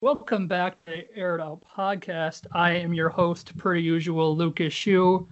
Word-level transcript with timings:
Welcome 0.00 0.46
back 0.46 0.76
to 0.84 0.92
the 0.92 1.16
Air 1.18 1.34
It 1.34 1.40
Out 1.40 1.60
podcast. 1.76 2.46
I 2.52 2.70
am 2.70 2.94
your 2.94 3.08
host, 3.08 3.58
per 3.58 3.74
usual, 3.74 4.36
Lucas 4.36 4.72
Schuh. 4.72 5.26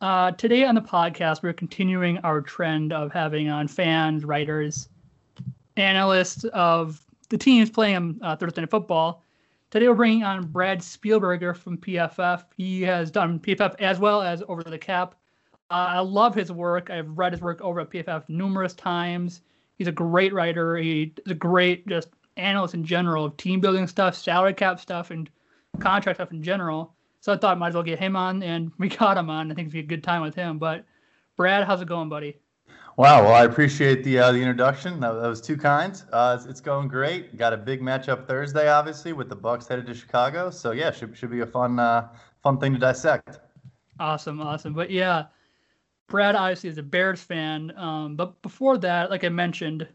Uh, 0.00 0.32
today 0.32 0.64
on 0.64 0.74
the 0.74 0.80
podcast, 0.80 1.44
we're 1.44 1.52
continuing 1.52 2.18
our 2.24 2.40
trend 2.40 2.92
of 2.92 3.12
having 3.12 3.48
on 3.48 3.68
fans, 3.68 4.24
writers, 4.24 4.88
analysts 5.76 6.42
of 6.46 7.00
the 7.28 7.38
teams 7.38 7.70
playing 7.70 8.18
uh, 8.22 8.34
Thursday 8.34 8.62
Night 8.62 8.70
Football. 8.70 9.22
Today, 9.70 9.86
we're 9.86 9.94
bringing 9.94 10.24
on 10.24 10.48
Brad 10.48 10.80
Spielberger 10.80 11.56
from 11.56 11.78
PFF. 11.78 12.42
He 12.56 12.82
has 12.82 13.08
done 13.08 13.38
PFF 13.38 13.80
as 13.80 14.00
well 14.00 14.20
as 14.20 14.42
Over 14.48 14.64
the 14.64 14.78
Cap. 14.78 15.14
Uh, 15.70 15.74
I 15.90 16.00
love 16.00 16.34
his 16.34 16.50
work. 16.50 16.90
I've 16.90 17.16
read 17.16 17.34
his 17.34 17.40
work 17.40 17.60
over 17.60 17.78
at 17.78 17.90
PFF 17.90 18.28
numerous 18.28 18.74
times. 18.74 19.42
He's 19.78 19.86
a 19.86 19.92
great 19.92 20.34
writer. 20.34 20.76
He's 20.76 21.12
a 21.28 21.34
great 21.34 21.86
just 21.86 22.08
analysts 22.36 22.74
in 22.74 22.84
general 22.84 23.26
of 23.26 23.36
team 23.36 23.60
building 23.60 23.86
stuff, 23.86 24.16
salary 24.16 24.54
cap 24.54 24.80
stuff, 24.80 25.10
and 25.10 25.30
contract 25.80 26.16
stuff 26.16 26.32
in 26.32 26.42
general. 26.42 26.94
So 27.20 27.32
I 27.32 27.36
thought 27.36 27.56
I 27.56 27.58
might 27.58 27.68
as 27.68 27.74
well 27.74 27.82
get 27.82 27.98
him 27.98 28.16
on, 28.16 28.42
and 28.42 28.72
we 28.78 28.88
got 28.88 29.16
him 29.16 29.30
on. 29.30 29.50
I 29.50 29.54
think 29.54 29.66
it'd 29.66 29.72
be 29.72 29.80
a 29.80 29.82
good 29.82 30.04
time 30.04 30.22
with 30.22 30.34
him. 30.34 30.58
But 30.58 30.84
Brad, 31.36 31.64
how's 31.64 31.80
it 31.80 31.88
going, 31.88 32.08
buddy? 32.08 32.38
Wow, 32.98 33.22
well, 33.22 33.32
I 33.32 33.44
appreciate 33.44 34.04
the 34.04 34.18
uh, 34.18 34.32
the 34.32 34.38
introduction. 34.38 35.00
That, 35.00 35.12
that 35.12 35.26
was 35.26 35.40
too 35.40 35.56
kind. 35.56 36.00
Uh, 36.12 36.36
it's, 36.38 36.46
it's, 36.46 36.60
going 36.60 36.88
great. 36.88 37.38
Got 37.38 37.54
a 37.54 37.56
big 37.56 37.80
matchup 37.80 38.26
Thursday, 38.26 38.68
obviously, 38.68 39.14
with 39.14 39.30
the 39.30 39.36
Bucs 39.36 39.66
headed 39.66 39.86
to 39.86 39.94
Chicago. 39.94 40.50
So 40.50 40.72
yeah, 40.72 40.90
should 40.90 41.16
should 41.16 41.30
be 41.30 41.40
a 41.40 41.46
fun 41.46 41.78
uh, 41.78 42.08
fun 42.42 42.58
thing 42.58 42.74
to 42.74 42.78
dissect. 42.78 43.40
Awesome, 43.98 44.42
awesome. 44.42 44.74
But 44.74 44.90
yeah, 44.90 45.26
Brad 46.08 46.34
obviously 46.34 46.68
is 46.68 46.76
a 46.76 46.82
Bears 46.82 47.22
fan. 47.22 47.72
Um, 47.78 48.14
but 48.14 48.40
before 48.42 48.76
that, 48.78 49.10
like 49.10 49.24
I 49.24 49.30
mentioned, 49.30 49.88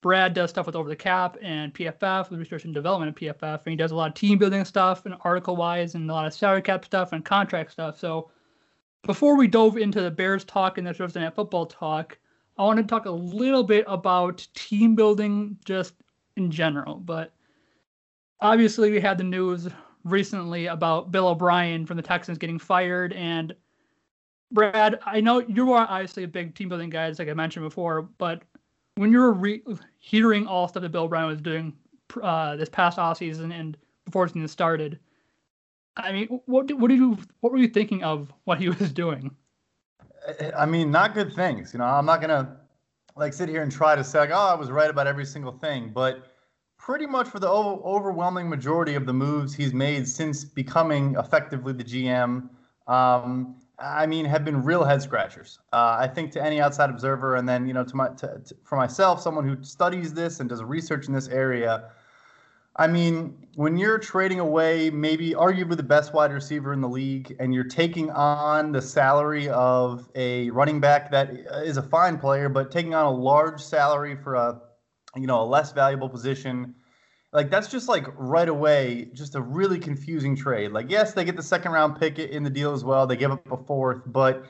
Brad 0.00 0.32
does 0.32 0.50
stuff 0.50 0.66
with 0.66 0.76
Over 0.76 0.88
the 0.88 0.96
Cap 0.96 1.36
and 1.42 1.74
PFF, 1.74 2.30
with 2.30 2.38
research 2.38 2.64
and 2.64 2.74
development 2.74 3.16
at 3.16 3.20
PFF, 3.20 3.62
and 3.64 3.70
he 3.72 3.76
does 3.76 3.90
a 3.90 3.96
lot 3.96 4.08
of 4.08 4.14
team 4.14 4.38
building 4.38 4.64
stuff 4.64 5.06
and 5.06 5.14
article 5.22 5.56
wise 5.56 5.94
and 5.94 6.08
a 6.08 6.12
lot 6.12 6.26
of 6.26 6.32
salary 6.32 6.62
cap 6.62 6.84
stuff 6.84 7.12
and 7.12 7.24
contract 7.24 7.72
stuff. 7.72 7.98
So 7.98 8.30
before 9.02 9.36
we 9.36 9.48
dove 9.48 9.76
into 9.76 10.00
the 10.00 10.10
Bears 10.10 10.44
talk 10.44 10.78
and 10.78 10.86
the 10.86 10.94
Thursday 10.94 11.20
Night 11.20 11.34
Football 11.34 11.66
talk, 11.66 12.18
I 12.58 12.64
want 12.64 12.78
to 12.78 12.84
talk 12.84 13.06
a 13.06 13.10
little 13.10 13.62
bit 13.62 13.84
about 13.88 14.46
team 14.54 14.94
building 14.94 15.56
just 15.64 15.94
in 16.36 16.50
general. 16.50 16.96
But 16.96 17.32
obviously, 18.40 18.90
we 18.90 19.00
had 19.00 19.18
the 19.18 19.24
news 19.24 19.68
recently 20.04 20.66
about 20.66 21.10
Bill 21.10 21.28
O'Brien 21.28 21.86
from 21.86 21.96
the 21.96 22.02
Texans 22.02 22.38
getting 22.38 22.58
fired. 22.58 23.12
And 23.12 23.54
Brad, 24.50 24.98
I 25.06 25.20
know 25.20 25.40
you 25.40 25.72
are 25.72 25.86
obviously 25.88 26.24
a 26.24 26.28
big 26.28 26.54
team 26.54 26.68
building 26.68 26.90
guy, 26.90 27.04
as 27.04 27.18
like 27.18 27.28
I 27.28 27.34
mentioned 27.34 27.64
before, 27.64 28.02
but 28.02 28.42
when 28.98 29.12
you're 29.12 29.32
re- 29.32 29.62
hearing 29.98 30.46
all 30.46 30.68
stuff 30.68 30.82
that 30.82 30.90
Bill 30.90 31.04
O'Brien 31.04 31.26
was 31.26 31.40
doing 31.40 31.72
uh, 32.22 32.56
this 32.56 32.68
past 32.68 32.98
off 32.98 33.18
season 33.18 33.52
and 33.52 33.76
before 34.04 34.26
the 34.26 34.32
season 34.32 34.48
started, 34.48 34.98
I 35.96 36.12
mean, 36.12 36.40
what 36.46 36.66
did, 36.66 36.80
what 36.80 36.88
did 36.88 36.98
you 36.98 37.18
what 37.40 37.52
were 37.52 37.58
you 37.58 37.68
thinking 37.68 38.02
of 38.02 38.32
what 38.44 38.58
he 38.58 38.68
was 38.80 38.92
doing? 38.92 39.34
I 40.56 40.66
mean, 40.66 40.90
not 40.90 41.14
good 41.14 41.32
things. 41.32 41.72
You 41.72 41.78
know, 41.78 41.86
I'm 41.86 42.06
not 42.06 42.20
gonna 42.20 42.56
like 43.16 43.32
sit 43.32 43.48
here 43.48 43.62
and 43.62 43.70
try 43.70 43.96
to 43.96 44.04
say 44.04 44.18
like, 44.18 44.30
oh, 44.30 44.34
I 44.34 44.54
was 44.54 44.70
right 44.70 44.90
about 44.90 45.06
every 45.06 45.24
single 45.24 45.52
thing, 45.52 45.90
but 45.94 46.26
pretty 46.76 47.06
much 47.06 47.28
for 47.28 47.38
the 47.38 47.48
o- 47.48 47.82
overwhelming 47.84 48.48
majority 48.48 48.94
of 48.94 49.06
the 49.06 49.12
moves 49.12 49.54
he's 49.54 49.74
made 49.74 50.06
since 50.08 50.44
becoming 50.44 51.16
effectively 51.18 51.72
the 51.72 51.84
GM, 51.84 52.48
um, 52.86 53.56
I 53.80 54.06
mean, 54.06 54.24
have 54.24 54.44
been 54.44 54.64
real 54.64 54.82
head 54.82 55.02
scratchers. 55.02 55.60
Uh, 55.72 55.96
I 56.00 56.08
think 56.08 56.32
to 56.32 56.42
any 56.42 56.60
outside 56.60 56.90
observer, 56.90 57.36
and 57.36 57.48
then 57.48 57.66
you 57.66 57.72
know, 57.72 57.84
to 57.84 57.96
my 57.96 58.08
to, 58.08 58.40
to, 58.44 58.56
for 58.64 58.76
myself, 58.76 59.22
someone 59.22 59.46
who 59.46 59.62
studies 59.62 60.12
this 60.12 60.40
and 60.40 60.48
does 60.48 60.62
research 60.62 61.06
in 61.06 61.14
this 61.14 61.28
area. 61.28 61.90
I 62.76 62.86
mean, 62.86 63.48
when 63.56 63.76
you're 63.76 63.98
trading 63.98 64.38
away 64.38 64.88
maybe 64.90 65.32
arguably 65.32 65.76
the 65.76 65.82
best 65.82 66.14
wide 66.14 66.32
receiver 66.32 66.72
in 66.72 66.80
the 66.80 66.88
league, 66.88 67.36
and 67.40 67.52
you're 67.52 67.64
taking 67.64 68.10
on 68.10 68.72
the 68.72 68.82
salary 68.82 69.48
of 69.48 70.08
a 70.14 70.50
running 70.50 70.80
back 70.80 71.10
that 71.10 71.30
is 71.64 71.76
a 71.76 71.82
fine 71.82 72.18
player, 72.18 72.48
but 72.48 72.70
taking 72.70 72.94
on 72.94 73.06
a 73.06 73.10
large 73.10 73.60
salary 73.60 74.16
for 74.16 74.34
a 74.34 74.60
you 75.16 75.26
know 75.26 75.40
a 75.42 75.44
less 75.46 75.72
valuable 75.72 76.08
position 76.08 76.74
like 77.32 77.50
that's 77.50 77.68
just 77.68 77.88
like 77.88 78.06
right 78.16 78.48
away, 78.48 79.10
just 79.12 79.34
a 79.34 79.40
really 79.40 79.78
confusing 79.78 80.34
trade. 80.34 80.72
Like, 80.72 80.90
yes, 80.90 81.12
they 81.12 81.24
get 81.24 81.36
the 81.36 81.42
second 81.42 81.72
round 81.72 81.98
pick 82.00 82.18
in 82.18 82.42
the 82.42 82.50
deal 82.50 82.72
as 82.72 82.84
well. 82.84 83.06
They 83.06 83.16
give 83.16 83.30
up 83.30 83.50
a 83.52 83.56
fourth, 83.56 84.02
but 84.06 84.46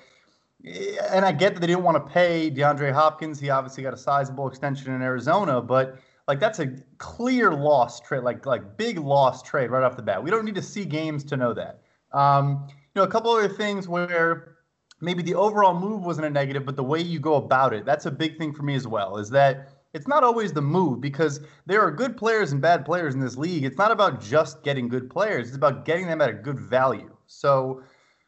eh, 0.65 0.97
and 1.11 1.25
I 1.25 1.33
get 1.33 1.55
that 1.55 1.61
they 1.61 1.67
didn't 1.67 1.83
want 1.83 1.97
to 1.97 2.13
pay 2.13 2.51
DeAndre 2.51 2.93
Hopkins. 2.93 3.41
He 3.41 3.51
obviously 3.51 3.83
got 3.83 3.95
a 3.95 3.99
sizable 3.99 4.47
extension 4.49 4.95
in 4.95 5.03
Arizona, 5.03 5.61
but 5.61 5.99
like 6.29 6.39
that's 6.39 6.61
a 6.61 6.69
clear 6.99 7.53
loss 7.53 8.01
trade, 8.01 8.23
like 8.23 8.47
like 8.47 8.77
big 8.77 8.99
loss 8.99 9.43
trade 9.43 9.71
right 9.71 9.83
off 9.83 9.97
the 9.97 10.03
bat. 10.03 10.23
We 10.23 10.31
don't 10.31 10.45
need 10.45 10.55
to 10.55 10.63
see 10.63 10.85
games 10.85 11.25
to 11.25 11.37
know 11.37 11.53
that. 11.55 11.81
Um, 12.13 12.67
you 12.69 12.75
know, 13.01 13.03
a 13.03 13.09
couple 13.09 13.33
other 13.33 13.49
things 13.49 13.89
where 13.89 14.57
maybe 15.01 15.23
the 15.23 15.35
overall 15.35 15.75
move 15.75 16.05
wasn't 16.05 16.27
a 16.27 16.31
negative, 16.31 16.65
but 16.65 16.77
the 16.77 16.85
way 16.85 17.01
you 17.01 17.19
go 17.19 17.35
about 17.35 17.73
it, 17.73 17.85
that's 17.85 18.07
a 18.07 18.11
big 18.11 18.39
thing 18.39 18.53
for 18.53 18.63
me 18.63 18.75
as 18.75 18.87
well. 18.87 19.17
Is 19.17 19.31
that 19.31 19.78
it's 19.95 20.09
not 20.09 20.23
always 20.23 20.53
the 20.53 20.63
move 20.63 21.01
because 21.01 21.41
there 21.67 21.81
are 21.81 21.91
good 21.91 22.17
players 22.17 22.53
and 22.53 22.61
bad 22.61 22.85
players 22.85 23.15
in 23.15 23.21
this 23.21 23.37
league. 23.37 23.65
It's 23.65 23.79
not 23.79 23.91
about 23.91 24.23
just 24.23 24.63
getting 24.63 24.89
good 24.89 25.09
players, 25.11 25.49
it's 25.49 25.57
about 25.57 25.85
getting 25.85 26.07
them 26.07 26.21
at 26.21 26.31
a 26.31 26.35
good 26.35 26.61
value. 26.61 27.11
So 27.27 27.83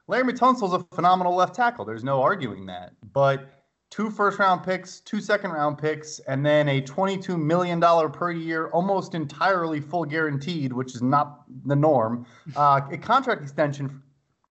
Laremy 0.08 0.36
Tunsil's 0.36 0.74
a 0.74 0.84
phenomenal 0.94 1.34
left 1.34 1.54
tackle. 1.54 1.84
There's 1.84 2.04
no 2.04 2.20
arguing 2.22 2.66
that. 2.66 2.92
But 3.12 3.50
two 3.90 4.10
first 4.10 4.38
round 4.38 4.62
picks, 4.62 5.00
two 5.00 5.20
second 5.20 5.50
round 5.50 5.78
picks, 5.78 6.18
and 6.20 6.44
then 6.44 6.68
a 6.68 6.80
$22 6.80 7.40
million 7.40 7.80
per 8.10 8.30
year, 8.30 8.68
almost 8.68 9.14
entirely 9.14 9.80
full 9.80 10.04
guaranteed, 10.04 10.72
which 10.72 10.94
is 10.94 11.02
not 11.02 11.44
the 11.66 11.76
norm, 11.76 12.26
uh, 12.56 12.80
a 12.90 12.98
contract 12.98 13.42
extension 13.42 14.02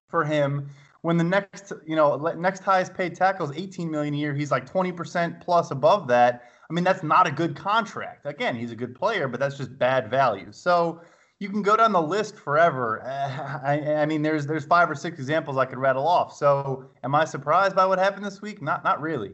for 0.08 0.24
him 0.24 0.70
when 1.02 1.18
the 1.18 1.24
next, 1.24 1.72
you 1.86 1.96
know, 1.96 2.18
next 2.38 2.62
highest 2.62 2.94
paid 2.94 3.16
tackle 3.16 3.50
is 3.50 3.58
18 3.58 3.90
million 3.90 4.14
a 4.14 4.18
year. 4.18 4.34
He's 4.34 4.52
like 4.52 4.70
20% 4.70 5.42
plus 5.42 5.72
above 5.72 6.08
that. 6.10 6.44
I 6.70 6.74
mean, 6.74 6.84
that's 6.84 7.02
not 7.02 7.26
a 7.26 7.32
good 7.32 7.56
contract. 7.56 8.26
Again, 8.26 8.56
he's 8.56 8.72
a 8.72 8.76
good 8.76 8.94
player, 8.94 9.28
but 9.28 9.40
that's 9.40 9.58
just 9.58 9.78
bad 9.80 10.10
value. 10.10 10.52
So 10.52 11.02
you 11.40 11.50
can 11.50 11.64
go 11.64 11.76
down 11.76 11.92
the 11.92 12.02
list 12.02 12.36
forever. 12.36 13.02
I, 13.64 14.02
I, 14.02 14.06
mean, 14.06 14.22
there's 14.22 14.46
there's 14.46 14.66
five 14.66 14.90
or 14.90 14.96
six 14.96 15.18
examples 15.18 15.58
I 15.58 15.66
could 15.66 15.80
rattle 15.80 16.08
off. 16.08 16.36
So, 16.36 16.86
am 17.04 17.16
I 17.16 17.26
surprised 17.26 17.76
by 17.76 17.86
what 17.86 17.98
happened 17.98 18.26
this 18.26 18.42
week? 18.42 18.62
Not 18.62 18.84
not 18.84 19.02
really. 19.02 19.32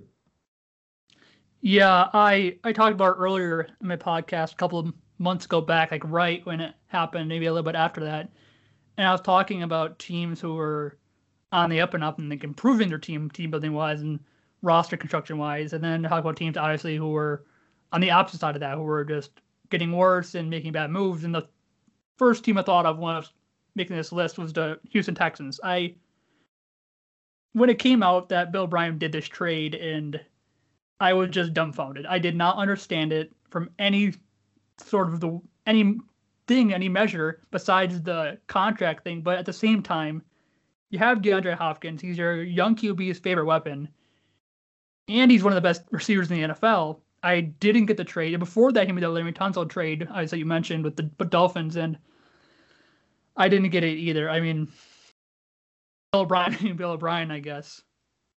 Yeah, 1.62 2.10
I 2.14 2.58
I 2.64 2.72
talked 2.72 2.94
about 2.94 3.16
earlier 3.18 3.68
in 3.82 3.88
my 3.88 3.98
podcast 3.98 4.54
a 4.54 4.58
couple 4.58 4.80
of 4.80 4.94
months 5.18 5.46
ago 5.46 5.62
back, 5.62 5.92
like 5.92 6.04
right 6.06 6.46
when 6.46 6.62
it 6.62 6.76
happened, 6.88 7.28
maybe 7.28 7.48
a 7.48 7.52
little 7.52 7.64
bit 7.64 7.76
after 7.76 8.02
that, 8.02 8.30
and 8.98 9.08
I 9.08 9.12
was 9.12 9.22
talking 9.22 9.64
about 9.64 10.00
teams 10.00 10.40
who 10.40 10.54
were 10.54 10.98
on 11.52 11.70
the 11.70 11.82
up 11.82 11.94
and 11.94 12.04
up 12.04 12.20
and 12.20 12.30
like 12.30 12.44
improving 12.44 12.90
their 12.90 12.98
team 12.98 13.30
team 13.30 13.50
building 13.52 13.74
wise 13.74 14.02
and 14.02 14.20
roster 14.66 14.98
construction 14.98 15.38
wise, 15.38 15.74
and 15.74 15.84
then 15.84 16.04
talk 16.04 16.20
about 16.20 16.36
teams 16.36 16.58
obviously 16.58 16.98
who 16.98 17.10
were 17.10 17.46
on 17.94 18.02
the 18.02 18.12
opposite 18.12 18.40
side 18.42 18.56
of 18.56 18.60
that, 18.62 18.76
who 18.76 18.84
were 18.84 19.06
just 19.06 19.32
getting 19.70 19.92
worse 19.92 20.36
and 20.36 20.50
making 20.50 20.74
bad 20.74 20.90
moves. 20.90 21.24
And 21.24 21.34
the 21.34 21.48
first 22.18 22.44
team 22.44 22.58
I 22.58 22.64
thought 22.64 22.86
of 22.86 22.98
when 22.98 23.14
I 23.14 23.20
was 23.20 23.32
making 23.76 23.96
this 23.96 24.12
list 24.12 24.38
was 24.38 24.52
the 24.52 24.80
Houston 24.90 25.16
Texans. 25.16 25.60
I 25.64 25.96
when 27.54 27.70
it 27.70 27.80
came 27.80 28.04
out 28.04 28.28
that 28.30 28.52
Bill 28.52 28.64
O'Brien 28.64 28.98
did 28.98 29.14
this 29.14 29.28
trade, 29.28 29.76
and 29.76 30.20
I 31.00 31.14
was 31.14 31.30
just 31.30 31.54
dumbfounded. 31.54 32.06
I 32.06 32.20
did 32.20 32.36
not 32.36 32.58
understand 32.58 33.14
it 33.14 33.32
from 33.50 33.70
any 33.80 34.14
sort 34.78 35.08
of 35.08 35.20
the 35.20 35.40
any 35.66 35.98
thing, 36.48 36.74
any 36.74 36.90
measure 36.90 37.42
besides 37.52 38.02
the 38.02 38.38
contract 38.48 39.04
thing. 39.04 39.22
But 39.22 39.38
at 39.38 39.46
the 39.46 39.54
same 39.54 39.82
time, 39.82 40.22
you 40.90 41.00
have 41.00 41.22
DeAndre 41.22 41.56
Hopkins. 41.56 42.02
He's 42.02 42.18
your 42.18 42.44
young 42.44 42.76
QB's 42.76 43.20
favorite 43.20 43.46
weapon 43.46 43.90
and 45.08 45.32
he's 45.32 45.44
one 45.44 45.54
of 45.54 45.56
the 45.56 45.62
best 45.62 45.84
receivers 45.92 46.30
in 46.32 46.42
the 46.42 46.54
NFL. 46.54 47.00
I 47.24 47.42
didn't 47.42 47.88
get 47.88 47.98
the 47.98 48.04
trade. 48.04 48.38
Before 48.40 48.72
that, 48.72 48.86
he 48.86 48.94
made 48.94 49.04
the 49.04 49.08
Laremy 49.08 49.36
Tunsil 49.36 49.68
trade, 49.68 50.08
as 50.14 50.32
you 50.32 50.46
mentioned, 50.46 50.84
with 50.84 50.96
the 50.96 51.04
Dolphins, 51.04 51.76
and 51.76 51.98
I 53.36 53.50
didn't 53.50 53.70
get 53.70 53.84
it 53.84 53.98
either. 53.98 54.30
I 54.30 54.40
mean, 54.40 54.68
Bill 56.12 56.22
O'Brien, 56.22 56.76
Bill 56.78 56.92
O'Brien, 56.92 57.32
I 57.32 57.40
guess. 57.40 57.82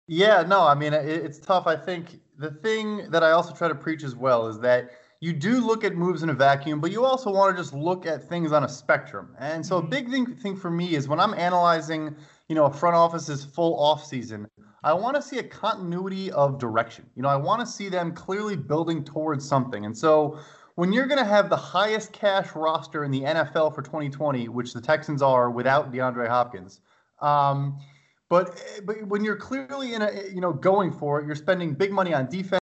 Yeah, 0.08 0.42
no, 0.42 0.66
I 0.66 0.74
mean, 0.74 0.92
it, 0.92 1.04
it's 1.04 1.38
tough. 1.38 1.66
I 1.66 1.76
think 1.76 2.20
the 2.38 2.50
thing 2.50 3.10
that 3.10 3.24
I 3.24 3.32
also 3.32 3.52
try 3.54 3.68
to 3.68 3.74
preach 3.74 4.04
as 4.04 4.14
well 4.14 4.46
is 4.46 4.60
that 4.60 4.90
you 5.20 5.32
do 5.32 5.66
look 5.66 5.82
at 5.82 5.94
moves 5.96 6.22
in 6.22 6.30
a 6.30 6.34
vacuum, 6.34 6.80
but 6.80 6.92
you 6.92 7.04
also 7.04 7.32
want 7.32 7.56
to 7.56 7.60
just 7.60 7.74
look 7.74 8.06
at 8.06 8.28
things 8.28 8.52
on 8.52 8.64
a 8.64 8.68
spectrum. 8.68 9.34
And 9.38 9.64
so, 9.64 9.78
mm-hmm. 9.78 9.86
a 9.86 9.90
big 9.90 10.10
thing, 10.10 10.26
thing 10.36 10.56
for 10.56 10.70
me 10.70 10.94
is 10.94 11.08
when 11.08 11.18
I'm 11.18 11.34
analyzing, 11.34 12.14
you 12.48 12.54
know, 12.54 12.66
a 12.66 12.72
front 12.72 12.94
office's 12.94 13.44
full 13.44 13.78
off 13.80 14.04
season, 14.04 14.46
I 14.86 14.94
want 14.94 15.16
to 15.16 15.22
see 15.22 15.38
a 15.38 15.42
continuity 15.42 16.30
of 16.30 16.60
direction. 16.60 17.10
You 17.16 17.22
know, 17.22 17.28
I 17.28 17.34
want 17.34 17.58
to 17.58 17.66
see 17.66 17.88
them 17.88 18.12
clearly 18.12 18.54
building 18.54 19.02
towards 19.02 19.46
something. 19.46 19.84
And 19.84 19.98
so 19.98 20.38
when 20.76 20.92
you're 20.92 21.08
going 21.08 21.18
to 21.18 21.24
have 21.24 21.50
the 21.50 21.56
highest 21.56 22.12
cash 22.12 22.54
roster 22.54 23.02
in 23.02 23.10
the 23.10 23.22
NFL 23.22 23.74
for 23.74 23.82
2020, 23.82 24.48
which 24.48 24.72
the 24.72 24.80
Texans 24.80 25.22
are 25.22 25.50
without 25.50 25.92
DeAndre 25.92 26.28
Hopkins, 26.28 26.82
um, 27.20 27.80
but 28.28 28.62
but 28.84 29.04
when 29.08 29.24
you're 29.24 29.36
clearly 29.36 29.94
in 29.94 30.02
a 30.02 30.10
you 30.32 30.40
know 30.40 30.52
going 30.52 30.92
for 30.92 31.20
it, 31.20 31.26
you're 31.26 31.34
spending 31.34 31.74
big 31.74 31.90
money 31.90 32.14
on 32.14 32.28
defense 32.28 32.60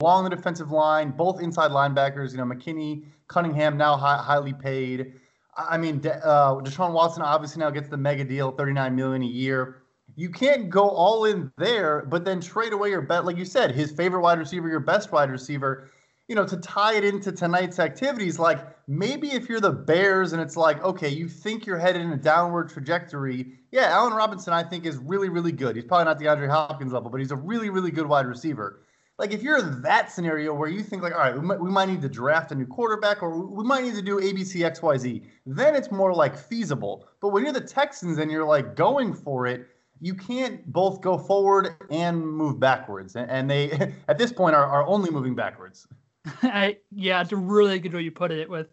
along 0.00 0.24
the 0.24 0.30
defensive 0.30 0.72
line, 0.72 1.12
both 1.12 1.40
inside 1.40 1.70
linebackers. 1.70 2.32
You 2.32 2.38
know, 2.38 2.44
McKinney, 2.44 3.04
Cunningham 3.28 3.76
now 3.76 3.96
high, 3.96 4.16
highly 4.16 4.52
paid. 4.52 5.14
I 5.56 5.78
mean, 5.78 6.00
uh, 6.06 6.54
Deshaun 6.56 6.92
Watson 6.92 7.22
obviously 7.22 7.60
now 7.60 7.70
gets 7.70 7.88
the 7.88 7.96
mega 7.96 8.24
deal, 8.24 8.50
39 8.50 8.96
million 8.96 9.22
a 9.22 9.26
year. 9.26 9.81
You 10.16 10.30
can't 10.30 10.68
go 10.68 10.88
all 10.88 11.24
in 11.24 11.50
there, 11.56 12.04
but 12.08 12.24
then 12.24 12.40
trade 12.40 12.72
away 12.72 12.90
your 12.90 13.02
bet, 13.02 13.24
like 13.24 13.36
you 13.36 13.44
said, 13.44 13.74
his 13.74 13.92
favorite 13.92 14.20
wide 14.20 14.38
receiver, 14.38 14.68
your 14.68 14.80
best 14.80 15.12
wide 15.12 15.30
receiver. 15.30 15.90
You 16.28 16.36
know, 16.36 16.46
to 16.46 16.56
tie 16.58 16.94
it 16.94 17.04
into 17.04 17.32
tonight's 17.32 17.78
activities, 17.78 18.38
like 18.38 18.66
maybe 18.88 19.32
if 19.32 19.48
you're 19.48 19.60
the 19.60 19.72
Bears 19.72 20.32
and 20.32 20.40
it's 20.40 20.56
like, 20.56 20.82
okay, 20.82 21.08
you 21.08 21.28
think 21.28 21.66
you're 21.66 21.78
headed 21.78 22.00
in 22.00 22.12
a 22.12 22.16
downward 22.16 22.70
trajectory. 22.70 23.58
Yeah, 23.70 23.88
Allen 23.90 24.14
Robinson, 24.14 24.52
I 24.52 24.62
think, 24.62 24.86
is 24.86 24.96
really, 24.98 25.28
really 25.28 25.52
good. 25.52 25.76
He's 25.76 25.84
probably 25.84 26.04
not 26.04 26.18
DeAndre 26.18 26.48
Hopkins 26.48 26.92
level, 26.92 27.10
but 27.10 27.20
he's 27.20 27.32
a 27.32 27.36
really, 27.36 27.70
really 27.70 27.90
good 27.90 28.06
wide 28.06 28.26
receiver 28.26 28.82
like 29.18 29.32
if 29.32 29.42
you're 29.42 29.58
in 29.58 29.82
that 29.82 30.10
scenario 30.10 30.52
where 30.52 30.68
you 30.68 30.82
think 30.82 31.02
like 31.02 31.12
all 31.12 31.20
right 31.20 31.34
we 31.34 31.40
might, 31.40 31.60
we 31.60 31.70
might 31.70 31.88
need 31.88 32.02
to 32.02 32.08
draft 32.08 32.50
a 32.50 32.54
new 32.54 32.66
quarterback 32.66 33.22
or 33.22 33.46
we 33.46 33.64
might 33.64 33.84
need 33.84 33.94
to 33.94 34.02
do 34.02 34.20
abc 34.20 34.54
xyz 34.54 35.24
then 35.46 35.74
it's 35.74 35.90
more 35.90 36.12
like 36.12 36.36
feasible 36.36 37.06
but 37.20 37.28
when 37.28 37.44
you're 37.44 37.52
the 37.52 37.60
texans 37.60 38.18
and 38.18 38.30
you're 38.30 38.44
like 38.44 38.74
going 38.74 39.14
for 39.14 39.46
it 39.46 39.68
you 40.02 40.14
can't 40.14 40.70
both 40.72 41.00
go 41.00 41.16
forward 41.16 41.76
and 41.88 42.20
move 42.20 42.58
backwards. 42.58 43.14
And 43.14 43.48
they 43.48 43.70
at 44.08 44.18
this 44.18 44.32
point 44.32 44.56
are, 44.56 44.66
are 44.66 44.84
only 44.86 45.10
moving 45.10 45.34
backwards. 45.34 45.86
I, 46.42 46.78
yeah 46.90 47.20
it's 47.20 47.32
a 47.32 47.36
really 47.36 47.78
good 47.78 47.94
way 47.94 48.02
you 48.02 48.10
put 48.10 48.30
it 48.30 48.48
with 48.50 48.68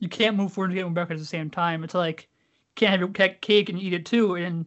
you 0.00 0.08
can't 0.08 0.36
move 0.36 0.52
forward 0.52 0.70
and 0.70 0.78
get 0.78 0.94
backwards 0.94 1.20
at 1.20 1.24
the 1.24 1.28
same 1.28 1.50
time. 1.50 1.84
It's 1.84 1.94
like 1.94 2.28
can't 2.76 2.90
have 2.92 3.00
your 3.00 3.08
cake 3.08 3.68
and 3.68 3.78
eat 3.78 3.92
it 3.92 4.06
too. 4.06 4.36
And 4.36 4.64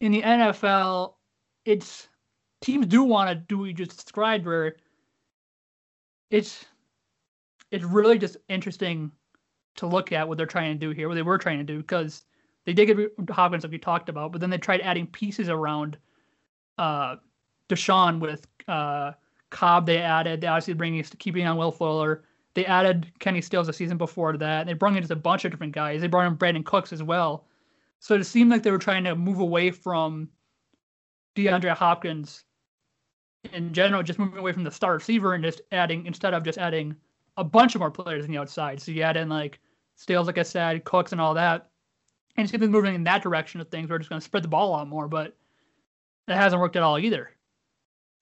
in 0.00 0.12
the 0.12 0.22
nfl 0.22 1.14
it's 1.64 2.08
teams 2.60 2.86
do 2.86 3.02
want 3.02 3.28
to 3.28 3.34
do 3.34 3.58
what 3.58 3.64
you 3.66 3.72
just 3.74 3.90
described, 3.90 4.46
where 4.46 4.76
it's 6.30 6.64
it's 7.70 7.84
really 7.84 8.18
just 8.18 8.38
interesting 8.48 9.10
to 9.76 9.86
look 9.86 10.12
at 10.12 10.26
what 10.26 10.38
they're 10.38 10.46
trying 10.46 10.72
to 10.72 10.78
do 10.78 10.90
here, 10.90 11.08
what 11.08 11.16
they 11.16 11.22
were 11.22 11.36
trying 11.36 11.58
to 11.58 11.64
do, 11.64 11.78
because 11.78 12.24
they 12.66 12.74
did 12.74 12.86
get 12.86 13.30
Hopkins 13.30 13.64
like 13.64 13.72
we 13.72 13.78
talked 13.78 14.08
about, 14.08 14.32
but 14.32 14.40
then 14.40 14.50
they 14.50 14.58
tried 14.58 14.82
adding 14.82 15.06
pieces 15.06 15.48
around 15.48 15.96
uh 16.78 17.16
Deshaun 17.70 18.20
with 18.20 18.46
uh 18.68 19.12
Cobb 19.50 19.86
they 19.86 19.98
added. 19.98 20.40
They 20.40 20.48
obviously 20.48 20.74
bringing 20.74 21.02
keeping 21.18 21.46
on 21.46 21.56
Will 21.56 21.72
Fuller. 21.72 22.24
They 22.54 22.66
added 22.66 23.10
Kenny 23.20 23.40
Stills 23.40 23.68
the 23.68 23.72
season 23.72 23.96
before 23.96 24.36
that. 24.36 24.66
They 24.66 24.72
brought 24.72 24.94
in 24.94 25.02
just 25.02 25.10
a 25.10 25.16
bunch 25.16 25.44
of 25.44 25.50
different 25.50 25.74
guys. 25.74 26.00
They 26.00 26.08
brought 26.08 26.26
in 26.26 26.36
Brandin 26.36 26.64
Cooks 26.64 26.92
as 26.92 27.02
well. 27.02 27.46
So 28.00 28.14
it 28.14 28.24
seemed 28.24 28.50
like 28.50 28.62
they 28.62 28.70
were 28.70 28.78
trying 28.78 29.04
to 29.04 29.14
move 29.14 29.40
away 29.40 29.70
from 29.70 30.28
DeAndre 31.36 31.76
Hopkins 31.76 32.44
in 33.52 33.72
general, 33.72 34.02
just 34.02 34.18
moving 34.18 34.38
away 34.38 34.52
from 34.52 34.64
the 34.64 34.70
star 34.70 34.94
receiver 34.94 35.34
and 35.34 35.44
just 35.44 35.60
adding 35.70 36.06
instead 36.06 36.34
of 36.34 36.44
just 36.44 36.58
adding 36.58 36.96
a 37.36 37.44
bunch 37.44 37.74
of 37.74 37.80
more 37.80 37.90
players 37.90 38.24
on 38.24 38.30
the 38.30 38.38
outside. 38.38 38.80
So 38.80 38.90
you 38.90 39.02
add 39.02 39.16
in 39.16 39.28
like 39.28 39.60
Stills, 39.96 40.26
like 40.26 40.38
I 40.38 40.42
said, 40.42 40.84
Cooks, 40.84 41.12
and 41.12 41.20
all 41.20 41.34
that, 41.34 41.70
and 42.36 42.44
it's 42.44 42.56
been 42.56 42.70
moving 42.70 42.94
in 42.94 43.04
that 43.04 43.22
direction 43.22 43.60
of 43.60 43.68
things. 43.68 43.88
We're 43.88 43.98
just 43.98 44.10
going 44.10 44.20
to 44.20 44.24
spread 44.24 44.44
the 44.44 44.48
ball 44.48 44.68
a 44.68 44.72
lot 44.72 44.88
more, 44.88 45.08
but 45.08 45.36
that 46.26 46.36
hasn't 46.36 46.60
worked 46.60 46.76
at 46.76 46.82
all 46.82 46.98
either. 46.98 47.30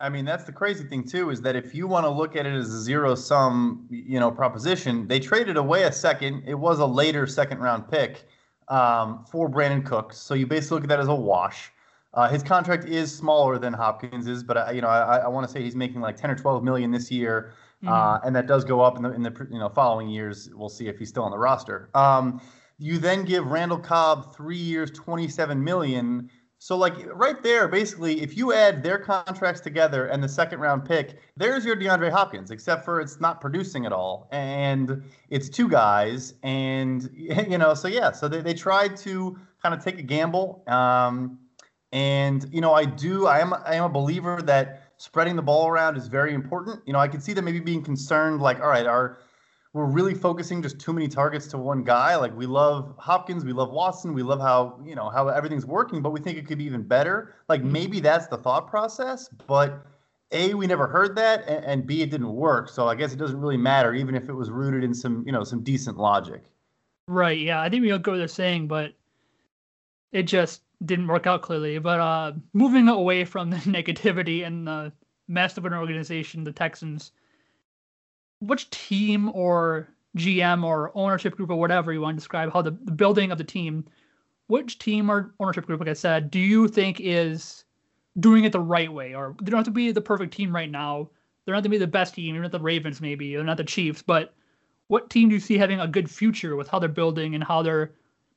I 0.00 0.08
mean, 0.08 0.24
that's 0.24 0.44
the 0.44 0.52
crazy 0.52 0.84
thing 0.84 1.04
too, 1.04 1.30
is 1.30 1.40
that 1.42 1.56
if 1.56 1.74
you 1.74 1.86
want 1.86 2.04
to 2.04 2.10
look 2.10 2.36
at 2.36 2.46
it 2.46 2.52
as 2.52 2.72
a 2.72 2.80
zero 2.80 3.14
sum, 3.14 3.86
you 3.90 4.20
know, 4.20 4.30
proposition, 4.30 5.06
they 5.06 5.20
traded 5.20 5.56
away 5.56 5.84
a 5.84 5.92
second. 5.92 6.42
It 6.46 6.54
was 6.54 6.80
a 6.80 6.86
later 6.86 7.26
second 7.26 7.58
round 7.60 7.88
pick 7.90 8.24
um, 8.68 9.24
for 9.30 9.48
Brandin 9.48 9.84
Cooks. 9.84 10.18
So 10.18 10.34
you 10.34 10.46
basically 10.46 10.76
look 10.76 10.84
at 10.84 10.88
that 10.90 11.00
as 11.00 11.08
a 11.08 11.14
wash. 11.14 11.70
Uh, 12.12 12.28
his 12.28 12.42
contract 12.42 12.84
is 12.84 13.12
smaller 13.14 13.58
than 13.58 13.72
Hopkins's, 13.72 14.42
but 14.42 14.56
I, 14.56 14.70
you 14.72 14.80
know 14.80 14.88
I, 14.88 15.18
I 15.18 15.28
want 15.28 15.46
to 15.46 15.52
say 15.52 15.62
he's 15.62 15.74
making 15.74 16.00
like 16.00 16.16
10 16.16 16.30
or 16.30 16.36
12 16.36 16.62
million 16.62 16.92
this 16.92 17.10
year, 17.10 17.52
mm-hmm. 17.82 17.92
uh, 17.92 18.18
and 18.24 18.34
that 18.36 18.46
does 18.46 18.64
go 18.64 18.80
up 18.80 18.96
in 18.96 19.02
the 19.02 19.12
in 19.12 19.22
the 19.22 19.48
you 19.50 19.58
know 19.58 19.68
following 19.68 20.08
years. 20.08 20.48
We'll 20.54 20.68
see 20.68 20.86
if 20.86 20.98
he's 20.98 21.08
still 21.08 21.24
on 21.24 21.32
the 21.32 21.38
roster. 21.38 21.88
Um, 21.94 22.40
you 22.78 22.98
then 22.98 23.24
give 23.24 23.46
Randall 23.46 23.78
Cobb 23.78 24.34
three 24.34 24.56
years, 24.56 24.90
27 24.90 25.62
million. 25.62 26.30
So 26.58 26.76
like 26.76 26.94
right 27.14 27.42
there, 27.42 27.68
basically, 27.68 28.22
if 28.22 28.36
you 28.36 28.52
add 28.52 28.82
their 28.82 28.98
contracts 28.98 29.60
together 29.60 30.06
and 30.06 30.22
the 30.22 30.28
second 30.28 30.60
round 30.60 30.84
pick, 30.84 31.18
there's 31.36 31.64
your 31.64 31.76
DeAndre 31.76 32.10
Hopkins, 32.10 32.50
except 32.50 32.84
for 32.84 33.00
it's 33.00 33.20
not 33.20 33.40
producing 33.40 33.84
at 33.84 33.92
all, 33.92 34.28
and 34.32 35.02
it's 35.28 35.50
two 35.50 35.68
guys, 35.68 36.34
and 36.42 37.10
you 37.14 37.58
know, 37.58 37.74
so 37.74 37.86
yeah, 37.86 38.12
so 38.12 38.28
they, 38.28 38.40
they 38.40 38.54
tried 38.54 38.96
to 38.98 39.38
kind 39.62 39.74
of 39.74 39.84
take 39.84 39.98
a 39.98 40.02
gamble. 40.02 40.64
Um, 40.66 41.38
and 41.92 42.48
you 42.50 42.60
know, 42.60 42.72
I 42.72 42.86
do. 42.86 43.26
I 43.26 43.40
am. 43.40 43.52
I 43.52 43.74
am 43.74 43.84
a 43.84 43.88
believer 43.88 44.40
that 44.42 44.92
spreading 44.96 45.36
the 45.36 45.42
ball 45.42 45.68
around 45.68 45.96
is 45.96 46.08
very 46.08 46.34
important. 46.34 46.80
You 46.86 46.92
know, 46.92 46.98
I 46.98 47.08
could 47.08 47.22
see 47.22 47.34
them 47.34 47.44
maybe 47.44 47.60
being 47.60 47.82
concerned, 47.82 48.40
like, 48.40 48.60
all 48.60 48.68
right, 48.68 48.86
are 48.86 49.18
we're 49.74 49.86
really 49.86 50.14
focusing 50.14 50.62
just 50.62 50.78
too 50.78 50.92
many 50.92 51.08
targets 51.08 51.48
to 51.48 51.58
one 51.58 51.82
guy. 51.82 52.14
Like 52.14 52.34
we 52.34 52.46
love 52.46 52.94
Hopkins, 52.96 53.44
we 53.44 53.52
love 53.52 53.70
Watson, 53.70 54.14
we 54.14 54.22
love 54.22 54.40
how 54.40 54.80
you 54.86 54.94
know 54.94 55.10
how 55.10 55.28
everything's 55.28 55.66
working, 55.66 56.00
but 56.00 56.10
we 56.10 56.20
think 56.20 56.38
it 56.38 56.46
could 56.46 56.58
be 56.58 56.64
even 56.64 56.82
better. 56.82 57.34
Like 57.48 57.60
mm-hmm. 57.60 57.72
maybe 57.72 58.00
that's 58.00 58.28
the 58.28 58.38
thought 58.38 58.68
process, 58.68 59.28
but 59.46 59.84
a 60.30 60.54
we 60.54 60.68
never 60.68 60.86
heard 60.86 61.16
that, 61.16 61.46
and, 61.48 61.64
and 61.64 61.86
b 61.86 62.02
it 62.02 62.10
didn't 62.10 62.32
work. 62.32 62.68
So 62.68 62.86
I 62.86 62.94
guess 62.94 63.12
it 63.12 63.16
doesn't 63.16 63.38
really 63.38 63.56
matter, 63.56 63.92
even 63.92 64.14
if 64.14 64.28
it 64.28 64.32
was 64.32 64.48
rooted 64.48 64.84
in 64.84 64.94
some 64.94 65.24
you 65.26 65.32
know 65.32 65.42
some 65.42 65.62
decent 65.62 65.98
logic. 65.98 66.44
Right. 67.08 67.38
Yeah, 67.38 67.60
I 67.60 67.68
think 67.68 67.82
we 67.82 67.90
all 67.90 67.98
go 67.98 68.12
what 68.12 68.18
they're 68.18 68.28
saying, 68.28 68.68
but 68.68 68.94
it 70.12 70.22
just 70.22 70.62
didn't 70.84 71.08
work 71.08 71.26
out 71.26 71.42
clearly. 71.42 71.78
But 71.78 71.98
uh, 71.98 72.32
moving 72.52 72.88
away 72.88 73.24
from 73.24 73.50
the 73.50 73.56
negativity 73.76 74.46
and 74.46 74.68
the 74.68 74.92
mess 75.26 75.58
of 75.58 75.64
an 75.64 75.74
organization, 75.74 76.44
the 76.44 76.52
Texans, 76.52 77.10
which 78.46 78.70
team 78.70 79.30
or 79.34 79.88
GM 80.16 80.64
or 80.64 80.92
ownership 80.94 81.36
group 81.36 81.50
or 81.50 81.56
whatever 81.56 81.92
you 81.92 82.00
want 82.00 82.16
to 82.16 82.20
describe 82.20 82.52
how 82.52 82.62
the, 82.62 82.70
the 82.70 82.92
building 82.92 83.32
of 83.32 83.38
the 83.38 83.44
team, 83.44 83.84
which 84.46 84.78
team 84.78 85.10
or 85.10 85.34
ownership 85.40 85.66
group, 85.66 85.80
like 85.80 85.88
I 85.88 85.94
said, 85.94 86.30
do 86.30 86.38
you 86.38 86.68
think 86.68 87.00
is 87.00 87.64
doing 88.20 88.44
it 88.44 88.52
the 88.52 88.60
right 88.60 88.92
way? 88.92 89.14
Or 89.14 89.34
they 89.42 89.50
don't 89.50 89.58
have 89.58 89.66
to 89.66 89.70
be 89.70 89.90
the 89.92 90.00
perfect 90.00 90.34
team 90.34 90.54
right 90.54 90.70
now. 90.70 91.10
They're 91.44 91.54
not 91.54 91.58
going 91.58 91.64
to 91.64 91.68
be 91.70 91.78
the 91.78 91.86
best 91.86 92.14
team, 92.14 92.30
even 92.30 92.42
not 92.42 92.52
the 92.52 92.60
Ravens, 92.60 93.00
maybe. 93.00 93.34
They're 93.34 93.44
not 93.44 93.56
the 93.56 93.64
Chiefs. 93.64 94.02
But 94.02 94.34
what 94.88 95.10
team 95.10 95.28
do 95.28 95.34
you 95.34 95.40
see 95.40 95.58
having 95.58 95.80
a 95.80 95.88
good 95.88 96.10
future 96.10 96.56
with 96.56 96.68
how 96.68 96.78
they're 96.78 96.88
building 96.88 97.34
and 97.34 97.42
how 97.42 97.62
they're 97.62 97.92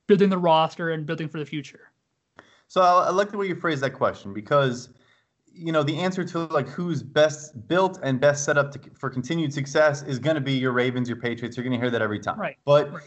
building 0.08 0.30
the 0.30 0.38
roster 0.38 0.90
and 0.90 1.06
building 1.06 1.30
for 1.30 1.40
the 1.40 1.46
future? 1.46 1.92
So 2.68 2.82
I 2.82 3.12
like 3.12 3.32
the 3.32 3.38
way 3.38 3.48
you 3.48 3.56
phrase 3.56 3.80
that 3.82 3.92
question 3.92 4.34
because 4.34 4.90
you 5.58 5.72
know 5.72 5.84
the 5.84 5.98
answer 5.98 6.24
to 6.24 6.40
like 6.46 6.68
who's 6.68 7.04
best 7.04 7.68
built 7.68 8.00
and 8.04 8.20
best 8.20 8.46
set 8.46 8.58
up 8.58 8.72
to, 8.72 8.80
for 8.94 9.10
continued 9.10 9.54
success 9.54 10.04
is 10.04 10.20
going 10.20 10.36
to 10.36 10.42
be 10.42 10.54
your 10.54 10.72
Ravens, 10.72 11.10
your 11.10 11.18
Patriots. 11.18 11.58
You're 11.58 11.64
going 11.64 11.78
to 11.78 11.84
hear 11.84 11.92
that 11.92 12.02
every 12.02 12.20
time. 12.20 12.40
Right. 12.40 12.58
But 12.66 12.92
right. 12.94 13.04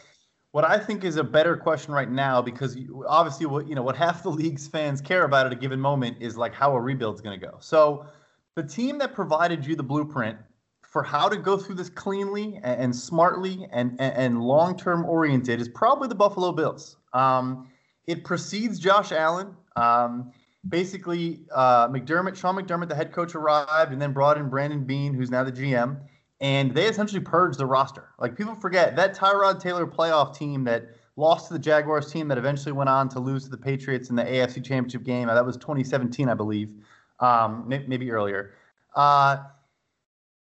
what 0.52 0.64
I 0.64 0.78
think 0.78 1.04
is 1.04 1.16
a 1.16 1.24
better 1.24 1.56
question 1.56 1.92
right 1.92 2.10
now, 2.10 2.42
because 2.42 2.76
you, 2.76 3.04
obviously 3.08 3.46
what 3.46 3.68
you 3.68 3.74
know 3.74 3.82
what 3.82 3.96
half 3.96 4.22
the 4.22 4.30
league's 4.30 4.66
fans 4.66 5.00
care 5.00 5.24
about 5.24 5.46
at 5.46 5.52
a 5.52 5.56
given 5.56 5.80
moment 5.80 6.18
is 6.20 6.36
like 6.36 6.54
how 6.54 6.74
a 6.74 6.80
rebuild's 6.80 7.20
going 7.20 7.38
to 7.38 7.46
go. 7.46 7.56
So 7.60 8.06
the 8.54 8.62
team 8.62 8.98
that 8.98 9.14
provided 9.14 9.64
you 9.64 9.76
the 9.76 9.82
blueprint 9.82 10.38
for 10.82 11.04
how 11.04 11.28
to 11.28 11.36
go 11.36 11.56
through 11.56 11.76
this 11.76 11.88
cleanly 11.88 12.56
and, 12.64 12.80
and 12.80 12.96
smartly 12.96 13.68
and, 13.70 13.92
and, 14.00 14.12
and 14.16 14.42
long-term 14.42 15.04
oriented 15.04 15.60
is 15.60 15.68
probably 15.68 16.08
the 16.08 16.16
Buffalo 16.16 16.50
Bills. 16.50 16.96
Um, 17.12 17.68
it 18.08 18.24
precedes 18.24 18.80
Josh 18.80 19.12
Allen. 19.12 19.54
Um, 19.76 20.32
basically, 20.68 21.40
uh, 21.54 21.88
McDermott, 21.88 22.36
Sean 22.36 22.56
McDermott, 22.56 22.88
the 22.88 22.94
head 22.94 23.12
coach, 23.12 23.34
arrived 23.34 23.92
and 23.92 24.00
then 24.00 24.12
brought 24.12 24.36
in 24.36 24.48
Brandon 24.48 24.84
Beane, 24.84 25.14
who's 25.14 25.30
now 25.30 25.44
the 25.44 25.52
GM, 25.52 25.98
and 26.40 26.74
they 26.74 26.86
essentially 26.86 27.20
purged 27.20 27.58
the 27.58 27.66
roster. 27.66 28.08
Like 28.18 28.36
people 28.36 28.54
forget 28.54 28.96
that 28.96 29.14
Tyrod 29.14 29.60
Taylor 29.60 29.86
playoff 29.86 30.36
team 30.36 30.64
that 30.64 30.90
lost 31.16 31.48
to 31.48 31.52
the 31.54 31.58
Jaguars 31.58 32.10
team 32.10 32.28
that 32.28 32.38
eventually 32.38 32.72
went 32.72 32.88
on 32.88 33.08
to 33.10 33.20
lose 33.20 33.44
to 33.44 33.50
the 33.50 33.58
Patriots 33.58 34.10
in 34.10 34.16
the 34.16 34.24
AFC 34.24 34.64
Championship 34.64 35.04
game. 35.04 35.28
Uh, 35.28 35.34
that 35.34 35.44
was 35.44 35.56
2017, 35.56 36.28
I 36.28 36.34
believe, 36.34 36.74
um, 37.20 37.64
maybe 37.66 38.10
earlier. 38.10 38.54
Uh, 38.94 39.38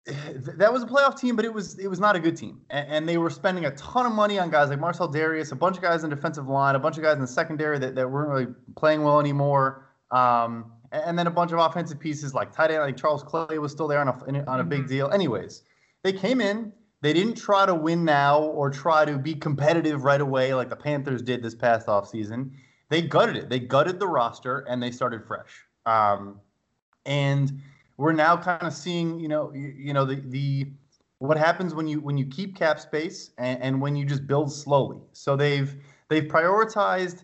that 0.05 0.71
was 0.71 0.83
a 0.83 0.86
playoff 0.86 1.19
team, 1.19 1.36
but 1.36 1.43
it 1.43 1.53
was 1.53 1.77
it 1.79 1.88
was 1.88 2.00
not 2.00 2.15
a 2.15 2.19
good 2.19 2.38
team, 2.38 2.62
and, 2.69 2.88
and, 2.89 3.09
they 3.09 3.17
were 3.17 3.29
spending 3.29 3.65
a 3.65 3.71
ton 3.71 4.05
of 4.05 4.13
money 4.13 4.39
on 4.39 4.50
guys 4.50 4.69
like 4.69 4.79
Marcell 4.79 5.12
Dareus, 5.12 5.51
a 5.51 5.55
bunch 5.55 5.75
of 5.75 5.81
guys 5.81 6.05
in 6.05 6.09
defensive 6.09 6.47
line, 6.47 6.75
a 6.75 6.79
bunch 6.79 6.95
of 6.95 7.03
guys 7.03 7.15
in 7.15 7.21
the 7.21 7.27
secondary 7.27 7.77
that, 7.77 7.93
that 7.95 8.09
weren't 8.09 8.29
really 8.29 8.47
playing 8.77 9.03
well 9.03 9.19
anymore, 9.19 9.87
um, 10.11 10.71
and, 10.91 11.17
then 11.17 11.27
a 11.27 11.31
bunch 11.31 11.51
of 11.51 11.59
offensive 11.59 11.99
pieces 11.99 12.33
like 12.33 12.51
tight 12.51 12.71
end, 12.71 12.81
like 12.81 12.97
Charles 12.97 13.23
Clay 13.23 13.57
was 13.59 13.71
still 13.71 13.87
there 13.87 13.99
on 13.99 14.07
a 14.07 14.45
on 14.45 14.59
a 14.59 14.63
big 14.63 14.81
mm-hmm. 14.81 14.89
deal. 14.89 15.09
Anyways, 15.11 15.63
they 16.03 16.13
came 16.13 16.39
in, 16.39 16.71
they 17.01 17.13
didn't 17.13 17.35
try 17.35 17.65
to 17.65 17.75
win 17.75 18.05
now 18.05 18.41
or 18.41 18.69
try 18.69 19.05
to 19.05 19.17
be 19.17 19.35
competitive 19.35 20.03
right 20.03 20.21
away 20.21 20.53
like 20.53 20.69
the 20.69 20.75
Panthers 20.75 21.21
did 21.21 21.43
this 21.43 21.55
past 21.55 21.87
offseason. 21.87 22.51
They 22.89 23.01
gutted 23.01 23.35
it. 23.35 23.49
They 23.49 23.59
gutted 23.59 23.99
the 23.99 24.07
roster 24.07 24.59
and 24.59 24.81
they 24.81 24.91
started 24.91 25.25
fresh. 25.25 25.65
Um, 25.85 26.39
and 27.05 27.61
we're 27.97 28.13
now 28.13 28.37
kind 28.37 28.63
of 28.63 28.73
seeing, 28.73 29.19
you 29.19 29.27
know, 29.27 29.51
you, 29.53 29.73
you 29.77 29.93
know 29.93 30.05
the 30.05 30.21
the 30.27 30.71
what 31.19 31.37
happens 31.37 31.73
when 31.73 31.87
you 31.87 31.99
when 31.99 32.17
you 32.17 32.25
keep 32.27 32.55
cap 32.55 32.79
space 32.79 33.31
and, 33.37 33.61
and 33.61 33.81
when 33.81 33.95
you 33.95 34.05
just 34.05 34.27
build 34.27 34.51
slowly. 34.51 35.01
So 35.13 35.35
they've 35.35 35.75
they've 36.09 36.25
prioritized 36.25 37.23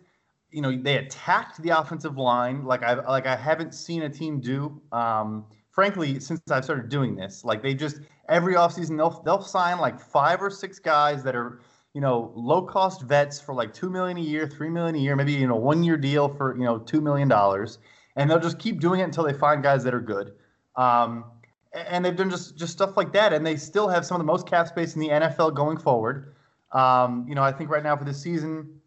you 0.54 0.62
know 0.62 0.78
they 0.78 0.98
attacked 0.98 1.62
the 1.62 1.70
offensive 1.70 2.18
line 2.18 2.64
like 2.64 2.84
I 2.84 2.94
like 2.94 3.26
I 3.26 3.36
haven't 3.36 3.74
seen 3.74 4.04
a 4.04 4.10
team 4.10 4.40
do 4.40 4.82
um, 4.92 5.46
frankly, 5.74 6.20
since 6.20 6.40
I've 6.50 6.64
started 6.64 6.88
doing 6.88 7.16
this, 7.16 7.44
like 7.44 7.62
they 7.62 7.74
just 7.74 8.00
every 8.30 8.54
offseason 8.54 8.96
they'll 8.96 9.22
they'll 9.24 9.42
sign 9.42 9.80
like 9.80 10.00
five 10.00 10.42
or 10.42 10.50
six 10.50 10.80
guys 10.80 11.24
that 11.24 11.36
are 11.36 11.60
you 11.94 12.02
know 12.02 12.32
low 12.36 12.62
cost 12.62 13.02
vets 13.02 13.42
for 13.42 13.54
like 13.54 13.74
two 13.74 13.90
million 13.90 14.18
a 14.18 14.22
year, 14.22 14.48
three 14.48 14.70
million 14.70 14.96
a 14.96 15.00
year, 15.00 15.16
maybe 15.16 15.34
you 15.34 15.48
know 15.48 15.56
one 15.56 15.84
year 15.84 15.98
deal 15.98 16.30
for 16.30 16.56
you 16.58 16.64
know 16.64 16.78
two 16.80 17.02
million 17.02 17.28
dollars, 17.28 17.80
and 18.16 18.30
they'll 18.30 18.40
just 18.40 18.60
keep 18.60 18.80
doing 18.80 19.02
it 19.02 19.04
until 19.04 19.24
they 19.24 19.34
find 19.34 19.62
guys 19.62 19.84
that 19.84 19.94
are 19.94 20.02
good. 20.02 20.34
Um, 20.76 21.26
and 21.74 22.06
they've 22.06 22.16
done 22.16 22.30
just 22.30 22.56
just 22.56 22.72
stuff 22.72 22.96
like 22.96 23.12
that, 23.14 23.34
and 23.34 23.46
they 23.46 23.58
still 23.58 23.88
have 23.88 24.06
some 24.06 24.16
of 24.16 24.20
the 24.20 24.32
most 24.32 24.48
cap 24.48 24.68
space 24.68 24.94
in 24.96 25.02
the 25.02 25.10
NFL 25.10 25.56
going 25.56 25.78
forward. 25.78 26.36
Um, 26.72 27.26
you 27.28 27.36
know, 27.36 27.44
I 27.44 27.52
think 27.52 27.70
right 27.70 27.84
now 27.84 27.96
for 27.98 28.04
this 28.04 28.22
season, 28.22 28.80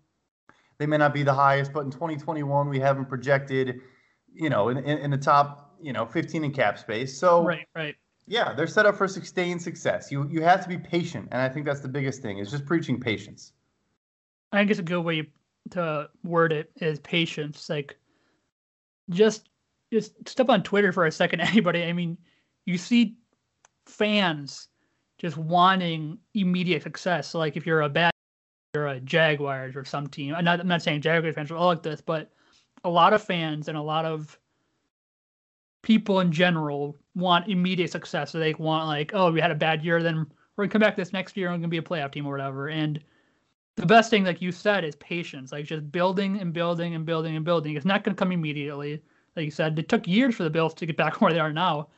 they 0.78 0.87
may 0.87 0.97
not 0.97 1.14
be 1.14 1.23
the 1.23 1.33
highest, 1.33 1.73
but 1.73 1.85
in 1.85 1.90
2021 1.90 2.68
we 2.68 2.78
have 2.78 2.97
them 2.97 3.06
projected, 3.06 3.80
you 4.35 4.50
know, 4.50 4.68
in, 4.68 4.78
in, 4.78 4.99
in 4.99 5.11
the 5.11 5.18
top, 5.18 5.76
you 5.80 5.92
know, 5.92 6.06
15 6.06 6.45
in 6.45 6.52
cap 6.52 6.78
space. 6.78 7.18
So 7.18 7.45
right, 7.45 7.66
right. 7.75 7.95
Yeah, 8.28 8.54
they're 8.54 8.66
set 8.66 8.87
up 8.87 8.97
for 8.97 9.06
sustained 9.06 9.62
success. 9.62 10.11
You 10.11 10.28
you 10.28 10.42
have 10.42 10.61
to 10.62 10.68
be 10.68 10.78
patient, 10.78 11.28
and 11.30 11.40
I 11.40 11.49
think 11.49 11.64
that's 11.64 11.80
the 11.80 11.88
biggest 11.88 12.23
thing 12.23 12.38
is 12.38 12.50
just 12.50 12.66
preaching 12.66 13.00
patience. 13.00 13.52
I 14.52 14.59
think 14.59 14.71
it's 14.71 14.80
a 14.80 14.83
good 14.83 15.02
way 15.02 15.28
to 15.71 16.09
word 16.25 16.52
it 16.52 16.71
is 16.80 16.99
patience. 17.00 17.68
Like, 17.71 17.97
just 19.11 19.49
just 19.92 20.28
step 20.28 20.49
on 20.49 20.64
Twitter 20.64 20.92
for 20.92 21.06
a 21.06 21.12
second, 21.12 21.40
anybody. 21.40 21.85
I 21.85 21.92
mean, 21.92 22.18
you 22.64 22.78
see 22.78 23.16
fans 23.87 24.68
just 25.18 25.37
wanting 25.37 26.18
immediate 26.35 26.83
success. 26.83 27.28
So 27.28 27.38
like 27.38 27.56
if 27.56 27.66
you're 27.66 27.83
a 27.83 27.88
bad 27.88 28.12
a 28.85 29.00
Jaguars 29.00 29.75
or 29.75 29.85
some 29.85 30.06
team. 30.06 30.35
I'm 30.35 30.45
not, 30.45 30.61
I'm 30.61 30.68
not 30.68 30.83
saying 30.83 31.00
Jaguars 31.00 31.35
fans 31.35 31.50
are 31.50 31.56
all 31.56 31.68
like 31.68 31.83
this, 31.83 32.00
but 32.00 32.30
a 32.85 32.90
lot 32.90 33.12
of 33.12 33.23
fans 33.23 33.68
and 33.68 33.76
a 33.76 33.83
lot 33.83 34.04
of 34.04 34.38
people 35.83 36.21
in 36.21 36.33
general 36.33 36.97
want 37.14 37.49
immediate 37.49 37.90
success. 37.90 38.33
So 38.33 38.38
they 38.38 38.54
want 38.54 38.87
like, 38.87 39.12
oh, 39.14 39.33
we 39.33 39.40
had 39.40 39.50
a 39.50 39.56
bad 39.56 39.85
year, 39.85 40.02
then 40.02 40.26
we're 40.56 40.64
gonna 40.64 40.73
come 40.73 40.80
back 40.80 40.97
this 40.97 41.12
next 41.12 41.37
year 41.37 41.49
and 41.49 41.54
we're 41.54 41.61
gonna 41.61 41.68
be 41.68 41.78
a 41.78 41.83
playoff 41.83 42.12
team 42.12 42.26
or 42.26 42.33
whatever. 42.33 42.68
And 42.68 43.00
the 43.76 43.87
best 43.87 44.11
thing, 44.11 44.25
like 44.25 44.40
you 44.40 44.52
said, 44.52 44.85
is 44.85 44.97
patience. 44.97 45.52
Like 45.52 45.66
just 45.66 45.90
building 45.92 46.40
and 46.40 46.52
building 46.52 46.95
and 46.95 47.04
building 47.04 47.37
and 47.37 47.45
building. 47.45 47.76
It's 47.76 47.87
not 47.87 48.04
gonna 48.04 48.16
come 48.16 48.33
immediately. 48.33 49.02
Like 49.37 49.45
you 49.45 49.50
said, 49.50 49.78
it 49.78 49.88
took 49.88 50.06
years 50.06 50.35
for 50.35 50.45
the 50.45 50.50
Bills 50.50 50.75
to 50.75 50.87
get 50.87 50.97
back 50.97 51.21
where 51.21 51.33
they 51.33 51.40
are 51.40 51.52
now. 51.52 51.88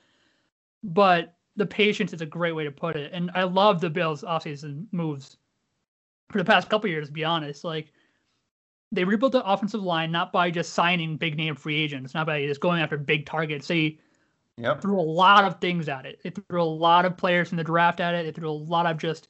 But 0.83 1.35
the 1.57 1.67
patience 1.67 2.13
is 2.13 2.21
a 2.21 2.27
great 2.27 2.53
way 2.53 2.65
to 2.65 2.71
put 2.71 2.97
it. 2.97 3.13
And 3.13 3.31
I 3.35 3.43
love 3.45 3.81
the 3.81 3.91
Bills 3.91 4.23
offseason 4.23 4.87
moves 4.93 5.39
for 6.31 6.39
the 6.39 6.45
past 6.45 6.69
couple 6.69 6.91
years, 6.91 7.09
to 7.09 7.13
be 7.13 7.25
honest. 7.25 7.65
Like 7.65 7.93
they 8.93 9.05
rebuilt 9.05 9.33
the 9.33 9.45
offensive 9.45 9.83
line 9.83 10.11
not 10.11 10.33
by 10.33 10.51
just 10.51 10.73
signing 10.73 11.17
big 11.17 11.37
name 11.37 11.55
free 11.55 11.77
agents, 11.77 12.15
not 12.15 12.27
by 12.27 12.47
just 12.47 12.61
going 12.61 12.81
after 12.81 12.97
big 12.97 13.27
targets. 13.27 13.69
They 13.69 13.99
yep. 14.57 14.81
threw 14.81 14.99
a 14.99 15.03
lot 15.03 15.45
of 15.45 15.61
things 15.61 15.89
at 15.89 16.07
it. 16.07 16.21
They 16.23 16.31
threw 16.31 16.63
a 16.63 16.65
lot 16.65 17.05
of 17.05 17.17
players 17.17 17.51
in 17.51 17.57
the 17.57 17.65
draft 17.65 18.01
at 18.01 18.15
it. 18.15 18.25
They 18.25 18.33
threw 18.33 18.51
a 18.51 18.53
lot 18.53 18.87
of 18.87 18.99
just 18.99 19.29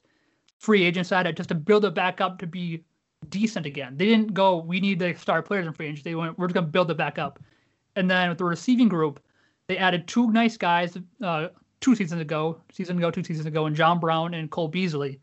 free 0.59 0.83
agents 0.83 1.11
at 1.11 1.25
it 1.25 1.37
just 1.37 1.49
to 1.49 1.55
build 1.55 1.85
it 1.85 1.93
back 1.93 2.21
up 2.21 2.39
to 2.39 2.47
be 2.47 2.83
decent 3.29 3.65
again. 3.65 3.97
They 3.97 4.05
didn't 4.05 4.33
go, 4.33 4.57
we 4.57 4.79
need 4.79 4.99
to 4.99 5.17
star 5.17 5.41
players 5.41 5.67
in 5.67 5.73
free 5.73 5.87
agents. 5.87 6.03
They 6.03 6.15
went, 6.15 6.37
we're 6.37 6.47
just 6.47 6.55
going 6.55 6.65
to 6.65 6.71
build 6.71 6.91
it 6.91 6.97
back 6.97 7.17
up. 7.17 7.39
And 7.95 8.09
then 8.09 8.29
with 8.29 8.37
the 8.37 8.45
receiving 8.45 8.87
group, 8.87 9.19
they 9.67 9.77
added 9.77 10.07
two 10.07 10.31
nice 10.31 10.57
guys 10.57 10.97
uh, 11.21 11.49
two 11.81 11.95
seasons 11.95 12.21
ago, 12.21 12.61
season 12.71 12.97
ago, 12.97 13.11
two 13.11 13.23
seasons 13.23 13.45
ago, 13.45 13.65
and 13.65 13.75
John 13.75 13.99
Brown 13.99 14.33
and 14.33 14.49
Cole 14.49 14.67
Beasley. 14.67 15.19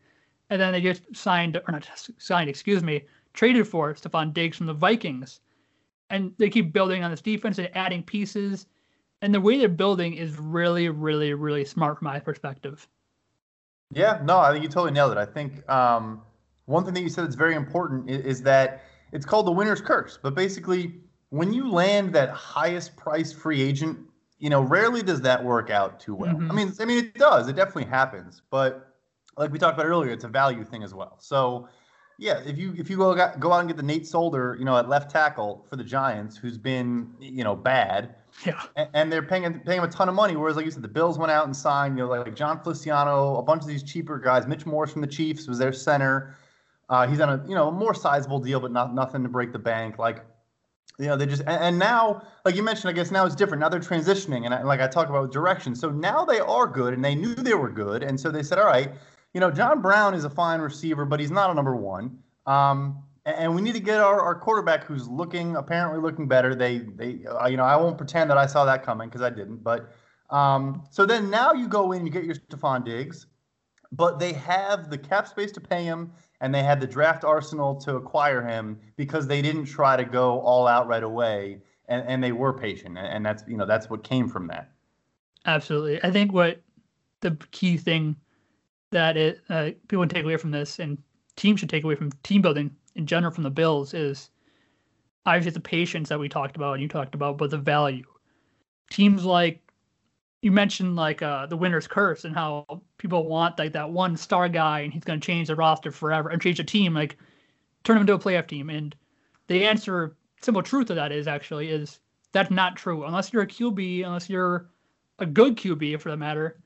And 0.49 0.61
then 0.61 0.71
they 0.71 0.81
just 0.81 1.03
signed, 1.13 1.57
or 1.57 1.71
not 1.71 1.89
signed, 2.17 2.49
excuse 2.49 2.83
me, 2.83 3.05
traded 3.33 3.67
for 3.67 3.93
Stefon 3.93 4.33
Diggs 4.33 4.57
from 4.57 4.65
the 4.65 4.73
Vikings. 4.73 5.41
And 6.09 6.31
they 6.37 6.49
keep 6.49 6.71
building 6.71 7.03
on 7.03 7.11
this 7.11 7.21
defense 7.21 7.57
and 7.57 7.69
adding 7.75 8.01
pieces. 8.03 8.67
And 9.21 9.33
the 9.33 9.41
way 9.41 9.57
they're 9.57 9.67
building 9.67 10.13
is 10.13 10.37
really, 10.37 10.89
really, 10.89 11.33
really 11.33 11.65
smart 11.65 11.99
from 11.99 12.05
my 12.05 12.19
perspective. 12.19 12.87
Yeah, 13.91 14.21
no, 14.23 14.39
I 14.39 14.51
think 14.51 14.63
you 14.63 14.69
totally 14.69 14.91
nailed 14.91 15.11
it. 15.13 15.17
I 15.17 15.25
think 15.25 15.69
um, 15.69 16.21
one 16.65 16.85
thing 16.85 16.93
that 16.93 17.01
you 17.01 17.09
said 17.09 17.25
that's 17.25 17.35
very 17.35 17.55
important 17.55 18.09
is, 18.09 18.25
is 18.25 18.41
that 18.43 18.83
it's 19.11 19.25
called 19.25 19.47
the 19.47 19.51
winner's 19.51 19.81
curse. 19.81 20.17
But 20.21 20.35
basically, 20.35 20.95
when 21.29 21.53
you 21.53 21.69
land 21.69 22.13
that 22.13 22.29
highest 22.29 22.95
price 22.95 23.33
free 23.33 23.61
agent 23.61 23.99
you 24.39 24.49
know, 24.49 24.61
rarely 24.61 25.01
does 25.01 25.21
that 25.21 25.43
work 25.43 25.69
out 25.69 25.99
too 25.99 26.15
well. 26.15 26.35
Mm-hmm. 26.35 26.51
I 26.51 26.53
mean, 26.53 26.73
I 26.79 26.85
mean, 26.85 26.97
it 26.99 27.15
does. 27.15 27.47
It 27.47 27.55
definitely 27.55 27.85
happens, 27.85 28.41
but 28.49 28.86
like 29.37 29.51
we 29.51 29.59
talked 29.59 29.77
about 29.77 29.85
earlier, 29.87 30.11
it's 30.11 30.23
a 30.23 30.27
value 30.27 30.63
thing 30.63 30.83
as 30.83 30.93
well. 30.93 31.17
So, 31.19 31.67
yeah, 32.17 32.39
if 32.45 32.57
you 32.57 32.73
if 32.77 32.89
you 32.89 32.97
go 32.97 33.13
go 33.39 33.53
out 33.53 33.59
and 33.59 33.69
get 33.69 33.77
the 33.77 33.83
Nate 33.83 34.07
Solder, 34.07 34.55
you 34.57 34.65
know, 34.65 34.75
at 34.77 34.89
left 34.89 35.11
tackle 35.11 35.65
for 35.69 35.75
the 35.75 35.83
Giants, 35.83 36.35
who's 36.35 36.57
been 36.57 37.13
you 37.19 37.43
know 37.43 37.55
bad, 37.55 38.15
yeah, 38.45 38.61
and, 38.75 38.89
and 38.93 39.11
they're 39.11 39.21
paying 39.21 39.43
paying 39.59 39.79
him 39.79 39.83
a 39.83 39.87
ton 39.87 40.09
of 40.09 40.15
money. 40.15 40.35
Whereas, 40.35 40.55
like 40.55 40.65
you 40.65 40.71
said, 40.71 40.81
the 40.81 40.87
Bills 40.87 41.19
went 41.19 41.31
out 41.31 41.45
and 41.45 41.55
signed, 41.55 41.97
you 41.97 42.05
know, 42.05 42.09
like 42.09 42.35
Jon 42.35 42.59
Feliciano, 42.59 43.37
a 43.37 43.43
bunch 43.43 43.61
of 43.61 43.67
these 43.67 43.83
cheaper 43.83 44.17
guys. 44.17 44.47
Mitch 44.47 44.65
Morse 44.65 44.91
from 44.91 45.01
the 45.01 45.07
Chiefs 45.07 45.47
was 45.47 45.59
their 45.59 45.73
center. 45.73 46.35
Uh, 46.89 47.05
he's 47.05 47.19
on 47.19 47.29
a 47.29 47.47
you 47.47 47.53
know 47.53 47.69
more 47.69 47.93
sizable 47.93 48.39
deal, 48.39 48.59
but 48.59 48.71
not 48.71 48.95
nothing 48.95 49.21
to 49.21 49.29
break 49.29 49.51
the 49.51 49.59
bank. 49.59 49.99
Like 49.99 50.25
you 50.97 51.05
know 51.05 51.15
they 51.15 51.25
just 51.25 51.41
and, 51.41 51.61
and, 51.61 51.79
now 51.79 52.23
like 52.43 52.55
you 52.55 52.63
mentioned 52.63 52.89
i 52.89 52.93
guess 52.93 53.11
now 53.11 53.25
it's 53.25 53.35
different 53.35 53.61
now 53.61 53.69
they're 53.69 53.79
transitioning 53.79 54.45
and, 54.45 54.53
I, 54.53 54.63
like 54.63 54.79
i 54.79 54.87
talked 54.87 55.09
about 55.09 55.31
direction 55.31 55.75
so 55.75 55.89
now 55.89 56.25
they 56.25 56.39
are 56.39 56.67
good 56.67 56.93
and 56.93 57.03
they 57.03 57.15
knew 57.15 57.35
they 57.35 57.53
were 57.53 57.69
good 57.69 58.03
and 58.03 58.19
so 58.19 58.31
they 58.31 58.43
said 58.43 58.57
all 58.57 58.65
right 58.65 58.91
you 59.33 59.39
know 59.39 59.51
john 59.51 59.81
brown 59.81 60.13
is 60.13 60.23
a 60.23 60.29
fine 60.29 60.59
receiver 60.59 61.05
but 61.05 61.19
he's 61.19 61.31
not 61.31 61.49
a 61.49 61.53
number 61.53 61.75
one. 61.75 62.19
Um, 62.45 63.03
and 63.25 63.53
we 63.53 63.61
need 63.61 63.73
to 63.73 63.81
get 63.81 63.99
our, 63.99 64.21
our 64.21 64.35
quarterback 64.35 64.85
who's 64.85 65.05
looking 65.09 65.57
apparently 65.57 65.99
looking 65.99 66.29
better. 66.29 66.55
They 66.55 66.79
they 66.79 67.25
uh, 67.25 67.47
you 67.47 67.57
know 67.57 67.63
i 67.63 67.75
won't 67.75 67.97
pretend 67.97 68.29
that 68.29 68.37
i 68.37 68.45
saw 68.45 68.65
that 68.65 68.83
coming 68.83 69.09
because 69.09 69.21
i 69.21 69.29
didn't 69.29 69.63
but 69.63 69.93
um, 70.29 70.83
so 70.89 71.05
then 71.05 71.29
now 71.29 71.53
you 71.53 71.69
go 71.69 71.93
in 71.93 72.05
you 72.05 72.11
get 72.11 72.25
your 72.25 72.35
Stefon 72.35 72.83
Diggs 72.83 73.27
but 73.91 74.19
they 74.19 74.33
have 74.33 74.89
the 74.89 74.97
cap 74.97 75.27
space 75.27 75.51
to 75.53 75.61
pay 75.61 75.83
him 75.83 76.11
and 76.41 76.53
they 76.53 76.63
had 76.63 76.79
the 76.79 76.87
draft 76.87 77.23
arsenal 77.23 77.75
to 77.75 77.95
acquire 77.95 78.45
him 78.45 78.79
because 78.95 79.27
they 79.27 79.41
didn't 79.41 79.65
try 79.65 79.95
to 79.95 80.03
go 80.03 80.41
all 80.41 80.67
out 80.67 80.87
right 80.87 81.03
away 81.03 81.59
and, 81.87 82.05
and 82.07 82.23
they 82.23 82.31
were 82.31 82.53
patient 82.53 82.97
and 82.97 83.25
that's 83.25 83.43
you 83.47 83.57
know 83.57 83.65
that's 83.65 83.89
what 83.89 84.03
came 84.03 84.27
from 84.27 84.47
that. 84.47 84.71
Absolutely. 85.45 86.03
I 86.03 86.11
think 86.11 86.33
what 86.33 86.61
the 87.21 87.37
key 87.51 87.77
thing 87.77 88.15
that 88.91 89.17
it 89.17 89.41
uh, 89.49 89.71
people 89.87 90.03
can 90.03 90.09
take 90.09 90.23
away 90.23 90.37
from 90.37 90.51
this 90.51 90.79
and 90.79 90.97
teams 91.35 91.59
should 91.59 91.69
take 91.69 91.83
away 91.83 91.95
from 91.95 92.11
team 92.23 92.41
building 92.41 92.75
in 92.95 93.05
general 93.05 93.33
from 93.33 93.43
the 93.43 93.49
bills 93.49 93.93
is 93.93 94.29
obviously 95.25 95.51
the 95.51 95.59
patience 95.59 96.09
that 96.09 96.19
we 96.19 96.29
talked 96.29 96.55
about 96.55 96.73
and 96.73 96.81
you 96.81 96.87
talked 96.87 97.15
about 97.15 97.37
but 97.37 97.49
the 97.49 97.57
value 97.57 98.03
teams 98.89 99.25
like 99.25 99.67
you 100.41 100.51
mentioned 100.51 100.95
like 100.95 101.21
uh, 101.21 101.45
the 101.45 101.57
winner's 101.57 101.87
curse 101.87 102.25
and 102.25 102.35
how 102.35 102.81
people 102.97 103.25
want 103.25 103.57
like 103.57 103.73
that 103.73 103.89
one 103.89 104.15
star 104.15 104.47
guy 104.47 104.81
and 104.81 104.93
he's 104.93 105.03
going 105.03 105.19
to 105.19 105.25
change 105.25 105.47
the 105.47 105.55
roster 105.55 105.91
forever 105.91 106.29
and 106.29 106.41
change 106.41 106.57
the 106.57 106.63
team, 106.63 106.93
like 106.93 107.17
turn 107.83 107.97
him 107.97 108.01
into 108.01 108.13
a 108.13 108.19
playoff 108.19 108.47
team. 108.47 108.69
And 108.69 108.95
the 109.47 109.65
answer, 109.65 110.15
simple 110.41 110.61
truth 110.61 110.89
of 110.89 110.95
that 110.95 111.11
is 111.11 111.27
actually 111.27 111.69
is 111.69 111.99
that's 112.33 112.51
not 112.51 112.75
true 112.75 113.05
unless 113.05 113.33
you're 113.33 113.43
a 113.43 113.47
QB, 113.47 114.05
unless 114.05 114.29
you're 114.29 114.69
a 115.19 115.25
good 115.25 115.57
QB 115.57 115.99
for 116.01 116.11
the 116.11 116.17
matter. 116.17 116.59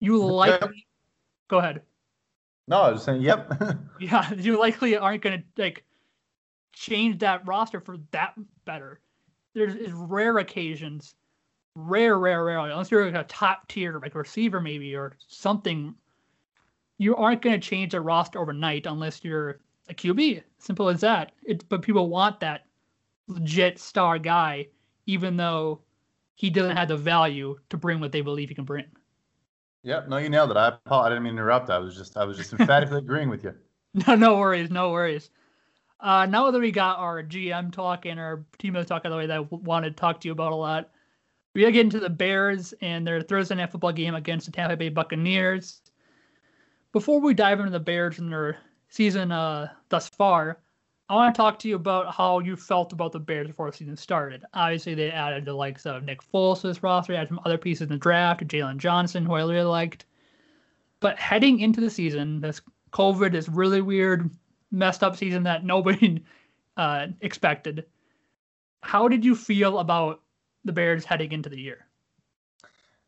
You 0.00 0.24
likely 0.24 0.86
go 1.52 1.58
ahead. 1.58 1.82
No, 2.66 2.80
I 2.80 2.90
was 2.90 3.02
saying, 3.04 3.22
yep. 3.22 3.52
yeah, 4.00 4.32
you 4.32 4.58
likely 4.58 4.96
aren't 4.96 5.22
going 5.22 5.38
to 5.38 5.62
like 5.62 5.84
change 6.72 7.18
that 7.20 7.46
roster 7.46 7.80
for 7.80 7.98
that 8.10 8.34
better. 8.64 9.00
There's 9.54 9.92
rare 9.92 10.38
occasions 10.38 11.14
rare, 11.74 12.18
rare, 12.18 12.44
rare, 12.44 12.58
unless 12.58 12.90
you're 12.90 13.06
like 13.06 13.14
a 13.14 13.26
top 13.28 13.68
tier 13.68 13.98
like 14.00 14.14
receiver 14.14 14.60
maybe 14.60 14.94
or 14.94 15.16
something, 15.26 15.94
you 16.98 17.16
aren't 17.16 17.42
going 17.42 17.58
to 17.58 17.66
change 17.66 17.94
a 17.94 18.00
roster 18.00 18.38
overnight 18.38 18.86
unless 18.86 19.24
you're 19.24 19.60
a 19.88 19.94
QB. 19.94 20.42
Simple 20.58 20.88
as 20.88 21.00
that. 21.00 21.32
It, 21.44 21.68
but 21.68 21.82
people 21.82 22.08
want 22.08 22.40
that 22.40 22.66
legit 23.26 23.78
star 23.78 24.18
guy, 24.18 24.68
even 25.06 25.36
though 25.36 25.80
he 26.34 26.50
doesn't 26.50 26.76
have 26.76 26.88
the 26.88 26.96
value 26.96 27.58
to 27.70 27.76
bring 27.76 28.00
what 28.00 28.12
they 28.12 28.20
believe 28.20 28.48
he 28.48 28.54
can 28.54 28.64
bring. 28.64 28.84
Yep, 29.84 30.08
no, 30.08 30.18
you 30.18 30.28
nailed 30.28 30.50
it. 30.50 30.56
I, 30.56 30.78
I 30.90 31.08
didn't 31.08 31.24
mean 31.24 31.34
to 31.34 31.40
interrupt. 31.40 31.70
I 31.70 31.78
was 31.78 31.96
just 31.96 32.16
I 32.16 32.24
was 32.24 32.36
just 32.36 32.52
emphatically 32.58 32.98
agreeing 32.98 33.30
with 33.30 33.44
you. 33.44 33.54
No, 34.06 34.14
no 34.14 34.38
worries, 34.38 34.70
no 34.70 34.90
worries. 34.90 35.28
Uh, 36.00 36.24
now 36.24 36.50
that 36.50 36.58
we 36.58 36.70
got 36.70 36.98
our 36.98 37.22
GM 37.22 37.70
talk 37.70 38.06
and 38.06 38.18
our 38.18 38.42
team 38.58 38.72
talk 38.72 38.90
out 38.90 39.04
of 39.04 39.10
the 39.10 39.16
way 39.18 39.26
that 39.26 39.36
I 39.36 39.40
wanted 39.40 39.90
to 39.90 39.96
talk 39.96 40.18
to 40.22 40.28
you 40.28 40.32
about 40.32 40.52
a 40.52 40.56
lot, 40.56 40.88
we 41.54 41.60
get 41.60 41.76
into 41.76 42.00
the 42.00 42.08
Bears 42.08 42.72
and 42.80 43.06
their 43.06 43.20
Thursday 43.20 43.54
night 43.54 43.70
football 43.70 43.92
game 43.92 44.14
against 44.14 44.46
the 44.46 44.52
Tampa 44.52 44.78
Bay 44.78 44.88
Buccaneers. 44.88 45.82
Before 46.92 47.20
we 47.20 47.34
dive 47.34 47.60
into 47.60 47.70
the 47.70 47.80
Bears 47.80 48.18
and 48.18 48.32
their 48.32 48.56
season 48.88 49.30
uh, 49.30 49.68
thus 49.90 50.08
far, 50.08 50.58
I 51.12 51.14
want 51.14 51.34
to 51.34 51.36
talk 51.38 51.58
to 51.58 51.68
you 51.68 51.76
about 51.76 52.14
how 52.14 52.38
you 52.38 52.56
felt 52.56 52.94
about 52.94 53.12
the 53.12 53.20
Bears 53.20 53.46
before 53.46 53.70
the 53.70 53.76
season 53.76 53.98
started. 53.98 54.46
Obviously, 54.54 54.94
they 54.94 55.10
added 55.10 55.44
the 55.44 55.52
likes 55.52 55.84
of 55.84 56.04
Nick 56.04 56.22
Foles 56.22 56.62
to 56.62 56.68
this 56.68 56.82
roster, 56.82 57.12
added 57.12 57.28
some 57.28 57.40
other 57.44 57.58
pieces 57.58 57.82
in 57.82 57.88
the 57.90 57.98
draft, 57.98 58.46
Jaylon 58.46 58.78
Johnson, 58.78 59.26
who 59.26 59.34
I 59.34 59.40
really 59.40 59.60
liked. 59.60 60.06
But 61.00 61.18
heading 61.18 61.60
into 61.60 61.82
the 61.82 61.90
season, 61.90 62.40
this 62.40 62.62
COVID, 62.92 63.32
this 63.32 63.46
really 63.46 63.82
weird, 63.82 64.30
messed 64.70 65.02
up 65.02 65.14
season 65.14 65.42
that 65.42 65.64
nobody 65.66 66.24
uh, 66.78 67.08
expected. 67.20 67.84
How 68.80 69.06
did 69.06 69.22
you 69.22 69.36
feel 69.36 69.80
about 69.80 70.22
the 70.64 70.72
Bears 70.72 71.04
heading 71.04 71.32
into 71.32 71.50
the 71.50 71.60
year? 71.60 71.88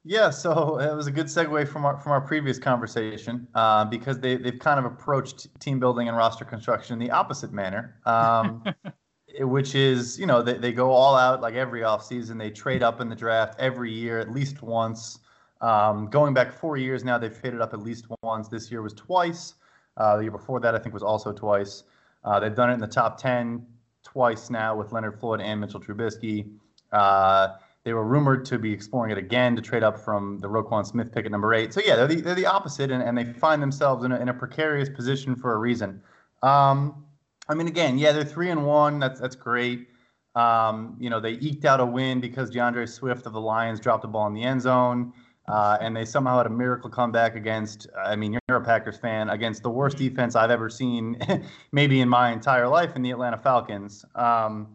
Yeah, 0.06 0.28
so 0.28 0.78
it 0.78 0.94
was 0.94 1.06
a 1.06 1.10
good 1.10 1.26
segue 1.26 1.66
from 1.66 1.86
our 1.86 1.98
from 1.98 2.12
our 2.12 2.20
previous 2.20 2.58
conversation 2.58 3.48
uh, 3.54 3.86
because 3.86 4.20
they 4.20 4.36
they've 4.36 4.58
kind 4.58 4.78
of 4.78 4.84
approached 4.84 5.48
team 5.60 5.80
building 5.80 6.08
and 6.08 6.16
roster 6.16 6.44
construction 6.44 6.92
in 6.92 6.98
the 6.98 7.10
opposite 7.10 7.52
manner, 7.54 7.96
um, 8.04 8.62
which 9.40 9.74
is 9.74 10.18
you 10.18 10.26
know 10.26 10.42
they, 10.42 10.54
they 10.54 10.72
go 10.72 10.90
all 10.90 11.16
out 11.16 11.40
like 11.40 11.54
every 11.54 11.80
offseason. 11.80 12.38
They 12.38 12.50
trade 12.50 12.82
up 12.82 13.00
in 13.00 13.08
the 13.08 13.16
draft 13.16 13.58
every 13.58 13.90
year 13.90 14.18
at 14.18 14.30
least 14.30 14.62
once. 14.62 15.20
Um, 15.62 16.10
going 16.10 16.34
back 16.34 16.52
four 16.52 16.76
years 16.76 17.02
now, 17.02 17.16
they've 17.16 17.40
traded 17.40 17.62
up 17.62 17.72
at 17.72 17.80
least 17.80 18.04
once. 18.22 18.48
This 18.48 18.70
year 18.70 18.82
was 18.82 18.92
twice. 18.92 19.54
Uh, 19.96 20.18
the 20.18 20.24
year 20.24 20.30
before 20.30 20.60
that, 20.60 20.74
I 20.74 20.78
think, 20.80 20.92
was 20.92 21.02
also 21.02 21.32
twice. 21.32 21.84
Uh, 22.24 22.38
they've 22.40 22.54
done 22.54 22.68
it 22.68 22.74
in 22.74 22.80
the 22.80 22.86
top 22.86 23.16
ten 23.16 23.64
twice 24.02 24.50
now 24.50 24.76
with 24.76 24.92
Leonard 24.92 25.18
Floyd 25.18 25.40
and 25.40 25.62
Mitchell 25.62 25.80
Trubisky. 25.80 26.50
Uh, 26.92 27.54
they 27.84 27.92
were 27.92 28.04
rumored 28.04 28.46
to 28.46 28.58
be 28.58 28.72
exploring 28.72 29.12
it 29.12 29.18
again 29.18 29.54
to 29.56 29.62
trade 29.62 29.82
up 29.82 29.98
from 29.98 30.40
the 30.40 30.48
Roquan 30.48 30.86
Smith 30.86 31.12
pick 31.12 31.26
at 31.26 31.30
number 31.30 31.52
eight. 31.52 31.74
So 31.74 31.82
yeah, 31.84 31.96
they're 31.96 32.06
the, 32.06 32.20
they're 32.20 32.34
the 32.34 32.46
opposite, 32.46 32.90
and, 32.90 33.02
and 33.02 33.16
they 33.16 33.24
find 33.24 33.62
themselves 33.62 34.04
in 34.04 34.12
a, 34.12 34.18
in 34.18 34.30
a 34.30 34.34
precarious 34.34 34.88
position 34.88 35.36
for 35.36 35.52
a 35.52 35.58
reason. 35.58 36.02
Um, 36.42 37.04
I 37.48 37.54
mean, 37.54 37.68
again, 37.68 37.98
yeah, 37.98 38.12
they're 38.12 38.24
three 38.24 38.50
and 38.50 38.66
one. 38.66 38.98
That's 38.98 39.20
that's 39.20 39.36
great. 39.36 39.88
Um, 40.34 40.96
you 40.98 41.10
know, 41.10 41.20
they 41.20 41.32
eked 41.32 41.66
out 41.66 41.80
a 41.80 41.86
win 41.86 42.20
because 42.20 42.50
D'Andre 42.50 42.86
Swift 42.86 43.26
of 43.26 43.34
the 43.34 43.40
Lions 43.40 43.78
dropped 43.80 44.02
the 44.02 44.08
ball 44.08 44.26
in 44.26 44.34
the 44.34 44.42
end 44.42 44.62
zone, 44.62 45.12
uh, 45.46 45.76
and 45.80 45.94
they 45.94 46.06
somehow 46.06 46.38
had 46.38 46.46
a 46.46 46.50
miracle 46.50 46.88
comeback 46.88 47.36
against. 47.36 47.86
I 48.02 48.16
mean, 48.16 48.38
you're 48.48 48.58
a 48.58 48.64
Packers 48.64 48.96
fan 48.96 49.28
against 49.28 49.62
the 49.62 49.70
worst 49.70 49.98
defense 49.98 50.34
I've 50.36 50.50
ever 50.50 50.70
seen, 50.70 51.18
maybe 51.72 52.00
in 52.00 52.08
my 52.08 52.32
entire 52.32 52.66
life, 52.66 52.96
in 52.96 53.02
the 53.02 53.10
Atlanta 53.10 53.36
Falcons. 53.36 54.06
Um, 54.14 54.68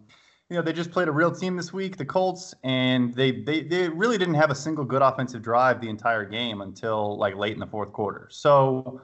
you 0.50 0.56
know, 0.56 0.62
they 0.62 0.74
just 0.74 0.92
played 0.92 1.08
a 1.08 1.12
real 1.12 1.32
team 1.32 1.56
this 1.56 1.72
week, 1.72 1.98
the 1.98 2.06
Colts, 2.06 2.56
and 2.64 3.14
they, 3.14 3.32
they 3.32 3.62
they 3.62 3.88
really 3.90 4.18
didn't 4.18 4.34
have 4.34 4.50
a 4.50 4.56
single 4.56 4.84
good 4.84 5.02
offensive 5.02 5.42
drive 5.42 5.80
the 5.80 5.90
entire 5.90 6.26
game 6.26 6.62
until 6.62 7.18
like 7.18 7.36
late 7.36 7.54
in 7.54 7.60
the 7.60 7.68
fourth 7.68 7.94
quarter. 7.94 8.28
So, 8.32 9.00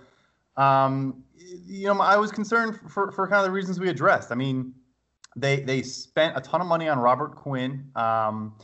um, 0.57 1.23
you 1.35 1.87
know, 1.87 2.01
I 2.01 2.17
was 2.17 2.31
concerned 2.31 2.79
for, 2.89 3.11
for 3.11 3.27
kind 3.27 3.39
of 3.39 3.45
the 3.45 3.51
reasons 3.51 3.79
we 3.79 3.89
addressed. 3.89 4.31
I 4.31 4.35
mean, 4.35 4.73
they 5.35 5.61
they 5.61 5.81
spent 5.83 6.35
a 6.35 6.41
ton 6.41 6.61
of 6.61 6.67
money 6.67 6.87
on 6.89 6.99
Robert 6.99 7.35
Quinn. 7.35 7.89
Um. 7.95 8.55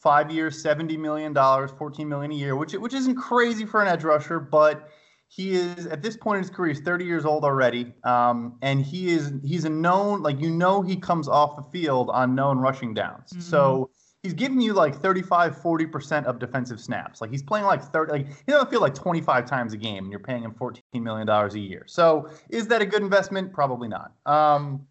Five 0.00 0.30
years, 0.30 0.62
seventy 0.62 0.96
million 0.96 1.32
dollars, 1.32 1.72
fourteen 1.76 2.08
million 2.08 2.30
a 2.30 2.34
year, 2.36 2.54
which 2.54 2.72
which 2.74 2.94
isn't 2.94 3.16
crazy 3.16 3.66
for 3.66 3.82
an 3.82 3.88
edge 3.88 4.04
rusher, 4.04 4.38
but 4.38 4.90
he 5.28 5.54
is 5.54 5.86
at 5.86 6.02
this 6.02 6.16
point 6.16 6.38
in 6.38 6.42
his 6.42 6.50
career 6.50 6.72
he's 6.72 6.82
30 6.82 7.04
years 7.04 7.24
old 7.24 7.44
already 7.44 7.92
um, 8.04 8.56
and 8.62 8.82
he 8.82 9.10
is 9.10 9.32
he's 9.44 9.64
a 9.64 9.70
known 9.70 10.22
like 10.22 10.40
you 10.40 10.50
know 10.50 10.82
he 10.82 10.96
comes 10.96 11.28
off 11.28 11.56
the 11.56 11.62
field 11.70 12.10
on 12.10 12.34
known 12.34 12.58
rushing 12.58 12.94
downs. 12.94 13.30
Mm-hmm. 13.30 13.40
so 13.42 13.90
he's 14.22 14.34
giving 14.34 14.60
you 14.60 14.72
like 14.72 14.96
35 15.00 15.56
40% 15.56 16.24
of 16.24 16.38
defensive 16.38 16.80
snaps. 16.80 17.20
Like 17.20 17.30
he's 17.30 17.42
playing 17.42 17.66
like 17.66 17.82
30 17.82 18.12
like 18.12 18.26
he 18.26 18.52
doesn't 18.52 18.70
feel 18.70 18.80
like 18.80 18.94
25 18.94 19.46
times 19.46 19.72
a 19.72 19.76
game 19.76 20.04
and 20.04 20.10
you're 20.10 20.20
paying 20.20 20.42
him 20.42 20.54
14 20.54 20.82
million 20.94 21.26
dollars 21.26 21.54
a 21.54 21.60
year. 21.60 21.84
So 21.86 22.28
is 22.48 22.66
that 22.68 22.82
a 22.82 22.86
good 22.86 23.02
investment? 23.02 23.52
Probably 23.52 23.88
not. 23.88 24.12
Um, 24.26 24.86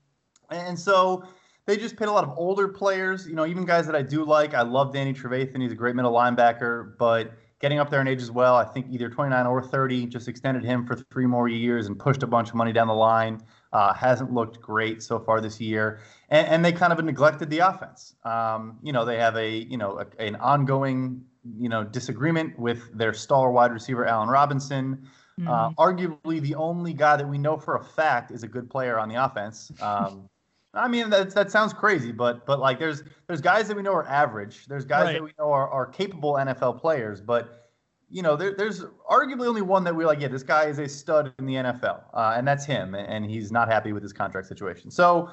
and 0.49 0.79
so 0.79 1.23
they 1.65 1.75
just 1.75 1.97
paid 1.97 2.07
a 2.07 2.11
lot 2.11 2.23
of 2.23 2.33
older 2.37 2.69
players 2.69 3.27
you 3.27 3.35
know 3.35 3.45
even 3.45 3.65
guys 3.65 3.85
that 3.85 3.95
i 3.95 4.01
do 4.01 4.23
like. 4.23 4.53
I 4.53 4.61
love 4.61 4.93
danny 4.93 5.13
trevathan. 5.13 5.61
He's 5.61 5.71
a 5.71 5.75
great 5.75 5.95
middle 5.95 6.13
linebacker 6.13 6.97
but 6.97 7.33
getting 7.59 7.79
up 7.79 7.89
there 7.89 8.01
in 8.01 8.07
age 8.07 8.21
as 8.21 8.31
well. 8.31 8.55
I 8.55 8.65
think 8.65 8.87
either 8.91 9.09
29 9.09 9.45
or 9.47 9.61
30 9.61 10.05
just 10.07 10.27
extended 10.27 10.63
him 10.63 10.85
for 10.85 10.95
three 10.95 11.25
more 11.25 11.47
years 11.47 11.87
and 11.87 11.97
pushed 11.97 12.23
a 12.23 12.27
bunch 12.27 12.49
of 12.49 12.55
money 12.55 12.71
down 12.71 12.87
the 12.87 12.93
line. 12.93 13.41
Uh, 13.73 13.93
hasn't 13.93 14.31
looked 14.31 14.61
great 14.61 15.03
so 15.03 15.19
far 15.19 15.41
this 15.41 15.59
year, 15.59 15.99
and, 16.29 16.47
and 16.47 16.65
they 16.65 16.71
kind 16.71 16.93
of 16.93 17.03
neglected 17.03 17.49
the 17.49 17.59
offense. 17.59 18.15
Um, 18.23 18.79
you 18.81 18.93
know, 18.93 19.03
they 19.03 19.17
have 19.17 19.35
a 19.35 19.49
you 19.49 19.77
know 19.77 19.99
a, 19.99 20.21
an 20.21 20.37
ongoing 20.37 21.25
you 21.59 21.67
know 21.67 21.83
disagreement 21.83 22.57
with 22.57 22.97
their 22.97 23.13
star 23.13 23.51
wide 23.51 23.73
receiver 23.73 24.05
Allen 24.05 24.29
Robinson. 24.29 25.05
Mm-hmm. 25.39 25.47
Uh, 25.49 25.71
arguably, 25.71 26.39
the 26.41 26.55
only 26.55 26.93
guy 26.93 27.17
that 27.17 27.27
we 27.27 27.37
know 27.37 27.57
for 27.57 27.75
a 27.75 27.83
fact 27.83 28.31
is 28.31 28.43
a 28.43 28.47
good 28.47 28.69
player 28.69 28.97
on 28.97 29.09
the 29.09 29.15
offense. 29.15 29.71
Um, 29.81 30.29
I 30.77 30.87
mean, 30.87 31.09
that 31.09 31.33
that 31.33 31.51
sounds 31.51 31.73
crazy, 31.73 32.11
but 32.11 32.45
but 32.45 32.59
like 32.59 32.79
there's 32.79 33.03
there's 33.27 33.41
guys 33.41 33.67
that 33.67 33.75
we 33.75 33.83
know 33.83 33.93
are 33.93 34.07
average. 34.07 34.65
There's 34.67 34.85
guys 34.85 35.05
right. 35.05 35.13
that 35.13 35.23
we 35.23 35.31
know 35.39 35.51
are, 35.51 35.69
are 35.69 35.85
capable 35.85 36.33
NFL 36.33 36.79
players, 36.79 37.21
but 37.21 37.67
you 38.09 38.21
know, 38.21 38.35
there, 38.35 38.53
there's 38.53 38.83
arguably 39.09 39.47
only 39.47 39.61
one 39.61 39.83
that 39.83 39.95
we're 39.95 40.07
like, 40.07 40.21
yeah, 40.21 40.29
this 40.29 40.43
guy 40.43 40.65
is 40.65 40.79
a 40.79 40.87
stud 40.87 41.33
in 41.39 41.45
the 41.45 41.55
NFL, 41.55 42.03
uh, 42.13 42.33
and 42.37 42.47
that's 42.47 42.65
him, 42.65 42.95
and 42.95 43.25
he's 43.25 43.51
not 43.51 43.67
happy 43.67 43.91
with 43.91 44.01
his 44.01 44.13
contract 44.13 44.47
situation. 44.47 44.89
So, 44.89 45.29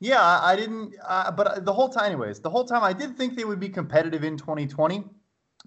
yeah, 0.00 0.40
I 0.42 0.56
didn't, 0.56 0.94
uh, 1.06 1.30
but 1.30 1.64
the 1.64 1.72
whole 1.72 1.88
time, 1.88 2.06
anyways, 2.06 2.40
the 2.40 2.50
whole 2.50 2.64
time 2.64 2.82
I 2.82 2.92
did 2.92 3.16
think 3.16 3.36
they 3.36 3.44
would 3.44 3.60
be 3.60 3.68
competitive 3.68 4.24
in 4.24 4.36
2020. 4.36 5.04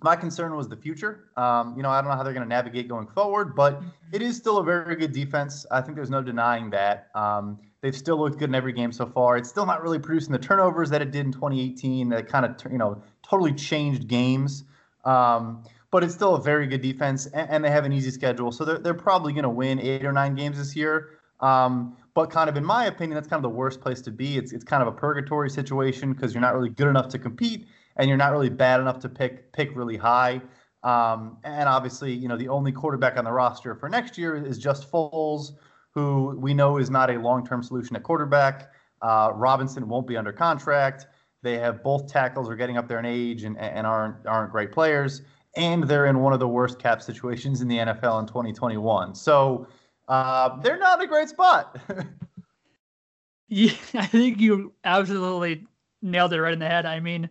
My 0.02 0.16
concern 0.16 0.56
was 0.56 0.68
the 0.68 0.76
future. 0.76 1.30
Um, 1.38 1.76
you 1.78 1.84
know, 1.84 1.90
I 1.90 2.02
don't 2.02 2.10
know 2.10 2.18
how 2.18 2.24
they're 2.24 2.34
going 2.34 2.46
to 2.46 2.50
navigate 2.50 2.90
going 2.90 3.08
forward, 3.08 3.56
but 3.56 3.82
it 4.12 4.22
is 4.22 4.36
still 4.36 4.58
a 4.58 4.64
very 4.64 4.96
good 4.96 5.14
defense. 5.14 5.66
I 5.72 5.82
think 5.82 5.96
there's 5.96 6.10
no 6.10 6.22
denying 6.22 6.72
that. 6.72 7.10
Um, 7.16 7.60
They've 7.84 7.96
still 7.96 8.18
looked 8.18 8.40
good 8.40 8.48
in 8.48 8.56
every 8.56 8.72
game 8.72 8.94
so 8.94 9.06
far. 9.06 9.36
It's 9.36 9.50
still 9.50 9.66
not 9.66 9.84
really 9.84 10.00
producing 10.00 10.32
the 10.32 10.40
turnovers 10.40 10.90
that 10.90 11.02
it 11.02 11.12
did 11.12 11.26
in 11.26 11.34
2018. 11.34 12.08
That 12.08 12.30
kind 12.30 12.46
of 12.46 12.72
you 12.72 12.78
know 12.78 13.04
totally 13.24 13.52
changed 13.52 14.08
games. 14.08 14.64
Um, 15.04 15.66
but 15.92 16.02
it's 16.02 16.14
still 16.14 16.36
a 16.36 16.42
very 16.42 16.66
good 16.66 16.82
defense, 16.82 17.26
and, 17.26 17.50
and, 17.50 17.64
they 17.64 17.70
have 17.70 17.84
an 17.84 17.92
easy 17.92 18.10
schedule, 18.10 18.54
so 18.54 18.64
they're 18.64 18.80
they're 18.80 18.94
probably 18.94 19.34
going 19.34 19.44
to 19.44 19.50
win 19.50 19.82
eight 19.82 20.06
or 20.06 20.14
nine 20.14 20.34
games 20.34 20.58
this 20.58 20.78
year. 20.78 21.20
Um, 21.42 21.98
but 22.14 22.30
kind 22.30 22.50
of 22.50 22.56
in 22.56 22.64
my 22.64 22.86
opinion, 22.86 23.16
that's 23.16 23.28
kind 23.28 23.44
of 23.44 23.52
the 23.52 23.56
worst 23.56 23.82
place 23.82 24.00
to 24.04 24.12
be. 24.12 24.38
It's 24.38 24.54
it's 24.54 24.64
kind 24.64 24.82
of 24.82 24.88
a 24.88 24.94
purgatory 24.94 25.50
situation 25.50 26.14
because 26.14 26.34
you're 26.34 26.42
not 26.42 26.56
really 26.56 26.70
good 26.70 26.88
enough 26.88 27.10
to 27.10 27.20
compete, 27.20 27.68
and 27.98 28.08
you're 28.08 28.18
not 28.18 28.32
really 28.32 28.50
bad 28.50 28.80
enough 28.80 29.00
to 29.00 29.10
pick 29.10 29.52
pick 29.52 29.76
really 29.76 29.98
high. 29.98 30.42
Um, 30.84 31.38
and 31.44 31.68
obviously, 31.68 32.14
you 32.14 32.30
know, 32.30 32.38
the 32.38 32.48
only 32.48 32.72
quarterback 32.72 33.18
on 33.18 33.26
the 33.26 33.32
roster 33.34 33.76
for 33.76 33.90
next 33.90 34.18
year 34.18 34.38
is 34.38 34.58
just 34.58 34.90
Foles, 34.90 35.52
who 35.94 36.36
we 36.40 36.54
know 36.54 36.78
is 36.78 36.90
not 36.90 37.10
a 37.10 37.20
long 37.20 37.46
term 37.46 37.64
solution 37.64 37.96
at 37.96 38.04
quarterback. 38.04 38.72
Uh, 39.02 39.32
Robinson 39.36 39.88
won't 39.88 40.08
be 40.08 40.18
under 40.18 40.32
contract. 40.32 41.08
They 41.42 41.58
have 41.60 41.84
both 41.84 42.08
tackles 42.08 42.50
are 42.50 42.56
getting 42.56 42.78
up 42.78 42.88
there 42.88 43.00
in 43.00 43.06
age 43.06 43.44
and, 43.44 43.58
and 43.58 43.86
aren't 43.86 44.26
aren't 44.26 44.52
great 44.52 44.72
players, 44.72 45.22
and 45.56 45.84
they're 45.84 46.06
in 46.06 46.20
one 46.20 46.34
of 46.34 46.40
the 46.40 46.48
worst 46.48 46.80
cap 46.80 47.02
situations 47.02 47.62
in 47.62 47.68
the 47.68 47.78
NFL 47.78 48.22
in 48.22 48.28
2021. 48.28 49.14
So 49.14 49.68
uh, 50.08 50.60
they're 50.62 50.80
not 50.80 51.00
in 51.00 51.06
a 51.06 51.08
great 51.08 51.30
spot. 51.30 51.80
yeah, 53.50 53.74
I 53.94 54.06
think 54.06 54.40
you 54.40 54.74
absolutely 54.84 55.66
nailed 56.02 56.34
it 56.34 56.42
right 56.42 56.54
in 56.54 56.60
the 56.60 56.68
head. 56.68 56.86
I 56.86 57.00
mean, 57.00 57.30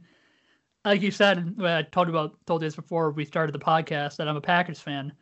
like 0.84 1.00
you 1.00 1.10
said, 1.10 1.54
I 1.60 1.82
told 1.82 2.08
about 2.08 2.36
told 2.46 2.62
this 2.62 2.76
before 2.76 3.10
we 3.12 3.24
started 3.24 3.54
the 3.54 3.58
podcast 3.58 4.16
that 4.16 4.28
I'm 4.28 4.36
a 4.36 4.40
Packers 4.40 4.80
fan, 4.80 5.12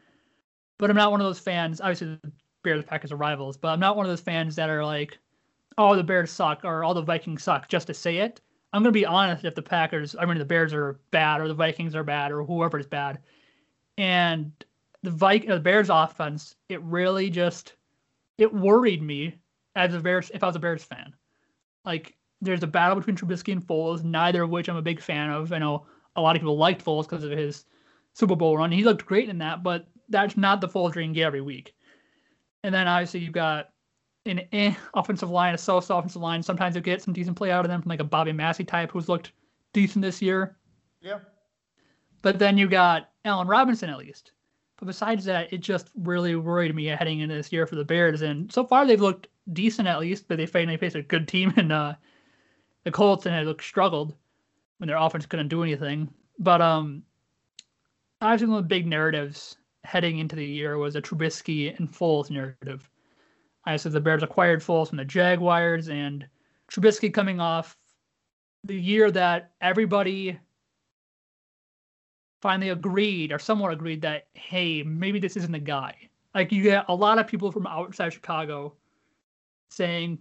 but 0.79 0.90
I'm 0.90 0.96
not 0.96 1.12
one 1.12 1.20
of 1.20 1.26
those 1.26 1.38
fans. 1.38 1.81
Obviously, 1.81 2.18
Bears 2.62 2.85
Packers 2.85 3.12
are 3.12 3.16
rivals, 3.16 3.57
but 3.57 3.68
I'm 3.68 3.81
not 3.81 3.96
one 3.96 4.07
of 4.07 4.11
those 4.11 4.20
fans 4.20 4.57
that 4.57 4.70
are 4.70 4.85
like, 4.85 5.18
oh, 5.79 5.96
the 5.96 6.05
Bears 6.05 6.31
suck 6.31 6.64
or 6.64 6.85
all 6.85 6.94
the 6.94 7.03
Vikings 7.03 7.42
suck 7.42 7.68
just 7.68 7.87
to 7.87 7.94
say 7.94 8.18
it. 8.18 8.40
I'm 8.73 8.83
gonna 8.83 8.92
be 8.92 9.07
honest 9.07 9.44
if 9.44 9.55
the 9.55 9.62
Packers, 9.62 10.14
I 10.18 10.27
mean 10.27 10.38
the 10.38 10.44
Bears 10.44 10.73
are 10.73 11.01
bad 11.11 11.40
or 11.40 11.49
the 11.49 11.55
Vikings 11.55 11.94
are 11.94 12.05
bad 12.05 12.31
or 12.31 12.44
whoever 12.44 12.79
is 12.79 12.87
bad, 12.87 13.18
and 13.99 14.53
the 15.03 15.11
Vik- 15.11 15.49
the 15.49 15.59
Bears 15.59 15.90
offense, 15.90 16.55
it 16.68 16.81
really 16.83 17.31
just 17.31 17.75
it 18.38 18.53
worried 18.53 19.03
me 19.03 19.35
as 19.75 19.94
a 19.94 20.01
Bears 20.01 20.31
if 20.33 20.42
I 20.42 20.46
was 20.46 20.57
a 20.57 20.61
Bears 20.61 20.85
fan. 20.85 21.14
Like 21.85 22.16
there's 22.40 22.62
a 22.62 22.68
battle 22.68 22.96
between 22.96 23.16
Trubisky 23.16 23.53
and 23.53 23.66
Foles, 23.66 24.05
neither 24.05 24.42
of 24.42 24.51
which 24.51 24.68
I'm 24.68 24.77
a 24.77 24.83
big 24.83 25.01
fan 25.01 25.31
of. 25.31 25.53
I 25.53 25.59
know 25.59 25.87
a 26.16 26.20
lot 26.20 26.37
of 26.37 26.42
people 26.42 26.57
liked 26.57 26.85
Foles 26.85 27.09
because 27.09 27.25
of 27.25 27.31
his 27.31 27.64
Super 28.14 28.37
Bowl 28.37 28.57
run. 28.57 28.73
He 28.73 28.85
looked 28.85 29.07
great 29.07 29.29
in 29.29 29.38
that, 29.38 29.62
but 29.62 29.87
that's 30.09 30.37
not 30.37 30.61
the 30.61 30.68
Foles 30.68 30.94
you 30.94 31.03
can 31.03 31.12
get 31.12 31.27
every 31.27 31.40
week. 31.40 31.75
And 32.62 32.75
then 32.75 32.88
obviously 32.88 33.20
you've 33.20 33.33
got 33.33 33.70
an 34.27 34.42
eh, 34.53 34.75
offensive 34.94 35.31
line, 35.31 35.55
a 35.55 35.59
so-so 35.59 35.96
offensive 35.96 36.23
line. 36.23 36.42
Sometimes 36.42 36.75
you 36.75 36.81
get 36.81 37.03
some 37.03 37.14
decent 37.14 37.37
play 37.37 37.51
out 37.51 37.64
of 37.64 37.70
them 37.70 37.83
from 37.83 37.88
like 37.88 38.01
a 38.01 38.05
Bobby 38.05 38.33
Massie 38.33 38.64
type 38.64 38.90
who's 38.90 39.09
looked 39.09 39.33
decent 39.73 40.03
this 40.03 40.20
year. 40.20 40.59
Yeah. 41.01 41.20
But 42.23 42.38
then 42.38 42.59
you 42.59 42.68
got 42.68 43.11
Allen 43.25 43.49
Robinson 43.49 43.90
at 43.90 43.99
least. 43.99 44.33
But 44.79 44.87
besides 44.87 45.25
that, 45.27 45.53
it 45.53 45.59
just 45.59 45.90
really 45.94 46.37
worried 46.37 46.75
me 46.75 46.87
heading 46.87 47.20
into 47.20 47.35
this 47.35 47.53
year 47.53 47.66
for 47.66 47.77
the 47.77 47.85
Bears. 47.85 48.23
And 48.23 48.51
so 48.53 48.64
far 48.64 48.87
they've 48.87 49.01
looked 49.01 49.29
decent 49.53 49.88
at 49.88 50.01
least, 50.01 50.29
but 50.29 50.37
they 50.37 50.46
finally 50.46 50.77
faced 50.77 50.96
a 50.96 51.03
good 51.03 51.29
team 51.29 51.53
in 51.57 51.73
uh, 51.73 51.94
the 52.85 52.90
Colts 52.90 53.27
and 53.27 53.35
had 53.35 53.46
looked 53.46 53.64
struggled 53.64 54.14
when 54.79 54.88
their 54.88 54.96
offense 54.96 55.27
couldn't 55.27 55.49
do 55.49 55.62
anything. 55.62 56.09
But 56.38 56.62
um, 56.62 57.03
obviously 58.20 58.49
one 58.49 58.59
of 58.59 58.64
the 58.64 58.68
big 58.68 58.87
narratives 58.87 59.57
heading 59.85 60.19
into 60.19 60.37
the 60.37 60.45
year 60.45 60.79
was 60.79 60.97
a 60.97 61.03
Trubisky 61.03 61.77
and 61.77 61.90
Foles 61.90 62.31
narrative. 62.31 62.88
I 63.64 63.77
said 63.77 63.93
the 63.93 64.01
Bears 64.01 64.23
acquired 64.23 64.61
Foles 64.61 64.88
from 64.88 64.99
the 64.99 65.05
Jaguars, 65.05 65.88
and 65.88 66.27
Trubisky 66.71 67.12
coming 67.12 67.40
off 67.40 67.77
the 68.64 68.75
year 68.75 69.11
that 69.11 69.53
everybody 69.61 70.38
finally 72.43 72.71
agreed 72.71 73.33
or 73.33 73.38
somewhat 73.38 73.73
agreed 73.73 74.01
that 74.01 74.27
hey 74.33 74.83
maybe 74.83 75.19
this 75.19 75.37
isn't 75.37 75.53
the 75.53 75.59
guy 75.59 75.95
like 76.35 76.51
you 76.51 76.62
get 76.62 76.87
a 76.88 76.95
lot 76.95 77.19
of 77.19 77.27
people 77.27 77.53
from 77.53 77.66
outside 77.66 78.11
chicago 78.12 78.75
saying 79.71 80.19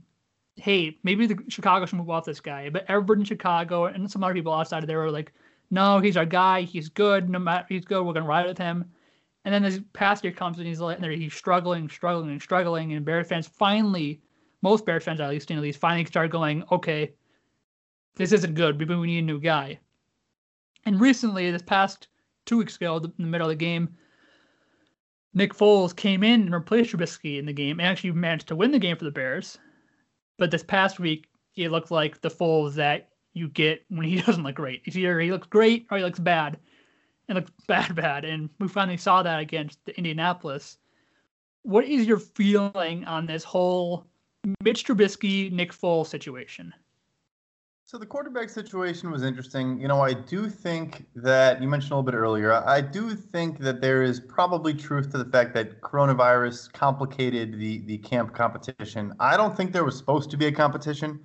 hey 0.58 0.98
maybe 1.04 1.28
the 1.28 1.38
chicago 1.48 1.86
should 1.86 1.98
move 1.98 2.10
off 2.10 2.26
this 2.26 2.42
guy 2.42 2.70
but 2.70 2.84
everybody 2.90 3.22
in 3.22 3.26
chicago 3.26 3.86
and 3.86 4.10
some 4.10 4.22
other 4.22 4.34
people 4.34 4.54
outside 4.54 4.84
of 4.84 4.88
there 4.88 5.00
were 5.00 5.12
like 5.12 5.32
no, 5.72 6.00
he's 6.00 6.18
our 6.18 6.26
guy. 6.26 6.62
He's 6.62 6.90
good. 6.90 7.30
No 7.30 7.40
matter 7.40 7.66
he's 7.70 7.86
good, 7.86 8.04
we're 8.04 8.14
gonna 8.14 8.26
ride 8.26 8.48
with 8.48 8.58
him. 8.58 8.86
And 9.46 9.54
then 9.54 9.64
this 9.64 9.80
past 9.94 10.24
year 10.24 10.34
comes 10.34 10.58
and 10.58 10.68
he's 10.68 10.80
like, 10.80 11.02
he's 11.02 11.34
struggling, 11.34 11.90
struggling, 11.90 12.32
and 12.32 12.42
struggling. 12.42 12.94
And 12.94 13.06
Bears 13.06 13.28
fans 13.28 13.48
finally, 13.48 14.22
most 14.62 14.86
Bears 14.86 15.06
fans 15.06 15.22
at 15.22 15.30
least, 15.30 15.50
you 15.50 15.56
know, 15.56 15.62
these 15.62 15.78
finally 15.78 16.06
start 16.06 16.32
going, 16.32 16.64
okay, 16.72 17.14
this 18.16 18.34
isn't 18.34 18.56
good. 18.56 18.78
Maybe 18.78 18.96
we 18.96 19.08
need 19.08 19.20
a 19.20 19.22
new 19.22 19.40
guy. 19.40 19.80
And 20.86 21.00
recently, 21.00 21.52
this 21.52 21.62
past 21.62 22.08
two 22.46 22.58
weeks 22.58 22.76
ago, 22.76 22.98
in 22.98 23.14
the 23.18 23.26
middle 23.26 23.48
of 23.48 23.52
the 23.52 23.56
game, 23.56 23.90
Nick 25.34 25.54
Foles 25.54 25.96
came 25.96 26.24
in 26.24 26.42
and 26.42 26.54
replaced 26.54 26.92
Trubisky 26.92 27.38
in 27.38 27.46
the 27.46 27.54
game 27.54 27.80
and 27.80 27.88
actually 27.88 28.12
managed 28.12 28.48
to 28.48 28.56
win 28.56 28.72
the 28.72 28.80
game 28.80 28.98
for 28.98 29.06
the 29.06 29.12
Bears. 29.12 29.58
But 30.38 30.52
this 30.52 30.64
past 30.64 31.00
week, 31.00 31.28
it 31.56 31.72
looked 31.72 31.92
like 31.92 32.22
the 32.22 32.30
Foles 32.30 32.76
that 32.76 33.10
you 33.34 33.48
get 33.48 33.86
when 33.90 34.06
he 34.06 34.22
doesn't 34.22 34.44
look 34.44 34.56
great. 34.56 34.82
It's 34.86 34.96
either 34.96 35.20
he 35.20 35.32
looks 35.32 35.48
great 35.48 35.86
or 35.92 35.98
he 35.98 36.04
looks 36.04 36.20
bad. 36.20 36.58
And 37.30 37.38
looks 37.38 37.52
bad, 37.68 37.96
bad. 37.96 38.26
And 38.26 38.50
we 38.60 38.68
finally 38.68 38.98
saw 38.98 39.24
that 39.24 39.40
against 39.40 39.80
Indianapolis. 39.90 40.78
What 41.64 41.86
is 41.86 42.06
your 42.06 42.20
feeling 42.20 43.06
on 43.06 43.26
this 43.26 43.46
whole 43.46 44.08
Mitch 44.62 44.86
Trubisky, 44.86 45.52
Nick 45.52 45.72
Foles 45.72 46.08
situation? 46.08 46.74
So 47.90 47.98
the 47.98 48.06
quarterback 48.06 48.50
situation 48.50 49.10
was 49.10 49.24
interesting. 49.24 49.80
You 49.80 49.88
know, 49.88 50.00
I 50.00 50.14
do 50.14 50.48
think 50.48 51.08
that 51.16 51.60
you 51.60 51.68
mentioned 51.68 51.92
a 51.92 51.96
little 51.96 52.12
bit 52.12 52.16
earlier. 52.16 52.54
I 52.54 52.82
do 52.82 53.16
think 53.16 53.58
that 53.62 53.82
there 53.82 54.04
is 54.04 54.20
probably 54.20 54.76
truth 54.76 55.10
to 55.14 55.18
the 55.18 55.26
fact 55.26 55.56
that 55.56 55.82
coronavirus 55.82 56.72
complicated 56.72 57.58
the 57.58 57.80
the 57.88 57.98
camp 57.98 58.36
competition. 58.36 59.16
I 59.20 59.38
don't 59.38 59.58
think 59.58 59.72
there 59.72 59.84
was 59.84 59.98
supposed 59.98 60.30
to 60.30 60.38
be 60.38 60.46
a 60.46 60.52
competition. 60.52 61.20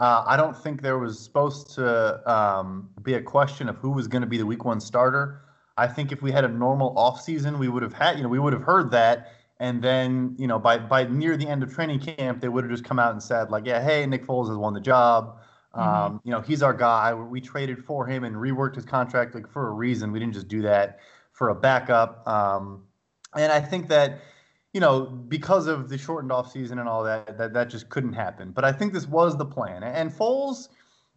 Uh, 0.00 0.24
I 0.26 0.36
don't 0.36 0.56
think 0.56 0.80
there 0.80 0.98
was 0.98 1.20
supposed 1.20 1.74
to 1.74 2.28
um, 2.28 2.88
be 3.02 3.14
a 3.14 3.22
question 3.22 3.68
of 3.68 3.76
who 3.76 3.90
was 3.90 4.08
going 4.08 4.22
to 4.22 4.26
be 4.26 4.38
the 4.38 4.46
week 4.46 4.64
one 4.64 4.80
starter. 4.80 5.42
I 5.76 5.86
think 5.86 6.10
if 6.10 6.22
we 6.22 6.32
had 6.32 6.44
a 6.44 6.48
normal 6.48 6.94
offseason, 6.94 7.58
we 7.58 7.68
would 7.68 7.82
have 7.82 7.92
had, 7.92 8.16
you 8.16 8.22
know, 8.22 8.28
we 8.30 8.38
would 8.38 8.54
have 8.54 8.62
heard 8.62 8.90
that. 8.92 9.32
And 9.60 9.82
then, 9.82 10.34
you 10.38 10.46
know, 10.46 10.58
by 10.58 10.78
by 10.78 11.04
near 11.04 11.36
the 11.36 11.46
end 11.46 11.62
of 11.62 11.72
training 11.72 12.00
camp, 12.00 12.40
they 12.40 12.48
would 12.48 12.64
have 12.64 12.70
just 12.70 12.84
come 12.84 12.98
out 12.98 13.12
and 13.12 13.22
said, 13.22 13.50
like, 13.50 13.66
yeah, 13.66 13.82
hey, 13.82 14.06
Nick 14.06 14.26
Foles 14.26 14.48
has 14.48 14.56
won 14.56 14.72
the 14.72 14.80
job. 14.80 15.36
Mm-hmm. 15.76 15.80
Um, 15.80 16.20
you 16.24 16.32
know, 16.32 16.40
he's 16.40 16.62
our 16.62 16.72
guy. 16.72 17.12
We 17.12 17.42
traded 17.42 17.84
for 17.84 18.06
him 18.06 18.24
and 18.24 18.36
reworked 18.36 18.76
his 18.76 18.86
contract 18.86 19.34
like 19.34 19.46
for 19.46 19.68
a 19.68 19.72
reason. 19.72 20.12
We 20.12 20.18
didn't 20.18 20.32
just 20.32 20.48
do 20.48 20.62
that 20.62 21.00
for 21.32 21.50
a 21.50 21.54
backup. 21.54 22.26
Um, 22.26 22.84
and 23.36 23.52
I 23.52 23.60
think 23.60 23.88
that, 23.88 24.20
you 24.72 24.80
know, 24.80 25.02
because 25.02 25.66
of 25.66 25.88
the 25.88 25.98
shortened 25.98 26.30
off 26.30 26.52
season 26.52 26.78
and 26.78 26.88
all 26.88 27.02
that, 27.04 27.36
that 27.38 27.52
that 27.52 27.70
just 27.70 27.88
couldn't 27.88 28.12
happen. 28.12 28.52
But 28.52 28.64
I 28.64 28.72
think 28.72 28.92
this 28.92 29.06
was 29.06 29.36
the 29.36 29.44
plan. 29.44 29.82
And 29.82 30.10
Foles, 30.10 30.68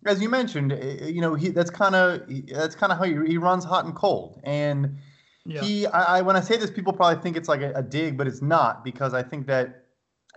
as 0.05 0.21
you 0.21 0.29
mentioned, 0.29 0.71
eh, 0.71 0.97
eh, 1.01 1.07
you 1.07 1.21
know, 1.21 1.35
he 1.35 1.49
that's 1.49 1.69
kind 1.69 1.95
of 1.95 2.23
that's 2.47 2.75
kind 2.75 2.91
of 2.91 2.97
how 2.97 3.03
he, 3.03 3.15
he 3.27 3.37
runs 3.37 3.63
hot 3.63 3.85
and 3.85 3.95
cold. 3.95 4.39
And 4.43 4.97
yeah. 5.45 5.61
he, 5.61 5.85
I, 5.87 6.19
I, 6.19 6.21
when 6.21 6.35
I 6.35 6.41
say 6.41 6.57
this, 6.57 6.71
people 6.71 6.93
probably 6.93 7.21
think 7.21 7.37
it's 7.37 7.49
like 7.49 7.61
a, 7.61 7.71
a 7.73 7.83
dig, 7.83 8.17
but 8.17 8.27
it's 8.27 8.41
not 8.41 8.83
because 8.83 9.13
I 9.13 9.21
think 9.21 9.45
that 9.47 9.83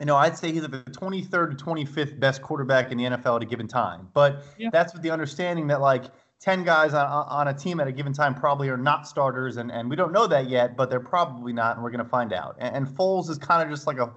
you 0.01 0.05
know, 0.05 0.17
I'd 0.17 0.37
say 0.37 0.53
he's 0.53 0.63
the 0.63 0.69
23rd 0.69 1.57
to 1.57 1.65
25th 1.65 2.21
best 2.21 2.43
quarterback 2.43 2.93
in 2.93 2.99
the 2.99 3.05
NFL 3.05 3.37
at 3.37 3.43
a 3.43 3.47
given 3.47 3.67
time. 3.67 4.09
But 4.13 4.45
yeah. 4.59 4.69
that's 4.71 4.93
with 4.93 5.03
the 5.03 5.11
understanding 5.11 5.69
that 5.69 5.81
like 5.81 6.05
10 6.41 6.65
guys 6.65 6.95
on, 6.95 7.07
on 7.07 7.49
a 7.49 7.55
team 7.55 7.81
at 7.81 7.89
a 7.89 7.93
given 7.93 8.13
time 8.13 8.35
probably 8.35 8.69
are 8.69 8.77
not 8.77 9.09
starters, 9.09 9.57
and, 9.57 9.71
and 9.71 9.89
we 9.89 9.97
don't 9.97 10.13
know 10.13 10.27
that 10.27 10.49
yet, 10.49 10.77
but 10.77 10.91
they're 10.91 11.01
probably 11.01 11.53
not, 11.53 11.77
and 11.77 11.85
we're 11.85 11.91
going 11.91 12.05
to 12.05 12.11
find 12.11 12.33
out. 12.33 12.57
And, 12.59 12.77
and 12.77 12.87
Foles 12.87 13.31
is 13.31 13.39
kind 13.39 13.63
of 13.63 13.69
just 13.69 13.87
like 13.87 13.99
a, 13.99 14.13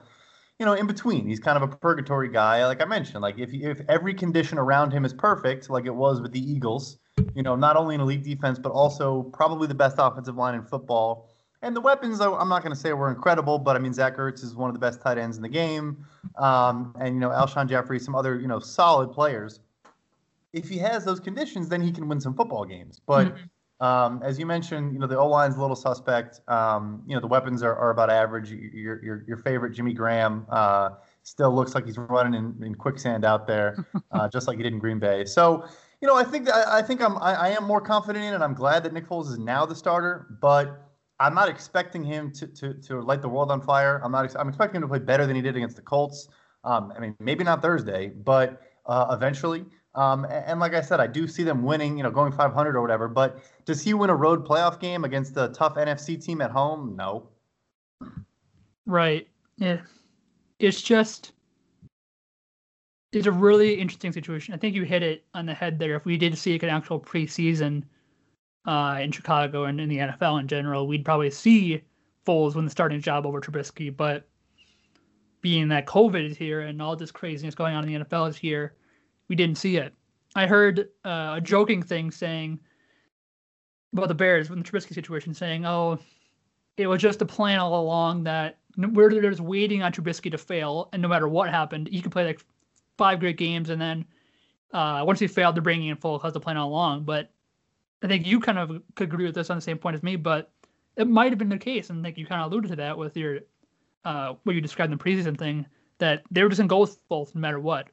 you 0.60 0.66
know, 0.66 0.74
in 0.74 0.88
between. 0.88 1.28
He's 1.28 1.40
kind 1.40 1.62
of 1.62 1.64
a 1.64 1.76
purgatory 1.76 2.30
guy, 2.30 2.66
like 2.66 2.82
I 2.82 2.86
mentioned. 2.86 3.22
Like 3.22 3.40
if 3.40 3.54
if 3.54 3.82
every 3.88 4.14
condition 4.14 4.58
around 4.58 4.92
him 4.92 5.06
is 5.06 5.14
perfect, 5.14 5.70
like 5.70 5.86
it 5.86 5.96
was 5.96 6.22
with 6.22 6.34
the 6.34 6.52
Eagles, 6.52 6.98
you 7.34 7.44
know, 7.44 7.56
not 7.56 7.78
only 7.78 7.96
an 7.96 8.02
elite 8.02 8.24
defense, 8.24 8.60
but 8.60 8.74
also 8.74 9.24
probably 9.34 9.68
the 9.68 9.74
best 9.76 9.96
offensive 9.98 10.36
line 10.36 10.56
in 10.56 10.64
football 10.64 11.30
and 11.62 11.76
the 11.76 11.82
weapons, 11.82 12.22
I'm 12.22 12.48
not 12.48 12.64
going 12.64 12.74
to 12.74 12.80
say 12.80 12.94
were 12.94 13.10
incredible, 13.10 13.60
but 13.60 13.76
I 13.76 13.80
mean, 13.80 13.94
Zach 13.94 14.16
Ertz 14.16 14.44
is 14.44 14.56
one 14.56 14.70
of 14.70 14.74
the 14.74 14.80
best 14.80 15.02
tight 15.02 15.18
ends 15.18 15.36
in 15.36 15.44
the 15.44 15.50
game. 15.50 16.06
Um, 16.38 16.96
and, 17.00 17.16
you 17.16 17.20
know, 17.20 17.30
Alshon 17.30 17.68
Jeffery, 17.68 18.00
some 18.00 18.16
other, 18.16 18.40
you 18.40 18.48
know, 18.48 18.60
solid 18.60 19.12
players. 19.12 19.60
If 20.54 20.70
he 20.70 20.78
has 20.80 21.06
those 21.06 21.20
conditions, 21.20 21.70
then 21.70 21.82
he 21.82 21.92
can 21.92 22.08
win 22.08 22.20
some 22.20 22.34
football 22.34 22.66
games. 22.66 23.00
But 23.06 23.28
mm-hmm. 23.28 23.86
um, 23.86 24.22
as 24.24 24.40
you 24.40 24.46
mentioned, 24.46 24.94
you 24.94 25.00
know, 25.00 25.08
the 25.08 25.18
O 25.18 25.28
line's 25.28 25.56
a 25.56 25.62
little 25.62 25.76
suspect. 25.76 26.42
Um, 26.48 27.04
you 27.06 27.16
know, 27.16 27.22
the 27.22 27.28
weapons 27.28 27.62
are, 27.64 27.76
are 27.76 27.92
about 27.92 28.10
average. 28.10 28.50
Your, 28.52 29.04
your, 29.04 29.24
your 29.28 29.38
favorite, 29.38 29.72
Jimmy 29.72 29.94
Graham, 29.94 30.46
uh, 30.50 30.90
still 31.24 31.54
looks 31.54 31.76
like 31.76 31.86
he's 31.86 31.98
running 31.98 32.34
in, 32.34 32.64
in 32.64 32.76
quicksand 32.76 33.24
out 33.24 33.46
there, 33.46 33.86
uh, 34.12 34.28
just 34.30 34.48
like 34.48 34.58
he 34.58 34.64
did 34.64 34.74
in 34.74 34.80
Green 34.80 35.00
Bay. 35.00 35.26
So, 35.26 35.66
you 36.02 36.08
know, 36.08 36.16
I 36.16 36.24
think 36.24 36.46
that, 36.46 36.68
I 36.68 36.82
think 36.82 37.02
I'm 37.02 37.18
I, 37.18 37.34
I 37.34 37.50
am 37.50 37.64
more 37.64 37.82
confident 37.82 38.26
in, 38.26 38.34
and 38.34 38.44
I'm 38.44 38.54
glad 38.54 38.84
that 38.84 38.94
Nick 38.94 39.08
Foles 39.08 39.28
is 39.28 39.38
now 39.38 39.66
the 39.66 39.76
starter. 39.76 40.28
But 40.42 40.90
I'm 41.20 41.36
not 41.36 41.50
expecting 41.50 42.04
him 42.04 42.32
to, 42.32 42.48
to, 42.48 42.74
to 42.74 43.02
light 43.02 43.22
the 43.22 43.30
world 43.30 43.52
on 43.52 43.62
fire. 43.62 44.02
I'm 44.04 44.12
not. 44.12 44.34
I'm 44.36 44.48
expecting 44.48 44.78
him 44.78 44.84
to 44.84 44.88
play 44.88 45.00
better 45.00 45.28
than 45.28 45.36
he 45.36 45.42
did 45.42 45.56
against 45.56 45.76
the 45.76 45.82
Colts. 45.82 46.30
Um, 46.64 46.94
I 46.96 47.00
mean, 47.00 47.16
maybe 47.20 47.44
not 47.44 47.62
Thursday, 47.62 48.08
but 48.10 48.62
uh, 48.86 49.08
eventually. 49.12 49.66
Um, 49.96 50.26
and, 50.26 50.60
like 50.60 50.74
I 50.74 50.82
said, 50.82 51.00
I 51.00 51.08
do 51.08 51.28
see 51.28 51.44
them 51.44 51.64
winning. 51.64 51.98
You 51.98 52.04
know, 52.04 52.12
going 52.12 52.32
500 52.32 52.76
or 52.76 52.82
whatever. 52.82 53.08
But 53.08 53.40
does 53.66 53.82
he 53.82 53.94
win 53.94 54.10
a 54.10 54.16
road 54.16 54.46
playoff 54.46 54.80
game 54.80 55.04
against 55.04 55.36
a 55.38 55.50
tough 55.50 55.76
NFC 55.76 56.24
team 56.24 56.42
at 56.42 56.52
home? 56.52 56.96
No. 56.96 57.28
Right. 58.86 59.28
Yeah. 59.58 59.82
It's 60.60 60.82
just. 60.82 61.34
It's 63.12 63.26
a 63.26 63.32
really 63.32 63.74
interesting 63.74 64.12
situation. 64.12 64.54
I 64.54 64.58
think 64.58 64.76
you 64.76 64.84
hit 64.84 65.02
it 65.02 65.26
on 65.34 65.48
the 65.48 65.54
head 65.54 65.80
there. 65.80 65.96
If 65.96 66.06
we 66.06 66.16
did 66.16 66.38
see 66.38 66.52
like 66.52 66.64
an 66.64 66.70
actual 66.70 67.00
preseason 67.00 67.84
uh, 68.68 69.00
in 69.02 69.12
Chicago 69.12 69.64
and 69.64 69.82
in 69.82 69.90
the 69.90 69.98
NFL 69.98 70.40
in 70.40 70.48
general, 70.48 70.86
we'd 70.86 71.04
probably 71.04 71.32
see 71.32 71.82
Foles 72.28 72.54
win 72.54 72.66
the 72.66 72.72
starting 72.72 73.02
job 73.02 73.26
over 73.26 73.42
Trubisky. 73.42 73.96
But 73.96 74.28
being 75.42 75.68
that 75.70 75.88
COVID 75.88 76.30
is 76.30 76.38
here 76.38 76.62
and 76.62 76.82
all 76.82 76.96
this 76.96 77.12
craziness 77.12 77.56
going 77.56 77.76
on 77.76 77.88
in 77.88 77.94
the 77.94 78.06
NFL 78.06 78.30
is 78.30 78.38
here, 78.38 78.76
we 79.30 79.36
didn't 79.36 79.58
see 79.58 79.78
it. 79.78 79.94
I 80.36 80.48
heard 80.48 80.90
uh, 81.06 81.36
a 81.38 81.42
joking 81.42 81.82
thing 81.82 82.12
saying 82.12 82.60
about 83.94 84.10
the 84.10 84.16
Bears 84.16 84.50
with 84.50 84.64
the 84.64 84.70
Trubisky 84.70 84.94
situation, 84.94 85.34
saying, 85.34 85.66
"Oh, 85.66 86.00
it 86.78 86.88
was 86.88 87.02
just 87.02 87.22
a 87.22 87.26
plan 87.26 87.60
all 87.60 87.82
along 87.82 88.24
that 88.26 88.58
we're 88.78 89.10
just 89.10 89.40
waiting 89.40 89.82
on 89.82 89.92
Trubisky 89.92 90.32
to 90.32 90.38
fail, 90.38 90.90
and 90.94 91.02
no 91.02 91.08
matter 91.08 91.28
what 91.28 91.50
happened, 91.50 91.88
he 91.88 92.02
could 92.02 92.12
play 92.12 92.26
like 92.26 92.46
five 92.98 93.20
great 93.20 93.38
games, 93.38 93.70
and 93.70 93.82
then 93.82 94.06
uh, 94.74 95.04
once 95.06 95.20
he 95.20 95.28
failed, 95.28 95.56
they're 95.56 95.62
bringing 95.62 95.88
in 95.88 95.98
Foles 95.98 96.20
because 96.20 96.34
the 96.34 96.40
plan 96.40 96.58
all 96.58 96.70
along." 96.70 97.04
But 97.04 97.32
I 98.04 98.08
think 98.08 98.28
you 98.28 98.40
kind 98.40 98.60
of 98.60 98.82
could 98.96 99.12
agree 99.12 99.26
with 99.26 99.36
this 99.36 99.50
on 99.50 99.58
the 99.58 99.62
same 99.62 99.78
point 99.78 99.96
as 99.96 100.04
me, 100.04 100.16
but 100.16 100.52
it 100.96 101.08
might 101.08 101.32
have 101.32 101.40
been 101.40 101.50
the 101.50 101.58
case, 101.58 101.90
and 101.90 102.04
like 102.04 102.18
you 102.18 102.26
kind 102.26 102.42
of 102.42 102.52
alluded 102.52 102.72
to 102.72 102.76
that 102.78 102.98
with 102.98 103.18
your 103.18 103.40
uh, 104.06 104.36
what 104.44 104.54
you 104.54 104.62
described 104.62 104.92
in 104.92 104.98
the 104.98 105.04
preseason 105.04 105.38
thing 105.38 105.66
that 105.98 106.24
they 106.32 106.44
were 106.44 106.50
just 106.50 106.60
gonna 106.60 106.68
go 106.68 106.80
with 106.80 106.98
both 107.10 107.36
no 107.36 107.42
matter 107.42 107.60
what, 107.60 107.90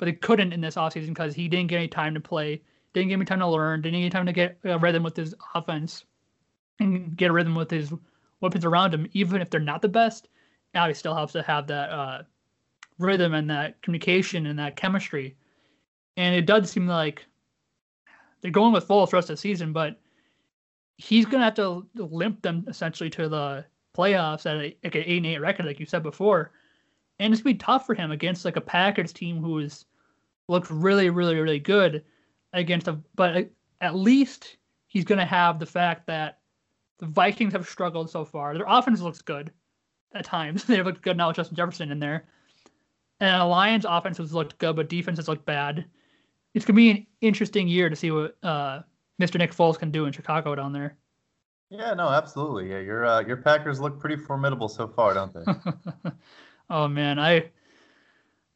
but 0.00 0.08
he 0.08 0.14
couldn't 0.14 0.54
in 0.54 0.62
this 0.62 0.76
offseason 0.76 1.08
because 1.08 1.34
he 1.34 1.46
didn't 1.46 1.68
get 1.68 1.76
any 1.76 1.86
time 1.86 2.14
to 2.14 2.20
play, 2.20 2.62
didn't 2.94 3.10
get 3.10 3.16
any 3.16 3.24
time 3.26 3.38
to 3.38 3.46
learn, 3.46 3.82
didn't 3.82 4.00
get 4.00 4.00
any 4.00 4.10
time 4.10 4.24
to 4.24 4.32
get 4.32 4.58
a 4.64 4.78
rhythm 4.78 5.02
with 5.02 5.14
his 5.14 5.34
offense, 5.54 6.06
and 6.80 7.14
get 7.18 7.30
a 7.30 7.32
rhythm 7.34 7.54
with 7.54 7.70
his 7.70 7.92
weapons 8.40 8.64
around 8.64 8.94
him, 8.94 9.06
even 9.12 9.42
if 9.42 9.50
they're 9.50 9.60
not 9.60 9.82
the 9.82 9.88
best. 9.88 10.28
Now 10.72 10.88
he 10.88 10.94
still 10.94 11.14
helps 11.14 11.34
to 11.34 11.42
have 11.42 11.66
that 11.66 11.90
uh, 11.90 12.22
rhythm 12.98 13.34
and 13.34 13.50
that 13.50 13.82
communication 13.82 14.46
and 14.46 14.58
that 14.58 14.74
chemistry, 14.74 15.36
and 16.16 16.34
it 16.34 16.46
does 16.46 16.70
seem 16.70 16.86
like 16.86 17.26
they're 18.40 18.50
going 18.50 18.72
with 18.72 18.86
for 18.86 19.06
the 19.06 19.16
rest 19.16 19.28
of 19.28 19.34
the 19.34 19.40
season, 19.40 19.70
but 19.74 20.00
he's 20.96 21.26
gonna 21.26 21.44
have 21.44 21.54
to 21.56 21.86
limp 21.94 22.40
them 22.40 22.64
essentially 22.68 23.10
to 23.10 23.28
the 23.28 23.66
playoffs 23.94 24.46
at 24.46 24.56
a, 24.56 24.74
like 24.82 24.94
an 24.94 25.02
eight 25.04 25.18
and 25.18 25.26
eight 25.26 25.40
record, 25.40 25.66
like 25.66 25.78
you 25.78 25.84
said 25.84 26.02
before, 26.02 26.52
and 27.18 27.34
it's 27.34 27.42
gonna 27.42 27.52
be 27.52 27.58
tough 27.58 27.84
for 27.84 27.94
him 27.94 28.10
against 28.10 28.46
like 28.46 28.56
a 28.56 28.62
Packers 28.62 29.12
team 29.12 29.42
who's 29.42 29.84
looked 30.50 30.70
really, 30.70 31.10
really, 31.10 31.36
really 31.36 31.58
good 31.58 32.04
against 32.52 32.88
a. 32.88 32.98
But 33.14 33.50
at 33.80 33.94
least 33.94 34.56
he's 34.86 35.04
gonna 35.04 35.26
have 35.26 35.58
the 35.58 35.66
fact 35.66 36.06
that 36.06 36.38
the 36.98 37.06
Vikings 37.06 37.52
have 37.54 37.68
struggled 37.68 38.10
so 38.10 38.24
far. 38.24 38.54
Their 38.54 38.66
offense 38.68 39.00
looks 39.00 39.22
good 39.22 39.50
at 40.14 40.24
times. 40.24 40.64
They've 40.66 40.84
looked 40.84 41.02
good 41.02 41.16
now 41.16 41.28
with 41.28 41.36
Justin 41.36 41.56
Jefferson 41.56 41.90
in 41.90 42.00
there. 42.00 42.26
And 43.20 43.40
the 43.40 43.46
Lions' 43.46 43.86
offense 43.88 44.18
has 44.18 44.32
looked 44.32 44.58
good, 44.58 44.76
but 44.76 44.88
defense 44.88 45.18
has 45.18 45.28
looked 45.28 45.44
bad 45.44 45.84
it's 46.54 46.64
gonna 46.64 46.76
be 46.76 46.90
an 46.90 47.06
interesting 47.20 47.68
year 47.68 47.88
to 47.88 47.96
see 47.96 48.10
what 48.10 48.36
uh, 48.42 48.80
Mr. 49.20 49.38
Nick 49.38 49.54
Foles 49.54 49.78
can 49.78 49.90
do 49.90 50.06
in 50.06 50.12
Chicago 50.12 50.54
down 50.54 50.72
there. 50.72 50.96
Yeah, 51.70 51.94
no, 51.94 52.08
absolutely. 52.08 52.70
Yeah, 52.70 52.80
your 52.80 53.06
uh, 53.06 53.20
your 53.20 53.36
Packers 53.36 53.80
look 53.80 54.00
pretty 54.00 54.16
formidable 54.16 54.68
so 54.68 54.88
far, 54.88 55.14
don't 55.14 55.32
they? 55.32 56.10
oh 56.70 56.88
man, 56.88 57.18
I 57.18 57.50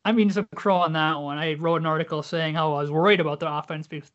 I 0.05 0.13
mean, 0.13 0.31
some 0.31 0.49
crow 0.55 0.77
on 0.77 0.93
that 0.93 1.21
one. 1.21 1.39
I 1.39 1.55
wrote 1.55 1.81
an 1.81 1.87
article 1.87 2.23
saying 2.23 2.55
how 2.55 2.75
I 2.75 2.83
was 2.83 2.91
worried 2.91 3.21
about 3.21 3.41
their 3.41 3.49
offense 3.49 3.87
because 3.87 4.11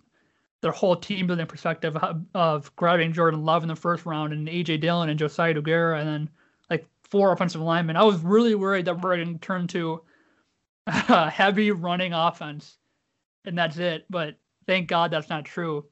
their 0.62 0.72
whole 0.72 0.96
team 0.96 1.28
building 1.28 1.48
perspective 1.48 1.98
of, 2.36 2.76
grabbing 2.76 3.14
Jordan 3.14 3.44
Love 3.44 3.64
in 3.64 3.70
the 3.70 3.76
first 3.76 4.06
round 4.06 4.34
and 4.34 4.48
AJ 4.48 4.82
Dillon 4.82 5.10
and 5.10 5.18
Josiah 5.18 5.54
Deguara 5.54 6.00
and 6.00 6.08
then 6.08 6.30
like 6.70 6.86
four 7.04 7.32
offensive 7.32 7.62
linemen. 7.62 7.96
I 7.96 8.04
was 8.04 8.20
really 8.20 8.56
worried 8.56 8.86
that 8.86 9.02
we're 9.02 9.16
going 9.16 9.34
to 9.34 9.40
turn 9.40 9.68
to 9.68 10.02
a 10.88 11.30
heavy 11.30 11.72
running 11.72 12.14
offense 12.14 12.78
and 13.46 13.58
that's 13.58 13.78
it. 13.78 14.06
But 14.10 14.36
thank 14.68 14.88
God 14.88 15.12
that's 15.12 15.30
not 15.30 15.46
true. 15.46 15.86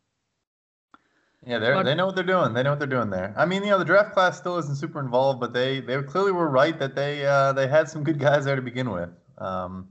Yeah, 1.45 1.59
they 1.59 1.83
they 1.83 1.95
know 1.95 2.07
what 2.07 2.15
they're 2.15 2.25
doing. 2.25 2.53
They 2.53 2.63
know 2.63 2.71
what 2.71 2.79
they're 2.79 2.87
doing 2.87 3.09
there. 3.09 3.33
I 3.37 3.45
mean, 3.45 3.63
you 3.63 3.69
know, 3.69 3.77
the 3.77 3.85
draft 3.85 4.11
class 4.13 4.37
still 4.37 4.57
isn't 4.57 4.75
super 4.75 4.99
involved, 4.99 5.39
but 5.39 5.53
they 5.53 5.79
they 5.79 6.01
clearly 6.03 6.31
were 6.31 6.49
right 6.49 6.77
that 6.79 6.95
they 6.95 7.25
uh, 7.25 7.53
they 7.53 7.67
had 7.67 7.87
some 7.89 8.03
good 8.03 8.19
guys 8.19 8.45
there 8.45 8.55
to 8.55 8.61
begin 8.61 8.89
with. 8.89 9.09
Um, 9.37 9.89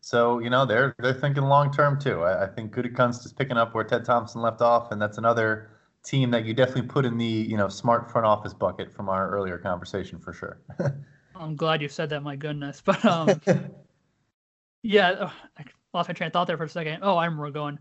so 0.00 0.38
you 0.38 0.50
know 0.50 0.64
they're 0.64 0.94
they're 0.98 1.12
thinking 1.12 1.44
long 1.44 1.72
term 1.72 1.98
too. 1.98 2.22
I, 2.22 2.44
I 2.44 2.46
think 2.46 2.72
Gutekunst 2.72 3.26
is 3.26 3.32
picking 3.32 3.56
up 3.56 3.74
where 3.74 3.84
Ted 3.84 4.04
Thompson 4.04 4.40
left 4.40 4.60
off, 4.60 4.92
and 4.92 5.02
that's 5.02 5.18
another 5.18 5.70
team 6.04 6.30
that 6.30 6.44
you 6.44 6.54
definitely 6.54 6.88
put 6.88 7.04
in 7.04 7.18
the 7.18 7.24
you 7.24 7.56
know 7.56 7.68
smart 7.68 8.10
front 8.10 8.26
office 8.26 8.54
bucket 8.54 8.92
from 8.92 9.08
our 9.08 9.28
earlier 9.30 9.58
conversation 9.58 10.18
for 10.18 10.32
sure. 10.32 10.60
I'm 11.34 11.56
glad 11.56 11.82
you 11.82 11.88
said 11.88 12.08
that. 12.10 12.22
My 12.22 12.36
goodness, 12.36 12.80
but 12.84 13.04
um, 13.04 13.40
yeah, 14.82 15.30
I 15.58 15.64
lost 15.92 16.08
my 16.08 16.14
train 16.14 16.28
of 16.28 16.32
thought 16.32 16.46
there 16.46 16.56
for 16.56 16.64
a 16.64 16.68
second. 16.68 17.00
Oh, 17.02 17.18
I'm 17.18 17.36
going. 17.52 17.78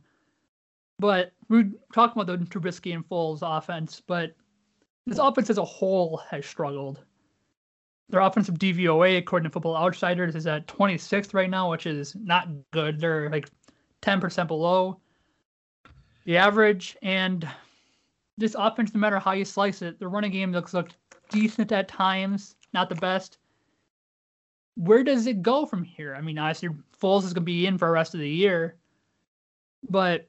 But 0.97 1.31
we're 1.49 1.69
talking 1.93 2.21
about 2.21 2.39
the 2.39 2.45
Trubisky 2.45 2.93
and 2.93 3.07
Foles 3.07 3.39
offense, 3.41 4.01
but 4.05 4.35
this 5.05 5.19
offense 5.19 5.49
as 5.49 5.57
a 5.57 5.65
whole 5.65 6.21
has 6.31 6.45
struggled. 6.45 7.04
Their 8.09 8.21
offensive 8.21 8.55
DVOA, 8.55 9.17
according 9.17 9.45
to 9.45 9.53
Football 9.53 9.77
Outsiders, 9.77 10.35
is 10.35 10.45
at 10.45 10.67
26th 10.67 11.33
right 11.33 11.49
now, 11.49 11.71
which 11.71 11.87
is 11.87 12.15
not 12.15 12.47
good. 12.71 12.99
They're 12.99 13.29
like 13.29 13.49
10% 14.01 14.47
below 14.47 14.99
the 16.25 16.37
average. 16.37 16.97
And 17.01 17.47
this 18.37 18.55
offense, 18.57 18.93
no 18.93 18.99
matter 18.99 19.17
how 19.19 19.31
you 19.31 19.45
slice 19.45 19.81
it, 19.81 19.99
the 19.99 20.07
running 20.07 20.31
game 20.31 20.51
looks 20.51 20.73
look 20.73 20.89
decent 21.29 21.71
at 21.71 21.87
times, 21.87 22.55
not 22.73 22.89
the 22.89 22.95
best. 22.95 23.39
Where 24.75 25.03
does 25.03 25.25
it 25.25 25.41
go 25.41 25.65
from 25.65 25.83
here? 25.83 26.15
I 26.15 26.21
mean, 26.21 26.37
obviously, 26.37 26.69
Foles 27.01 27.23
is 27.23 27.33
going 27.33 27.35
to 27.35 27.41
be 27.41 27.65
in 27.65 27.77
for 27.77 27.87
the 27.87 27.93
rest 27.93 28.13
of 28.13 28.19
the 28.19 28.29
year, 28.29 28.75
but 29.89 30.27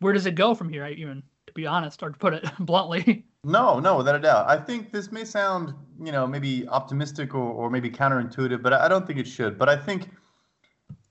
where 0.00 0.12
does 0.12 0.26
it 0.26 0.34
go 0.34 0.54
from 0.54 0.68
here? 0.68 0.86
Even 0.86 1.22
to 1.46 1.52
be 1.52 1.66
honest, 1.66 2.02
or 2.02 2.10
to 2.10 2.18
put 2.18 2.34
it 2.34 2.44
bluntly. 2.60 3.24
No, 3.42 3.80
no, 3.80 3.96
without 3.96 4.14
a 4.14 4.18
doubt. 4.18 4.48
I 4.48 4.58
think 4.58 4.92
this 4.92 5.10
may 5.10 5.24
sound, 5.24 5.72
you 6.02 6.12
know, 6.12 6.26
maybe 6.26 6.68
optimistic 6.68 7.34
or, 7.34 7.40
or 7.40 7.70
maybe 7.70 7.90
counterintuitive, 7.90 8.62
but 8.62 8.74
I 8.74 8.86
don't 8.86 9.06
think 9.06 9.18
it 9.18 9.26
should. 9.26 9.58
But 9.58 9.68
I 9.68 9.76
think 9.76 10.10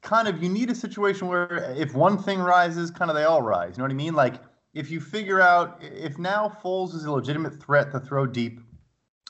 kind 0.01 0.27
of 0.27 0.41
you 0.41 0.49
need 0.49 0.69
a 0.69 0.75
situation 0.75 1.27
where 1.27 1.73
if 1.75 1.93
one 1.93 2.17
thing 2.21 2.39
rises, 2.39 2.91
kind 2.91 3.09
of 3.09 3.15
they 3.15 3.23
all 3.23 3.41
rise. 3.41 3.77
You 3.77 3.79
know 3.79 3.85
what 3.85 3.91
I 3.91 3.95
mean? 3.95 4.13
Like 4.13 4.35
if 4.73 4.91
you 4.91 5.01
figure 5.01 5.41
out 5.41 5.79
if 5.81 6.19
now 6.19 6.55
Foles 6.63 6.93
is 6.93 7.05
a 7.05 7.11
legitimate 7.11 7.61
threat 7.61 7.91
to 7.91 7.99
throw 7.99 8.27
deep, 8.27 8.61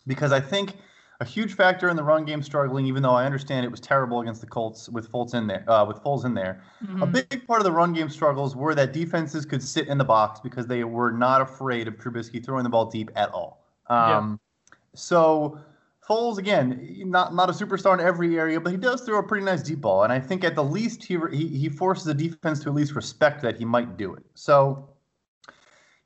because 0.05 0.33
I 0.33 0.41
think 0.41 0.75
a 1.21 1.25
huge 1.25 1.53
factor 1.53 1.89
in 1.89 1.97
the 1.97 2.03
run 2.03 2.23
game 2.23 2.41
struggling, 2.41 2.85
even 2.85 3.03
though 3.03 3.13
I 3.13 3.25
understand 3.25 3.65
it 3.65 3.71
was 3.71 3.81
terrible 3.81 4.21
against 4.21 4.39
the 4.39 4.47
Colts 4.47 4.87
with 4.87 5.11
Foles 5.11 5.33
in 5.33 5.47
there. 5.47 5.69
Uh, 5.69 5.83
with 5.85 5.97
Foles 5.97 6.23
in 6.23 6.33
there, 6.33 6.63
mm-hmm. 6.83 7.03
a 7.03 7.07
big 7.07 7.45
part 7.45 7.59
of 7.59 7.65
the 7.65 7.71
run 7.71 7.91
game 7.93 8.09
struggles 8.09 8.55
were 8.55 8.73
that 8.75 8.93
defenses 8.93 9.45
could 9.45 9.61
sit 9.61 9.87
in 9.87 9.97
the 9.97 10.05
box 10.05 10.39
because 10.39 10.65
they 10.65 10.85
were 10.85 11.11
not 11.11 11.41
afraid 11.41 11.87
of 11.87 11.95
Trubisky 11.95 12.43
throwing 12.43 12.63
the 12.63 12.69
ball 12.69 12.85
deep 12.85 13.11
at 13.15 13.29
all. 13.31 13.65
Um, 13.87 14.39
yeah. 14.69 14.77
So 14.95 15.59
Foles 16.07 16.37
again, 16.37 17.03
not 17.05 17.35
not 17.35 17.49
a 17.49 17.53
superstar 17.53 17.99
in 17.99 18.05
every 18.05 18.39
area, 18.39 18.59
but 18.59 18.71
he 18.71 18.77
does 18.77 19.01
throw 19.01 19.19
a 19.19 19.23
pretty 19.23 19.45
nice 19.45 19.61
deep 19.61 19.81
ball, 19.81 20.03
and 20.03 20.13
I 20.13 20.19
think 20.19 20.45
at 20.45 20.55
the 20.55 20.63
least 20.63 21.03
he 21.03 21.17
he, 21.31 21.47
he 21.47 21.69
forces 21.69 22.05
the 22.05 22.13
defense 22.13 22.61
to 22.61 22.69
at 22.69 22.75
least 22.75 22.95
respect 22.95 23.41
that 23.41 23.57
he 23.57 23.65
might 23.65 23.97
do 23.97 24.13
it. 24.13 24.23
So 24.35 24.89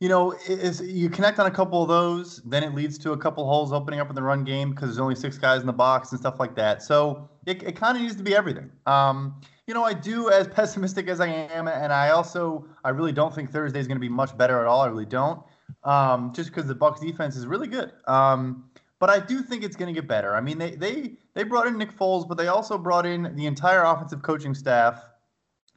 you 0.03 0.09
know, 0.09 0.33
is 0.49 0.81
you 0.81 1.09
connect 1.09 1.39
on 1.39 1.45
a 1.45 1.51
couple 1.51 1.81
of 1.81 1.87
those, 1.87 2.41
then 2.43 2.61
it 2.61 2.75
leads 2.75 2.97
to 2.97 3.13
a 3.13 3.17
couple 3.17 3.45
holes 3.45 3.71
opening 3.71 4.01
up 4.01 4.09
in 4.09 4.15
the 4.15 4.21
run 4.21 4.43
game 4.43 4.71
because 4.71 4.89
there's 4.89 4.99
only 4.99 5.15
six 5.15 5.37
guys 5.37 5.61
in 5.61 5.65
the 5.65 5.71
box 5.71 6.11
and 6.11 6.19
stuff 6.19 6.41
like 6.41 6.55
that. 6.55 6.83
So 6.83 7.29
it, 7.45 7.63
it 7.63 7.77
kind 7.77 7.95
of 7.95 8.03
needs 8.03 8.17
to 8.17 8.23
be 8.23 8.35
everything. 8.35 8.69
Um, 8.85 9.39
you 9.65 9.73
know, 9.73 9.85
I 9.85 9.93
do 9.93 10.29
as 10.29 10.45
pessimistic 10.49 11.07
as 11.07 11.21
I 11.21 11.27
am, 11.27 11.69
and 11.69 11.93
I 11.93 12.09
also 12.09 12.67
I 12.83 12.89
really 12.89 13.13
don't 13.13 13.33
think 13.33 13.49
Thursday 13.49 13.79
is 13.79 13.87
going 13.87 13.95
to 13.95 14.01
be 14.01 14.09
much 14.09 14.37
better 14.37 14.59
at 14.59 14.65
all. 14.65 14.81
I 14.81 14.87
really 14.87 15.05
don't, 15.05 15.41
um, 15.85 16.33
just 16.33 16.49
because 16.49 16.67
the 16.67 16.75
Bucs 16.75 16.99
defense 16.99 17.37
is 17.37 17.47
really 17.47 17.69
good. 17.69 17.93
Um, 18.05 18.65
but 18.99 19.09
I 19.09 19.19
do 19.19 19.41
think 19.41 19.63
it's 19.63 19.77
going 19.77 19.87
to 19.87 19.97
get 19.97 20.05
better. 20.05 20.35
I 20.35 20.41
mean, 20.41 20.57
they 20.57 20.71
they 20.71 21.13
they 21.33 21.43
brought 21.43 21.65
in 21.65 21.77
Nick 21.77 21.97
Foles, 21.97 22.27
but 22.27 22.37
they 22.37 22.47
also 22.47 22.77
brought 22.77 23.05
in 23.05 23.33
the 23.37 23.45
entire 23.45 23.83
offensive 23.83 24.21
coaching 24.21 24.53
staff. 24.53 25.01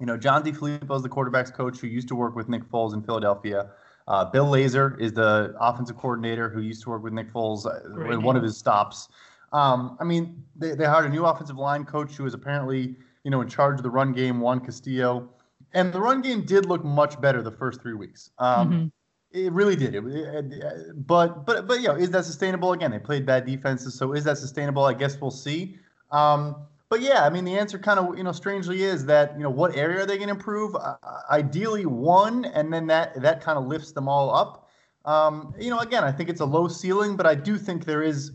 You 0.01 0.07
know, 0.07 0.17
John 0.17 0.43
DeFilippo 0.43 0.97
is 0.97 1.03
the 1.05 1.09
quarterbacks 1.09 1.55
coach 1.55 1.79
who 1.79 1.87
used 1.87 2.09
to 2.09 2.17
work 2.17 2.35
with 2.35 2.49
Nick 2.49 2.69
Foles 2.69 2.93
in 2.93 3.05
Philadelphia. 3.05 3.71
Uh, 4.09 4.25
Bill 4.25 4.47
Lazor 4.47 4.99
is 5.01 5.13
the 5.13 5.55
offensive 5.59 5.97
coordinator 5.97 6.49
who 6.49 6.61
used 6.61 6.83
to 6.83 6.91
work 6.91 7.03
with 7.03 7.13
Nick 7.13 7.33
Foles 7.33 7.67
uh, 7.67 8.11
in 8.11 8.23
one 8.23 8.37
of 8.37 8.43
his 8.43 8.57
stops. 8.57 9.09
Um, 9.53 9.97
I 10.01 10.05
mean, 10.05 10.45
they, 10.55 10.75
they 10.75 10.85
hired 10.85 11.07
a 11.07 11.09
new 11.09 11.25
offensive 11.25 11.57
line 11.57 11.85
coach 11.85 12.13
who 12.15 12.27
is 12.27 12.35
apparently, 12.35 12.95
you 13.25 13.31
know, 13.31 13.41
in 13.41 13.49
charge 13.49 13.79
of 13.79 13.83
the 13.83 13.91
run 13.91 14.13
game, 14.13 14.41
Juan 14.41 14.61
Castillo. 14.61 15.29
And 15.73 15.93
the 15.93 16.01
run 16.01 16.23
game 16.23 16.45
did 16.45 16.67
look 16.67 16.85
much 16.85 17.21
better 17.21 17.43
the 17.43 17.51
first 17.51 17.83
three 17.83 17.95
weeks. 17.95 18.31
Um, 18.39 18.71
mm-hmm. 18.71 18.87
It 19.33 19.53
really 19.53 19.77
did. 19.77 19.95
It, 19.95 20.05
it, 20.07 21.07
but 21.07 21.45
but 21.45 21.67
but 21.67 21.81
you 21.81 21.89
know, 21.89 21.97
is 21.97 22.11
that 22.11 22.25
sustainable? 22.25 22.73
Again, 22.73 22.91
they 22.91 22.99
played 22.99 23.27
bad 23.27 23.45
defenses, 23.45 23.95
so 23.95 24.13
is 24.13 24.25
that 24.25 24.39
sustainable? 24.39 24.85
I 24.85 24.95
guess 24.95 25.21
we'll 25.21 25.31
see. 25.31 25.79
Um, 26.11 26.57
but 26.89 27.01
yeah, 27.01 27.25
I 27.25 27.31
mean, 27.31 27.45
the 27.45 27.59
answer 27.59 27.79
kind 27.79 27.99
of, 27.99 28.17
you 28.17 28.23
know, 28.23 28.33
strangely 28.33 28.85
is 28.85 29.05
that, 29.07 29.37
you 29.37 29.43
know, 29.43 29.51
what 29.51 29.77
area 29.77 30.03
are 30.03 30.07
they 30.07 30.17
going 30.17 30.29
to 30.29 30.35
improve? 30.35 30.77
Uh, 30.77 30.97
ideally, 31.31 31.85
one, 31.85 32.45
and 32.45 32.73
then 32.73 32.87
that 32.87 33.21
that 33.21 33.41
kind 33.41 33.59
of 33.59 33.67
lifts 33.67 33.93
them 33.93 34.09
all 34.09 34.33
up. 34.35 34.69
Um, 35.05 35.55
you 35.59 35.71
know, 35.71 35.81
again, 35.81 36.05
I 36.05 36.13
think 36.13 36.29
it's 36.29 36.41
a 36.41 36.45
low 36.45 36.69
ceiling, 36.69 37.17
but 37.17 37.27
I 37.27 37.35
do 37.35 37.59
think 37.59 37.85
there 37.85 38.03
is, 38.03 38.33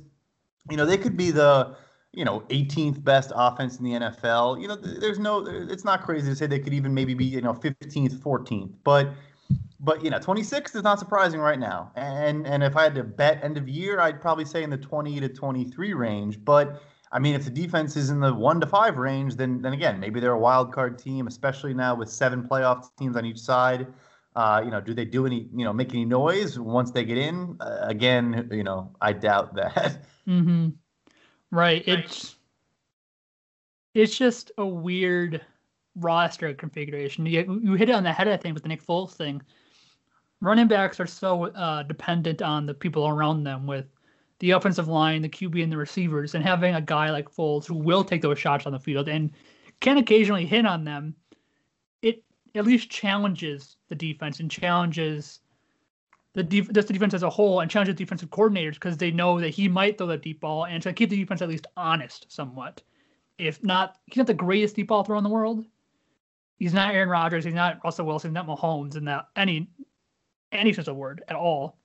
you 0.70 0.78
know, 0.78 0.86
they 0.86 0.98
could 0.98 1.16
be 1.16 1.32
the, 1.32 1.76
you 2.14 2.26
know, 2.26 2.42
18th 2.50 3.02
best 3.04 3.32
offense 3.36 3.78
in 3.78 3.86
the 3.86 3.92
NFL. 3.92 4.62
You 4.62 4.68
know, 4.68 4.76
there's 4.76 5.20
no, 5.20 5.46
it's 5.46 5.86
not 5.86 6.04
crazy 6.04 6.30
to 6.30 6.36
say 6.36 6.46
they 6.46 6.60
could 6.60 6.74
even 6.74 6.94
maybe 6.94 7.14
be, 7.14 7.26
you 7.26 7.42
know, 7.42 7.54
15th, 7.54 8.16
14th, 8.18 8.74
but. 8.84 9.10
But 9.84 10.04
you 10.04 10.12
know, 10.12 10.20
26th 10.20 10.76
is 10.76 10.84
not 10.84 11.00
surprising 11.00 11.40
right 11.40 11.58
now, 11.58 11.92
and 11.96 12.46
and 12.46 12.62
if 12.62 12.78
I 12.78 12.84
had 12.84 12.94
to 12.94 13.04
bet 13.04 13.44
end 13.44 13.58
of 13.58 13.68
year, 13.68 14.00
I'd 14.00 14.22
probably 14.22 14.46
say 14.46 14.62
in 14.62 14.70
the 14.70 14.78
20 14.78 15.20
to 15.22 15.28
23 15.28 15.94
range. 15.96 16.46
But 16.46 16.84
I 17.12 17.20
mean, 17.20 17.36
if 17.36 17.44
the 17.44 17.52
defense 17.52 17.98
is 17.98 18.10
in 18.10 18.20
the 18.20 18.34
one 18.34 18.62
to 18.62 18.68
five 18.68 18.98
range, 18.98 19.36
then 19.36 19.62
then 19.62 19.74
again, 19.74 20.00
maybe 20.00 20.20
they're 20.20 20.32
a 20.32 20.40
wild 20.40 20.74
card 20.74 20.98
team, 20.98 21.28
especially 21.28 21.74
now 21.74 21.96
with 21.96 22.10
seven 22.10 22.48
playoff 22.48 22.90
teams 22.98 23.18
on 23.18 23.26
each 23.26 23.40
side. 23.40 23.88
Uh, 24.36 24.62
you 24.64 24.72
know, 24.72 24.80
do 24.80 24.94
they 24.94 25.04
do 25.04 25.26
any, 25.26 25.50
you 25.54 25.66
know, 25.66 25.74
make 25.74 25.90
any 25.90 26.06
noise 26.06 26.58
once 26.58 26.92
they 26.92 27.04
get 27.04 27.18
in? 27.18 27.58
Uh, 27.60 27.80
again, 27.82 28.48
you 28.52 28.64
know, 28.64 28.96
I 29.02 29.14
doubt 29.14 29.56
that. 29.56 30.06
Mm-hmm. 30.28 30.70
Right. 31.50 31.84
It's 31.88 32.36
it's 33.96 34.16
just 34.16 34.52
a 34.60 34.66
weird 34.66 35.42
roster 35.96 36.54
configuration. 36.54 37.26
You, 37.26 37.60
you 37.64 37.74
hit 37.74 37.90
it 37.90 37.96
on 37.96 38.04
the 38.04 38.14
head, 38.14 38.28
I 38.28 38.38
think, 38.38 38.54
with 38.54 38.62
the 38.62 38.70
Nick 38.70 38.86
Foles 38.86 39.14
thing. 39.14 39.42
Running 40.40 40.68
backs 40.68 41.00
are 41.00 41.08
so 41.08 41.48
uh, 41.48 41.82
dependent 41.84 42.44
on 42.44 42.68
the 42.68 42.74
people 42.74 43.08
around 43.08 43.44
them 43.44 43.66
with 43.66 43.88
the 44.42 44.52
offensive 44.52 44.88
line, 44.88 45.22
the 45.22 45.30
QB, 45.30 45.62
and 45.64 45.72
the 45.72 45.78
receivers, 45.78 46.34
and 46.34 46.44
having 46.44 46.74
a 46.74 46.82
guy 46.82 47.12
like 47.12 47.30
Foles 47.30 47.66
who 47.66 47.76
will 47.76 48.04
take 48.04 48.24
those 48.24 48.40
shots 48.40 48.66
on 48.66 48.72
the 48.74 48.80
field 48.80 49.08
and 49.08 49.32
can 49.82 49.98
occasionally 49.98 50.48
hit 50.48 50.66
on 50.66 50.84
them, 50.84 51.16
it 52.02 52.24
at 52.56 52.66
least 52.66 52.90
challenges 52.90 53.78
the 53.90 53.96
defense 53.96 54.40
and 54.40 54.50
challenges 54.50 55.42
the 56.34 56.42
def- 56.42 56.72
just 56.72 56.88
the 56.88 56.94
defense 56.94 57.14
as 57.14 57.22
a 57.22 57.30
whole 57.30 57.60
and 57.60 57.70
challenges 57.70 57.94
defensive 57.94 58.32
coordinators 58.32 58.74
because 58.74 58.98
they 58.98 59.12
know 59.12 59.40
that 59.40 59.50
he 59.50 59.68
might 59.68 59.98
throw 59.98 60.08
that 60.08 60.24
deep 60.24 60.42
ball 60.42 60.66
and 60.66 60.82
to 60.82 60.92
keep 60.92 61.12
the 61.12 61.18
defense 61.18 61.44
at 61.44 61.50
least 61.50 61.68
honest 61.78 62.26
somewhat. 62.32 62.82
If 63.38 63.64
not, 63.64 63.98
he's 64.08 64.18
not 64.18 64.28
the 64.28 64.34
greatest 64.34 64.76
deep 64.76 64.88
ball 64.88 65.04
thrower 65.04 65.20
in 65.20 65.24
the 65.24 65.30
world. 65.30 65.66
He's 66.58 66.74
not 66.74 66.96
Aaron 66.96 67.10
Rodgers. 67.10 67.46
He's 67.46 67.54
not 67.54 67.80
Russell 67.84 68.08
Wilson. 68.08 68.32
He's 68.32 68.36
not 68.36 68.48
Mahomes 68.48 68.96
in 68.96 69.06
that 69.06 69.28
any 69.36 69.70
any 70.52 70.74
sense 70.74 70.88
of 70.88 70.96
word 70.96 71.24
at 71.28 71.36
all. 71.36 71.78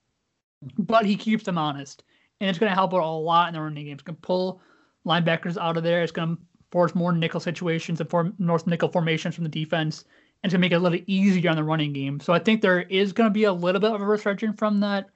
But 0.79 1.05
he 1.05 1.15
keeps 1.15 1.43
them 1.43 1.59
honest 1.59 2.03
and 2.39 2.49
it's 2.49 2.59
going 2.59 2.69
to 2.69 2.75
help 2.75 2.93
out 2.93 3.01
a 3.01 3.05
lot 3.05 3.47
in 3.47 3.53
the 3.53 3.61
running 3.61 3.85
game. 3.85 3.93
It's 3.93 4.03
going 4.03 4.15
to 4.15 4.21
pull 4.21 4.61
linebackers 5.05 5.57
out 5.57 5.77
of 5.77 5.83
there. 5.83 6.03
It's 6.03 6.11
going 6.11 6.35
to 6.35 6.41
force 6.71 6.93
more 6.93 7.11
nickel 7.11 7.39
situations 7.39 7.99
and 8.01 8.09
form 8.09 8.33
north 8.39 8.67
nickel 8.67 8.89
formations 8.89 9.35
from 9.35 9.43
the 9.43 9.49
defense, 9.49 10.05
and 10.43 10.51
to 10.51 10.57
make 10.57 10.71
it 10.71 10.75
a 10.75 10.79
little 10.79 10.99
easier 11.07 11.49
on 11.49 11.55
the 11.55 11.63
running 11.63 11.93
game. 11.93 12.19
So 12.19 12.33
I 12.33 12.39
think 12.39 12.61
there 12.61 12.81
is 12.81 13.13
going 13.13 13.29
to 13.29 13.33
be 13.33 13.45
a 13.45 13.53
little 13.53 13.81
bit 13.81 13.91
of 13.91 14.01
a 14.01 14.05
resurgence 14.05 14.57
from 14.57 14.79
that 14.81 15.09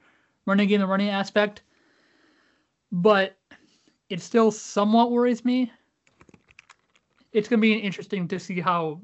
running 0.46 0.68
game, 0.68 0.80
the 0.80 0.86
running 0.86 1.10
aspect, 1.10 1.62
but 2.90 3.36
it 4.08 4.20
still 4.20 4.50
somewhat 4.50 5.10
worries 5.10 5.44
me. 5.44 5.70
It's 7.32 7.48
going 7.48 7.60
to 7.60 7.62
be 7.62 7.74
interesting 7.74 8.28
to 8.28 8.38
see 8.38 8.60
how 8.60 9.00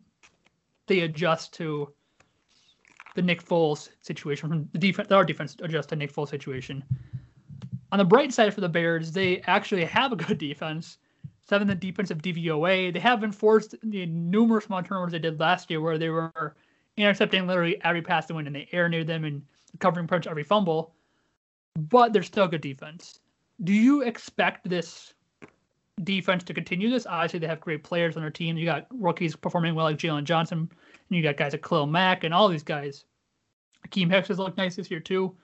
they 0.87 1.01
adjust 1.01 1.55
to 1.55 1.93
the 3.15 3.23
Nick 3.23 3.45
Foles 3.45 3.91
situation 4.01 4.49
from 4.49 4.69
the 4.73 4.79
defense. 4.79 5.11
Our 5.11 5.25
defense 5.25 5.57
adjust 5.61 5.89
to 5.91 5.97
Nick 5.97 6.13
Foles 6.13 6.29
situation 6.29 6.83
on 7.91 7.99
the 7.99 8.05
bright 8.05 8.33
side 8.33 8.53
for 8.55 8.61
the 8.61 8.69
Bears, 8.69 9.13
they 9.13 9.41
actually 9.43 9.85
have 9.85 10.13
a 10.13 10.17
good 10.17 10.39
defense. 10.49 10.99
Seventh 11.49 11.71
in 11.71 11.79
defensive 11.79 12.19
DVOA. 12.19 12.93
They 12.93 13.01
have 13.01 13.25
enforced 13.25 13.75
the 13.83 14.05
numerous 14.05 14.67
amount 14.67 14.85
of 14.85 14.89
turnovers 14.91 15.13
they 15.13 15.19
did 15.19 15.41
last 15.41 15.71
year, 15.71 15.81
where 15.81 15.97
they 15.97 16.11
were 16.11 16.55
intercepting 16.99 17.47
literally 17.47 17.83
every 17.85 18.03
pass 18.03 18.27
that 18.27 18.35
went 18.35 18.47
in 18.47 18.53
the 18.53 18.69
air 18.73 18.89
near 18.89 19.03
them 19.03 19.25
and 19.25 19.43
covering 19.79 20.07
much 20.11 20.27
every 20.27 20.45
fumble. 20.45 20.95
But 21.77 22.13
they're 22.13 22.23
still 22.23 22.45
a 22.45 22.49
good 22.49 22.61
defense. 22.61 23.21
Do 23.65 23.73
you 23.73 24.03
expect 24.03 24.69
this 24.69 25.15
defense 26.05 26.45
to 26.45 26.55
continue 26.55 26.91
this? 26.91 27.07
Obviously, 27.07 27.39
they 27.39 27.47
have 27.47 27.61
great 27.61 27.83
players 27.83 28.17
on 28.17 28.23
their 28.23 28.31
team. 28.31 28.59
You 28.59 28.67
got 28.67 28.87
rookies 28.91 29.35
performing 29.35 29.75
well 29.75 29.87
like 29.87 29.97
Jaylon 29.97 30.25
Johnson, 30.25 30.59
and 30.59 31.17
you 31.17 31.23
got 31.23 31.39
guys 31.39 31.53
like 31.53 31.63
Khalil 31.63 31.87
Mack 31.87 32.25
and 32.25 32.35
all 32.35 32.49
these 32.49 32.63
guys. 32.63 33.05
Akiem 33.87 34.11
Hicks 34.11 34.29
has 34.29 34.39
looked 34.39 34.59
nice 34.59 34.77
this 34.77 34.91
year 34.91 35.01
too. 35.01 35.35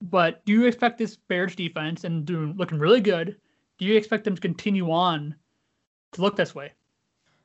But 0.00 0.44
do 0.44 0.52
you 0.52 0.66
expect 0.66 0.98
this 0.98 1.16
Bears 1.16 1.56
defense 1.56 2.04
and 2.04 2.24
doing 2.24 2.54
looking 2.56 2.78
really 2.78 3.00
good? 3.00 3.36
Do 3.78 3.84
you 3.84 3.96
expect 3.96 4.24
them 4.24 4.34
to 4.34 4.40
continue 4.40 4.90
on 4.90 5.34
to 6.12 6.20
look 6.20 6.36
this 6.36 6.54
way? 6.54 6.72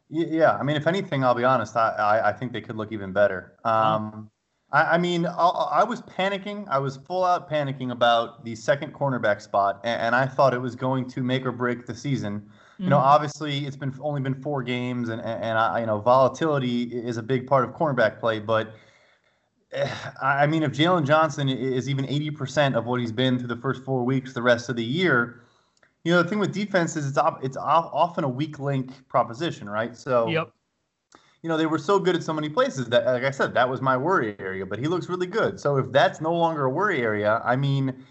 Yeah, 0.10 0.56
I 0.58 0.64
mean, 0.64 0.76
if 0.76 0.86
anything, 0.86 1.24
I'll 1.24 1.34
be 1.34 1.44
honest. 1.44 1.76
I 1.76 1.90
I, 1.90 2.30
I 2.30 2.34
think 2.34 2.52
they 2.52 2.62
could 2.62 2.76
look 2.76 2.92
even 2.92 3.14
better. 3.14 3.56
Um, 3.64 4.30
I, 4.72 4.96
I, 4.96 4.98
mean, 4.98 5.26
I, 5.26 5.48
I, 5.48 5.84
was 5.84 6.02
panicking. 6.02 6.68
I 6.68 6.78
was 6.80 6.98
full 6.98 7.24
out 7.24 7.50
panicking 7.50 7.92
about 7.92 8.44
the 8.44 8.56
second 8.56 8.94
cornerback 8.94 9.42
spot, 9.42 9.80
and, 9.84 10.02
and 10.02 10.16
I 10.16 10.26
thought 10.26 10.54
it 10.54 10.62
was 10.62 10.76
going 10.76 11.08
to 11.10 11.24
make 11.24 11.46
or 11.46 11.52
break 11.52 11.86
the 11.88 11.96
season. 11.96 12.48
You 12.80 12.90
know, 12.90 12.98
mm-hmm. 12.98 13.06
obviously, 13.06 13.66
it's 13.66 13.76
been 13.76 13.94
only 14.02 14.22
been 14.22 14.40
four 14.42 14.62
games, 14.62 15.10
and 15.10 15.22
and, 15.22 15.44
and 15.44 15.58
I, 15.58 15.80
you 15.80 15.86
know, 15.86 16.00
volatility 16.00 16.84
is 16.84 17.18
a 17.18 17.24
big 17.24 17.48
part 17.48 17.64
of 17.66 17.72
cornerback 17.72 18.20
play, 18.20 18.40
but. 18.40 18.74
I 20.22 20.48
mean, 20.48 20.64
if 20.64 20.72
Jaylon 20.72 21.06
Johnson 21.06 21.50
is 21.50 21.90
even 21.90 22.06
80% 22.06 22.76
of 22.76 22.86
what 22.86 23.00
he's 23.00 23.12
been 23.12 23.38
through 23.38 23.48
the 23.48 23.58
first 23.58 23.84
four 23.84 24.04
weeks, 24.04 24.34
the 24.34 24.42
rest 24.42 24.70
of 24.70 24.76
the 24.76 24.84
year, 24.84 25.42
you 26.04 26.12
know, 26.12 26.22
the 26.22 26.30
thing 26.30 26.40
with 26.40 26.54
defense 26.54 26.96
is 26.96 27.08
it's 27.08 27.18
op- 27.18 27.44
it's 27.44 27.58
often 27.58 28.24
a 28.24 28.30
weak 28.30 28.60
link 28.60 29.08
proposition, 29.08 29.70
right? 29.70 29.96
So, 29.96 30.28
yep. 30.28 30.52
You 31.42 31.50
know, 31.50 31.58
they 31.58 31.66
were 31.66 31.78
so 31.78 32.00
good 32.00 32.16
at 32.16 32.24
so 32.24 32.32
many 32.32 32.48
places 32.48 32.88
that, 32.88 33.06
like 33.06 33.24
I 33.24 33.32
said, 33.32 33.54
that 33.56 33.68
was 33.68 33.82
my 33.82 33.98
worry 33.98 34.34
area. 34.40 34.66
But 34.66 34.80
he 34.80 34.88
looks 34.88 35.10
really 35.10 35.28
good. 35.28 35.60
So 35.60 35.76
if 35.76 35.92
that's 35.92 36.22
no 36.22 36.34
longer 36.34 36.64
a 36.64 36.70
worry 36.70 37.02
area, 37.02 37.42
I 37.44 37.58
mean, 37.58 38.06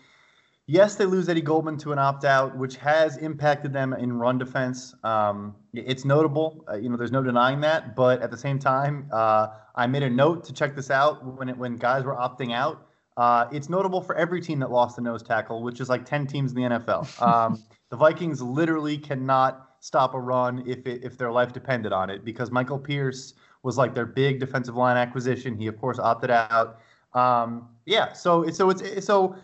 yes, 0.67 0.97
they 0.97 1.05
lose 1.05 1.29
Eddie 1.29 1.41
Goldman 1.41 1.77
to 1.79 1.93
an 1.93 1.99
opt 1.99 2.25
out, 2.25 2.57
which 2.57 2.77
has 2.77 3.17
impacted 3.19 3.73
them 3.73 3.93
in 3.93 4.13
run 4.13 4.39
defense. 4.39 4.95
Um, 5.05 5.55
it's 5.75 6.05
notable. 6.05 6.65
Uh, 6.69 6.77
you 6.77 6.89
know, 6.89 6.97
there's 6.97 7.13
no 7.13 7.23
denying 7.23 7.61
that. 7.61 7.97
But 7.97 8.23
at 8.23 8.31
the 8.31 8.37
same 8.37 8.59
time, 8.59 9.09
uh, 9.13 9.49
I 9.75 9.87
made 9.87 10.03
a 10.03 10.11
note 10.11 10.45
to 10.45 10.53
check 10.53 10.75
this 10.77 10.91
out 10.91 11.25
when 11.25 11.49
it, 11.49 11.57
when 11.57 11.77
guys 11.77 12.05
were 12.05 12.15
opting 12.15 12.53
out. 12.53 12.87
Uh, 13.17 13.47
it's 13.53 13.69
notable 13.69 14.01
for 14.01 14.15
every 14.15 14.41
team 14.41 14.59
that 14.61 14.71
lost 14.71 14.99
a 14.99 15.01
nose 15.01 15.23
tackle, 15.23 15.63
which 15.63 15.81
is 15.81 15.89
like 15.89 16.05
10 16.05 16.27
teams 16.27 16.53
in 16.53 16.63
the 16.63 16.69
NFL. 16.79 17.23
Um, 17.23 17.63
the 17.91 17.97
Vikings 17.97 18.41
literally 18.41 18.97
cannot 18.97 19.69
stop 19.81 20.15
a 20.15 20.21
run 20.21 20.63
if 20.67 20.87
it, 20.87 21.05
if 21.05 21.19
their 21.19 21.33
life 21.33 21.53
depended 21.53 21.93
on 21.93 22.09
it 22.09 22.25
because 22.25 22.51
Michael 22.51 22.79
Pierce 22.79 23.35
was 23.63 23.77
like 23.77 23.95
their 23.95 24.07
big 24.07 24.41
defensive 24.41 24.77
line 24.77 24.97
acquisition. 24.97 25.57
He 25.57 25.67
of 25.67 25.79
course 25.79 25.99
opted 25.99 26.31
out. 26.31 26.81
Um, 27.15 27.69
yeah, 27.85 28.13
so 28.13 28.49
so 28.51 28.71
it's 28.71 29.05
so 29.05 29.37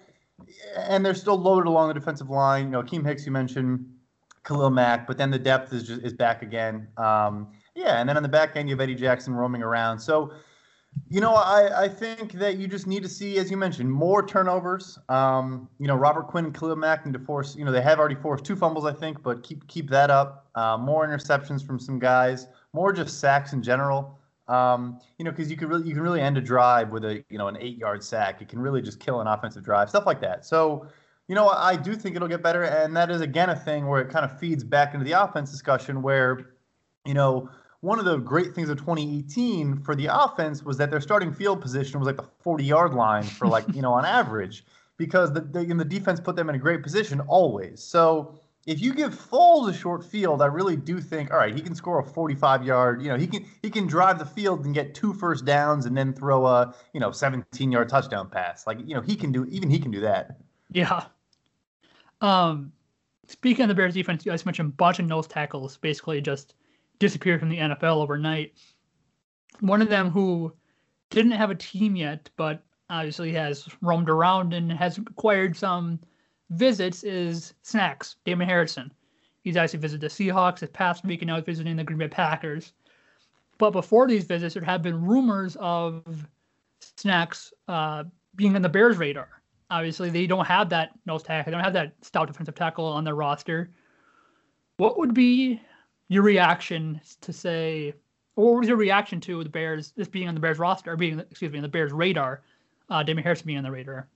and 0.77 1.05
they're 1.05 1.15
still 1.15 1.39
loaded 1.39 1.69
along 1.69 1.89
the 1.89 1.95
defensive 1.95 2.31
line. 2.31 2.67
You 2.67 2.71
know, 2.71 2.83
Akiem 2.83 3.05
Hicks 3.05 3.27
you 3.27 3.33
mentioned, 3.33 3.85
Khalil 4.45 4.71
Mack, 4.71 5.07
but 5.07 5.19
then 5.19 5.31
the 5.31 5.39
depth 5.39 5.73
is 5.73 5.85
just 5.85 6.03
is 6.03 6.13
back 6.13 6.43
again. 6.43 6.89
Um, 6.97 7.49
yeah, 7.75 8.01
and 8.01 8.09
then 8.09 8.17
on 8.17 8.23
the 8.23 8.29
back 8.29 8.57
end 8.57 8.69
you 8.69 8.75
have 8.75 8.81
Eddie 8.81 8.95
Jackson 8.95 9.35
roaming 9.35 9.63
around. 9.63 9.99
So 9.99 10.33
you 11.09 11.21
know, 11.21 11.35
I, 11.35 11.85
I 11.85 11.89
think 11.89 12.33
that 12.33 12.57
you 12.59 12.67
just 12.67 12.87
need 12.87 13.03
to 13.03 13.09
see, 13.09 13.39
as 13.39 13.51
you 13.51 13.57
mentioned, 13.57 13.91
more 13.91 14.27
turnovers. 14.27 14.99
Um, 15.09 15.69
you 15.79 15.87
know, 15.87 15.95
Robert 15.95 16.29
Quinn 16.29 16.47
and 16.47 16.55
Khalil 16.55 16.77
Mack 16.77 17.07
need 17.07 17.13
to 17.13 17.19
force. 17.19 17.57
You 17.57 17.65
know, 17.65 17.73
they 17.73 17.83
have 17.83 17.99
already 17.99 18.15
forced 18.15 18.45
two 18.45 18.57
fumbles, 18.57 18.85
I 18.85 18.93
think, 18.93 19.23
but 19.23 19.43
keep 19.43 19.67
keep 19.69 19.89
that 19.91 20.11
up. 20.11 20.49
Uh, 20.55 20.77
more 20.77 21.07
interceptions 21.07 21.65
from 21.65 21.79
some 21.79 21.99
guys. 21.99 22.47
More 22.73 22.93
just 22.93 23.21
sacks 23.21 23.53
in 23.53 23.63
general. 23.63 24.18
Um, 24.49 24.99
you 25.19 25.25
know, 25.25 25.31
because 25.31 25.51
you 25.51 25.57
can 25.57 25.69
really 25.69 25.87
you 25.87 25.95
can 25.95 26.03
really 26.03 26.21
end 26.21 26.39
a 26.39 26.41
drive 26.41 26.91
with 26.91 27.05
a 27.05 27.25
you 27.29 27.39
know 27.39 27.49
an 27.49 27.57
eight 27.61 27.77
yard 27.77 28.03
sack. 28.03 28.41
It 28.41 28.49
can 28.49 28.59
really 28.59 28.83
just 28.83 28.99
kill 29.01 29.21
an 29.21 29.27
offensive 29.27 29.65
drive, 29.65 29.89
stuff 29.89 30.07
like 30.07 30.21
that. 30.23 30.47
So, 30.47 30.87
you 31.27 31.35
know, 31.35 31.49
I 31.49 31.77
do 31.77 31.95
think 31.95 32.17
it'll 32.17 32.29
get 32.29 32.43
better, 32.43 32.63
and 32.63 32.97
that 32.97 33.11
is 33.11 33.21
again 33.21 33.51
a 33.51 33.57
thing 33.57 33.87
where 33.87 34.01
it 34.01 34.09
kind 34.11 34.25
of 34.25 34.39
feeds 34.39 34.65
back 34.65 34.95
into 34.95 35.05
the 35.05 35.13
offense 35.13 35.51
discussion 35.51 36.03
where, 36.03 36.55
you 37.05 37.15
know 37.15 37.51
one 37.81 37.99
of 37.99 38.05
the 38.05 38.17
great 38.17 38.55
things 38.55 38.69
of 38.69 38.77
2018 38.79 39.79
for 39.79 39.95
the 39.95 40.07
offense 40.07 40.65
was 40.65 40.77
that 40.79 40.91
their 40.91 41.01
starting 41.01 41.33
field 41.33 41.61
position 41.61 42.01
was 42.01 42.07
like 42.07 42.17
the 42.17 42.27
40 42.41 42.65
yard 42.65 42.95
line 42.95 43.23
for 43.23 43.47
like 43.47 43.65
you 43.75 43.83
know 43.83 43.93
on 43.93 44.05
average 44.05 44.65
because 44.97 45.33
the, 45.33 45.41
the, 45.41 45.65
the 45.65 45.85
defense 45.85 46.19
put 46.19 46.35
them 46.35 46.49
in 46.49 46.55
a 46.55 46.59
great 46.59 46.83
position 46.83 47.21
always 47.21 47.83
so 47.83 48.41
if 48.67 48.83
you 48.83 48.93
give 48.93 49.15
Foles 49.15 49.71
a 49.71 49.73
short 49.73 50.05
field, 50.05 50.43
I 50.43 50.47
really 50.47 50.77
do 50.77 51.01
think, 51.01 51.31
all 51.31 51.39
right, 51.39 51.55
he 51.55 51.61
can 51.61 51.75
score 51.75 52.01
a 52.01 52.05
45 52.05 52.65
yard, 52.65 53.03
you 53.03 53.09
know, 53.09 53.17
he 53.17 53.27
can 53.27 53.47
he 53.63 53.71
can 53.71 53.87
drive 53.87 54.19
the 54.19 54.27
field 54.27 54.65
and 54.65 54.75
get 54.75 54.95
two 54.95 55.13
first 55.15 55.45
downs 55.45 55.87
and 55.87 55.97
then 55.97 56.13
throw 56.13 56.47
a, 56.47 56.75
you 56.93 57.01
know, 57.01 57.11
17 57.11 57.73
yard 57.73 57.89
touchdown 57.89 58.29
pass. 58.29 58.67
Like, 58.67 58.79
you 58.85 58.95
know, 58.95 59.01
he 59.01 59.17
can 59.17 59.33
do 59.33 59.47
even 59.47 59.71
he 59.71 59.79
can 59.79 59.91
do 59.91 60.01
that. 60.01 60.39
Yeah. 60.71 61.05
Um 62.21 62.73
speaking 63.27 63.63
of 63.63 63.69
the 63.69 63.75
Bears 63.75 63.95
defense, 63.95 64.27
you 64.27 64.33
guys 64.33 64.45
mentioned 64.45 64.77
bunch 64.77 64.99
of 64.99 65.07
nose 65.07 65.27
tackles, 65.27 65.77
basically 65.79 66.21
just 66.21 66.55
disappeared 66.99 67.41
from 67.41 67.49
the 67.49 67.59
NFL 67.59 67.97
overnight. 68.03 68.53
One 69.61 69.81
of 69.81 69.89
them 69.89 70.11
who 70.11 70.53
didn't 71.11 71.33
have 71.33 71.51
a 71.51 71.55
team 71.55 71.97
yet, 71.97 72.29
but 72.37 72.63
obviously 72.91 73.33
has 73.33 73.67
roamed 73.83 74.09
around 74.09 74.53
and 74.53 74.73
has 74.73 74.99
acquired 74.99 75.57
some 75.57 76.01
visits 76.51 77.05
is 77.05 77.55
Snacks, 77.63 78.17
Damon 78.25 78.49
Harrison. 78.49 78.93
He's 79.43 79.57
actually 79.57 79.81
visited 79.81 80.01
the 80.01 80.09
Seahawks 80.09 80.61
this 80.61 80.71
past 80.73 81.05
week 81.05 81.23
and 81.23 81.29
now 81.29 81.37
he's 81.37 81.45
visiting 81.45 81.77
the 81.77 81.85
Green 81.85 81.99
Bay 81.99 82.09
Packers. 82.09 82.73
But 83.59 83.71
before 83.71 84.07
these 84.07 84.25
visits, 84.25 84.55
there 84.55 84.63
have 84.65 84.83
been 84.83 85.05
rumors 85.05 85.57
of 85.61 86.27
Snacks 86.81 87.53
uh, 87.67 88.05
being 88.37 88.55
on 88.55 88.63
the 88.63 88.69
Bears' 88.69 88.97
radar. 88.97 89.29
Obviously, 89.71 90.11
they 90.11 90.27
don't 90.27 90.47
have 90.47 90.71
that 90.71 90.91
nose 91.07 91.23
tackle. 91.23 91.51
They 91.51 91.57
don't 91.57 91.65
have 91.65 91.75
that 91.75 91.93
stout 92.03 92.29
defensive 92.29 92.55
tackle 92.55 92.87
on 92.87 93.05
their 93.05 93.17
roster. 93.17 93.71
What 94.79 94.97
would 94.97 95.13
be 95.13 95.61
your 96.09 96.23
reaction 96.23 97.01
to 97.21 97.33
say, 97.33 97.93
or 98.37 98.53
what 98.53 98.61
was 98.61 98.69
your 98.69 98.79
reaction 98.79 99.21
to 99.23 99.43
the 99.43 99.51
Bears, 99.51 99.93
this 99.97 100.09
being 100.09 100.29
on 100.29 100.35
the 100.35 100.41
Bears 100.41 100.59
roster, 100.59 100.93
or 100.93 100.97
being, 100.97 101.19
excuse 101.19 101.53
me, 101.53 101.59
on 101.59 101.63
the 101.63 101.69
Bears 101.69 101.93
radar, 101.93 102.43
uh, 102.89 103.03
Damon 103.03 103.25
Harrison 103.25 103.47
being 103.47 103.59
on 103.59 103.65
the 103.65 103.71
radar? 103.71 104.09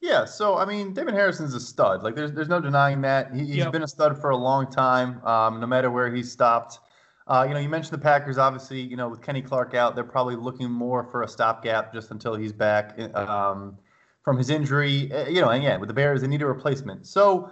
Yeah, 0.00 0.24
so 0.26 0.56
I 0.56 0.64
mean, 0.64 0.92
Damon 0.92 1.14
Harrison's 1.14 1.54
a 1.54 1.60
stud. 1.60 2.02
Like, 2.02 2.14
there's 2.14 2.32
there's 2.32 2.48
no 2.48 2.60
denying 2.60 3.00
that. 3.02 3.34
He, 3.34 3.40
has 3.40 3.56
yep. 3.56 3.72
been 3.72 3.82
a 3.82 3.88
stud 3.88 4.20
for 4.20 4.30
a 4.30 4.36
long 4.36 4.70
time. 4.70 5.24
Um, 5.24 5.60
no 5.60 5.66
matter 5.66 5.90
where 5.90 6.14
he's 6.14 6.30
stopped. 6.30 6.80
Uh, 7.26 7.46
you 7.48 7.54
know, 7.54 7.60
you 7.60 7.70
mentioned 7.70 7.94
the 7.94 8.02
Packers. 8.02 8.36
Obviously, 8.36 8.80
you 8.80 8.96
know, 8.96 9.08
with 9.08 9.22
Kenny 9.22 9.40
Clark 9.40 9.74
out, 9.74 9.94
they're 9.94 10.04
probably 10.04 10.36
looking 10.36 10.70
more 10.70 11.04
for 11.04 11.22
a 11.22 11.28
stopgap 11.28 11.92
just 11.92 12.10
until 12.10 12.34
he's 12.34 12.52
back 12.52 12.98
um, 13.14 13.78
from 14.22 14.36
his 14.36 14.50
injury. 14.50 15.10
Uh, 15.10 15.26
you 15.26 15.40
know, 15.40 15.48
and 15.48 15.64
yeah, 15.64 15.78
with 15.78 15.88
the 15.88 15.94
Bears, 15.94 16.20
they 16.20 16.26
need 16.26 16.42
a 16.42 16.46
replacement. 16.46 17.06
So 17.06 17.50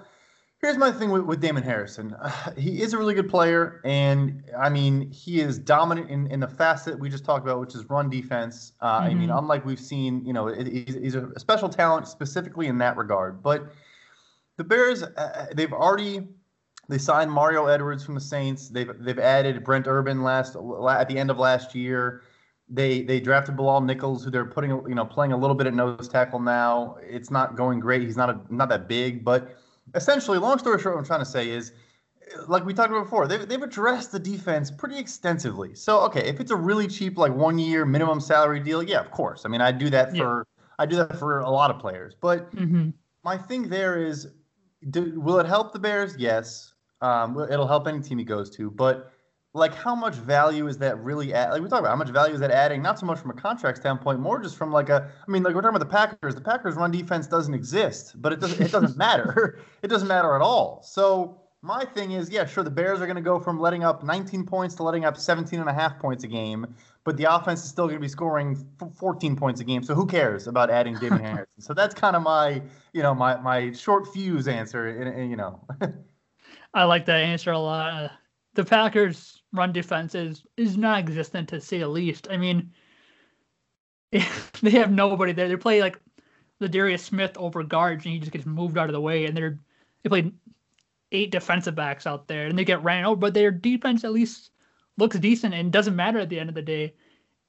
Here's 0.63 0.79
my 0.79 0.93
thing 0.93 1.11
with, 1.11 1.23
with 1.23 1.41
Damon 1.41 1.65
Harrison. 1.65 2.15
Uh, 2.21 2.53
he 2.57 2.83
is 2.83 2.93
a 2.93 2.99
really 2.99 3.15
good 3.15 3.29
player, 3.29 3.81
and 3.85 4.45
I 4.57 4.69
mean, 4.69 5.11
he 5.11 5.41
is 5.41 5.59
dominant 5.59 6.09
in, 6.09 6.29
in 6.29 6.39
the 6.39 6.47
facet 6.47 6.97
we 6.97 7.11
just 7.11 7.25
talked 7.25 7.45
about, 7.45 7.59
which 7.59 7.75
is 7.75 7.91
run 7.91 8.09
defense. 8.09 8.73
Uh, 8.81 9.01
mm-hmm. 9.01 9.05
I 9.05 9.09
mean, 9.09 9.29
mm-hmm. 9.29 9.39
unlike 9.39 9.65
we've 9.65 9.81
seen, 9.81 10.25
you 10.25 10.33
know, 10.33 10.47
he's, 10.47 10.95
he's, 10.95 11.15
a 11.17 11.37
special 11.37 11.69
talent 11.69 12.07
specifically 12.07 12.69
in 12.69 12.79
that 12.79 12.97
regard. 12.97 13.43
But 13.43 13.73
the 14.57 14.63
Bears, 14.63 15.03
uh, 15.03 15.09
uh, 15.17 15.47
they've 15.53 15.73
already 15.73 16.29
they 16.89 16.99
signed 16.99 17.33
Mario 17.33 17.67
Edwards 17.67 18.05
from 18.05 18.15
the 18.15 18.21
Saints. 18.21 18.69
They've 18.69 18.93
they've 19.01 19.19
added 19.19 19.65
Brent 19.65 19.89
Urban 19.89 20.23
last 20.23 20.55
at 20.55 21.09
the 21.09 21.19
end 21.19 21.33
of 21.33 21.39
last 21.39 21.75
year. 21.75 22.23
They 22.69 23.03
they 23.03 23.19
drafted 23.19 23.57
Bilal 23.57 23.81
Nichols, 23.81 24.25
who 24.25 24.31
they're 24.31 24.45
putting 24.45 24.71
you 24.71 24.95
know 24.95 25.05
playing 25.05 25.33
a 25.33 25.37
little 25.37 25.57
bit 25.57 25.67
at 25.67 25.75
nose 25.75 26.07
tackle 26.07 26.39
now. 26.39 26.99
It's 27.03 27.33
not 27.33 27.57
going 27.57 27.81
great. 27.81 28.03
He's 28.03 28.17
not 28.17 28.31
a, 28.31 28.41
not 28.49 28.69
that 28.69 28.87
big, 28.87 29.25
but 29.25 29.57
essentially, 29.95 30.39
long 30.39 30.59
story 30.59 30.81
short, 30.81 30.95
what 30.95 31.01
I'm 31.01 31.07
trying 31.07 31.21
to 31.21 31.27
say 31.27 31.51
is, 31.51 31.73
like 32.47 32.65
we 32.65 32.73
talked 32.73 32.91
about 32.91 33.05
before, 33.05 33.27
they've, 33.27 33.47
they've 33.47 33.63
addressed 33.63 34.13
the 34.13 34.19
defense 34.19 34.71
pretty 34.71 34.99
extensively. 34.99 35.75
So, 35.75 36.01
okay, 36.03 36.27
if 36.27 36.41
it's 36.41 36.51
a 36.51 36.57
really 36.57 36.89
cheap, 36.89 37.19
like 37.19 37.35
one 37.35 37.59
year 37.59 37.85
minimum 37.85 38.21
salary 38.21 38.61
deal, 38.61 38.83
yeah, 38.83 39.01
of 39.01 39.11
course. 39.11 39.43
I 39.45 39.49
mean, 39.49 39.61
I 39.61 39.73
do 39.73 39.91
that 39.91 40.17
for 40.17 40.47
yeah. 40.57 40.65
I 40.79 40.87
do 40.87 40.97
that 40.97 41.19
for 41.19 41.41
a 41.41 41.51
lot 41.51 41.71
of 41.71 41.79
players. 41.79 42.15
But 42.21 42.55
mm-hmm. 42.57 42.91
my 43.25 43.37
thing 43.37 43.69
there 43.69 44.03
is, 44.03 44.29
do, 44.91 45.21
will 45.21 45.39
it 45.39 45.47
help 45.47 45.73
the 45.73 45.79
Bears? 45.79 46.17
Yes, 46.19 46.73
um, 47.01 47.39
it'll 47.51 47.69
help 47.69 47.87
any 47.87 48.01
team 48.01 48.19
he 48.19 48.25
goes 48.25 48.51
to. 48.57 48.71
But 48.71 49.13
like 49.55 49.75
how 49.75 49.95
much 49.95 50.15
value 50.15 50.67
is 50.67 50.79
that 50.79 50.99
really 50.99 51.35
at 51.35 51.51
like 51.51 51.61
we 51.61 51.69
talk 51.69 51.81
about 51.81 51.91
how 51.91 51.97
much 51.97 52.09
value 52.09 52.35
is 52.35 52.41
that 52.41 52.51
adding 52.51 52.81
not 52.81 52.99
so 52.99 53.05
much 53.05 53.19
from 53.19 53.31
a 53.31 53.35
contract 53.35 53.79
standpoint 53.79 54.19
more 54.19 54.41
just 54.41 54.57
from 54.57 54.73
like 54.73 54.89
a 54.89 55.11
i 55.27 55.31
mean 55.31 55.43
like 55.43 55.55
we're 55.55 55.61
talking 55.61 55.77
about 55.77 55.87
the 55.87 55.93
packers. 55.93 56.35
The 56.35 56.41
packers 56.41 56.75
run 56.75 56.91
defense 56.91 57.27
doesn't 57.27 57.53
exist 57.53 58.21
but 58.21 58.33
it 58.33 58.41
doesn't 58.41 58.61
it 58.61 58.73
doesn't 58.73 58.97
matter. 58.97 59.61
It 59.83 59.89
doesn't 59.89 60.07
matter 60.07 60.37
at 60.37 60.43
all. 60.43 60.81
So 60.85 61.41
my 61.61 61.85
thing 61.85 62.13
is 62.13 62.31
yeah 62.31 62.47
sure 62.47 62.63
the 62.63 62.71
bears 62.71 63.01
are 63.01 63.07
going 63.07 63.17
to 63.17 63.23
go 63.23 63.39
from 63.41 63.61
letting 63.61 63.83
up 63.83 64.05
19 64.05 64.47
points 64.47 64.77
to 64.77 64.85
letting 64.85 65.05
up 65.05 65.17
17 65.17 65.59
and 65.59 65.69
a 65.69 65.73
half 65.73 65.99
points 65.99 66.23
a 66.25 66.29
game 66.29 66.73
but 67.05 67.17
the 67.17 67.25
offense 67.25 67.65
is 67.65 67.69
still 67.69 67.87
going 67.87 67.97
to 67.97 68.01
be 68.01 68.09
scoring 68.09 68.65
14 68.97 69.35
points 69.35 69.61
a 69.61 69.65
game 69.65 69.83
so 69.83 69.93
who 69.95 70.07
cares 70.07 70.47
about 70.47 70.71
adding 70.71 70.95
Damon 70.97 71.19
harrison? 71.25 71.61
So 71.61 71.75
that's 71.75 71.95
kind 71.95 72.15
of 72.17 72.23
my 72.23 72.63
you 72.93 73.03
know 73.03 73.15
my 73.15 73.37
my 73.39 73.73
short 73.73 74.07
fuse 74.13 74.49
answer 74.49 74.87
and, 74.87 75.09
and 75.09 75.31
you 75.31 75.37
know. 75.37 75.61
I 76.75 76.85
like 76.85 77.05
that 77.07 77.21
answer 77.21 77.51
a 77.51 77.59
lot. 77.59 77.93
Uh, 77.93 78.09
the 78.55 78.65
packers 78.65 79.42
run 79.53 79.73
defense 79.73 80.15
is 80.15 80.45
is 80.57 80.77
non-existent 80.77 81.49
to 81.51 81.61
say 81.61 81.79
the 81.79 81.89
least. 81.89 82.29
I 82.31 82.37
mean, 82.37 82.73
they 84.11 84.71
have 84.71 84.91
nobody 84.91 85.33
there. 85.33 85.49
They 85.49 85.57
play 85.57 85.81
like 85.81 85.99
Za'Darius 86.61 87.01
Smith 87.01 87.37
over 87.37 87.63
guards, 87.63 88.05
and 88.05 88.15
he 88.15 88.21
just 88.21 88.33
gets 88.33 88.47
moved 88.47 88.79
out 88.79 88.89
of 88.89 88.93
the 88.93 89.01
way. 89.01 89.27
And 89.27 89.37
they're 89.37 89.59
they 90.03 90.09
play 90.09 90.33
eight 91.13 91.31
defensive 91.31 91.75
backs 91.75 92.07
out 92.07 92.29
there, 92.29 92.47
and 92.47 92.59
they 92.59 92.65
get 92.65 92.83
ran 92.83 93.05
over. 93.05 93.17
But 93.17 93.35
their 93.35 93.51
defense 93.51 94.05
at 94.05 94.13
least 94.13 94.51
looks 94.99 95.19
decent, 95.19 95.55
and 95.55 95.73
doesn't 95.73 95.97
matter 95.97 96.19
at 96.19 96.29
the 96.29 96.39
end 96.39 96.49
of 96.49 96.55
the 96.55 96.63
day. 96.63 96.95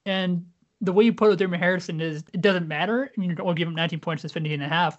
And 0.06 0.46
the 0.80 0.92
way 0.92 1.04
you 1.04 1.12
put 1.12 1.26
it 1.26 1.30
with 1.30 1.38
Damon 1.38 1.60
Harrison 1.60 2.00
is 2.00 2.24
it 2.32 2.40
doesn't 2.40 2.68
matter. 2.68 3.10
I 3.16 3.20
mean, 3.20 3.30
you're 3.30 3.42
only 3.42 3.54
give 3.54 3.68
him 3.68 3.74
19 3.74 4.00
points 4.00 4.22
to 4.22 4.28
15 4.28 4.52
and 4.52 4.62
a 4.62 4.68
half. 4.68 4.98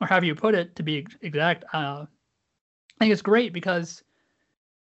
or 0.00 0.06
have 0.06 0.24
you 0.24 0.34
put 0.34 0.54
it 0.54 0.76
to 0.76 0.82
be 0.82 1.06
exact, 1.22 1.64
uh, 1.72 2.04
I 2.04 3.04
think 3.04 3.12
it's 3.12 3.22
great 3.22 3.52
because 3.52 4.02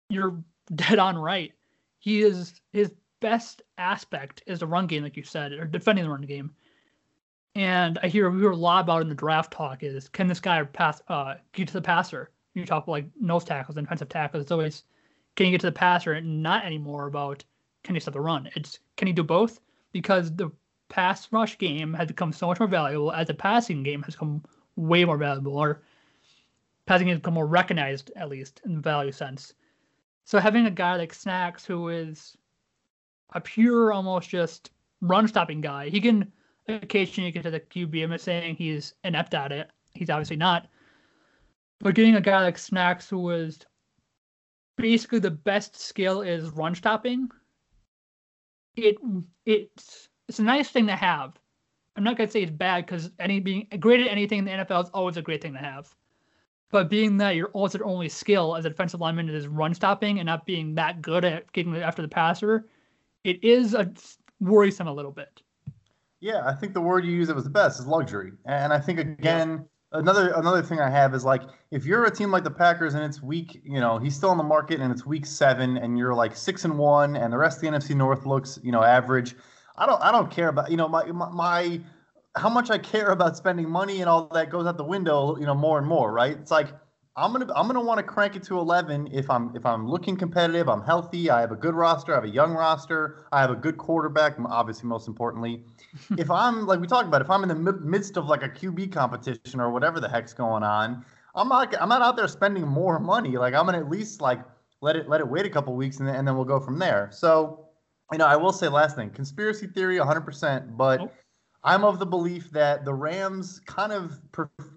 you're 0.10 0.44
dead 0.76 1.00
on 1.00 1.18
right. 1.18 1.54
He 2.00 2.22
is 2.22 2.62
his 2.72 2.92
best 3.20 3.62
aspect 3.78 4.44
is 4.46 4.60
the 4.60 4.68
run 4.68 4.88
game, 4.88 5.04
like 5.04 5.18
you 5.18 5.24
said, 5.24 5.54
or 5.54 5.66
defending 5.66 6.06
the 6.06 6.12
run 6.12 6.22
game. 6.22 6.52
And 7.56 7.98
I 8.04 8.08
hear 8.08 8.30
we 8.30 8.44
were 8.44 8.52
a 8.52 8.56
lot 8.56 8.84
about 8.84 9.02
in 9.02 9.10
the 9.10 9.16
draft 9.16 9.52
talk 9.52 9.82
is 9.84 10.08
can 10.10 10.28
this 10.28 10.40
guy 10.40 10.64
pass 10.64 11.02
uh 11.08 11.36
get 11.54 11.68
to 11.70 11.74
the 11.74 11.82
passer? 11.82 12.30
You 12.54 12.66
talk 12.66 12.84
about 12.84 12.92
like 12.92 13.06
nose 13.20 13.44
tackles 13.44 13.78
and 13.78 13.86
defensive 13.86 14.10
tackles. 14.10 14.44
It's 14.44 14.52
always 14.52 14.84
can 15.36 15.48
you 15.48 15.52
get 15.52 15.62
to 15.62 15.68
the 15.68 15.72
passer 15.72 16.14
and 16.14 16.44
not 16.44 16.66
anymore 16.66 17.08
about 17.08 17.44
can 17.84 17.96
he 17.96 18.00
stop 18.00 18.14
the 18.14 18.22
run. 18.22 18.50
It's 18.56 18.80
can 18.96 19.08
he 19.08 19.14
do 19.14 19.24
both? 19.24 19.60
Because 19.92 20.36
the 20.36 20.52
pass 20.90 21.32
rush 21.32 21.58
game 21.58 21.94
has 21.94 22.08
become 22.08 22.32
so 22.32 22.48
much 22.48 22.60
more 22.60 22.68
valuable 22.68 23.12
as 23.12 23.28
the 23.28 23.34
passing 23.34 23.84
game 23.84 24.04
has 24.04 24.16
become 24.16 24.44
way 24.76 25.04
more 25.04 25.18
valuable 25.18 25.58
or 25.58 25.82
passing 26.86 27.08
game 27.08 27.16
has 27.16 27.20
become 27.20 27.34
more 27.34 27.48
recognized 27.48 28.12
at 28.16 28.30
least 28.30 28.62
in 28.66 28.76
the 28.76 28.82
value 28.82 29.12
sense. 29.12 29.54
So 30.28 30.40
having 30.40 30.66
a 30.66 30.72
guy 30.72 30.98
like 30.98 31.14
Snacks 31.14 31.64
who 31.64 31.88
is 31.88 32.36
a 33.34 33.40
pure 33.40 33.94
almost 33.94 34.30
just 34.30 34.72
run 35.00 35.26
stopping 35.26 35.62
guy, 35.62 35.88
he 35.88 36.02
can 36.02 36.34
occasionally 36.68 37.32
get 37.32 37.44
to 37.44 37.50
the 37.50 37.62
QB. 37.62 38.04
I'm 38.04 38.10
not 38.10 38.20
saying 38.20 38.58
he's 38.58 38.94
inept 39.06 39.34
at 39.34 39.54
it. 39.54 39.72
He's 39.94 40.10
obviously 40.10 40.36
not. 40.36 40.68
But 41.80 41.96
getting 41.96 42.16
a 42.16 42.22
guy 42.22 42.42
like 42.42 42.58
Snacks 42.58 43.10
who 43.10 43.20
was 43.20 43.60
basically 44.76 45.20
the 45.20 45.32
best 45.32 45.78
skill 45.78 46.24
is 46.24 46.50
run 46.50 46.76
stopping, 46.76 47.30
it 48.76 48.98
it's 49.46 50.10
it's 50.28 50.40
a 50.40 50.44
nice 50.44 50.70
thing 50.70 50.88
to 50.88 50.96
have. 50.98 51.40
I'm 51.96 52.04
not 52.04 52.18
gonna 52.18 52.30
say 52.30 52.42
it's 52.42 52.52
bad 52.52 52.86
because 52.86 53.12
any 53.18 53.40
being 53.40 53.66
great 53.80 54.02
at 54.02 54.12
anything 54.12 54.40
in 54.40 54.46
the 54.46 54.52
NFL 54.52 54.84
is 54.84 54.90
always 54.90 55.16
a 55.16 55.22
great 55.22 55.42
thing 55.42 55.54
to 55.54 55.60
have. 55.60 55.96
But 56.70 56.90
being 56.90 57.18
that 57.18 57.36
your 57.36 57.48
also 57.50 57.80
only 57.80 58.10
skill 58.10 58.56
as 58.56 58.66
a 58.66 58.70
defensive 58.70 59.00
lineman 59.00 59.30
is 59.30 59.48
run 59.48 59.74
stopping 59.74 60.20
and 60.20 60.26
not 60.26 60.46
being 60.46 60.76
that 60.76 61.02
good 61.02 61.24
at 61.24 61.52
getting 61.54 61.76
after 61.78 62.02
the 62.02 62.08
passer, 62.08 62.68
it 63.24 63.42
is 63.44 63.74
a 63.74 63.92
worrisome 64.40 64.88
a 64.88 64.94
little 64.94 65.12
bit. 65.12 65.42
Yeah, 66.20 66.46
I 66.46 66.54
think 66.54 66.74
the 66.74 66.82
word 66.82 67.06
you 67.06 67.12
use 67.12 67.30
it 67.30 67.36
was 67.36 67.44
the 67.44 67.50
best 67.50 67.80
is 67.80 67.86
luxury, 67.86 68.32
and 68.46 68.74
I 68.74 68.80
think 68.80 69.00
again 69.00 69.66
yeah. 69.94 70.00
another 70.00 70.32
another 70.32 70.64
thing 70.64 70.80
I 70.80 70.90
have 70.90 71.14
is 71.14 71.24
like 71.24 71.44
if 71.72 71.86
you're 71.86 72.06
a 72.06 72.12
team 72.12 72.32
like 72.32 72.44
the 72.44 72.52
Packers 72.52 72.96
and 72.96 73.04
it's 73.04 73.22
week, 73.22 73.62
you 73.64 73.80
know, 73.80 74.00
he's 74.00 74.16
still 74.16 74.32
on 74.32 74.38
the 74.38 74.44
market 74.44 74.82
and 74.82 74.92
it's 74.92 75.06
week 75.06 75.26
seven 75.26 75.78
and 75.78 75.98
you're 75.98 76.16
like 76.16 76.36
six 76.36 76.66
and 76.66 76.78
one 76.78 77.16
and 77.16 77.32
the 77.32 77.38
rest 77.38 77.58
of 77.58 77.62
the 77.62 77.78
NFC 77.78 77.96
North 77.96 78.26
looks 78.26 78.60
you 78.64 78.72
know 78.72 78.84
average. 78.84 79.36
I 79.78 79.86
don't 79.86 80.02
I 80.02 80.12
don't 80.12 80.32
care 80.32 80.50
about 80.50 80.72
you 80.72 80.78
know 80.78 80.88
my 80.88 81.06
my, 81.12 81.30
my 81.30 81.82
how 82.38 82.50
much 82.50 82.70
I 82.70 82.78
care 82.78 83.10
about 83.10 83.36
spending 83.38 83.70
money 83.70 84.02
and 84.02 84.10
all 84.10 84.28
that 84.34 84.50
goes 84.50 84.66
out 84.66 84.78
the 84.78 84.84
window, 84.84 85.38
you 85.38 85.46
know, 85.46 85.56
more 85.56 85.78
and 85.78 85.88
more, 85.88 86.12
right? 86.12 86.38
It's 86.38 86.52
like 86.52 86.68
I'm 87.16 87.32
gonna 87.32 87.52
I'm 87.56 87.66
gonna 87.66 87.82
want 87.82 87.98
to 87.98 88.04
crank 88.04 88.36
it 88.36 88.44
to 88.44 88.60
11 88.60 89.10
if 89.12 89.30
I'm 89.30 89.56
if 89.56 89.66
I'm 89.66 89.88
looking 89.88 90.16
competitive, 90.16 90.70
I'm 90.70 90.84
healthy, 90.84 91.32
I 91.32 91.42
have 91.42 91.52
a 91.52 91.56
good 91.56 91.74
roster, 91.74 92.14
I 92.14 92.16
have 92.16 92.24
a 92.26 92.30
young 92.30 92.54
roster, 92.54 93.26
I 93.32 93.42
have 93.42 93.50
a 93.50 93.56
good 93.56 93.78
quarterback, 93.78 94.36
obviously 94.46 94.88
most 94.88 95.08
importantly. 95.08 95.64
if 96.18 96.30
I'm 96.30 96.68
like 96.68 96.80
we 96.80 96.86
talked 96.86 97.08
about, 97.08 97.22
if 97.22 97.30
I'm 97.30 97.42
in 97.42 97.50
the 97.50 97.56
midst 97.56 98.18
of 98.18 98.28
like 98.28 98.44
a 98.44 98.50
QB 98.50 98.92
competition 98.92 99.60
or 99.60 99.72
whatever 99.72 100.00
the 100.00 100.08
heck's 100.08 100.34
going 100.34 100.64
on, 100.64 101.04
I'm 101.34 101.50
not 101.50 101.74
I'm 101.82 101.90
not 101.90 102.04
out 102.04 102.18
there 102.18 102.28
spending 102.28 102.68
more 102.68 103.00
money. 103.00 103.38
Like 103.38 103.56
I'm 103.56 103.66
gonna 103.66 103.80
at 103.80 103.90
least 103.90 104.22
like 104.22 104.42
let 104.82 104.96
it 104.96 105.10
let 105.10 105.20
it 105.20 105.28
wait 105.28 105.48
a 105.48 105.50
couple 105.50 105.76
weeks 105.76 105.98
and 105.98 106.08
then, 106.08 106.16
and 106.16 106.28
then 106.28 106.36
we'll 106.36 106.46
go 106.46 106.60
from 106.60 106.78
there. 106.78 107.10
So 107.12 107.68
you 108.12 108.20
know, 108.20 108.26
I 108.26 108.36
will 108.36 108.54
say 108.54 108.68
last 108.68 108.96
thing, 108.96 109.10
conspiracy 109.10 109.68
theory 109.68 109.98
100%, 109.98 110.78
but 110.78 111.02
oh. 111.02 111.12
I'm 111.68 111.84
of 111.84 112.00
the 112.00 112.06
belief 112.06 112.50
that 112.52 112.86
the 112.86 112.94
Rams 112.94 113.60
kind 113.66 113.92
of 113.92 114.20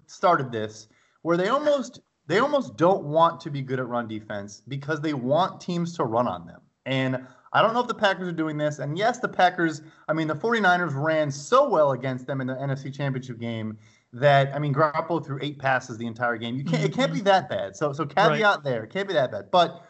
started 0.07 0.51
this 0.51 0.89
where 1.23 1.37
they 1.37 1.49
almost 1.49 2.01
they 2.27 2.39
almost 2.41 2.77
don't 2.77 3.05
want 3.05 3.41
to 3.41 3.51
be 3.51 3.63
good 3.63 3.79
at 3.79 3.89
run 3.89 4.09
defense 4.09 4.63
because 4.67 5.01
they 5.01 5.15
want 5.15 5.61
teams 5.61 5.97
to 5.97 6.05
run 6.05 6.27
on 6.27 6.47
them. 6.47 6.61
And 6.87 7.27
I 7.53 7.63
don't 7.63 7.75
know 7.75 7.81
if 7.81 7.89
the 7.89 7.95
Packers 7.95 8.29
are 8.29 8.33
doing 8.33 8.57
this. 8.57 8.81
And 8.81 8.99
yes, 8.99 9.19
the 9.19 9.29
Packers, 9.29 9.83
I 10.09 10.13
mean, 10.13 10.29
the 10.29 10.35
49ers 10.35 10.95
ran 10.95 11.31
so 11.31 11.69
well 11.69 11.93
against 11.93 12.27
them 12.27 12.41
in 12.41 12.47
the 12.47 12.55
NFC 12.55 12.95
Championship 12.95 13.39
game 13.39 13.79
that 14.13 14.55
I 14.55 14.59
mean 14.59 14.75
Garoppolo 14.75 15.25
threw 15.25 15.39
eight 15.41 15.61
passes 15.61 15.97
the 15.97 16.07
entire 16.07 16.37
game. 16.39 16.57
You 16.57 16.65
can't 16.65 16.83
it 16.83 16.93
can't 16.93 17.13
be 17.13 17.21
that 17.21 17.49
bad. 17.49 17.77
So 17.77 17.93
so 17.93 18.05
caveat 18.05 18.43
right. 18.43 18.65
there. 18.65 18.83
It 18.83 18.91
can't 18.91 19.07
be 19.07 19.15
that 19.15 19.31
bad. 19.31 19.51
But 19.53 19.85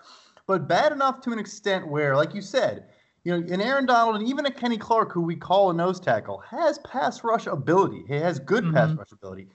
but 0.46 0.68
bad 0.68 0.92
enough 0.92 1.20
to 1.22 1.32
an 1.32 1.38
extent 1.38 1.88
where, 1.88 2.16
like 2.16 2.34
you 2.34 2.42
said, 2.42 2.88
you 3.24 3.32
know, 3.32 3.46
and 3.52 3.60
Aaron 3.60 3.86
Donald 3.86 4.16
and 4.16 4.28
even 4.28 4.46
a 4.46 4.50
Kenny 4.50 4.78
Clark, 4.78 5.12
who 5.12 5.20
we 5.20 5.36
call 5.36 5.70
a 5.70 5.74
nose 5.74 6.00
tackle, 6.00 6.38
has 6.38 6.78
pass 6.78 7.22
rush 7.22 7.46
ability. 7.46 8.04
He 8.08 8.14
has 8.14 8.38
good 8.38 8.64
mm-hmm. 8.64 8.74
pass 8.74 8.96
rush 8.96 9.12
ability. 9.12 9.48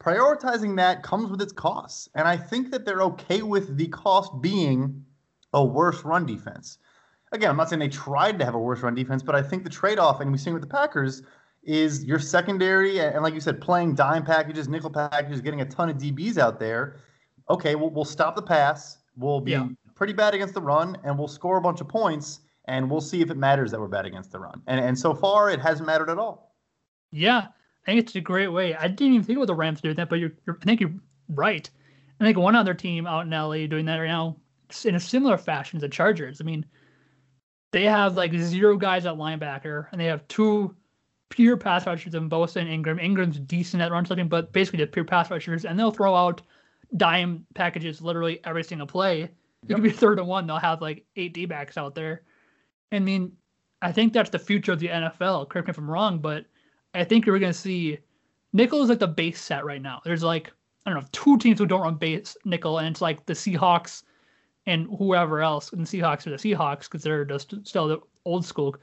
Prioritizing 0.00 0.76
that 0.76 1.02
comes 1.02 1.30
with 1.30 1.40
its 1.42 1.52
costs. 1.52 2.08
And 2.14 2.28
I 2.28 2.36
think 2.36 2.70
that 2.70 2.84
they're 2.84 3.02
okay 3.02 3.42
with 3.42 3.76
the 3.76 3.88
cost 3.88 4.32
being 4.40 5.04
a 5.52 5.64
worse 5.64 6.04
run 6.04 6.26
defense. 6.26 6.78
Again, 7.32 7.50
I'm 7.50 7.56
not 7.56 7.70
saying 7.70 7.80
they 7.80 7.88
tried 7.88 8.38
to 8.38 8.44
have 8.44 8.54
a 8.54 8.58
worse 8.58 8.80
run 8.80 8.94
defense, 8.94 9.22
but 9.22 9.34
I 9.34 9.42
think 9.42 9.64
the 9.64 9.70
trade 9.70 9.98
off, 9.98 10.20
and 10.20 10.30
we 10.30 10.38
see 10.38 10.52
with 10.52 10.62
the 10.62 10.68
Packers, 10.68 11.22
is 11.62 12.04
your 12.04 12.18
secondary, 12.18 12.98
and 13.00 13.22
like 13.22 13.34
you 13.34 13.40
said, 13.40 13.60
playing 13.60 13.94
dime 13.94 14.24
packages, 14.24 14.68
nickel 14.68 14.90
packages, 14.90 15.40
getting 15.40 15.60
a 15.60 15.64
ton 15.64 15.88
of 15.88 15.96
DBs 15.96 16.36
out 16.36 16.58
there. 16.58 16.96
Okay, 17.48 17.74
we'll, 17.74 17.90
we'll 17.90 18.04
stop 18.04 18.36
the 18.36 18.42
pass. 18.42 18.98
We'll 19.16 19.40
be 19.40 19.52
yeah. 19.52 19.68
pretty 19.94 20.12
bad 20.12 20.34
against 20.34 20.54
the 20.54 20.60
run, 20.60 20.98
and 21.04 21.18
we'll 21.18 21.28
score 21.28 21.56
a 21.56 21.60
bunch 21.60 21.80
of 21.80 21.88
points 21.88 22.40
and 22.66 22.90
we'll 22.90 23.00
see 23.00 23.20
if 23.20 23.30
it 23.30 23.36
matters 23.36 23.70
that 23.70 23.80
we're 23.80 23.88
bad 23.88 24.06
against 24.06 24.32
the 24.32 24.38
run. 24.38 24.62
And 24.66 24.80
and 24.80 24.98
so 24.98 25.14
far, 25.14 25.50
it 25.50 25.60
hasn't 25.60 25.86
mattered 25.86 26.10
at 26.10 26.18
all. 26.18 26.54
Yeah, 27.10 27.48
I 27.86 27.86
think 27.86 28.00
it's 28.00 28.14
a 28.14 28.20
great 28.20 28.48
way. 28.48 28.74
I 28.74 28.88
didn't 28.88 29.14
even 29.14 29.24
think 29.24 29.36
about 29.36 29.46
the 29.46 29.54
Rams 29.54 29.80
doing 29.80 29.96
that, 29.96 30.08
but 30.08 30.18
you're, 30.18 30.32
you're 30.46 30.58
I 30.62 30.64
think 30.64 30.80
you're 30.80 30.94
right. 31.28 31.68
I 32.20 32.24
think 32.24 32.38
one 32.38 32.54
other 32.54 32.74
team 32.74 33.06
out 33.06 33.26
in 33.26 33.30
LA 33.30 33.66
doing 33.66 33.86
that 33.86 33.96
right 33.96 34.06
now 34.06 34.36
in 34.84 34.94
a 34.94 35.00
similar 35.00 35.36
fashion 35.36 35.76
is 35.76 35.82
the 35.82 35.88
Chargers. 35.88 36.40
I 36.40 36.44
mean, 36.44 36.64
they 37.72 37.84
have 37.84 38.16
like 38.16 38.32
zero 38.34 38.76
guys 38.76 39.06
at 39.06 39.14
linebacker, 39.14 39.86
and 39.92 40.00
they 40.00 40.06
have 40.06 40.26
two 40.28 40.74
pure 41.30 41.56
pass 41.56 41.86
rushers 41.86 42.14
in 42.14 42.28
Bosa 42.28 42.56
and 42.56 42.68
Ingram. 42.68 42.98
Ingram's 42.98 43.38
decent 43.38 43.82
at 43.82 43.90
run 43.90 44.04
stopping, 44.04 44.28
but 44.28 44.52
basically 44.52 44.84
the 44.84 44.86
pure 44.86 45.04
pass 45.04 45.30
rushers, 45.30 45.64
and 45.64 45.78
they'll 45.78 45.90
throw 45.90 46.14
out 46.14 46.42
dime 46.96 47.46
packages 47.54 48.02
literally 48.02 48.40
every 48.44 48.62
single 48.62 48.86
play. 48.86 49.22
It 49.22 49.30
yep. 49.68 49.76
could 49.76 49.82
be 49.82 49.90
third 49.90 50.18
and 50.18 50.28
one. 50.28 50.46
They'll 50.46 50.58
have 50.58 50.80
like 50.82 51.04
eight 51.16 51.34
D 51.34 51.46
backs 51.46 51.76
out 51.76 51.94
there. 51.94 52.22
I 52.92 52.98
mean, 52.98 53.32
I 53.80 53.90
think 53.90 54.12
that's 54.12 54.30
the 54.30 54.38
future 54.38 54.72
of 54.72 54.78
the 54.78 54.88
NFL. 54.88 55.48
Correct 55.48 55.66
me 55.66 55.72
if 55.72 55.78
I'm 55.78 55.90
wrong, 55.90 56.18
but 56.18 56.44
I 56.94 57.04
think 57.04 57.26
we're 57.26 57.38
going 57.38 57.52
to 57.52 57.58
see 57.58 57.98
nickel 58.52 58.82
is 58.82 58.90
like 58.90 58.98
the 58.98 59.08
base 59.08 59.40
set 59.40 59.64
right 59.64 59.82
now. 59.82 60.00
There's 60.04 60.22
like 60.22 60.52
I 60.84 60.90
don't 60.90 61.00
know 61.00 61.08
two 61.12 61.38
teams 61.38 61.58
who 61.58 61.66
don't 61.66 61.80
run 61.80 61.94
base 61.96 62.36
nickel, 62.44 62.78
and 62.78 62.88
it's 62.88 63.00
like 63.00 63.24
the 63.26 63.32
Seahawks 63.32 64.02
and 64.66 64.86
whoever 64.98 65.40
else. 65.40 65.72
And 65.72 65.86
the 65.86 65.98
Seahawks 65.98 66.26
are 66.26 66.30
the 66.30 66.36
Seahawks 66.36 66.82
because 66.82 67.02
they're 67.02 67.24
just 67.24 67.54
still 67.66 67.88
the 67.88 68.00
old 68.24 68.44
school. 68.44 68.76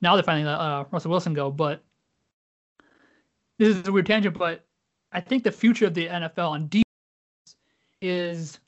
Now 0.00 0.14
they're 0.14 0.22
finally 0.22 0.46
let 0.46 0.60
uh, 0.60 0.84
Russell 0.90 1.10
Wilson 1.10 1.34
go, 1.34 1.50
but 1.50 1.82
this 3.58 3.76
is 3.76 3.88
a 3.88 3.92
weird 3.92 4.06
tangent. 4.06 4.38
But 4.38 4.64
I 5.12 5.20
think 5.20 5.42
the 5.42 5.52
future 5.52 5.86
of 5.86 5.94
the 5.94 6.06
NFL 6.06 6.50
on 6.50 6.68
defense 6.68 7.56
is 8.00 8.60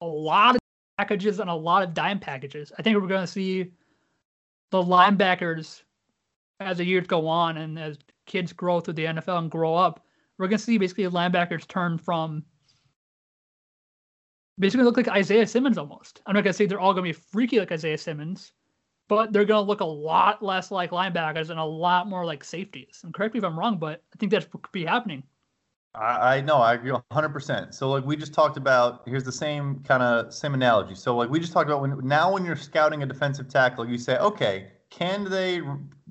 a 0.00 0.06
lot 0.06 0.56
of 0.56 0.60
packages 0.98 1.38
and 1.38 1.48
a 1.48 1.54
lot 1.54 1.82
of 1.82 1.94
dime 1.94 2.18
packages. 2.18 2.72
I 2.78 2.82
think 2.82 3.00
we're 3.00 3.06
going 3.06 3.22
to 3.22 3.26
see 3.26 3.70
the 4.70 4.82
linebackers 4.82 5.82
as 6.60 6.78
the 6.78 6.84
years 6.84 7.06
go 7.06 7.26
on 7.26 7.56
and 7.56 7.78
as 7.78 7.98
kids 8.26 8.52
grow 8.52 8.80
through 8.80 8.94
the 8.94 9.06
NFL 9.06 9.38
and 9.38 9.50
grow 9.50 9.74
up, 9.74 10.04
we're 10.38 10.48
gonna 10.48 10.58
see 10.58 10.78
basically 10.78 11.04
linebackers 11.04 11.66
turn 11.66 11.98
from 11.98 12.44
basically 14.58 14.84
look 14.84 14.96
like 14.96 15.08
Isaiah 15.08 15.46
Simmons 15.46 15.78
almost. 15.78 16.22
I'm 16.26 16.34
not 16.34 16.44
gonna 16.44 16.52
say 16.52 16.66
they're 16.66 16.80
all 16.80 16.92
gonna 16.92 17.02
be 17.02 17.12
freaky 17.12 17.58
like 17.58 17.72
Isaiah 17.72 17.98
Simmons, 17.98 18.52
but 19.08 19.32
they're 19.32 19.44
gonna 19.44 19.66
look 19.66 19.80
a 19.80 19.84
lot 19.84 20.42
less 20.42 20.70
like 20.70 20.90
linebackers 20.90 21.50
and 21.50 21.58
a 21.58 21.64
lot 21.64 22.08
more 22.08 22.24
like 22.24 22.44
safeties. 22.44 23.00
And 23.02 23.12
correct 23.12 23.34
me 23.34 23.38
if 23.38 23.44
I'm 23.44 23.58
wrong, 23.58 23.78
but 23.78 24.02
I 24.14 24.16
think 24.18 24.30
that's 24.30 24.46
could 24.46 24.72
be 24.72 24.84
happening. 24.84 25.24
I, 25.94 26.36
I 26.36 26.40
know 26.40 26.58
I 26.58 26.74
agree 26.74 26.92
100. 26.92 27.28
percent 27.30 27.74
So 27.74 27.90
like 27.90 28.04
we 28.04 28.16
just 28.16 28.32
talked 28.32 28.56
about, 28.56 29.02
here's 29.06 29.24
the 29.24 29.32
same 29.32 29.80
kind 29.80 30.02
of 30.02 30.32
same 30.32 30.54
analogy. 30.54 30.94
So 30.94 31.16
like 31.16 31.30
we 31.30 31.40
just 31.40 31.52
talked 31.52 31.68
about 31.68 31.80
when 31.80 31.98
now 32.06 32.32
when 32.32 32.44
you're 32.44 32.56
scouting 32.56 33.02
a 33.02 33.06
defensive 33.06 33.48
tackle, 33.48 33.88
you 33.88 33.98
say, 33.98 34.16
okay, 34.18 34.68
can 34.90 35.24
they 35.24 35.62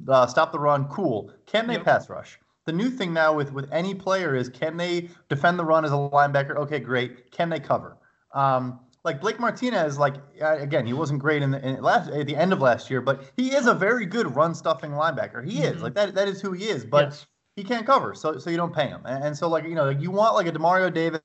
uh, 0.08 0.28
stop 0.28 0.52
the 0.52 0.60
run? 0.60 0.86
Cool. 0.86 1.32
Can 1.46 1.68
they 1.68 1.74
yep. 1.74 1.86
pass 1.86 2.10
rush? 2.10 2.40
The 2.66 2.74
new 2.74 2.90
thing 2.90 3.14
now 3.14 3.34
with 3.34 3.54
with 3.54 3.72
any 3.72 3.96
player 3.96 4.36
is 4.36 4.50
can 4.50 4.78
they 4.78 5.10
defend 5.30 5.58
the 5.58 5.66
run 5.66 5.86
as 5.86 5.92
a 5.92 5.96
linebacker? 5.96 6.56
Okay, 6.58 6.80
great. 6.80 7.32
Can 7.32 7.50
they 7.50 7.60
cover? 7.60 7.98
Um, 8.34 8.82
like 9.06 9.22
Blake 9.22 9.40
Martinez, 9.40 9.98
like 9.98 10.16
again, 10.42 10.86
he 10.86 10.94
wasn't 10.94 11.20
great 11.20 11.42
in 11.42 11.52
the 11.52 11.66
in 11.66 11.82
last 11.82 12.10
at 12.10 12.28
the 12.28 12.36
end 12.36 12.52
of 12.52 12.60
last 12.62 12.90
year, 12.90 13.02
but 13.02 13.24
he 13.38 13.56
is 13.56 13.66
a 13.66 13.74
very 13.74 14.06
good 14.06 14.36
run 14.36 14.54
stuffing 14.54 14.92
linebacker. 14.92 15.44
He 15.44 15.60
mm-hmm. 15.60 15.76
is 15.78 15.82
like 15.82 15.96
that. 15.96 16.14
That 16.16 16.28
is 16.28 16.42
who 16.42 16.52
he 16.52 16.66
is. 16.66 16.84
But 16.86 17.06
yes 17.06 17.26
he 17.60 17.66
can't 17.66 17.86
cover, 17.86 18.16
so 18.16 18.38
so 18.38 18.50
you 18.50 18.58
don't 18.58 18.74
pay 18.74 18.88
him. 18.88 19.02
And, 19.06 19.24
and 19.24 19.38
so 19.38 19.50
like 19.50 19.66
you 19.66 19.76
know 19.76 19.86
like 19.86 20.02
you 20.02 20.12
want 20.12 20.34
like 20.36 20.48
a 20.48 20.52
Demario 20.52 20.94
Davis, 20.94 21.20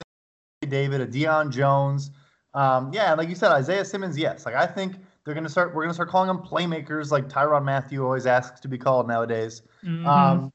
Davis, 0.69 1.01
a 1.01 1.07
Deion 1.07 1.51
Jones, 1.51 2.11
um, 2.55 2.93
yeah, 2.93 3.11
and 3.11 3.19
like 3.19 3.29
you 3.29 3.35
said, 3.35 3.53
Isaiah 3.53 3.85
Simmons, 3.85 4.19
yes. 4.19 4.45
Like 4.45 4.55
I 4.55 4.67
think 4.67 4.97
they're 5.25 5.35
gonna 5.35 5.49
start. 5.49 5.75
We're 5.75 5.83
gonna 5.83 5.95
start 5.95 6.09
calling 6.09 6.29
them 6.29 6.39
playmakers, 6.39 7.11
like 7.11 7.29
Tyrann 7.29 7.65
Mathieu 7.65 8.05
always 8.05 8.27
asks 8.27 8.61
to 8.61 8.69
be 8.69 8.79
called 8.79 9.07
nowadays. 9.07 9.63
Mm-hmm. 9.85 10.07
Um, 10.07 10.53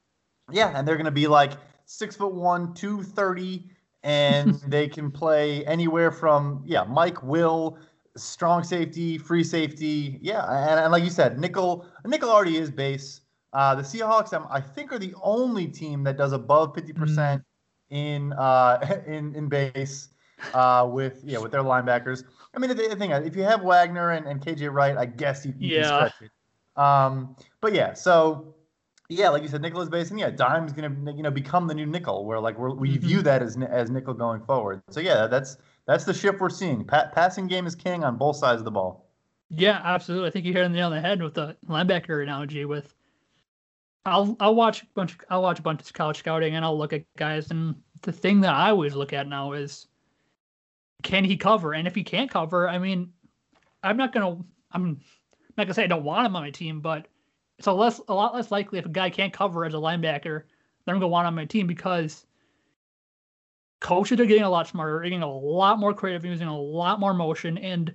yeah, 0.50 0.72
and 0.74 0.86
they're 0.86 0.96
gonna 0.96 1.10
be 1.10 1.26
like 1.26 1.52
six 1.86 2.16
foot 2.16 2.34
one, 2.34 2.74
two 2.74 3.02
thirty, 3.02 3.70
and 4.02 4.54
they 4.66 4.86
can 4.88 5.10
play 5.10 5.64
anywhere 5.66 6.10
from 6.10 6.62
yeah, 6.66 6.84
Mike 6.84 7.22
Will, 7.22 7.78
strong 8.16 8.64
safety, 8.64 9.18
free 9.18 9.44
safety, 9.44 10.18
yeah, 10.20 10.44
and, 10.44 10.80
and 10.80 10.92
like 10.92 11.04
you 11.04 11.10
said, 11.10 11.38
nickel 11.38 11.86
nickel 12.04 12.30
already 12.30 12.56
is 12.56 12.70
base. 12.70 13.20
Uh, 13.52 13.74
the 13.74 13.82
Seahawks, 13.82 14.32
um, 14.32 14.46
I 14.50 14.60
think, 14.60 14.92
are 14.92 14.98
the 14.98 15.14
only 15.22 15.66
team 15.66 16.04
that 16.04 16.16
does 16.16 16.32
above 16.32 16.74
fifty 16.74 16.92
percent 16.92 17.42
mm. 17.90 17.96
in 17.96 18.32
uh, 18.34 19.00
in 19.06 19.34
in 19.34 19.48
base 19.48 20.08
uh, 20.54 20.88
with 20.90 21.20
yeah 21.24 21.38
with 21.38 21.52
their 21.52 21.62
linebackers. 21.62 22.24
I 22.54 22.58
mean, 22.58 22.68
the, 22.68 22.74
the 22.74 22.96
thing 22.96 23.10
if 23.10 23.36
you 23.36 23.42
have 23.42 23.62
Wagner 23.62 24.10
and, 24.10 24.26
and 24.26 24.40
KJ 24.40 24.72
Wright, 24.72 24.96
I 24.96 25.06
guess 25.06 25.44
you, 25.44 25.54
you 25.58 25.76
yeah. 25.76 25.82
can 25.82 26.08
stretch 26.10 26.22
it. 26.22 26.30
Um, 26.80 27.36
but 27.60 27.74
yeah, 27.74 27.94
so 27.94 28.54
yeah, 29.10 29.28
like 29.28 29.42
you 29.42 29.48
said, 29.48 29.60
nickel 29.60 29.80
is 29.80 29.88
base, 29.88 30.10
and 30.10 30.18
yeah, 30.18 30.30
dime's 30.30 30.72
gonna 30.72 31.12
you 31.12 31.22
know 31.22 31.30
become 31.30 31.66
the 31.66 31.74
new 31.74 31.86
nickel, 31.86 32.24
where 32.24 32.40
like 32.40 32.58
we're, 32.58 32.70
we 32.70 32.90
mm-hmm. 32.90 33.06
view 33.06 33.22
that 33.22 33.42
as 33.42 33.56
as 33.56 33.90
nickel 33.90 34.14
going 34.14 34.40
forward. 34.42 34.82
So 34.90 35.00
yeah, 35.00 35.26
that's 35.26 35.56
that's 35.86 36.04
the 36.04 36.14
shift 36.14 36.40
we're 36.40 36.48
seeing. 36.48 36.84
Pa- 36.84 37.10
passing 37.12 37.48
game 37.48 37.66
is 37.66 37.74
king 37.74 38.04
on 38.04 38.16
both 38.16 38.36
sides 38.36 38.60
of 38.60 38.64
the 38.64 38.70
ball. 38.70 39.10
Yeah, 39.48 39.80
absolutely. 39.82 40.28
I 40.28 40.30
think 40.30 40.44
you 40.44 40.52
hit 40.52 40.62
the 40.62 40.68
nail 40.68 40.86
on 40.86 40.92
the 40.92 41.00
head 41.00 41.20
with 41.20 41.34
the 41.34 41.56
linebacker 41.68 42.22
analogy. 42.22 42.64
With 42.64 42.94
I'll 44.04 44.36
I'll 44.40 44.54
watch 44.54 44.82
a 44.82 44.86
bunch 44.94 45.12
Of, 45.12 45.20
I'll 45.30 45.42
watch 45.42 45.58
a 45.58 45.62
bunch 45.62 45.82
of 45.82 45.92
college 45.92 46.18
scouting 46.18 46.54
and 46.54 46.64
I'll 46.64 46.78
look 46.78 46.92
at 46.92 47.04
guys 47.16 47.50
and 47.50 47.74
the 48.02 48.12
thing 48.12 48.40
that 48.40 48.54
I 48.54 48.70
always 48.70 48.94
look 48.94 49.12
at 49.12 49.28
now 49.28 49.52
is 49.52 49.86
can 51.02 51.24
he 51.24 51.36
cover? 51.36 51.74
And 51.74 51.86
if 51.86 51.94
he 51.94 52.04
can't 52.04 52.30
cover, 52.30 52.68
I 52.68 52.78
mean, 52.78 53.12
I'm 53.82 53.96
not 53.96 54.12
gonna 54.12 54.38
I'm 54.72 55.00
not 55.56 55.64
gonna 55.64 55.74
say 55.74 55.84
I 55.84 55.88
don't 55.88 56.04
want 56.04 56.26
him 56.26 56.36
on 56.36 56.42
my 56.42 56.50
team, 56.50 56.80
but 56.80 57.08
it's 57.58 57.66
a 57.66 57.72
less 57.72 58.00
a 58.08 58.14
lot 58.14 58.34
less 58.34 58.50
likely 58.50 58.78
if 58.78 58.86
a 58.86 58.90
guy 58.90 59.10
can't 59.10 59.32
cover 59.32 59.64
as 59.64 59.74
a 59.74 59.78
linebacker, 59.78 60.44
then 60.84 60.94
I'm 60.94 61.00
gonna 61.00 61.08
want 61.08 61.26
him 61.26 61.32
on 61.32 61.34
my 61.34 61.44
team 61.44 61.66
because 61.66 62.26
coaches 63.80 64.20
are 64.20 64.26
getting 64.26 64.44
a 64.44 64.50
lot 64.50 64.68
smarter, 64.68 65.00
getting 65.00 65.22
a 65.22 65.30
lot 65.30 65.78
more 65.78 65.94
creative, 65.94 66.24
using 66.24 66.48
a 66.48 66.58
lot 66.58 67.00
more 67.00 67.14
motion, 67.14 67.58
and 67.58 67.94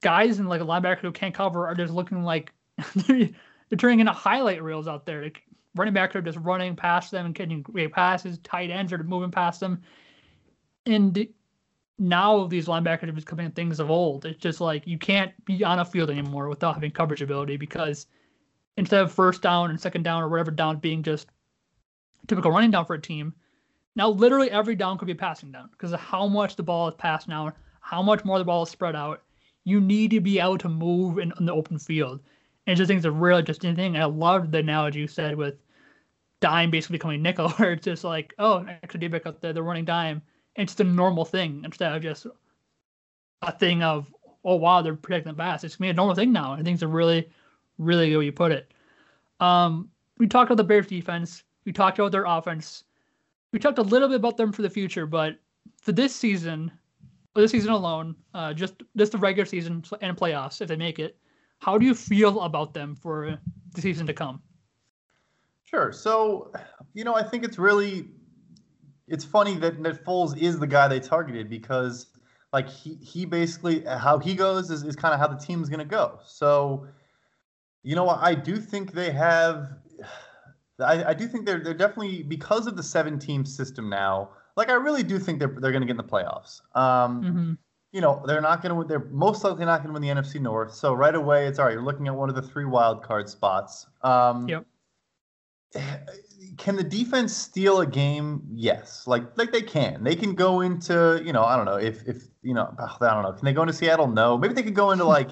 guys 0.00 0.38
in 0.38 0.46
like 0.46 0.60
a 0.60 0.64
linebacker 0.64 1.00
who 1.00 1.12
can't 1.12 1.34
cover 1.34 1.66
are 1.66 1.74
just 1.74 1.92
looking 1.92 2.22
like 2.22 2.52
they're, 3.68 3.76
turning 3.76 4.00
into 4.00 4.12
highlight 4.12 4.62
reels 4.62 4.88
out 4.88 5.06
there. 5.06 5.22
Like, 5.22 5.42
running 5.74 5.94
backs 5.94 6.16
are 6.16 6.22
just 6.22 6.38
running 6.38 6.74
past 6.74 7.10
them 7.10 7.26
and 7.26 7.34
getting 7.34 7.62
great 7.62 7.92
passes. 7.92 8.38
Tight 8.38 8.70
ends 8.70 8.92
are 8.92 9.02
moving 9.02 9.30
past 9.30 9.60
them, 9.60 9.82
and 10.86 11.28
now 11.98 12.46
these 12.46 12.66
linebackers 12.66 13.08
are 13.08 13.12
becoming 13.12 13.50
things 13.50 13.80
of 13.80 13.90
old. 13.90 14.24
It's 14.24 14.40
just 14.40 14.60
like 14.60 14.86
you 14.86 14.98
can't 14.98 15.32
be 15.44 15.64
on 15.64 15.80
a 15.80 15.84
field 15.84 16.10
anymore 16.10 16.48
without 16.48 16.74
having 16.74 16.90
coverage 16.90 17.22
ability 17.22 17.56
because 17.56 18.06
instead 18.76 19.02
of 19.02 19.12
first 19.12 19.42
down 19.42 19.70
and 19.70 19.80
second 19.80 20.04
down 20.04 20.22
or 20.22 20.28
whatever 20.28 20.52
down 20.52 20.78
being 20.78 21.02
just 21.02 21.28
typical 22.28 22.52
running 22.52 22.70
down 22.70 22.86
for 22.86 22.94
a 22.94 23.00
team, 23.00 23.34
now 23.96 24.08
literally 24.08 24.50
every 24.50 24.76
down 24.76 24.96
could 24.96 25.06
be 25.06 25.12
a 25.12 25.16
passing 25.16 25.50
down 25.50 25.68
because 25.72 25.92
of 25.92 25.98
how 25.98 26.28
much 26.28 26.54
the 26.54 26.62
ball 26.62 26.88
is 26.88 26.94
passed 26.94 27.26
now, 27.26 27.52
how 27.80 28.00
much 28.00 28.24
more 28.24 28.38
the 28.38 28.44
ball 28.44 28.62
is 28.62 28.70
spread 28.70 28.94
out. 28.94 29.22
You 29.64 29.80
need 29.80 30.12
to 30.12 30.20
be 30.20 30.38
able 30.38 30.58
to 30.58 30.68
move 30.68 31.18
in, 31.18 31.32
in 31.38 31.46
the 31.46 31.52
open 31.52 31.78
field. 31.78 32.20
And 32.68 32.74
I 32.74 32.76
just 32.76 32.86
think 32.86 32.98
it's 32.98 33.06
a 33.06 33.10
really 33.10 33.40
interesting 33.40 33.74
thing. 33.74 33.96
I 33.96 34.04
loved 34.04 34.52
the 34.52 34.58
analogy 34.58 35.00
you 35.00 35.08
said 35.08 35.36
with 35.36 35.56
dime 36.40 36.70
basically 36.70 36.98
becoming 36.98 37.22
nickel, 37.22 37.48
where 37.56 37.72
it's 37.72 37.84
just 37.84 38.04
like, 38.04 38.34
oh, 38.38 38.64
extra 38.82 39.00
D 39.00 39.08
back 39.08 39.26
out 39.26 39.40
there, 39.40 39.52
they're 39.52 39.62
running 39.64 39.84
dime 39.84 40.22
it's 40.58 40.72
just 40.72 40.80
a 40.80 40.84
normal 40.84 41.24
thing 41.24 41.62
instead 41.64 41.94
of 41.94 42.02
just 42.02 42.26
a 43.42 43.52
thing 43.52 43.82
of 43.82 44.12
oh 44.44 44.56
wow 44.56 44.82
they're 44.82 44.94
protecting 44.94 45.32
the 45.32 45.36
pass. 45.36 45.64
It's 45.64 45.76
gonna 45.76 45.86
be 45.86 45.90
a 45.90 45.94
normal 45.94 46.14
thing 46.14 46.32
now. 46.32 46.52
I 46.52 46.62
think 46.62 46.74
it's 46.74 46.82
a 46.82 46.88
really, 46.88 47.30
really 47.78 48.10
good 48.10 48.18
way 48.18 48.24
you 48.26 48.32
put 48.32 48.52
it. 48.52 48.72
Um, 49.40 49.88
we 50.18 50.26
talked 50.26 50.50
about 50.50 50.56
the 50.56 50.64
Bears 50.64 50.88
defense. 50.88 51.44
We 51.64 51.72
talked 51.72 51.98
about 51.98 52.12
their 52.12 52.24
offense. 52.24 52.84
We 53.52 53.58
talked 53.58 53.78
a 53.78 53.82
little 53.82 54.08
bit 54.08 54.16
about 54.16 54.36
them 54.36 54.52
for 54.52 54.62
the 54.62 54.70
future, 54.70 55.06
but 55.06 55.38
for 55.80 55.92
this 55.92 56.14
season, 56.14 56.72
this 57.34 57.52
season 57.52 57.70
alone, 57.70 58.16
uh, 58.34 58.52
just 58.52 58.82
just 58.96 59.12
the 59.12 59.18
regular 59.18 59.46
season 59.46 59.84
and 60.00 60.16
playoffs, 60.16 60.60
if 60.60 60.68
they 60.68 60.76
make 60.76 60.98
it, 60.98 61.16
how 61.58 61.78
do 61.78 61.84
you 61.84 61.94
feel 61.94 62.40
about 62.42 62.74
them 62.74 62.94
for 62.94 63.38
the 63.74 63.80
season 63.80 64.06
to 64.06 64.14
come? 64.14 64.42
Sure. 65.64 65.92
So, 65.92 66.52
you 66.94 67.04
know, 67.04 67.14
I 67.14 67.22
think 67.22 67.44
it's 67.44 67.58
really 67.58 68.08
it's 69.08 69.24
funny 69.24 69.54
that, 69.56 69.82
that 69.82 70.04
Foles 70.04 70.36
is 70.36 70.58
the 70.58 70.66
guy 70.66 70.88
they 70.88 71.00
targeted 71.00 71.48
because 71.48 72.06
like 72.52 72.68
he 72.68 72.94
he 73.02 73.24
basically 73.24 73.84
how 73.84 74.18
he 74.18 74.34
goes 74.34 74.70
is, 74.70 74.82
is 74.82 74.96
kind 74.96 75.12
of 75.14 75.20
how 75.20 75.26
the 75.26 75.36
team's 75.36 75.68
gonna 75.68 75.84
go. 75.84 76.20
So 76.24 76.86
you 77.82 77.94
know 77.94 78.08
I 78.08 78.34
do 78.34 78.56
think 78.56 78.92
they 78.92 79.10
have 79.10 79.68
I, 80.80 81.04
I 81.04 81.14
do 81.14 81.26
think 81.26 81.46
they're 81.46 81.60
they're 81.60 81.74
definitely 81.74 82.22
because 82.22 82.66
of 82.66 82.76
the 82.76 82.82
seven 82.82 83.18
team 83.18 83.44
system 83.44 83.90
now, 83.90 84.30
like 84.56 84.70
I 84.70 84.74
really 84.74 85.02
do 85.02 85.18
think 85.18 85.38
they're 85.38 85.54
they're 85.60 85.72
gonna 85.72 85.86
get 85.86 85.92
in 85.92 85.96
the 85.98 86.04
playoffs. 86.04 86.60
Um 86.74 87.22
mm-hmm. 87.22 87.52
You 87.92 88.02
know, 88.02 88.22
they're 88.26 88.40
not 88.40 88.62
going 88.62 88.74
to. 88.74 88.86
They're 88.86 89.08
most 89.10 89.44
likely 89.44 89.64
not 89.64 89.82
going 89.82 89.94
to 89.94 90.00
win 90.00 90.02
the 90.02 90.22
NFC 90.22 90.40
North. 90.40 90.74
So 90.74 90.92
right 90.92 91.14
away, 91.14 91.46
it's 91.46 91.58
all 91.58 91.66
right. 91.66 91.72
You're 91.72 91.82
looking 91.82 92.06
at 92.06 92.14
one 92.14 92.28
of 92.28 92.34
the 92.34 92.42
three 92.42 92.66
wild 92.66 93.02
card 93.02 93.28
spots. 93.28 93.86
Um, 94.02 94.48
yep 94.48 94.66
can 96.56 96.76
the 96.76 96.84
defense 96.84 97.34
steal 97.34 97.80
a 97.80 97.86
game? 97.86 98.42
Yes, 98.52 99.06
like 99.06 99.36
like 99.36 99.52
they 99.52 99.62
can. 99.62 100.02
They 100.02 100.16
can 100.16 100.34
go 100.34 100.60
into 100.60 101.22
you 101.24 101.32
know 101.32 101.44
I 101.44 101.56
don't 101.56 101.66
know 101.66 101.76
if 101.76 102.06
if 102.06 102.24
you 102.42 102.54
know 102.54 102.74
I 102.78 103.14
don't 103.14 103.22
know. 103.22 103.32
Can 103.32 103.44
they 103.44 103.52
go 103.52 103.62
into 103.62 103.72
Seattle? 103.72 104.08
No. 104.08 104.38
Maybe 104.38 104.54
they 104.54 104.62
could 104.62 104.74
go 104.74 104.90
into 104.90 105.04
like 105.04 105.30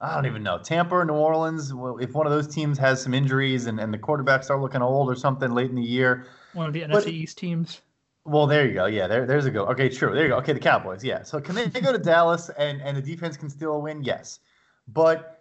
I 0.00 0.14
don't 0.14 0.26
even 0.26 0.42
know 0.42 0.58
Tampa 0.58 0.94
or 0.94 1.04
New 1.04 1.14
Orleans. 1.14 1.72
Well, 1.72 1.98
if 1.98 2.12
one 2.12 2.26
of 2.26 2.32
those 2.32 2.46
teams 2.46 2.78
has 2.78 3.02
some 3.02 3.14
injuries 3.14 3.66
and 3.66 3.78
and 3.78 3.92
the 3.92 3.98
quarterbacks 3.98 4.44
start 4.44 4.60
looking 4.60 4.82
old 4.82 5.08
or 5.10 5.14
something 5.14 5.52
late 5.52 5.70
in 5.70 5.76
the 5.76 5.82
year. 5.82 6.26
One 6.52 6.66
of 6.66 6.72
the 6.72 6.84
but, 6.86 7.04
NFC 7.04 7.08
East 7.08 7.38
teams. 7.38 7.80
Well, 8.26 8.46
there 8.46 8.66
you 8.66 8.74
go. 8.74 8.86
Yeah, 8.86 9.06
there, 9.06 9.24
there's 9.24 9.46
a 9.46 9.50
go. 9.50 9.66
Okay, 9.66 9.88
true. 9.88 10.12
There 10.12 10.24
you 10.24 10.30
go. 10.30 10.36
Okay, 10.38 10.52
the 10.52 10.60
Cowboys. 10.60 11.04
Yeah. 11.04 11.22
So 11.22 11.40
can 11.40 11.54
they, 11.54 11.68
go 11.68 11.92
to 11.92 11.98
Dallas 11.98 12.50
and 12.58 12.82
and 12.82 12.96
the 12.96 13.02
defense 13.02 13.36
can 13.36 13.48
still 13.48 13.80
win? 13.80 14.02
Yes, 14.02 14.40
but 14.88 15.36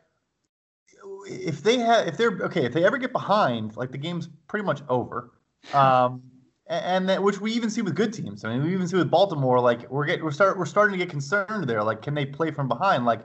if 1.27 1.63
they 1.63 1.77
have 1.77 2.07
if 2.07 2.17
they're 2.17 2.37
okay 2.41 2.65
if 2.65 2.73
they 2.73 2.83
ever 2.83 2.97
get 2.97 3.11
behind 3.11 3.75
like 3.75 3.91
the 3.91 3.97
game's 3.97 4.27
pretty 4.47 4.65
much 4.65 4.81
over 4.89 5.31
um 5.73 6.21
and 6.67 7.07
that 7.09 7.21
which 7.21 7.39
we 7.39 7.51
even 7.51 7.69
see 7.69 7.81
with 7.81 7.95
good 7.95 8.13
teams 8.13 8.43
i 8.43 8.49
mean 8.49 8.63
we 8.63 8.73
even 8.73 8.87
see 8.87 8.97
with 8.97 9.09
baltimore 9.09 9.59
like 9.59 9.89
we're 9.89 10.05
getting 10.05 10.23
we're 10.23 10.31
start 10.31 10.57
we're 10.57 10.65
starting 10.65 10.97
to 10.97 11.03
get 11.03 11.09
concerned 11.09 11.67
there 11.67 11.83
like 11.83 12.01
can 12.01 12.13
they 12.13 12.25
play 12.25 12.51
from 12.51 12.67
behind 12.67 13.05
like 13.05 13.21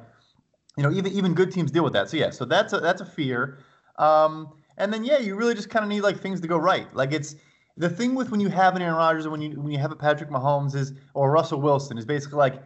you 0.77 0.83
know 0.83 0.91
even 0.91 1.13
even 1.13 1.35
good 1.35 1.53
teams 1.53 1.71
deal 1.71 1.85
with 1.85 1.93
that 1.93 2.09
so 2.09 2.17
yeah 2.17 2.31
so 2.31 2.45
that's 2.45 2.73
a 2.73 2.81
that's 2.81 3.01
a 3.01 3.07
fear 3.07 3.59
um 3.99 4.53
and 4.79 4.93
then 4.93 5.05
yeah 5.05 5.19
you 5.19 5.35
really 5.35 5.55
just 5.55 5.71
kind 5.71 5.83
of 5.83 5.89
need 5.89 6.01
like 6.01 6.19
things 6.19 6.41
to 6.41 6.49
go 6.49 6.57
right 6.57 6.95
like 6.95 7.13
it's 7.13 7.37
the 7.81 7.89
thing 7.89 8.14
with 8.14 8.31
when 8.31 8.41
you 8.41 8.51
have 8.51 8.76
an 8.76 8.83
Aaron 8.83 8.95
Rodgers 8.95 9.24
or 9.24 9.31
when 9.31 9.41
you 9.41 9.59
when 9.59 9.72
you 9.72 9.78
have 9.78 9.91
a 9.91 9.97
Patrick 9.97 10.28
Mahomes 10.28 10.74
is 10.74 10.93
or 11.14 11.31
Russell 11.31 11.62
Wilson 11.62 11.97
is 11.97 12.05
basically 12.05 12.37
like 12.37 12.62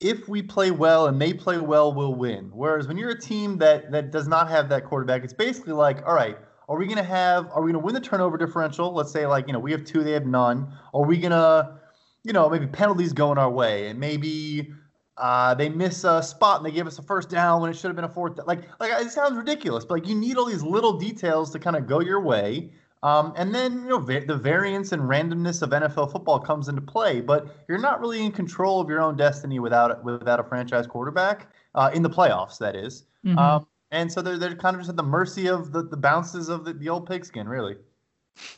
if 0.00 0.28
we 0.28 0.42
play 0.42 0.70
well 0.70 1.08
and 1.08 1.20
they 1.20 1.34
play 1.34 1.58
well, 1.58 1.92
we'll 1.92 2.14
win. 2.14 2.50
Whereas 2.54 2.86
when 2.86 2.96
you're 2.96 3.10
a 3.10 3.20
team 3.20 3.58
that 3.58 3.90
that 3.90 4.12
does 4.12 4.28
not 4.28 4.48
have 4.48 4.68
that 4.68 4.84
quarterback, 4.84 5.24
it's 5.24 5.32
basically 5.32 5.72
like, 5.72 6.06
all 6.06 6.14
right, 6.14 6.38
are 6.68 6.78
we 6.78 6.86
gonna 6.86 7.02
have 7.02 7.50
are 7.50 7.62
we 7.62 7.72
gonna 7.72 7.84
win 7.84 7.94
the 7.94 8.00
turnover 8.00 8.38
differential? 8.38 8.94
Let's 8.94 9.10
say 9.10 9.26
like, 9.26 9.48
you 9.48 9.52
know, 9.52 9.58
we 9.58 9.72
have 9.72 9.84
two, 9.84 10.04
they 10.04 10.12
have 10.12 10.26
none. 10.26 10.72
Are 10.94 11.04
we 11.04 11.18
gonna, 11.18 11.80
you 12.22 12.32
know, 12.32 12.48
maybe 12.48 12.68
penalties 12.68 13.12
going 13.12 13.38
our 13.38 13.50
way 13.50 13.88
and 13.88 13.98
maybe 13.98 14.72
uh, 15.16 15.52
they 15.54 15.68
miss 15.68 16.04
a 16.04 16.22
spot 16.22 16.58
and 16.58 16.66
they 16.66 16.70
give 16.70 16.86
us 16.86 16.96
a 17.00 17.02
first 17.02 17.28
down 17.28 17.60
when 17.60 17.72
it 17.72 17.74
should 17.74 17.88
have 17.88 17.96
been 17.96 18.04
a 18.04 18.08
fourth. 18.08 18.38
Like, 18.46 18.60
like 18.78 18.92
it 19.04 19.10
sounds 19.10 19.36
ridiculous, 19.36 19.84
but 19.84 19.94
like 19.94 20.06
you 20.06 20.14
need 20.14 20.36
all 20.36 20.44
these 20.44 20.62
little 20.62 20.96
details 20.96 21.50
to 21.50 21.58
kind 21.58 21.74
of 21.74 21.88
go 21.88 21.98
your 21.98 22.20
way. 22.20 22.70
Um, 23.02 23.32
and 23.36 23.54
then 23.54 23.74
you 23.82 23.88
know 23.88 23.98
va- 23.98 24.24
the 24.26 24.36
variance 24.36 24.92
and 24.92 25.02
randomness 25.02 25.62
of 25.62 25.70
NFL 25.70 26.10
football 26.10 26.40
comes 26.40 26.68
into 26.68 26.80
play, 26.80 27.20
but 27.20 27.64
you're 27.68 27.78
not 27.78 28.00
really 28.00 28.24
in 28.24 28.32
control 28.32 28.80
of 28.80 28.88
your 28.88 29.00
own 29.00 29.16
destiny 29.16 29.58
without 29.60 30.02
without 30.04 30.40
a 30.40 30.44
franchise 30.44 30.86
quarterback 30.86 31.52
uh, 31.74 31.90
in 31.94 32.02
the 32.02 32.10
playoffs. 32.10 32.58
That 32.58 32.74
is. 32.74 33.04
Mm-hmm. 33.24 33.38
Um, 33.38 33.66
and 33.90 34.12
so 34.12 34.20
they're, 34.20 34.36
they're 34.36 34.54
kind 34.54 34.74
of 34.74 34.80
just 34.80 34.90
at 34.90 34.96
the 34.96 35.02
mercy 35.02 35.48
of 35.48 35.72
the, 35.72 35.82
the 35.82 35.96
bounces 35.96 36.50
of 36.50 36.64
the, 36.64 36.74
the 36.74 36.88
old 36.90 37.08
pigskin, 37.08 37.48
really. 37.48 37.76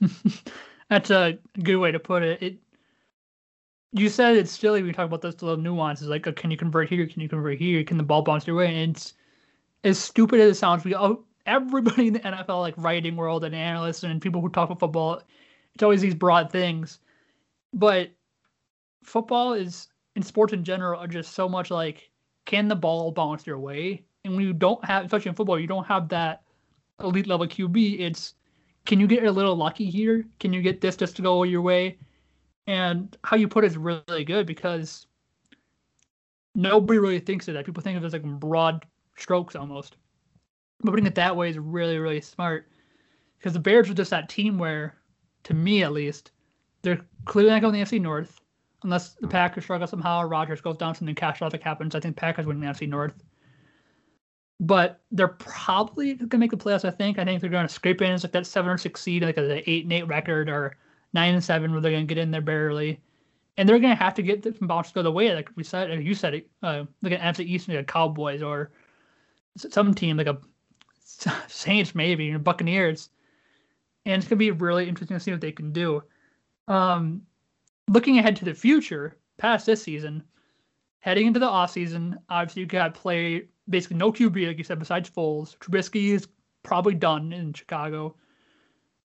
That's 0.90 1.10
a 1.10 1.38
good 1.62 1.76
way 1.76 1.92
to 1.92 2.00
put 2.00 2.22
it. 2.22 2.42
It 2.42 2.58
you 3.92 4.08
said 4.08 4.36
it's 4.36 4.52
silly 4.52 4.80
when 4.80 4.88
you 4.88 4.92
talk 4.92 5.06
about 5.06 5.20
those 5.20 5.40
little 5.42 5.56
nuances, 5.56 6.08
like 6.08 6.26
uh, 6.26 6.32
can 6.32 6.50
you 6.50 6.56
convert 6.56 6.88
here, 6.88 7.06
can 7.06 7.20
you 7.20 7.28
convert 7.28 7.58
here, 7.58 7.82
can 7.84 7.96
the 7.96 8.02
ball 8.02 8.22
bounce 8.22 8.46
your 8.46 8.56
way? 8.56 8.66
And 8.66 8.96
it's 8.96 9.14
as 9.84 9.98
stupid 9.98 10.40
as 10.40 10.56
it 10.56 10.58
sounds. 10.58 10.84
We 10.84 10.94
all 10.94 11.24
everybody 11.50 12.06
in 12.06 12.12
the 12.14 12.20
NFL, 12.20 12.60
like 12.60 12.74
writing 12.76 13.16
world 13.16 13.44
and 13.44 13.54
analysts 13.54 14.04
and 14.04 14.22
people 14.22 14.40
who 14.40 14.48
talk 14.48 14.68
about 14.70 14.80
football, 14.80 15.22
it's 15.74 15.82
always 15.82 16.00
these 16.00 16.14
broad 16.14 16.50
things. 16.50 17.00
But 17.74 18.10
football 19.02 19.54
is 19.54 19.88
and 20.16 20.24
sports 20.24 20.52
in 20.52 20.64
general 20.64 21.00
are 21.00 21.06
just 21.06 21.34
so 21.34 21.48
much 21.48 21.70
like 21.70 22.10
can 22.46 22.68
the 22.68 22.76
ball 22.76 23.12
bounce 23.12 23.46
your 23.46 23.58
way? 23.58 24.04
And 24.24 24.34
when 24.34 24.44
you 24.44 24.52
don't 24.52 24.84
have, 24.84 25.04
especially 25.04 25.30
in 25.30 25.34
football, 25.34 25.58
you 25.58 25.66
don't 25.66 25.86
have 25.86 26.08
that 26.08 26.42
elite 27.00 27.26
level 27.26 27.46
QB. 27.46 28.00
It's 28.00 28.34
can 28.86 28.98
you 29.00 29.06
get 29.06 29.24
a 29.24 29.30
little 29.30 29.56
lucky 29.56 29.90
here? 29.90 30.24
Can 30.38 30.52
you 30.52 30.62
get 30.62 30.80
this 30.80 30.96
just 30.96 31.16
to 31.16 31.22
go 31.22 31.42
your 31.42 31.62
way? 31.62 31.98
And 32.66 33.16
how 33.24 33.36
you 33.36 33.48
put 33.48 33.64
it 33.64 33.68
is 33.68 33.76
really 33.76 34.24
good 34.24 34.46
because 34.46 35.06
nobody 36.54 36.98
really 36.98 37.20
thinks 37.20 37.48
of 37.48 37.54
that. 37.54 37.66
People 37.66 37.82
think 37.82 37.96
of 37.96 38.04
it 38.04 38.06
as 38.06 38.12
like 38.12 38.24
broad 38.24 38.86
strokes 39.16 39.56
almost. 39.56 39.96
But 40.82 40.90
putting 40.90 41.06
it 41.06 41.14
that 41.14 41.36
way 41.36 41.50
is 41.50 41.58
really, 41.58 41.98
really 41.98 42.20
smart 42.20 42.66
because 43.38 43.52
the 43.52 43.58
Bears 43.58 43.88
were 43.88 43.94
just 43.94 44.10
that 44.10 44.28
team 44.28 44.58
where, 44.58 44.94
to 45.44 45.54
me 45.54 45.82
at 45.82 45.92
least, 45.92 46.30
they're 46.82 47.00
clearly 47.24 47.50
not 47.50 47.60
going 47.60 47.72
to 47.72 47.78
the 47.78 47.98
NFC 47.98 48.00
North 48.00 48.40
unless 48.82 49.14
the 49.14 49.28
Packers 49.28 49.64
struggle 49.64 49.86
somehow 49.86 50.20
or 50.20 50.28
Rodgers 50.28 50.60
goes 50.60 50.76
down, 50.76 50.94
something 50.94 51.14
catastrophic 51.14 51.62
happens. 51.62 51.94
I 51.94 52.00
think 52.00 52.16
Packers 52.16 52.46
win 52.46 52.60
the 52.60 52.66
NFC 52.66 52.88
North. 52.88 53.22
But 54.58 55.00
they're 55.10 55.28
probably 55.28 56.14
going 56.14 56.28
to 56.28 56.38
make 56.38 56.50
the 56.50 56.56
playoffs. 56.56 56.84
I 56.84 56.90
think. 56.90 57.18
I 57.18 57.24
think 57.24 57.40
they're 57.40 57.50
going 57.50 57.66
to 57.66 57.72
scrape 57.72 58.02
in 58.02 58.12
as 58.12 58.24
like 58.24 58.32
that 58.32 58.46
seven 58.46 58.70
or 58.70 58.76
six 58.76 59.00
seed, 59.00 59.22
like 59.22 59.38
an 59.38 59.62
eight 59.66 59.84
and 59.84 59.92
eight 59.92 60.06
record, 60.06 60.50
or 60.50 60.76
nine 61.14 61.34
and 61.34 61.42
seven, 61.42 61.72
where 61.72 61.80
they're 61.80 61.92
going 61.92 62.06
to 62.06 62.14
get 62.14 62.20
in 62.20 62.30
there 62.30 62.42
barely. 62.42 63.00
And 63.56 63.68
they're 63.68 63.78
going 63.78 63.96
to 63.96 64.02
have 64.02 64.14
to 64.14 64.22
get 64.22 64.42
the 64.42 64.54
some 64.54 64.68
bounces 64.68 64.92
go 64.92 65.02
the 65.02 65.10
way, 65.10 65.34
like 65.34 65.50
we 65.56 65.64
said, 65.64 65.90
like 65.90 66.04
you 66.04 66.14
said, 66.14 66.34
it, 66.34 66.50
uh, 66.62 66.84
like 67.02 67.12
an 67.12 67.20
NFC 67.20 67.46
East, 67.46 67.68
like 67.68 67.78
a 67.78 67.84
Cowboys 67.84 68.42
or 68.42 68.70
some 69.56 69.94
team 69.94 70.16
like 70.16 70.26
a 70.26 70.38
Saints, 71.48 71.94
maybe, 71.94 72.26
you 72.26 72.32
know, 72.32 72.38
Buccaneers. 72.38 73.10
And 74.06 74.22
it's 74.22 74.28
to 74.28 74.36
be 74.36 74.50
really 74.50 74.88
interesting 74.88 75.16
to 75.16 75.22
see 75.22 75.30
what 75.30 75.40
they 75.40 75.52
can 75.52 75.72
do. 75.72 76.02
Um, 76.68 77.22
looking 77.88 78.18
ahead 78.18 78.36
to 78.36 78.44
the 78.44 78.54
future, 78.54 79.16
past 79.36 79.66
this 79.66 79.82
season, 79.82 80.22
heading 81.00 81.26
into 81.26 81.40
the 81.40 81.46
offseason, 81.46 82.16
obviously 82.28 82.60
you 82.60 82.66
got 82.66 82.94
play 82.94 83.46
basically 83.68 83.96
no 83.96 84.12
QB, 84.12 84.46
like 84.46 84.58
you 84.58 84.64
said, 84.64 84.78
besides 84.78 85.10
Foles. 85.10 85.56
Trubisky 85.58 86.10
is 86.10 86.28
probably 86.62 86.94
done 86.94 87.32
in 87.32 87.52
Chicago. 87.52 88.14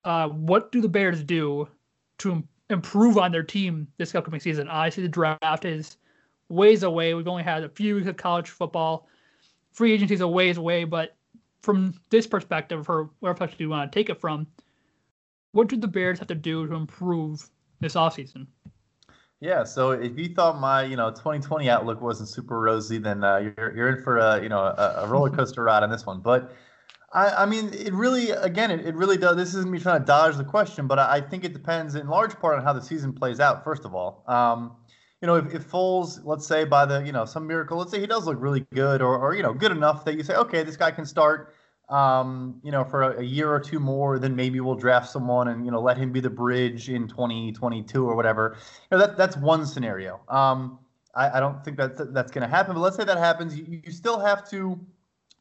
Uh, 0.04 0.28
what 0.28 0.72
do 0.72 0.80
the 0.80 0.88
Bears 0.88 1.22
do 1.22 1.68
to 2.18 2.42
improve 2.70 3.18
on 3.18 3.30
their 3.32 3.42
team 3.42 3.86
this 3.98 4.14
upcoming 4.14 4.40
season? 4.40 4.68
Obviously, 4.68 5.02
the 5.02 5.08
draft 5.08 5.64
is 5.64 5.96
ways 6.48 6.82
away. 6.82 7.14
We've 7.14 7.28
only 7.28 7.42
had 7.42 7.64
a 7.64 7.68
few 7.68 7.96
weeks 7.96 8.08
of 8.08 8.16
college 8.16 8.50
football. 8.50 9.08
Free 9.72 9.92
agency 9.92 10.14
is 10.14 10.20
a 10.20 10.28
ways 10.28 10.58
away, 10.58 10.84
but 10.84 11.16
from 11.62 11.94
this 12.10 12.26
perspective, 12.26 12.88
or 12.88 13.10
whatever 13.20 13.38
perspective 13.38 13.60
you 13.60 13.68
want 13.70 13.90
to 13.90 13.98
take 13.98 14.10
it 14.10 14.20
from, 14.20 14.46
what 15.52 15.68
do 15.68 15.76
the 15.76 15.88
Bears 15.88 16.18
have 16.18 16.28
to 16.28 16.34
do 16.34 16.66
to 16.66 16.74
improve 16.74 17.48
this 17.80 17.94
offseason? 17.94 18.46
Yeah, 19.40 19.64
so 19.64 19.90
if 19.90 20.16
you 20.16 20.32
thought 20.32 20.60
my 20.60 20.84
you 20.84 20.94
know 20.96 21.10
2020 21.10 21.68
outlook 21.68 22.00
wasn't 22.00 22.28
super 22.28 22.60
rosy, 22.60 22.98
then 22.98 23.24
uh, 23.24 23.38
you're 23.38 23.76
you're 23.76 23.88
in 23.96 24.02
for 24.02 24.18
a 24.18 24.40
you 24.40 24.48
know 24.48 24.60
a, 24.60 24.94
a 24.98 25.08
roller 25.08 25.30
coaster 25.30 25.64
ride 25.64 25.82
on 25.82 25.90
this 25.90 26.06
one. 26.06 26.20
But 26.20 26.52
I, 27.12 27.42
I 27.42 27.46
mean, 27.46 27.70
it 27.74 27.92
really 27.92 28.30
again, 28.30 28.70
it, 28.70 28.86
it 28.86 28.94
really 28.94 29.16
does. 29.16 29.36
This 29.36 29.48
isn't 29.54 29.68
me 29.68 29.80
trying 29.80 30.00
to 30.00 30.06
dodge 30.06 30.36
the 30.36 30.44
question, 30.44 30.86
but 30.86 31.00
I, 31.00 31.16
I 31.16 31.20
think 31.20 31.44
it 31.44 31.52
depends 31.52 31.96
in 31.96 32.06
large 32.06 32.38
part 32.38 32.56
on 32.56 32.64
how 32.64 32.72
the 32.72 32.80
season 32.80 33.12
plays 33.12 33.40
out. 33.40 33.64
First 33.64 33.84
of 33.84 33.96
all, 33.96 34.22
um, 34.28 34.76
you 35.22 35.26
know, 35.26 35.36
if, 35.36 35.54
if 35.54 35.70
Foles, 35.70 36.20
let's 36.24 36.46
say 36.46 36.64
by 36.64 36.84
the 36.84 37.00
you 37.02 37.12
know 37.12 37.24
some 37.24 37.46
miracle, 37.46 37.78
let's 37.78 37.90
say 37.90 38.00
he 38.00 38.06
does 38.06 38.26
look 38.26 38.36
really 38.40 38.66
good, 38.74 39.00
or 39.00 39.16
or 39.18 39.34
you 39.34 39.42
know 39.42 39.54
good 39.54 39.72
enough 39.72 40.04
that 40.04 40.16
you 40.16 40.22
say, 40.22 40.34
okay, 40.34 40.62
this 40.62 40.76
guy 40.76 40.90
can 40.90 41.06
start 41.06 41.54
um, 41.92 42.58
you 42.62 42.70
know, 42.72 42.84
for 42.84 43.02
a, 43.02 43.20
a, 43.20 43.22
year 43.22 43.52
or 43.52 43.60
two 43.60 43.78
more, 43.78 44.18
then 44.18 44.34
maybe 44.34 44.60
we'll 44.60 44.74
draft 44.74 45.10
someone 45.10 45.48
and 45.48 45.64
you 45.64 45.70
know 45.70 45.80
let 45.80 45.98
him 45.98 46.10
be 46.10 46.20
the 46.20 46.30
bridge 46.30 46.88
in 46.88 47.06
2022 47.06 48.08
or 48.08 48.16
whatever. 48.16 48.56
You 48.90 48.96
know, 48.96 49.06
that 49.06 49.18
that's 49.18 49.36
one 49.36 49.66
scenario. 49.66 50.20
Um, 50.28 50.78
I, 51.14 51.36
I 51.36 51.40
don't 51.40 51.62
think 51.62 51.76
that 51.76 52.14
that's 52.14 52.32
going 52.32 52.42
to 52.42 52.48
happen, 52.48 52.74
but 52.74 52.80
let's 52.80 52.96
say 52.96 53.04
that 53.04 53.18
happens. 53.18 53.58
You, 53.58 53.82
you 53.84 53.92
still 53.92 54.18
have 54.18 54.48
to. 54.50 54.80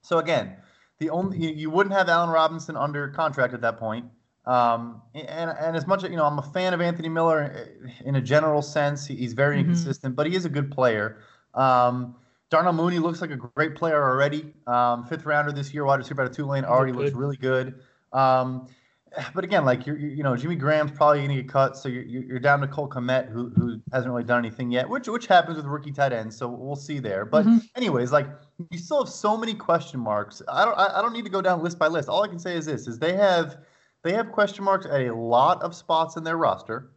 So 0.02 0.18
again, 0.18 0.58
the 1.00 1.10
only 1.10 1.38
you, 1.38 1.50
you 1.52 1.70
wouldn't 1.70 1.96
have 1.96 2.10
Allen 2.10 2.30
Robinson 2.30 2.76
under 2.76 3.08
contract 3.08 3.54
at 3.54 3.62
that 3.62 3.78
point. 3.78 4.06
Um, 4.46 5.02
and 5.14 5.52
and 5.52 5.76
as 5.76 5.86
much 5.86 6.04
as 6.04 6.10
you 6.10 6.18
know, 6.18 6.26
I'm 6.26 6.40
a 6.40 6.44
fan 6.54 6.74
of 6.74 6.82
Anthony 6.82 7.10
Miller 7.10 7.70
in 8.06 8.16
a 8.16 8.22
general 8.22 8.62
sense. 8.62 9.06
He's 9.06 9.34
very 9.34 9.58
mm-hmm. 9.58 9.70
inconsistent, 9.70 10.16
but 10.16 10.26
he 10.28 10.36
is 10.36 10.46
a 10.46 10.50
good 10.50 10.72
player. 10.72 11.20
Um, 11.54 12.16
Darnell 12.50 12.74
Mooney 12.74 13.00
looks 13.00 13.22
like 13.22 13.32
a 13.32 13.38
great 13.38 13.76
player 13.76 14.04
already. 14.04 14.54
Um, 14.68 15.06
fifth 15.06 15.26
rounder 15.26 15.52
this 15.52 15.74
year, 15.74 15.86
wide 15.86 16.00
receiver 16.00 16.22
out 16.22 16.30
of 16.30 16.36
Tulane, 16.36 16.66
already 16.66 16.92
looks 16.92 17.14
really 17.14 17.38
good. 17.38 17.76
Um, 18.12 18.68
but 19.34 19.44
again, 19.44 19.66
like 19.66 19.86
you're, 19.86 19.98
you 19.98 20.24
know, 20.24 20.36
Jimmy 20.36 20.56
Graham's 20.56 20.92
probably 20.92 21.20
going 21.20 21.30
to 21.30 21.44
get 21.44 21.52
cut, 21.52 21.78
so 21.78 21.90
you're, 21.90 22.04
you're 22.04 22.40
down 22.40 22.62
to 22.62 22.68
Cole 22.68 22.90
Kmet, 22.90 23.30
who 23.30 23.50
who 23.56 23.82
hasn't 23.92 24.12
really 24.12 24.24
done 24.24 24.40
anything 24.40 24.72
yet, 24.72 24.88
which 24.88 25.08
which 25.08 25.28
happens 25.28 25.58
with 25.58 25.66
rookie 25.66 25.92
tight 25.92 26.14
ends. 26.14 26.38
So 26.38 26.48
we'll 26.48 26.76
see 26.76 27.00
there. 27.00 27.26
But 27.26 27.46
mm-hmm. 27.46 27.58
anyways, 27.76 28.12
like 28.12 28.28
you 28.70 28.78
still 28.78 29.04
have 29.04 29.14
so 29.14 29.36
many 29.36 29.54
question 29.54 30.00
marks. 30.00 30.42
I 30.48 30.64
don't 30.64 30.78
I, 30.78 31.00
I 31.00 31.02
don't 31.02 31.14
need 31.14 31.26
to 31.26 31.32
go 31.32 31.42
down 31.42 31.62
list 31.62 31.78
by 31.78 31.88
list. 31.88 32.10
All 32.10 32.24
I 32.24 32.28
can 32.28 32.40
say 32.40 32.56
is 32.56 32.66
this: 32.66 32.88
is 32.88 33.00
they 33.00 33.14
have 33.14 33.58
they 34.04 34.14
have 34.14 34.32
question 34.32 34.64
marks 34.64 34.86
at 34.86 35.02
a 35.02 35.16
lot 35.16 35.62
of 35.62 35.76
spots 35.76 36.16
in 36.16 36.24
their 36.24 36.38
roster, 36.38 36.92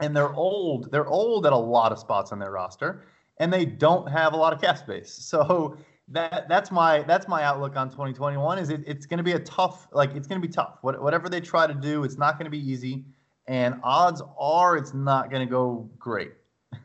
and 0.00 0.16
they're 0.16 0.34
old. 0.34 0.90
They're 0.90 1.06
old 1.06 1.46
at 1.46 1.52
a 1.52 1.56
lot 1.56 1.92
of 1.92 1.98
spots 1.98 2.32
on 2.32 2.38
their 2.38 2.50
roster 2.50 3.04
and 3.40 3.52
they 3.52 3.64
don't 3.64 4.08
have 4.08 4.34
a 4.34 4.36
lot 4.36 4.52
of 4.52 4.60
cap 4.60 4.78
space. 4.78 5.18
So 5.30 5.76
that 6.12 6.48
that's 6.48 6.72
my 6.72 7.02
that's 7.02 7.28
my 7.28 7.44
outlook 7.44 7.76
on 7.76 7.88
2021 7.88 8.58
is 8.58 8.68
it, 8.68 8.82
it's 8.84 9.06
going 9.06 9.18
to 9.18 9.24
be 9.24 9.32
a 9.32 9.38
tough 9.38 9.86
like 9.92 10.12
it's 10.16 10.26
going 10.26 10.40
to 10.40 10.46
be 10.46 10.52
tough. 10.52 10.78
What, 10.82 11.00
whatever 11.00 11.28
they 11.28 11.40
try 11.40 11.68
to 11.68 11.74
do, 11.74 12.02
it's 12.02 12.18
not 12.18 12.36
going 12.36 12.46
to 12.46 12.50
be 12.50 12.58
easy, 12.58 13.04
and 13.46 13.80
odds 13.84 14.20
are 14.38 14.76
it's 14.76 14.92
not 14.92 15.30
going 15.30 15.46
to 15.46 15.50
go 15.50 15.88
great. 15.98 16.32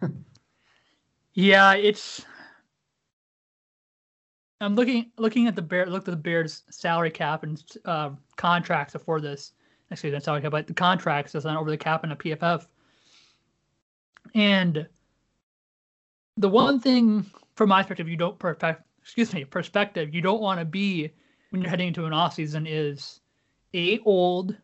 yeah, 1.34 1.74
it's. 1.74 2.24
I'm 4.62 4.76
looking 4.76 5.12
looking 5.18 5.48
at 5.48 5.56
the 5.56 5.62
bear 5.62 5.88
looked 5.88 6.08
at 6.08 6.12
the 6.12 6.18
Bears 6.18 6.62
salary 6.70 7.10
cap 7.12 7.42
and 7.42 7.64
uh, 7.86 8.12
contracts 8.36 8.94
before 8.94 9.22
this. 9.22 9.54
Excuse 9.92 10.14
me, 10.14 10.20
salary 10.20 10.42
cap, 10.42 10.52
but 10.52 10.68
the 10.68 10.74
contracts 10.74 11.36
is 11.36 11.46
on 11.46 11.58
over 11.58 11.70
the 11.70 11.78
cap 11.78 12.04
in 12.04 12.12
a 12.12 12.16
PFF. 12.16 12.66
And 14.34 14.88
the 16.38 16.50
one 16.50 16.80
thing 16.80 17.26
from 17.56 17.70
my 17.70 17.82
perspective 17.82 18.10
you 18.10 18.18
don't 18.18 18.38
perfect 18.38 18.82
excuse 19.02 19.34
me 19.34 19.46
perspective 19.46 20.14
you 20.14 20.22
don't 20.22 20.42
want 20.42 20.60
to 20.60 20.66
be 20.66 21.12
when 21.50 21.62
you're 21.62 21.70
heading 21.70 21.88
into 21.88 22.06
an 22.06 22.14
off 22.14 22.34
season 22.34 22.68
is 22.68 23.22
a 23.74 24.00
old 24.00 24.56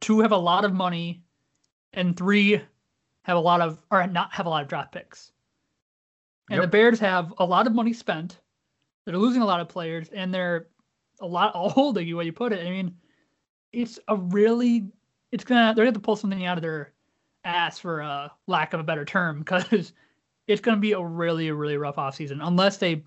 two 0.00 0.20
have 0.20 0.32
a 0.32 0.36
lot 0.36 0.64
of 0.64 0.72
money 0.72 1.22
and 1.92 2.16
three 2.16 2.60
have 3.22 3.36
a 3.36 3.40
lot 3.40 3.60
of 3.60 3.82
or 3.90 4.06
not 4.06 4.32
have 4.32 4.46
a 4.46 4.48
lot 4.48 4.62
of 4.62 4.68
draft 4.68 4.92
picks 4.92 5.32
and 6.50 6.56
yep. 6.56 6.62
the 6.62 6.68
bears 6.68 6.98
have 6.98 7.34
a 7.38 7.44
lot 7.44 7.66
of 7.66 7.74
money 7.74 7.92
spent 7.92 8.40
they're 9.04 9.18
losing 9.18 9.42
a 9.42 9.46
lot 9.46 9.60
of 9.60 9.68
players 9.68 10.08
and 10.10 10.32
they're 10.32 10.68
a 11.20 11.26
lot 11.26 11.52
old 11.54 11.96
the 11.96 12.14
way 12.14 12.24
you 12.24 12.32
put 12.32 12.52
it 12.52 12.66
i 12.66 12.70
mean 12.70 12.94
it's 13.72 13.98
a 14.08 14.16
really 14.16 14.86
it's 15.32 15.44
gonna 15.44 15.74
they're 15.74 15.84
gonna 15.84 15.86
have 15.86 15.94
to 15.94 16.00
pull 16.00 16.16
something 16.16 16.46
out 16.46 16.58
of 16.58 16.62
their 16.62 16.92
ass 17.44 17.78
for 17.78 18.00
a 18.00 18.32
lack 18.46 18.72
of 18.72 18.80
a 18.80 18.84
better 18.84 19.04
term 19.04 19.40
because 19.40 19.92
it's 20.46 20.60
to 20.76 20.80
be 20.80 20.92
a 20.92 21.00
really, 21.00 21.50
really 21.50 21.76
rough 21.76 21.96
offseason. 21.96 22.38
Unless 22.42 22.78
they 22.78 23.04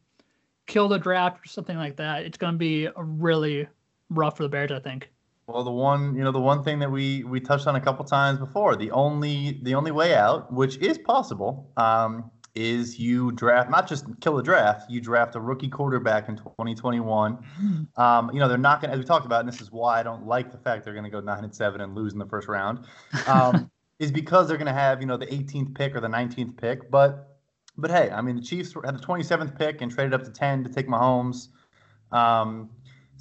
kill 0.67 0.87
the 0.87 0.99
draft 0.99 1.43
or 1.43 1.47
something 1.47 1.77
like 1.77 1.97
that, 1.97 2.23
it's 2.23 2.37
to 2.53 2.57
be 2.57 2.85
a 2.85 3.03
really 3.03 3.67
rough 4.09 4.37
for 4.37 4.43
the 4.43 4.49
Bears, 4.49 4.71
I 4.71 4.79
think. 4.79 5.09
Well, 5.47 5.63
the 5.63 5.71
one, 5.71 6.15
you 6.15 6.23
know, 6.23 6.31
the 6.31 6.39
one 6.39 6.63
thing 6.63 6.79
that 6.79 6.89
we 6.89 7.23
we 7.23 7.41
touched 7.41 7.67
on 7.67 7.75
a 7.75 7.81
couple 7.81 8.05
times 8.05 8.39
before, 8.39 8.75
the 8.77 8.91
only 8.91 9.59
the 9.63 9.75
only 9.75 9.91
way 9.91 10.15
out, 10.15 10.53
which 10.53 10.77
is 10.77 10.97
possible, 10.97 11.69
um, 11.75 12.31
is 12.55 12.99
you 12.99 13.31
draft 13.31 13.69
not 13.69 13.87
just 13.87 14.05
kill 14.19 14.35
the 14.35 14.43
draft, 14.43 14.89
you 14.89 14.99
draft 14.99 15.35
a 15.35 15.39
rookie 15.39 15.69
quarterback 15.69 16.27
in 16.29 16.35
2021. 16.37 17.37
Mm-hmm. 17.37 18.01
Um, 18.01 18.31
you 18.33 18.39
know, 18.39 18.47
they're 18.47 18.57
not 18.57 18.81
going 18.81 18.89
to, 18.89 18.93
as 18.93 18.99
we 18.99 19.05
talked 19.05 19.25
about, 19.25 19.41
and 19.41 19.49
this 19.49 19.61
is 19.61 19.71
why 19.71 19.99
I 19.99 20.03
don't 20.03 20.25
like 20.25 20.51
the 20.51 20.57
fact 20.57 20.83
they're 20.83 20.93
going 20.93 21.05
to 21.05 21.09
go 21.09 21.19
nine 21.19 21.43
and 21.43 21.55
seven 21.55 21.81
and 21.81 21.95
lose 21.95 22.13
in 22.13 22.19
the 22.19 22.25
first 22.25 22.47
round, 22.47 22.85
um, 23.27 23.71
is 23.99 24.11
because 24.11 24.47
they're 24.47 24.57
going 24.57 24.67
to 24.67 24.73
have 24.73 24.99
you 25.01 25.07
know 25.07 25.17
the 25.17 25.27
18th 25.27 25.75
pick 25.75 25.95
or 25.95 26.01
the 26.01 26.07
19th 26.07 26.57
pick, 26.57 26.91
but 26.91 27.39
but 27.77 27.89
hey, 27.89 28.09
I 28.11 28.21
mean, 28.21 28.35
the 28.35 28.41
Chiefs 28.41 28.73
had 28.85 28.97
the 28.97 29.03
27th 29.03 29.57
pick 29.57 29.81
and 29.81 29.91
traded 29.91 30.13
up 30.13 30.23
to 30.23 30.31
10 30.31 30.63
to 30.65 30.69
take 30.69 30.87
Mahomes. 30.87 31.47
Um, 32.11 32.69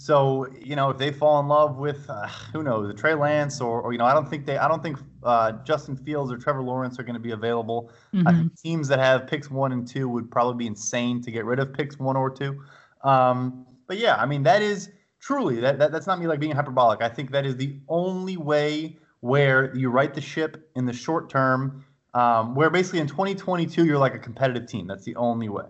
so 0.01 0.47
you 0.59 0.77
know, 0.77 0.89
if 0.89 0.97
they 0.97 1.13
fall 1.13 1.41
in 1.41 1.49
love 1.49 1.77
with 1.77 2.09
uh, 2.09 2.27
who 2.55 2.63
knows, 2.63 2.89
the 2.89 2.95
Trey 2.95 3.13
Lance 3.13 3.61
or, 3.61 3.83
or 3.83 3.93
you 3.93 3.99
know, 3.99 4.07
I 4.07 4.15
don't 4.15 4.27
think 4.27 4.47
they, 4.47 4.57
I 4.57 4.67
don't 4.67 4.83
think 4.83 4.97
uh, 5.23 5.53
Justin 5.63 5.95
Fields 5.95 6.33
or 6.33 6.39
Trevor 6.39 6.63
Lawrence 6.63 6.99
are 6.99 7.03
going 7.03 7.17
to 7.17 7.21
be 7.21 7.33
available. 7.33 7.93
Mm-hmm. 8.15 8.27
I 8.27 8.33
think 8.33 8.59
teams 8.59 8.89
that 8.89 8.99
have 8.99 9.27
picks 9.27 9.51
one 9.51 9.73
and 9.73 9.87
two 9.87 10.09
would 10.09 10.31
probably 10.31 10.57
be 10.57 10.67
insane 10.67 11.21
to 11.21 11.31
get 11.31 11.45
rid 11.45 11.59
of 11.59 11.75
picks 11.75 11.99
one 11.99 12.17
or 12.17 12.31
two. 12.31 12.63
Um, 13.05 13.67
but 13.87 13.99
yeah, 13.99 14.17
I 14.17 14.25
mean, 14.25 14.43
that 14.45 14.63
is 14.63 14.89
truly 15.21 15.61
that, 15.61 15.79
that 15.79 15.93
that's 15.93 16.07
not 16.07 16.19
me 16.19 16.27
like 16.27 16.41
being 16.41 16.55
hyperbolic. 16.55 17.03
I 17.03 17.11
think 17.11 17.31
that 17.33 17.45
is 17.45 17.57
the 17.57 17.79
only 17.87 18.39
way 18.39 18.97
where 19.21 19.77
you 19.77 19.91
right 19.91 20.15
the 20.15 20.23
ship 20.23 20.71
in 20.77 20.87
the 20.87 20.95
short 20.95 21.29
term 21.29 21.85
um, 22.15 22.55
where 22.55 22.71
basically 22.71 23.01
in 23.01 23.07
2022 23.07 23.85
you're 23.85 23.99
like 23.99 24.15
a 24.15 24.19
competitive 24.19 24.67
team. 24.67 24.87
That's 24.87 25.05
the 25.05 25.17
only 25.17 25.51
way. 25.51 25.67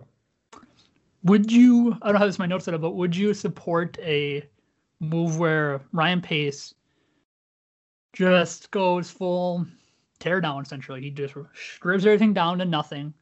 Would 1.23 1.51
you? 1.51 1.97
I 2.01 2.11
don't 2.11 2.19
have 2.19 2.27
this 2.27 2.37
in 2.37 2.43
my 2.43 2.47
notes 2.47 2.65
set 2.65 2.73
up, 2.73 2.81
but 2.81 2.95
would 2.95 3.15
you 3.15 3.33
support 3.33 3.97
a 4.01 4.43
move 4.99 5.37
where 5.37 5.81
Ryan 5.91 6.21
Pace 6.21 6.73
just 8.13 8.71
goes 8.71 9.11
full 9.11 9.65
teardown? 10.19 10.63
Essentially, 10.63 11.01
he 11.01 11.11
just 11.11 11.35
strips 11.53 12.05
everything 12.05 12.33
down 12.33 12.57
to 12.59 12.65
nothing 12.65 13.13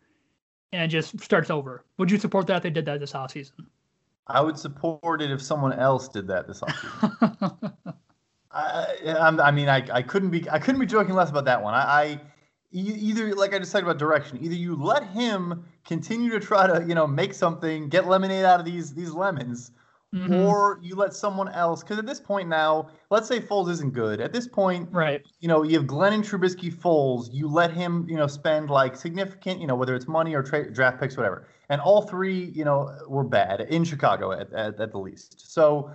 and 0.72 0.90
just 0.90 1.20
starts 1.20 1.50
over. 1.50 1.84
Would 1.98 2.12
you 2.12 2.18
support 2.18 2.48
that 2.48 2.58
if 2.58 2.64
they 2.64 2.70
did 2.70 2.86
that 2.86 3.00
this 3.00 3.14
offseason? 3.14 3.66
I 4.28 4.42
would 4.42 4.58
support 4.58 5.22
it 5.22 5.32
if 5.32 5.42
someone 5.42 5.74
else 5.74 6.08
did 6.08 6.28
that 6.28 6.48
this 6.48 6.62
offseason. 6.62 7.74
I, 8.52 8.88
I, 9.06 9.52
mean, 9.52 9.70
I, 9.70 9.86
I 9.92 10.02
couldn't 10.02 10.30
be 10.32 10.50
I 10.50 10.58
couldn't 10.60 10.80
be 10.80 10.88
joking 10.88 11.14
less 11.14 11.30
about 11.30 11.46
that 11.46 11.62
one. 11.62 11.74
I, 11.74 11.82
I 11.82 12.22
either 12.72 13.34
like 13.36 13.54
I 13.54 13.60
just 13.60 13.72
said 13.72 13.84
about 13.84 13.98
direction, 13.98 14.40
either 14.42 14.56
you 14.56 14.76
let 14.76 15.04
him 15.04 15.66
continue 15.90 16.30
to 16.30 16.40
try 16.40 16.68
to 16.68 16.86
you 16.88 16.96
know 16.96 17.08
make 17.08 17.34
something, 17.34 17.90
get 17.90 18.08
lemonade 18.08 18.46
out 18.46 18.60
of 18.60 18.66
these 18.66 18.94
these 18.94 19.12
lemons, 19.12 19.72
mm-hmm. 20.14 20.34
or 20.34 20.80
you 20.82 20.96
let 20.96 21.14
someone 21.14 21.50
else. 21.50 21.82
Because 21.82 21.98
at 21.98 22.06
this 22.06 22.20
point 22.20 22.48
now, 22.48 22.90
let's 23.10 23.28
say 23.28 23.40
Foles 23.42 23.70
isn't 23.72 23.94
good. 23.94 24.22
At 24.22 24.32
this 24.32 24.48
point, 24.48 24.88
right? 24.92 25.22
You 25.40 25.48
know, 25.48 25.64
you 25.64 25.78
have 25.80 25.88
Glennon 25.88 26.24
Trubisky, 26.24 26.72
Foles. 26.74 27.34
You 27.34 27.48
let 27.50 27.72
him, 27.74 28.06
you 28.08 28.16
know, 28.16 28.28
spend 28.28 28.70
like 28.70 28.96
significant, 28.96 29.60
you 29.60 29.68
know, 29.68 29.76
whether 29.76 29.96
it's 29.96 30.08
money 30.08 30.36
or 30.36 30.44
tra- 30.44 30.72
draft 30.72 31.00
picks, 31.02 31.18
whatever. 31.18 31.48
And 31.70 31.82
all 31.82 32.04
three, 32.04 32.52
you 32.56 32.64
know, 32.64 32.96
were 33.08 33.24
bad 33.24 33.62
in 33.62 33.84
Chicago 33.84 34.32
at, 34.32 34.54
at, 34.54 34.80
at 34.80 34.92
the 34.92 35.00
least. 35.00 35.52
So 35.52 35.92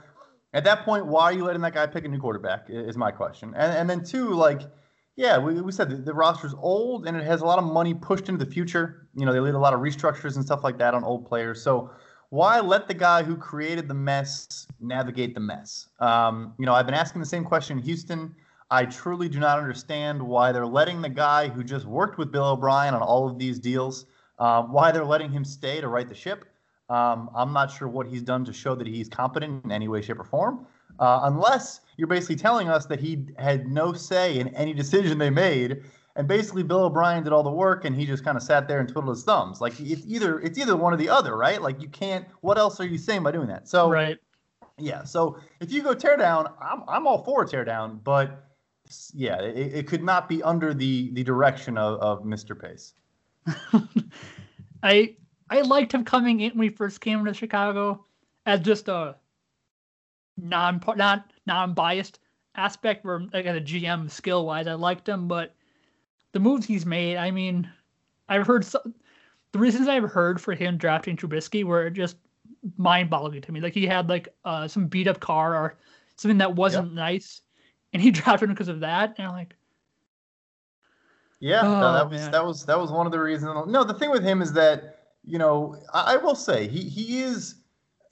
at 0.53 0.65
that 0.65 0.85
point, 0.85 1.07
why 1.07 1.25
are 1.25 1.33
you 1.33 1.45
letting 1.45 1.63
that 1.63 1.75
guy 1.75 1.87
pick 1.87 2.05
a 2.05 2.09
new 2.09 2.19
quarterback? 2.19 2.67
Is 2.69 2.97
my 2.97 3.13
question. 3.13 3.55
And 3.57 3.73
and 3.73 3.89
then 3.89 4.05
two, 4.05 4.35
like 4.35 4.63
yeah, 5.17 5.39
we, 5.39 5.61
we 5.61 5.73
said 5.73 5.91
the, 5.91 5.97
the 5.97 6.15
roster's 6.15 6.55
old 6.59 7.07
and 7.07 7.17
it 7.17 7.25
has 7.25 7.41
a 7.41 7.45
lot 7.45 7.59
of 7.59 7.65
money 7.65 7.95
pushed 7.95 8.29
into 8.29 8.45
the 8.45 8.51
future. 8.51 9.07
You 9.15 9.25
know, 9.25 9.33
they 9.33 9.41
lead 9.41 9.55
a 9.55 9.59
lot 9.59 9.73
of 9.73 9.81
restructures 9.81 10.37
and 10.37 10.45
stuff 10.45 10.65
like 10.65 10.79
that 10.79 10.95
on 10.95 11.05
old 11.05 11.27
players. 11.27 11.63
So 11.63 11.91
why 12.31 12.59
let 12.61 12.89
the 12.89 12.95
guy 12.95 13.23
who 13.23 13.37
created 13.37 13.87
the 13.87 13.95
mess 13.95 14.67
navigate 14.81 15.35
the 15.35 15.41
mess? 15.41 15.89
Um, 16.01 16.55
you 16.59 16.67
know, 16.67 16.75
I've 16.75 16.87
been 16.87 16.97
asking 16.97 17.21
the 17.21 17.27
same 17.27 17.45
question 17.45 17.79
in 17.79 17.85
Houston. 17.85 18.35
I 18.71 18.87
truly 18.87 19.29
do 19.29 19.39
not 19.39 19.59
understand 19.59 20.21
why 20.21 20.51
they're 20.51 20.67
letting 20.67 21.01
the 21.01 21.09
guy 21.09 21.49
who 21.49 21.63
just 21.63 21.87
worked 21.87 22.19
with 22.19 22.33
Bill 22.33 22.47
O'Brien 22.47 22.95
on 22.95 23.03
all 23.03 23.29
of 23.29 23.39
these 23.39 23.61
deals, 23.61 24.07
um, 24.41 24.73
why 24.73 24.91
they're 24.91 25.05
letting 25.05 25.31
him 25.31 25.45
stay 25.45 25.81
to 25.81 25.87
right 25.87 26.09
the 26.09 26.15
ship. 26.15 26.45
Um, 26.91 27.31
I'm 27.37 27.53
not 27.53 27.71
sure 27.71 27.87
what 27.87 28.09
he's 28.09 28.23
done 28.23 28.45
to 28.47 28.53
show 28.53 28.75
that 28.75 28.87
he's 28.87 29.09
competent 29.09 29.65
in 29.65 29.71
any 29.71 29.87
way, 29.87 30.03
shape, 30.03 30.19
or 30.19 30.25
form 30.25 30.67
uh, 30.99 31.21
unless 31.25 31.81
you're 31.97 32.09
basically 32.09 32.37
telling 32.37 32.69
us 32.69 32.87
that 32.87 33.01
he 33.01 33.27
had 33.39 33.69
no 33.69 33.93
say 33.93 34.39
in 34.39 34.49
any 34.55 34.73
decision 34.73 35.19
they 35.19 35.31
made, 35.31 35.83
and 36.17 36.29
basically 36.29 36.63
Bill 36.63 36.85
O'Brien 36.85 37.25
did 37.25 37.33
all 37.33 37.43
the 37.43 37.51
work, 37.51 37.85
and 37.85 37.95
he 37.95 38.07
just 38.07 38.25
kind 38.25 38.37
of 38.37 38.43
sat 38.43 38.69
there 38.69 38.81
and 38.81 38.89
twiddled 38.89 39.15
his 39.15 39.25
thumbs. 39.25 39.61
Like 39.61 39.79
it's 39.81 40.07
either 40.07 40.41
it's 40.41 40.59
either 40.59 40.77
one 40.77 40.93
or 40.93 40.97
the 40.97 41.09
other, 41.09 41.37
right? 41.37 41.61
Like 41.61 41.83
you 41.83 41.89
can't. 41.89 42.27
What 42.41 42.59
else 42.59 42.81
are 42.81 42.87
you 42.87 42.99
saying 42.99 43.23
by 43.23 43.33
doing 43.33 43.49
that? 43.49 43.69
So 43.69 43.91
right. 43.91 44.19
Yeah. 44.79 45.05
So 45.05 45.39
if 45.61 45.73
you 45.73 45.83
go 45.83 45.95
tear 45.95 46.17
down, 46.17 46.49
I'm 46.61 46.83
I'm 46.89 47.07
all 47.07 47.25
for 47.25 47.45
tear 47.45 47.65
down, 47.65 48.01
but 48.05 48.45
yeah, 49.13 49.41
it, 49.41 49.75
it 49.75 49.87
could 49.87 50.03
not 50.03 50.29
be 50.29 50.43
under 50.43 50.75
the 50.75 51.11
the 51.13 51.25
direction 51.25 51.79
of, 51.79 51.99
of 52.01 52.25
Mr. 52.25 52.59
Pace. 52.59 52.95
I 54.83 55.17
I 55.51 55.61
liked 55.63 55.93
him 55.93 56.05
coming 56.05 56.41
in 56.41 56.53
when 56.53 56.71
he 56.71 56.75
first 56.75 57.01
came 57.01 57.25
to 57.25 57.35
Chicago 57.35 58.05
as 58.47 58.61
just 58.61 58.89
a 58.89 59.17
non 60.37 60.81
not 60.97 61.33
non 61.47 61.75
biased 61.75 62.21
aspect 62.57 63.05
where 63.05 63.21
like 63.33 63.47
as 63.47 63.57
a 63.57 63.61
GM 63.61 64.11
skill 64.11 64.47
wise, 64.47 64.67
I 64.67 64.75
liked 64.75 65.09
him, 65.09 65.29
but 65.29 65.55
the 66.33 66.41
moves 66.41 66.67
he's 66.67 66.85
made, 66.85 67.17
I 67.17 67.31
mean, 67.31 67.71
I've 68.29 68.47
heard 68.47 68.65
so, 68.65 68.81
the 69.53 69.59
reasons 69.59 69.89
I've 69.89 70.11
heard 70.11 70.41
for 70.41 70.53
him 70.55 70.77
drafting 70.77 71.17
Trubisky 71.17 71.65
were 71.65 71.91
just 71.91 72.17
mind 72.77 73.11
boggling 73.11 73.43
to 73.43 73.53
me. 73.53 73.61
Like 73.61 73.75
he 73.75 73.87
had 73.87 74.09
like 74.09 74.29
uh, 74.45 74.67
some 74.69 74.87
beat 74.87 75.09
up 75.09 75.21
car 75.21 75.55
or 75.55 75.77
something 76.17 76.39
that 76.39 76.55
wasn't 76.55 76.89
yep. 76.89 76.95
nice, 76.95 77.41
and 77.93 78.03
he 78.03 78.11
drafted 78.11 78.49
him 78.49 78.55
because 78.55 78.69
of 78.69 78.81
that. 78.81 79.15
And 79.17 79.29
I'm 79.29 79.35
like, 79.35 79.55
yeah, 81.41 81.61
oh, 81.63 81.81
no, 81.81 81.93
that 81.93 82.11
was 82.11 82.21
man. 82.21 82.31
that 82.33 82.45
was 82.45 82.67
that 82.67 82.79
was 82.79 82.91
one 82.91 83.07
of 83.07 83.13
the 83.13 83.21
reasons. 83.21 83.69
No, 83.69 83.85
the 83.85 83.95
thing 83.95 84.11
with 84.11 84.25
him 84.25 84.43
is 84.43 84.53
that 84.55 84.99
you 85.25 85.39
know 85.39 85.77
I, 85.93 86.15
I 86.15 86.17
will 86.17 86.35
say 86.35 86.67
he 86.67 86.81
he 86.83 87.21
is 87.21 87.57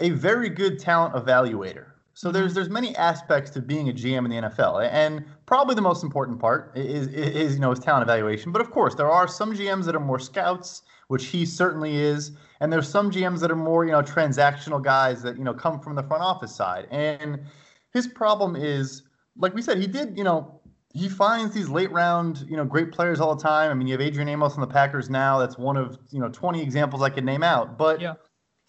a 0.01 0.11
very 0.11 0.49
good 0.49 0.79
talent 0.79 1.15
evaluator. 1.15 1.92
So 2.15 2.31
there's 2.31 2.49
mm-hmm. 2.49 2.55
there's 2.55 2.69
many 2.69 2.95
aspects 2.97 3.51
to 3.53 3.63
being 3.63 3.89
a 3.89 3.93
GM 3.93 4.25
in 4.25 4.31
the 4.31 4.49
NFL, 4.49 4.89
and 4.91 5.25
probably 5.47 5.75
the 5.75 5.83
most 5.83 6.03
important 6.03 6.39
part 6.39 6.73
is, 6.77 7.09
is 7.09 7.55
you 7.55 7.61
know 7.61 7.73
is 7.73 7.79
talent 7.79 8.03
evaluation. 8.03 8.53
But 8.53 8.61
of 8.61 8.71
course, 8.71 8.95
there 8.95 9.11
are 9.11 9.27
some 9.27 9.55
GMs 9.57 9.85
that 9.87 9.97
are 9.97 10.01
more 10.01 10.19
scouts, 10.19 10.83
which 11.09 11.27
he 11.27 11.47
certainly 11.47 11.97
is, 11.97 12.33
and 12.61 12.73
there's 12.73 12.89
some 12.89 13.11
GMs 13.11 13.41
that 13.41 13.51
are 13.51 13.57
more 13.57 13.85
you 13.85 13.93
know 13.93 14.03
transactional 14.03 14.83
guys 14.83 15.23
that 15.23 15.39
you 15.39 15.45
know 15.45 15.55
come 15.55 15.81
from 15.81 15.95
the 15.95 16.03
front 16.03 16.23
office 16.23 16.55
side. 16.55 16.87
And 16.91 17.41
his 17.93 18.07
problem 18.07 18.57
is, 18.57 19.05
like 19.37 19.55
we 19.55 19.63
said, 19.63 19.79
he 19.79 19.87
did 19.87 20.17
you 20.17 20.25
know 20.25 20.61
he 20.93 21.09
finds 21.09 21.55
these 21.55 21.71
late 21.71 21.91
round 21.93 22.45
you 22.47 22.59
know 22.59 22.65
great 22.67 22.93
players 22.93 23.21
all 23.21 23.35
the 23.35 23.43
time. 23.43 23.71
I 23.71 23.75
mean, 23.75 23.87
you 23.87 23.95
have 23.95 24.03
Adrian 24.03 24.29
Amos 24.29 24.53
on 24.55 24.61
the 24.61 24.67
Packers 24.67 25.09
now. 25.09 25.39
That's 25.39 25.57
one 25.57 25.79
of 25.79 25.99
you 26.11 26.21
know 26.21 26.29
20 26.29 26.61
examples 26.61 27.01
I 27.01 27.09
could 27.09 27.25
name 27.25 27.43
out, 27.43 27.79
but. 27.79 28.01
Yeah. 28.01 28.15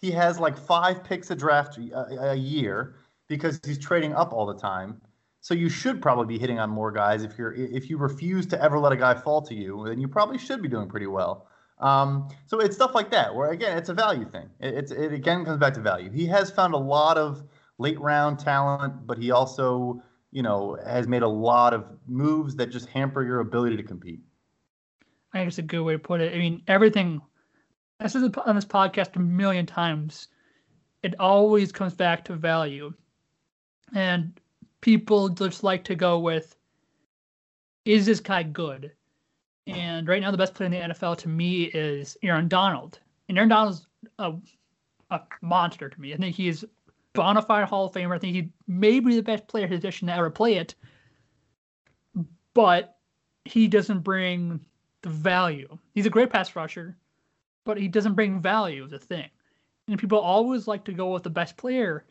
He 0.00 0.10
has 0.10 0.38
like 0.38 0.58
five 0.58 1.02
picks 1.02 1.30
a 1.30 1.34
draft 1.34 1.78
a, 1.78 2.32
a 2.32 2.34
year 2.34 2.96
because 3.28 3.60
he's 3.64 3.78
trading 3.78 4.12
up 4.12 4.32
all 4.32 4.46
the 4.46 4.58
time. 4.58 5.00
So 5.40 5.52
you 5.52 5.68
should 5.68 6.00
probably 6.00 6.26
be 6.26 6.38
hitting 6.38 6.58
on 6.58 6.70
more 6.70 6.90
guys. 6.90 7.22
If 7.22 7.36
you're 7.36 7.52
if 7.52 7.90
you 7.90 7.98
refuse 7.98 8.46
to 8.46 8.62
ever 8.62 8.78
let 8.78 8.92
a 8.92 8.96
guy 8.96 9.14
fall 9.14 9.42
to 9.42 9.54
you, 9.54 9.84
then 9.86 10.00
you 10.00 10.08
probably 10.08 10.38
should 10.38 10.62
be 10.62 10.68
doing 10.68 10.88
pretty 10.88 11.06
well. 11.06 11.48
Um, 11.80 12.28
so 12.46 12.60
it's 12.60 12.76
stuff 12.76 12.94
like 12.94 13.10
that 13.10 13.34
where 13.34 13.50
again 13.50 13.76
it's 13.76 13.90
a 13.90 13.94
value 13.94 14.24
thing. 14.24 14.48
It, 14.60 14.74
it's 14.74 14.90
it 14.90 15.12
again 15.12 15.44
comes 15.44 15.58
back 15.58 15.74
to 15.74 15.80
value. 15.80 16.10
He 16.10 16.26
has 16.26 16.50
found 16.50 16.72
a 16.72 16.78
lot 16.78 17.18
of 17.18 17.42
late 17.78 18.00
round 18.00 18.38
talent, 18.38 19.06
but 19.06 19.18
he 19.18 19.32
also 19.32 20.02
you 20.30 20.42
know 20.42 20.78
has 20.86 21.06
made 21.06 21.22
a 21.22 21.28
lot 21.28 21.74
of 21.74 21.84
moves 22.06 22.56
that 22.56 22.70
just 22.70 22.88
hamper 22.88 23.22
your 23.22 23.40
ability 23.40 23.76
to 23.76 23.82
compete. 23.82 24.20
I 25.34 25.38
think 25.38 25.48
it's 25.48 25.58
a 25.58 25.62
good 25.62 25.82
way 25.82 25.92
to 25.92 25.98
put 25.98 26.22
it. 26.22 26.34
I 26.34 26.38
mean, 26.38 26.62
everything. 26.68 27.20
I 28.00 28.06
said 28.06 28.34
on 28.46 28.54
this 28.54 28.64
podcast 28.64 29.14
a 29.16 29.20
million 29.20 29.66
times. 29.66 30.28
It 31.02 31.20
always 31.20 31.70
comes 31.70 31.92
back 31.92 32.24
to 32.24 32.34
value 32.34 32.94
and 33.94 34.38
people 34.80 35.28
just 35.28 35.62
like 35.62 35.84
to 35.84 35.94
go 35.94 36.18
with 36.18 36.56
is 37.84 38.06
this 38.06 38.20
guy 38.20 38.42
good? 38.42 38.92
And 39.66 40.08
right 40.08 40.20
now, 40.20 40.30
the 40.30 40.38
best 40.38 40.54
player 40.54 40.66
in 40.66 40.72
the 40.72 40.94
NFL 40.94 41.18
to 41.18 41.28
me 41.28 41.64
is 41.64 42.16
Aaron 42.22 42.48
Donald. 42.48 42.98
And 43.28 43.38
Aaron 43.38 43.48
Donald's 43.48 43.86
a, 44.18 44.34
a 45.10 45.20
monster 45.40 45.88
to 45.88 46.00
me. 46.00 46.12
I 46.12 46.16
think 46.16 46.36
he's 46.36 46.64
bona 47.14 47.40
fide 47.40 47.64
Hall 47.64 47.86
of 47.86 47.92
Famer. 47.92 48.14
I 48.14 48.18
think 48.18 48.34
he 48.34 48.50
may 48.66 49.00
be 49.00 49.16
the 49.16 49.22
best 49.22 49.46
player 49.46 49.68
position 49.68 50.08
to 50.08 50.14
ever 50.14 50.30
play 50.30 50.54
it. 50.54 50.74
But 52.52 52.98
he 53.44 53.68
doesn't 53.68 54.00
bring 54.00 54.60
the 55.02 55.08
value. 55.08 55.78
He's 55.94 56.06
a 56.06 56.10
great 56.10 56.30
pass 56.30 56.54
rusher, 56.54 56.96
but 57.64 57.78
he 57.78 57.88
doesn't 57.88 58.14
bring 58.14 58.40
value 58.40 58.84
as 58.84 58.92
a 58.92 58.98
thing. 58.98 59.28
And 59.88 59.98
people 59.98 60.18
always 60.18 60.66
like 60.66 60.84
to 60.84 60.92
go 60.92 61.12
with 61.12 61.22
the 61.22 61.30
best 61.30 61.56
player 61.56 62.04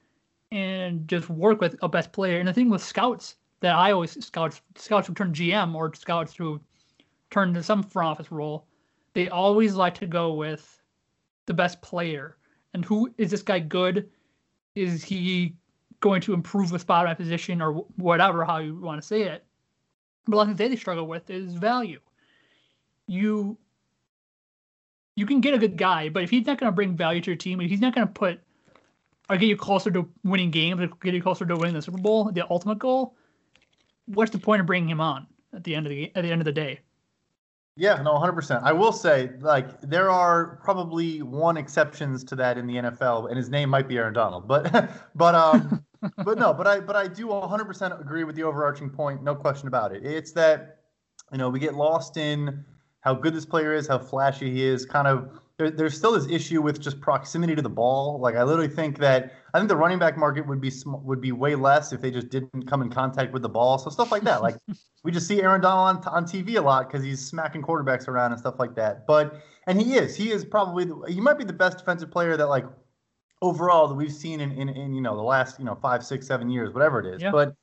and 0.53 1.07
just 1.07 1.29
work 1.29 1.59
with 1.59 1.75
a 1.81 1.89
best 1.89 2.11
player. 2.13 2.37
And 2.37 2.47
the 2.47 2.53
thing 2.53 2.69
with 2.69 2.83
scouts 2.83 3.35
that 3.61 3.75
I 3.75 3.91
always 3.91 4.23
scouts 4.23 4.61
scouts 4.75 5.07
who 5.07 5.13
turn 5.15 5.33
GM 5.33 5.73
or 5.73 5.93
scouts 5.95 6.35
who 6.35 6.61
turn 7.31 7.55
to 7.55 7.63
some 7.63 7.81
front 7.81 8.09
office 8.09 8.31
role, 8.31 8.67
they 9.13 9.27
always 9.29 9.73
like 9.73 9.95
to 9.95 10.05
go 10.05 10.33
with 10.33 10.81
the 11.47 11.53
best 11.55 11.81
player. 11.81 12.37
And 12.73 12.85
who 12.85 13.11
is 13.17 13.31
this 13.31 13.41
guy 13.41 13.59
good? 13.59 14.09
Is 14.75 15.03
he 15.03 15.55
going 15.99 16.21
to 16.21 16.33
improve 16.33 16.69
the 16.69 16.79
spot 16.79 17.05
my 17.05 17.13
position 17.15 17.61
or 17.61 17.73
whatever 17.95 18.45
how 18.45 18.59
you 18.59 18.79
want 18.79 19.01
to 19.01 19.07
say 19.07 19.23
it? 19.23 19.43
But 20.27 20.37
one 20.37 20.55
thing 20.55 20.69
they 20.69 20.75
struggle 20.75 21.07
with 21.07 21.29
is 21.31 21.55
value. 21.55 21.99
You 23.07 23.57
you 25.15 25.25
can 25.25 25.41
get 25.41 25.55
a 25.55 25.59
good 25.59 25.77
guy, 25.77 26.09
but 26.09 26.23
if 26.23 26.29
he's 26.29 26.45
not 26.45 26.59
going 26.59 26.71
to 26.71 26.75
bring 26.75 26.95
value 26.95 27.21
to 27.21 27.31
your 27.31 27.37
team, 27.37 27.59
if 27.59 27.71
he's 27.71 27.81
not 27.81 27.95
going 27.95 28.07
to 28.07 28.13
put 28.13 28.39
or 29.29 29.37
get 29.37 29.47
you 29.47 29.57
closer 29.57 29.91
to 29.91 30.07
winning 30.23 30.51
games, 30.51 30.81
or 30.81 30.87
get 31.01 31.13
you 31.13 31.21
closer 31.21 31.45
to 31.45 31.55
winning 31.55 31.73
the 31.73 31.81
Super 31.81 31.97
Bowl, 31.97 32.31
the 32.31 32.49
ultimate 32.49 32.79
goal, 32.79 33.15
what's 34.05 34.31
the 34.31 34.39
point 34.39 34.59
of 34.59 34.67
bringing 34.67 34.89
him 34.89 35.01
on 35.01 35.27
at 35.53 35.63
the 35.63 35.75
end 35.75 35.85
of 35.85 35.89
the 35.91 36.11
at 36.15 36.23
the 36.23 36.31
end 36.31 36.41
of 36.41 36.45
the 36.45 36.51
day? 36.51 36.79
Yeah, 37.75 37.99
no, 38.03 38.13
100%. 38.13 38.61
I 38.61 38.71
will 38.71 38.91
say, 38.91 39.31
like, 39.39 39.81
there 39.81 40.11
are 40.11 40.59
probably 40.63 41.23
one 41.23 41.57
exceptions 41.57 42.23
to 42.25 42.35
that 42.35 42.55
in 42.57 42.67
the 42.67 42.75
NFL, 42.75 43.29
and 43.29 43.37
his 43.37 43.49
name 43.49 43.69
might 43.69 43.87
be 43.87 43.97
Aaron 43.97 44.13
Donald. 44.13 44.47
But, 44.47 44.91
but, 45.15 45.33
um, 45.33 45.83
but 46.23 46.37
no, 46.37 46.53
but 46.53 46.67
I, 46.67 46.79
but 46.79 46.95
I 46.95 47.07
do 47.07 47.27
100% 47.27 47.99
agree 47.99 48.25
with 48.25 48.35
the 48.35 48.43
overarching 48.43 48.91
point. 48.91 49.23
No 49.23 49.33
question 49.33 49.67
about 49.67 49.95
it. 49.95 50.05
It's 50.05 50.31
that, 50.33 50.81
you 51.31 51.39
know, 51.39 51.49
we 51.49 51.59
get 51.59 51.73
lost 51.73 52.17
in 52.17 52.63
how 52.99 53.15
good 53.15 53.33
this 53.33 53.45
player 53.45 53.73
is, 53.73 53.87
how 53.87 53.97
flashy 53.97 54.51
he 54.51 54.63
is, 54.63 54.85
kind 54.85 55.07
of 55.07 55.39
there, 55.57 55.69
there's 55.69 55.95
still 55.95 56.13
this 56.13 56.27
issue 56.29 56.61
with 56.61 56.81
just 56.81 56.99
proximity 56.99 57.55
to 57.55 57.61
the 57.61 57.69
ball. 57.69 58.19
Like 58.19 58.35
I 58.35 58.43
literally 58.43 58.73
think 58.73 58.97
that 58.99 59.33
I 59.53 59.59
think 59.59 59.69
the 59.69 59.75
running 59.75 59.99
back 59.99 60.17
market 60.17 60.47
would 60.47 60.59
be 60.59 60.71
sm- 60.71 61.03
would 61.03 61.21
be 61.21 61.31
way 61.31 61.55
less 61.55 61.93
if 61.93 62.01
they 62.01 62.09
just 62.09 62.29
didn't 62.29 62.67
come 62.67 62.81
in 62.81 62.89
contact 62.89 63.31
with 63.33 63.43
the 63.43 63.49
ball. 63.49 63.77
So 63.77 63.89
stuff 63.89 64.11
like 64.11 64.23
that. 64.23 64.41
Like 64.41 64.55
we 65.03 65.11
just 65.11 65.27
see 65.27 65.41
Aaron 65.41 65.61
Donald 65.61 66.05
on, 66.07 66.13
on 66.13 66.25
TV 66.25 66.57
a 66.57 66.61
lot 66.61 66.89
because 66.89 67.03
he's 67.05 67.23
smacking 67.23 67.61
quarterbacks 67.61 68.07
around 68.07 68.31
and 68.31 68.39
stuff 68.39 68.55
like 68.57 68.75
that. 68.75 69.05
But 69.05 69.41
and 69.67 69.79
he 69.79 69.93
is 69.95 70.15
he 70.15 70.31
is 70.31 70.43
probably 70.43 70.85
the, 70.85 70.99
he 71.07 71.21
might 71.21 71.37
be 71.37 71.45
the 71.45 71.53
best 71.53 71.77
defensive 71.77 72.09
player 72.09 72.35
that 72.35 72.47
like 72.47 72.65
overall 73.43 73.87
that 73.87 73.95
we've 73.95 74.13
seen 74.13 74.39
in, 74.39 74.51
in, 74.53 74.69
in 74.69 74.93
you 74.93 75.01
know 75.01 75.15
the 75.15 75.21
last 75.21 75.59
you 75.59 75.65
know 75.65 75.75
five 75.75 76.03
six 76.03 76.25
seven 76.25 76.49
years 76.49 76.73
whatever 76.73 76.99
it 76.99 77.13
is. 77.13 77.21
Yeah. 77.21 77.31
But 77.31 77.53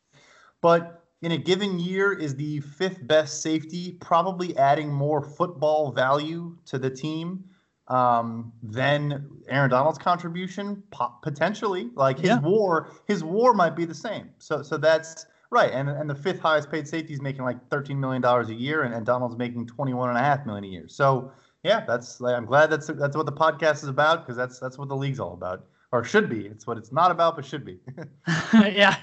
but 0.61 1.05
in 1.23 1.33
a 1.33 1.39
given 1.39 1.81
year 1.81 2.13
is 2.13 2.37
the 2.37 2.61
fifth 2.61 3.05
best 3.07 3.43
safety, 3.43 3.99
probably 4.01 4.57
adding 4.57 4.91
more 4.91 5.21
football 5.21 5.91
value 5.91 6.57
to 6.67 6.79
the 6.79 6.89
team 6.89 7.45
um, 7.91 8.53
then 8.63 9.29
Aaron 9.49 9.69
Donald's 9.69 9.99
contribution 9.99 10.83
potentially 11.23 11.91
like 11.95 12.19
his 12.19 12.29
yeah. 12.29 12.41
war 12.41 12.93
his 13.07 13.25
war 13.25 13.53
might 13.53 13.75
be 13.75 13.85
the 13.85 13.95
same. 13.95 14.31
So 14.39 14.63
so 14.63 14.79
that's 14.79 15.27
right. 15.51 15.73
And 15.73 15.91
and 15.91 16.09
the 16.09 16.15
fifth 16.15 16.39
highest 16.39 16.71
paid 16.71 16.87
safety 16.87 17.13
is 17.13 17.21
making 17.21 17.43
like 17.43 17.69
13 17.69 17.99
million 17.99 18.23
dollars 18.23 18.49
a 18.49 18.55
year 18.55 18.85
and, 18.85 18.95
and 18.95 19.05
Donald's 19.05 19.37
making 19.37 19.67
21 19.67 20.09
and 20.09 20.17
a 20.19 20.23
half 20.23 20.47
million 20.47 20.65
a 20.65 20.69
year. 20.69 20.89
So 20.89 21.33
yeah, 21.65 21.85
that's 21.85 22.21
I'm 22.21 22.47
glad 22.47 22.71
that's 22.71 22.87
that's 22.87 23.17
what 23.17 23.27
the 23.27 23.33
podcast 23.33 23.83
is 23.83 23.89
about 23.89 24.23
because 24.23 24.37
that's 24.37 24.61
that's 24.61 24.79
what 24.79 24.89
the 24.89 24.97
league's 24.97 25.19
all 25.19 25.35
about. 25.35 25.67
or 25.93 26.05
should 26.05 26.31
be. 26.31 26.47
It's 26.47 26.69
what 26.69 26.79
it's 26.79 26.93
not 26.93 27.11
about, 27.11 27.35
but 27.35 27.45
should 27.45 27.65
be. 27.65 27.81
yeah, 28.55 28.97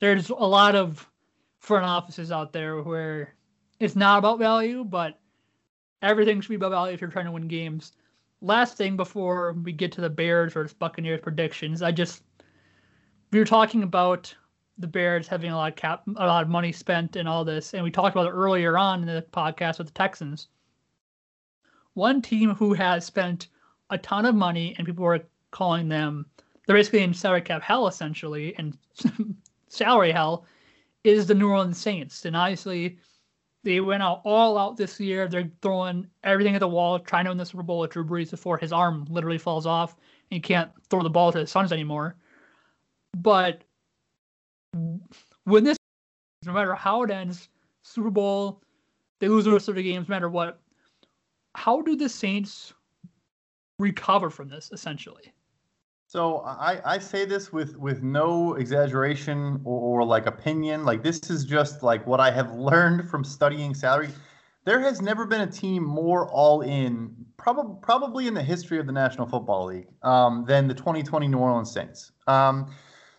there's 0.00 0.28
a 0.28 0.34
lot 0.34 0.76
of 0.76 1.08
front 1.60 1.86
offices 1.86 2.30
out 2.30 2.52
there 2.52 2.82
where 2.82 3.34
it's 3.80 3.96
not 3.96 4.18
about 4.18 4.38
value, 4.38 4.84
but 4.84 5.18
everything 6.02 6.42
should 6.42 6.50
be 6.50 6.56
about 6.56 6.72
value 6.72 6.92
if 6.92 7.00
you're 7.00 7.10
trying 7.10 7.24
to 7.24 7.32
win 7.32 7.48
games. 7.48 7.92
Last 8.44 8.76
thing 8.76 8.94
before 8.96 9.54
we 9.54 9.72
get 9.72 9.90
to 9.92 10.02
the 10.02 10.10
Bears 10.10 10.52
versus 10.52 10.74
Buccaneers 10.74 11.22
predictions, 11.22 11.80
I 11.80 11.92
just 11.92 12.22
we 13.30 13.38
were 13.38 13.46
talking 13.46 13.82
about 13.82 14.34
the 14.76 14.86
Bears 14.86 15.26
having 15.26 15.50
a 15.50 15.56
lot 15.56 15.72
of 15.72 15.76
cap, 15.76 16.02
a 16.16 16.26
lot 16.26 16.42
of 16.42 16.50
money 16.50 16.70
spent 16.70 17.16
and 17.16 17.26
all 17.26 17.42
this, 17.42 17.72
and 17.72 17.82
we 17.82 17.90
talked 17.90 18.14
about 18.14 18.26
it 18.26 18.32
earlier 18.32 18.76
on 18.76 19.00
in 19.00 19.06
the 19.06 19.24
podcast 19.32 19.78
with 19.78 19.86
the 19.86 19.94
Texans. 19.94 20.48
One 21.94 22.20
team 22.20 22.54
who 22.54 22.74
has 22.74 23.06
spent 23.06 23.48
a 23.88 23.96
ton 23.96 24.26
of 24.26 24.34
money 24.34 24.74
and 24.76 24.86
people 24.86 25.04
were 25.04 25.24
calling 25.50 25.88
them 25.88 26.26
they're 26.66 26.76
basically 26.76 27.02
in 27.02 27.14
salary 27.14 27.40
cap 27.40 27.62
hell 27.62 27.86
essentially 27.86 28.54
and 28.58 28.76
salary 29.68 30.12
hell 30.12 30.44
is 31.02 31.26
the 31.26 31.34
New 31.34 31.48
Orleans 31.48 31.78
Saints. 31.78 32.26
And 32.26 32.36
obviously 32.36 32.98
they 33.64 33.80
went 33.80 34.02
out 34.02 34.20
all 34.24 34.58
out 34.58 34.76
this 34.76 35.00
year. 35.00 35.26
They're 35.26 35.50
throwing 35.62 36.06
everything 36.22 36.54
at 36.54 36.60
the 36.60 36.68
wall, 36.68 36.98
trying 36.98 37.24
to 37.24 37.30
win 37.30 37.38
the 37.38 37.46
Super 37.46 37.62
Bowl 37.62 37.80
with 37.80 37.90
Drew 37.90 38.04
Brees 38.04 38.30
before 38.30 38.58
his 38.58 38.72
arm 38.72 39.06
literally 39.08 39.38
falls 39.38 39.66
off 39.66 39.96
and 40.30 40.36
he 40.36 40.40
can't 40.40 40.70
throw 40.90 41.02
the 41.02 41.10
ball 41.10 41.32
to 41.32 41.38
his 41.38 41.50
sons 41.50 41.72
anymore. 41.72 42.14
But 43.16 43.64
when 45.44 45.64
this, 45.64 45.78
no 46.44 46.52
matter 46.52 46.74
how 46.74 47.02
it 47.02 47.10
ends, 47.10 47.48
Super 47.82 48.10
Bowl, 48.10 48.62
they 49.20 49.28
lose 49.28 49.46
the 49.46 49.52
rest 49.52 49.68
of 49.68 49.76
the 49.76 49.82
games, 49.82 50.08
no 50.08 50.14
matter 50.14 50.28
what. 50.28 50.60
How 51.54 51.80
do 51.80 51.96
the 51.96 52.08
Saints 52.08 52.74
recover 53.78 54.28
from 54.28 54.48
this, 54.48 54.70
essentially? 54.72 55.32
So 56.14 56.42
I, 56.46 56.80
I 56.84 56.98
say 56.98 57.24
this 57.24 57.52
with 57.52 57.76
with 57.76 58.04
no 58.04 58.54
exaggeration 58.54 59.60
or, 59.64 60.00
or, 60.00 60.04
like 60.04 60.26
opinion. 60.26 60.84
Like 60.84 61.02
this 61.02 61.28
is 61.28 61.44
just 61.44 61.82
like 61.82 62.06
what 62.06 62.20
I 62.20 62.30
have 62.30 62.52
learned 62.70 63.10
from 63.10 63.24
studying 63.24 63.74
salary. 63.74 64.10
There 64.64 64.78
has 64.78 65.02
never 65.02 65.26
been 65.26 65.40
a 65.40 65.50
team 65.50 65.82
more 65.82 66.28
all 66.28 66.60
in, 66.60 67.12
probably 67.36 67.74
probably 67.82 68.28
in 68.28 68.34
the 68.34 68.44
history 68.44 68.78
of 68.78 68.86
the 68.86 68.92
National 68.92 69.26
Football 69.26 69.66
League, 69.66 69.88
um, 70.04 70.44
than 70.46 70.68
the 70.68 70.74
2020 70.74 71.26
New 71.26 71.38
Orleans 71.38 71.72
Saints. 71.72 72.12
Um, 72.28 72.72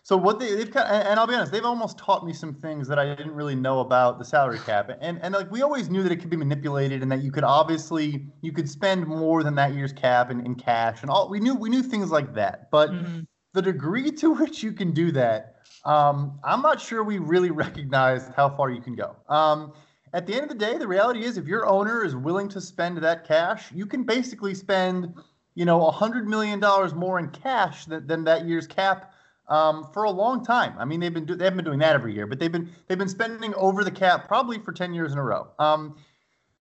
so 0.06 0.16
what 0.16 0.38
they, 0.38 0.54
they've 0.54 0.70
kind 0.70 0.86
of, 0.86 1.04
and 1.04 1.18
I'll 1.18 1.26
be 1.26 1.34
honest, 1.34 1.50
they've 1.50 1.64
almost 1.64 1.98
taught 1.98 2.24
me 2.24 2.32
some 2.32 2.54
things 2.54 2.86
that 2.86 2.96
I 2.96 3.12
didn't 3.12 3.34
really 3.34 3.56
know 3.56 3.80
about 3.80 4.20
the 4.20 4.24
salary 4.24 4.60
cap. 4.60 4.88
And 5.00 5.20
and 5.20 5.34
like 5.34 5.50
we 5.50 5.62
always 5.62 5.90
knew 5.90 6.04
that 6.04 6.12
it 6.12 6.20
could 6.20 6.30
be 6.30 6.36
manipulated 6.36 7.02
and 7.02 7.10
that 7.10 7.22
you 7.22 7.32
could 7.32 7.42
obviously 7.42 8.28
you 8.40 8.52
could 8.52 8.70
spend 8.70 9.04
more 9.04 9.42
than 9.42 9.56
that 9.56 9.74
year's 9.74 9.92
cap 9.92 10.30
in, 10.30 10.46
in 10.46 10.54
cash 10.54 11.02
and 11.02 11.10
all 11.10 11.28
we 11.28 11.40
knew 11.40 11.56
we 11.56 11.70
knew 11.70 11.82
things 11.82 12.12
like 12.12 12.34
that. 12.34 12.70
But 12.70 12.90
mm-hmm. 12.90 13.22
the 13.52 13.62
degree 13.62 14.12
to 14.12 14.32
which 14.32 14.62
you 14.62 14.72
can 14.72 14.92
do 14.92 15.10
that, 15.10 15.56
um, 15.84 16.38
I'm 16.44 16.62
not 16.62 16.80
sure 16.80 17.02
we 17.02 17.18
really 17.18 17.50
recognized 17.64 18.32
how 18.36 18.48
far 18.48 18.70
you 18.70 18.80
can 18.80 18.94
go. 18.94 19.16
Um, 19.28 19.72
at 20.12 20.24
the 20.24 20.34
end 20.34 20.44
of 20.44 20.50
the 20.50 20.54
day, 20.54 20.78
the 20.78 20.86
reality 20.86 21.24
is 21.24 21.36
if 21.36 21.48
your 21.48 21.66
owner 21.66 22.04
is 22.04 22.14
willing 22.14 22.48
to 22.50 22.60
spend 22.60 22.96
that 22.98 23.26
cash, 23.26 23.72
you 23.72 23.86
can 23.86 24.04
basically 24.04 24.54
spend, 24.54 25.12
you 25.56 25.64
know, 25.64 25.84
a 25.84 25.90
hundred 25.90 26.28
million 26.28 26.60
dollars 26.60 26.94
more 26.94 27.18
in 27.18 27.28
cash 27.30 27.86
than, 27.86 28.06
than 28.06 28.22
that 28.22 28.46
year's 28.46 28.68
cap 28.68 29.14
um, 29.48 29.88
for 29.92 30.04
a 30.04 30.10
long 30.10 30.44
time. 30.44 30.74
I 30.78 30.84
mean, 30.84 31.00
they've 31.00 31.12
been 31.12 31.24
do- 31.24 31.36
they 31.36 31.44
haven't 31.44 31.58
been 31.58 31.64
doing 31.64 31.78
that 31.80 31.94
every 31.94 32.14
year, 32.14 32.26
but 32.26 32.38
they've 32.38 32.52
been 32.52 32.70
they've 32.86 32.98
been 32.98 33.08
spending 33.08 33.54
over 33.54 33.84
the 33.84 33.90
cap 33.90 34.26
probably 34.26 34.58
for 34.58 34.72
ten 34.72 34.92
years 34.92 35.12
in 35.12 35.18
a 35.18 35.22
row. 35.22 35.48
Um, 35.58 35.96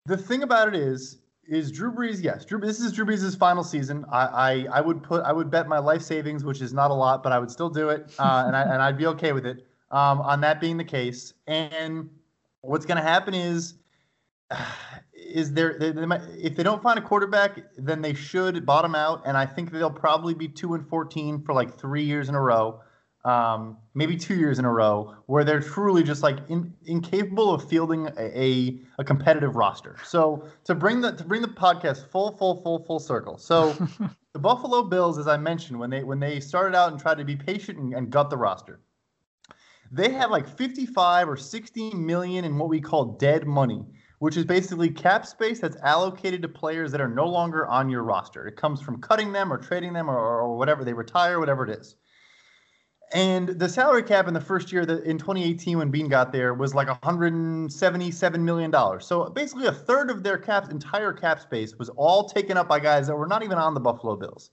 the 0.06 0.16
thing 0.16 0.42
about 0.42 0.68
it 0.68 0.74
is 0.74 1.18
is 1.48 1.70
Drew 1.70 1.92
Brees. 1.92 2.22
Yes, 2.22 2.44
Drew. 2.44 2.58
This 2.60 2.80
is 2.80 2.92
Drew 2.92 3.04
Brees' 3.04 3.36
final 3.38 3.62
season. 3.62 4.04
I, 4.10 4.26
I 4.26 4.66
I 4.78 4.80
would 4.80 5.02
put 5.02 5.22
I 5.24 5.32
would 5.32 5.50
bet 5.50 5.68
my 5.68 5.78
life 5.78 6.02
savings, 6.02 6.44
which 6.44 6.60
is 6.60 6.72
not 6.72 6.90
a 6.90 6.94
lot, 6.94 7.22
but 7.22 7.32
I 7.32 7.38
would 7.38 7.50
still 7.50 7.70
do 7.70 7.90
it, 7.90 8.12
uh, 8.18 8.44
and 8.46 8.56
I 8.56 8.62
and 8.62 8.82
I'd 8.82 8.98
be 8.98 9.06
okay 9.06 9.32
with 9.32 9.46
it. 9.46 9.66
Um, 9.90 10.20
on 10.20 10.40
that 10.40 10.60
being 10.60 10.76
the 10.76 10.84
case, 10.84 11.32
and 11.46 12.10
what's 12.62 12.84
going 12.84 12.96
to 12.96 13.02
happen 13.02 13.34
is 13.34 13.74
is 15.34 15.52
there 15.52 15.78
they, 15.78 15.92
they 15.92 16.06
might, 16.06 16.22
if 16.38 16.56
they 16.56 16.62
don't 16.62 16.82
find 16.82 16.98
a 16.98 17.02
quarterback, 17.02 17.60
then 17.76 18.00
they 18.02 18.14
should 18.14 18.64
bottom 18.66 18.94
out, 18.94 19.22
and 19.26 19.36
I 19.36 19.46
think 19.46 19.70
they'll 19.70 19.90
probably 19.90 20.34
be 20.34 20.48
two 20.48 20.74
and 20.74 20.86
fourteen 20.88 21.42
for 21.42 21.52
like 21.52 21.78
three 21.78 22.04
years 22.04 22.28
in 22.28 22.34
a 22.34 22.40
row, 22.40 22.80
um, 23.24 23.76
maybe 23.94 24.16
two 24.16 24.36
years 24.36 24.58
in 24.58 24.64
a 24.64 24.72
row, 24.72 25.14
where 25.26 25.44
they're 25.44 25.60
truly 25.60 26.02
just 26.02 26.22
like 26.22 26.38
in, 26.48 26.72
incapable 26.84 27.52
of 27.52 27.68
fielding 27.68 28.08
a, 28.18 28.80
a, 28.98 29.04
competitive 29.04 29.56
roster. 29.56 29.96
So 30.04 30.48
to 30.64 30.74
bring 30.74 31.00
the 31.00 31.12
to 31.12 31.24
bring 31.24 31.42
the 31.42 31.48
podcast 31.48 32.08
full 32.08 32.36
full 32.36 32.62
full 32.62 32.84
full 32.84 33.00
circle. 33.00 33.36
So 33.36 33.72
the 34.32 34.38
Buffalo 34.38 34.82
Bills, 34.82 35.18
as 35.18 35.26
I 35.26 35.36
mentioned, 35.36 35.78
when 35.78 35.90
they 35.90 36.04
when 36.04 36.20
they 36.20 36.40
started 36.40 36.76
out 36.76 36.92
and 36.92 37.00
tried 37.00 37.18
to 37.18 37.24
be 37.24 37.36
patient 37.36 37.78
and, 37.78 37.94
and 37.94 38.10
gut 38.10 38.30
the 38.30 38.36
roster, 38.36 38.80
they 39.90 40.10
have 40.10 40.30
like 40.30 40.48
55 40.48 41.28
or 41.28 41.36
60 41.36 41.94
million 41.94 42.44
in 42.44 42.58
what 42.58 42.68
we 42.68 42.80
call 42.80 43.16
dead 43.16 43.46
money 43.46 43.84
which 44.18 44.36
is 44.36 44.44
basically 44.44 44.90
cap 44.90 45.26
space 45.26 45.60
that's 45.60 45.76
allocated 45.82 46.42
to 46.42 46.48
players 46.48 46.90
that 46.92 47.00
are 47.00 47.08
no 47.08 47.26
longer 47.26 47.66
on 47.66 47.90
your 47.90 48.02
roster. 48.02 48.46
It 48.46 48.56
comes 48.56 48.80
from 48.80 49.00
cutting 49.00 49.32
them 49.32 49.52
or 49.52 49.58
trading 49.58 49.92
them 49.92 50.08
or, 50.08 50.16
or 50.16 50.56
whatever 50.56 50.84
they 50.84 50.94
retire, 50.94 51.38
whatever 51.38 51.64
it 51.64 51.78
is. 51.78 51.96
And 53.12 53.48
the 53.48 53.68
salary 53.68 54.02
cap 54.02 54.26
in 54.26 54.34
the 54.34 54.40
first 54.40 54.72
year 54.72 54.84
that 54.84 55.04
in 55.04 55.16
2018 55.16 55.78
when 55.78 55.90
Beane 55.90 56.08
got 56.08 56.32
there 56.32 56.54
was 56.54 56.74
like 56.74 56.88
177 56.88 58.44
million 58.44 58.70
dollars. 58.70 59.06
So 59.06 59.28
basically 59.28 59.66
a 59.66 59.72
third 59.72 60.10
of 60.10 60.24
their 60.24 60.38
cap 60.38 60.70
entire 60.70 61.12
cap 61.12 61.40
space 61.40 61.76
was 61.76 61.88
all 61.90 62.28
taken 62.28 62.56
up 62.56 62.68
by 62.68 62.80
guys 62.80 63.06
that 63.06 63.14
were 63.14 63.28
not 63.28 63.44
even 63.44 63.58
on 63.58 63.74
the 63.74 63.80
Buffalo 63.80 64.16
Bills. 64.16 64.50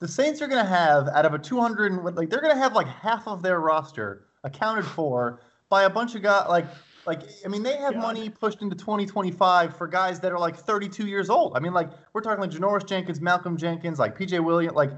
The 0.00 0.08
Saints 0.08 0.42
are 0.42 0.46
going 0.46 0.62
to 0.62 0.68
have 0.68 1.08
out 1.08 1.24
of 1.24 1.32
a 1.32 1.38
200 1.38 2.14
like 2.14 2.28
they're 2.28 2.42
going 2.42 2.54
to 2.54 2.60
have 2.60 2.74
like 2.74 2.88
half 2.88 3.26
of 3.26 3.42
their 3.42 3.60
roster 3.60 4.26
accounted 4.44 4.84
for 4.84 5.40
by 5.70 5.84
a 5.84 5.90
bunch 5.90 6.14
of 6.14 6.22
guys 6.22 6.46
like 6.48 6.66
like, 7.08 7.22
I 7.42 7.48
mean, 7.48 7.62
they 7.62 7.78
have 7.78 7.94
God. 7.94 8.02
money 8.02 8.28
pushed 8.28 8.60
into 8.60 8.76
2025 8.76 9.76
for 9.76 9.88
guys 9.88 10.20
that 10.20 10.30
are 10.30 10.38
like 10.38 10.56
32 10.56 11.06
years 11.06 11.30
old. 11.30 11.56
I 11.56 11.60
mean, 11.60 11.72
like, 11.72 11.90
we're 12.12 12.20
talking 12.20 12.40
like 12.40 12.50
Janoris 12.50 12.86
Jenkins, 12.86 13.20
Malcolm 13.20 13.56
Jenkins, 13.56 13.98
like 13.98 14.16
PJ 14.16 14.44
Williams. 14.44 14.76
Like, 14.76 14.90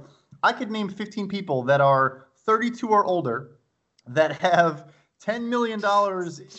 I 0.42 0.52
could 0.52 0.72
name 0.72 0.88
15 0.88 1.28
people 1.28 1.62
that 1.64 1.80
are 1.80 2.26
32 2.44 2.88
or 2.88 3.04
older 3.04 3.52
that 4.08 4.32
have 4.40 4.92
$10 5.24 5.48
million 5.48 5.80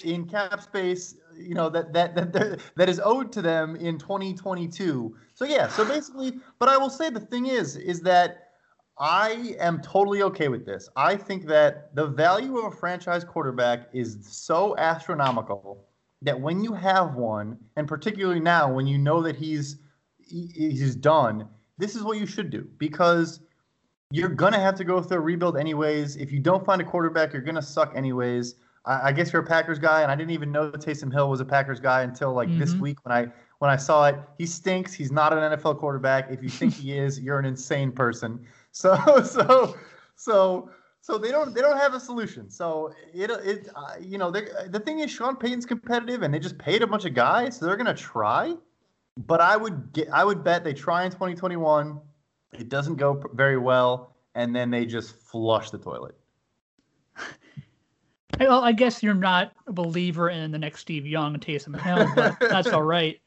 in 0.05 0.25
cap 0.25 0.61
space, 0.61 1.15
you 1.35 1.53
know, 1.53 1.67
that, 1.69 1.91
that, 1.91 2.15
that, 2.15 2.59
that 2.77 2.87
is 2.87 3.01
owed 3.03 3.33
to 3.33 3.41
them 3.41 3.75
in 3.75 3.97
2022. 3.97 5.13
So, 5.33 5.43
yeah, 5.43 5.67
so 5.67 5.83
basically, 5.83 6.39
but 6.59 6.69
I 6.69 6.77
will 6.77 6.89
say 6.89 7.09
the 7.09 7.19
thing 7.19 7.47
is, 7.47 7.75
is 7.75 7.99
that 8.01 8.40
I 9.01 9.55
am 9.59 9.81
totally 9.81 10.21
okay 10.21 10.47
with 10.47 10.63
this. 10.63 10.87
I 10.95 11.15
think 11.15 11.47
that 11.47 11.93
the 11.95 12.05
value 12.05 12.59
of 12.59 12.71
a 12.71 12.75
franchise 12.75 13.23
quarterback 13.23 13.89
is 13.93 14.19
so 14.21 14.77
astronomical 14.77 15.87
that 16.21 16.39
when 16.39 16.63
you 16.63 16.73
have 16.73 17.15
one, 17.15 17.57
and 17.77 17.87
particularly 17.87 18.39
now 18.39 18.71
when 18.71 18.85
you 18.85 18.99
know 18.99 19.23
that 19.23 19.35
he's 19.35 19.77
he's 20.19 20.95
done, 20.95 21.49
this 21.79 21.95
is 21.95 22.03
what 22.03 22.19
you 22.19 22.27
should 22.27 22.51
do 22.51 22.69
because 22.77 23.39
you're 24.11 24.29
gonna 24.29 24.59
have 24.59 24.75
to 24.75 24.83
go 24.83 25.01
through 25.01 25.17
a 25.17 25.21
rebuild 25.21 25.57
anyways. 25.57 26.17
If 26.17 26.31
you 26.31 26.39
don't 26.39 26.63
find 26.63 26.79
a 26.79 26.85
quarterback, 26.85 27.33
you're 27.33 27.41
gonna 27.41 27.59
suck 27.59 27.93
anyways. 27.95 28.53
I, 28.85 29.07
I 29.07 29.11
guess 29.13 29.33
you're 29.33 29.41
a 29.41 29.45
Packers 29.47 29.79
guy, 29.79 30.03
and 30.03 30.11
I 30.11 30.15
didn't 30.15 30.31
even 30.31 30.51
know 30.51 30.69
Taysom 30.69 31.11
Hill 31.11 31.27
was 31.27 31.39
a 31.39 31.45
Packers 31.45 31.79
guy 31.79 32.03
until 32.03 32.33
like 32.33 32.49
mm-hmm. 32.49 32.59
this 32.59 32.75
week 32.75 33.03
when 33.03 33.17
I 33.17 33.31
when 33.57 33.71
I 33.71 33.77
saw 33.77 34.07
it. 34.07 34.15
He 34.37 34.45
stinks. 34.45 34.93
He's 34.93 35.11
not 35.11 35.33
an 35.33 35.39
NFL 35.39 35.79
quarterback. 35.79 36.29
If 36.29 36.43
you 36.43 36.49
think 36.49 36.75
he 36.75 36.95
is, 36.95 37.19
you're 37.19 37.39
an 37.39 37.45
insane 37.45 37.91
person. 37.91 38.45
So 38.71 39.21
so 39.23 39.75
so 40.15 40.69
so 41.01 41.17
they 41.17 41.31
don't 41.31 41.53
they 41.53 41.61
don't 41.61 41.77
have 41.77 41.93
a 41.93 41.99
solution. 41.99 42.49
So 42.49 42.93
it 43.13 43.29
it 43.31 43.69
uh, 43.75 43.95
you 43.99 44.17
know 44.17 44.31
the 44.31 44.81
thing 44.85 44.99
is 44.99 45.11
Sean 45.11 45.35
Payton's 45.35 45.65
competitive 45.65 46.21
and 46.21 46.33
they 46.33 46.39
just 46.39 46.57
paid 46.57 46.81
a 46.81 46.87
bunch 46.87 47.05
of 47.05 47.13
guys, 47.13 47.57
so 47.57 47.65
they're 47.65 47.77
gonna 47.77 47.93
try. 47.93 48.55
But 49.17 49.41
I 49.41 49.57
would 49.57 49.91
get 49.93 50.09
I 50.11 50.23
would 50.23 50.43
bet 50.43 50.63
they 50.63 50.73
try 50.73 51.03
in 51.05 51.11
2021. 51.11 51.99
It 52.53 52.69
doesn't 52.69 52.95
go 52.95 53.23
very 53.33 53.57
well, 53.57 54.15
and 54.35 54.55
then 54.55 54.69
they 54.69 54.85
just 54.85 55.15
flush 55.15 55.69
the 55.69 55.77
toilet. 55.77 56.15
Well, 58.39 58.63
I 58.63 58.71
guess 58.71 59.03
you're 59.03 59.13
not 59.13 59.53
a 59.67 59.73
believer 59.73 60.29
in 60.29 60.51
the 60.51 60.57
next 60.57 60.79
Steve 60.79 61.05
Young 61.05 61.33
and 61.35 61.43
Taysom 61.43 61.79
Hill, 61.79 62.11
but 62.15 62.37
that's 62.49 62.69
all 62.69 62.81
right. 62.81 63.19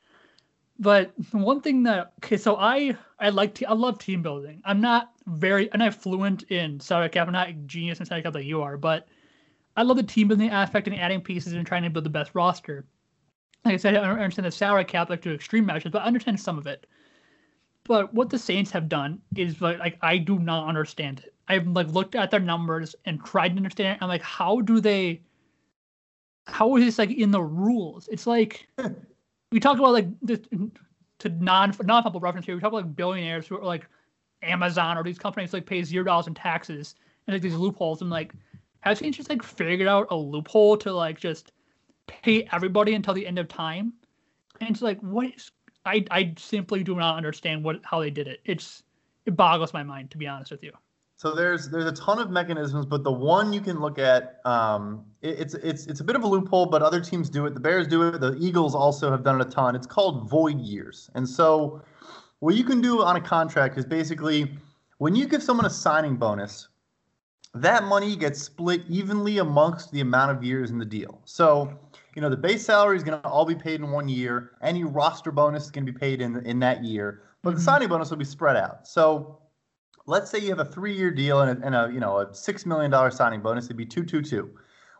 But 0.79 1.13
one 1.31 1.61
thing 1.61 1.85
that 1.85 2.13
okay, 2.19 2.37
so 2.37 2.57
I 2.57 2.97
I 3.21 3.31
like 3.31 3.55
to 3.57 3.67
I 3.67 3.75
love 3.75 3.99
team 3.99 4.23
building. 4.23 4.61
I'm 4.65 4.81
not 4.81 5.14
very 5.27 5.73
I'm 5.73 5.81
not 5.81 5.95
fluent 5.95 6.45
in 6.45 6.81
salary 6.81 7.09
cap. 7.09 7.27
I'm 7.27 7.33
not 7.33 7.49
a 7.49 7.53
genius 7.53 8.01
in 8.01 8.07
salary 8.07 8.23
cap 8.23 8.35
like 8.35 8.45
you 8.45 8.63
are, 8.63 8.77
but 8.77 9.09
I 9.77 9.83
love 9.83 9.97
the 9.97 10.03
team 10.03 10.29
building 10.29 10.51
aspect 10.51 10.87
and 10.87 10.97
adding 10.97 11.21
pieces 11.21 11.53
and 11.53 11.67
trying 11.67 11.83
to 11.83 11.91
build 11.91 12.05
the 12.05 12.11
best 12.11 12.31
roster. 12.35 12.85
Like 13.65 13.75
I 13.75 13.77
said, 13.79 13.97
I 13.97 14.07
don't 14.07 14.19
understand 14.19 14.47
the 14.47 14.51
salary 14.51 14.85
cap 14.85 15.11
like 15.11 15.23
to 15.23 15.35
extreme 15.35 15.67
measures, 15.67 15.91
but 15.91 16.03
I 16.03 16.07
understand 16.07 16.39
some 16.39 16.59
of 16.59 16.67
it. 16.67 16.87
But 17.85 18.15
what 18.15 18.31
the 18.31 18.39
Saints 18.39 18.71
have 18.71 18.89
done 18.89 19.21
is 19.37 19.61
like, 19.61 19.79
like 19.79 19.99
I 20.03 20.19
do 20.19 20.39
not 20.39 20.69
understand 20.69 21.21
it. 21.21 21.35
I've 21.49 21.67
like 21.67 21.89
looked 21.89 22.15
at 22.15 22.31
their 22.31 22.41
numbers 22.41 22.95
and 23.05 23.23
tried 23.23 23.51
to 23.51 23.57
understand 23.57 23.97
it. 23.97 24.03
I'm 24.03 24.09
like, 24.09 24.23
how 24.23 24.61
do 24.61 24.81
they? 24.81 25.23
How 26.47 26.77
is 26.77 26.85
this 26.85 26.99
like 26.99 27.11
in 27.11 27.31
the 27.31 27.43
rules? 27.43 28.09
It's 28.09 28.27
like 28.27 28.69
we 29.53 29.61
talk 29.61 29.79
about 29.79 29.93
like 29.93 30.09
this 30.21 30.41
to 31.19 31.29
non 31.29 31.75
non 31.83 32.03
football 32.03 32.21
reference 32.21 32.47
here. 32.47 32.55
We 32.55 32.61
talk 32.61 32.73
about 32.73 32.85
like 32.85 32.97
billionaires 32.97 33.47
who 33.47 33.59
are 33.59 33.65
like 33.65 33.87
Amazon 34.45 34.97
or 34.97 35.03
these 35.03 35.19
companies 35.19 35.53
like 35.53 35.67
pay 35.67 35.83
zero 35.83 36.05
dollars 36.05 36.27
in 36.27 36.35
taxes 36.35 36.95
and 37.27 37.35
like 37.35 37.43
these 37.43 37.55
loopholes. 37.55 38.03
I'm 38.03 38.11
like, 38.11 38.33
has 38.81 38.99
he 38.99 39.11
just 39.11 39.31
like 39.31 39.43
figured 39.43 39.89
out 39.89 40.09
a 40.11 40.17
loophole 40.17 40.77
to 40.79 40.93
like 40.93 41.19
just 41.19 41.53
pay 42.07 42.49
everybody 42.53 42.95
until 42.95 43.15
the 43.15 43.27
end 43.27 43.39
of 43.39 43.49
time? 43.49 43.93
And 44.61 44.71
it's 44.71 44.83
like, 44.83 45.01
what 45.01 45.27
is? 45.27 45.51
I 45.87 46.05
I 46.11 46.35
simply 46.39 46.83
do 46.83 46.95
not 46.97 47.17
understand 47.17 47.65
what 47.65 47.81
how 47.85 48.01
they 48.01 48.11
did 48.11 48.29
it. 48.29 48.41
It's 48.45 48.83
it 49.27 49.37
boggles 49.37 49.73
my 49.73 49.83
mind 49.83 50.11
to 50.13 50.19
be 50.19 50.27
honest 50.27 50.51
with 50.51 50.63
you. 50.63 50.73
So 51.17 51.35
there's 51.35 51.69
there's 51.69 51.87
a 51.87 51.93
ton 51.93 52.19
of 52.19 52.31
mechanisms, 52.31 52.87
but 52.87 53.05
the 53.05 53.13
one 53.13 53.53
you 53.53 53.61
can 53.61 53.81
look 53.81 53.99
at, 53.99 54.41
um, 54.45 55.05
it, 55.23 55.39
it's 55.39 55.55
it's 55.55 55.87
it's 55.87 56.01
a 56.01 56.05
bit 56.05 56.17
of 56.17 56.23
a 56.23 56.27
loophole, 56.27 56.67
but 56.67 56.83
other 56.83 57.01
teams 57.01 57.31
do 57.31 57.47
it. 57.47 57.55
The 57.55 57.61
Bears 57.61 57.87
do 57.87 58.03
it. 58.03 58.21
The 58.21 58.37
Eagles 58.41 58.75
also 58.75 59.11
have 59.11 59.23
done 59.23 59.41
it 59.41 59.47
a 59.47 59.51
ton. 59.51 59.77
It's 59.77 59.87
called 59.87 60.29
void 60.29 60.59
years, 60.59 61.11
and 61.15 61.29
so 61.29 61.83
what 62.45 62.57
you 62.57 62.63
can 62.63 62.83
do 62.83 63.03
on 63.03 63.17
a 63.17 63.21
contract 63.23 63.79
is 63.79 63.87
basically 63.87 64.53
when 64.99 65.17
you 65.17 65.27
give 65.27 65.43
someone 65.43 65.65
a 65.65 65.71
signing 65.71 66.17
bonus, 66.17 66.69
that 67.55 67.85
money 67.85 68.17
gets 68.17 68.43
split 68.43 68.83
evenly 68.87 69.39
amongst 69.39 69.91
the 69.93 70.03
amount 70.03 70.31
of 70.31 70.45
years 70.45 70.71
in 70.71 70.77
the 70.77 70.85
deal. 70.85 71.23
So, 71.25 71.73
you 72.15 72.21
know, 72.21 72.29
the 72.29 72.37
base 72.37 72.63
salary 72.67 72.99
is 72.99 73.03
going 73.03 73.19
to 73.19 73.27
all 73.27 73.47
be 73.47 73.55
paid 73.55 73.81
in 73.81 73.91
one 73.91 74.11
year. 74.11 74.51
Any 74.61 74.85
roster 74.85 75.33
bonus 75.33 75.65
is 75.65 75.71
going 75.71 75.87
to 75.87 75.93
be 75.93 75.99
paid 75.99 76.21
in 76.21 76.45
in 76.45 76.59
that 76.59 76.85
year, 76.85 77.23
but 77.43 77.51
mm-hmm. 77.51 77.61
the 77.61 77.65
signing 77.65 77.89
bonus 77.89 78.11
will 78.11 78.19
be 78.19 78.27
spread 78.27 78.57
out. 78.57 78.87
So, 78.87 79.39
let's 80.05 80.31
say 80.31 80.39
you 80.39 80.51
have 80.51 80.59
a 80.59 80.67
three-year 80.67 81.13
deal 81.13 81.41
and 81.41 81.63
a, 81.63 81.67
and 81.67 81.75
a 81.75 81.91
you 81.91 81.99
know 81.99 82.19
a 82.19 82.35
six 82.35 82.67
million 82.67 82.91
dollar 82.91 83.11
signing 83.11 83.41
bonus. 83.41 83.65
It'd 83.65 83.79
be 83.79 83.87
two 83.87 84.05
two 84.05 84.21
two. 84.21 84.51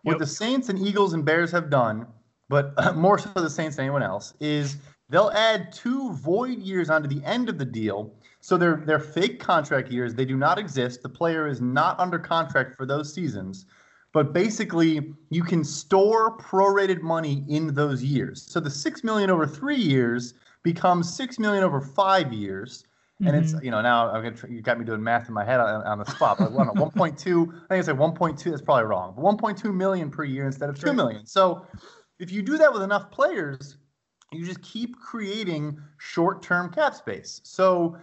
What 0.05 0.13
yep. 0.13 0.21
the 0.21 0.27
Saints 0.27 0.71
and 0.71 0.79
Eagles 0.79 1.13
and 1.13 1.27
Bears 1.27 1.51
have 1.51 1.69
done, 1.69 2.07
but 2.49 2.73
more 2.97 3.19
so 3.19 3.29
the 3.35 3.51
Saints 3.51 3.77
than 3.77 3.85
anyone 3.85 4.03
else, 4.03 4.33
is 4.41 4.79
they'll 5.09 5.31
add 5.35 5.73
two 5.73 6.13
void 6.13 6.59
years 6.59 6.91
onto 6.91 7.09
the 7.09 7.25
end 7.25 7.49
of 7.49 7.59
the 7.59 7.65
deal 7.65 8.15
so 8.45 8.59
they're 8.59 8.83
they're 8.85 8.99
fake 8.99 9.41
contract 9.41 9.91
years. 9.91 10.15
They 10.15 10.27
do 10.27 10.37
not 10.37 10.59
exist. 10.59 11.01
The 11.01 11.09
player 11.09 11.49
is 11.49 11.63
not 11.63 11.99
under 11.99 12.19
contract 12.19 12.77
for 12.77 12.85
those 12.85 13.11
seasons. 13.11 13.65
But 14.13 14.35
basically, 14.35 15.15
you 15.31 15.43
can 15.43 15.65
store 15.65 16.37
prorated 16.37 17.01
money 17.01 17.43
in 17.49 17.73
those 17.73 18.05
years. 18.05 18.43
So 18.43 18.61
the 18.61 18.69
six 18.69 19.03
million 19.03 19.31
over 19.31 19.47
three 19.47 19.79
years 19.79 20.35
becomes 20.63 21.11
six 21.11 21.39
million 21.39 21.65
over 21.65 21.81
five 21.81 22.35
years. 22.35 22.85
And 23.21 23.29
mm-hmm. 23.29 23.39
it's 23.39 23.65
you 23.65 23.71
know 23.71 23.81
now 23.81 24.11
I'm 24.11 24.23
gonna 24.23 24.37
try, 24.37 24.51
you 24.51 24.61
got 24.61 24.79
me 24.79 24.85
doing 24.85 25.03
math 25.03 25.27
in 25.27 25.33
my 25.33 25.43
head 25.43 25.61
on, 25.61 25.83
on 25.85 25.99
the 25.99 26.05
spot. 26.05 26.37
But 26.39 26.53
I 26.53 26.71
one 26.73 26.91
point 26.91 27.17
two, 27.17 27.51
I 27.51 27.69
think 27.69 27.79
it's 27.79 27.89
like 27.89 27.99
one 27.99 28.13
point 28.13 28.39
two. 28.39 28.51
That's 28.51 28.61
probably 28.61 28.85
wrong. 28.85 29.15
Point 29.39 29.57
two 29.57 29.73
million 29.73 30.11
per 30.11 30.25
year 30.25 30.45
instead 30.45 30.69
of 30.69 30.79
two 30.79 30.93
million. 30.93 31.25
So 31.25 31.67
if 32.19 32.31
you 32.31 32.43
do 32.43 32.59
that 32.59 32.71
with 32.71 32.83
enough 32.83 33.11
players, 33.11 33.79
you 34.35 34.45
just 34.45 34.63
keep 34.63 34.99
creating 34.99 35.79
short-term 35.99 36.73
cap 36.73 36.95
space. 36.95 37.41
So 37.45 37.97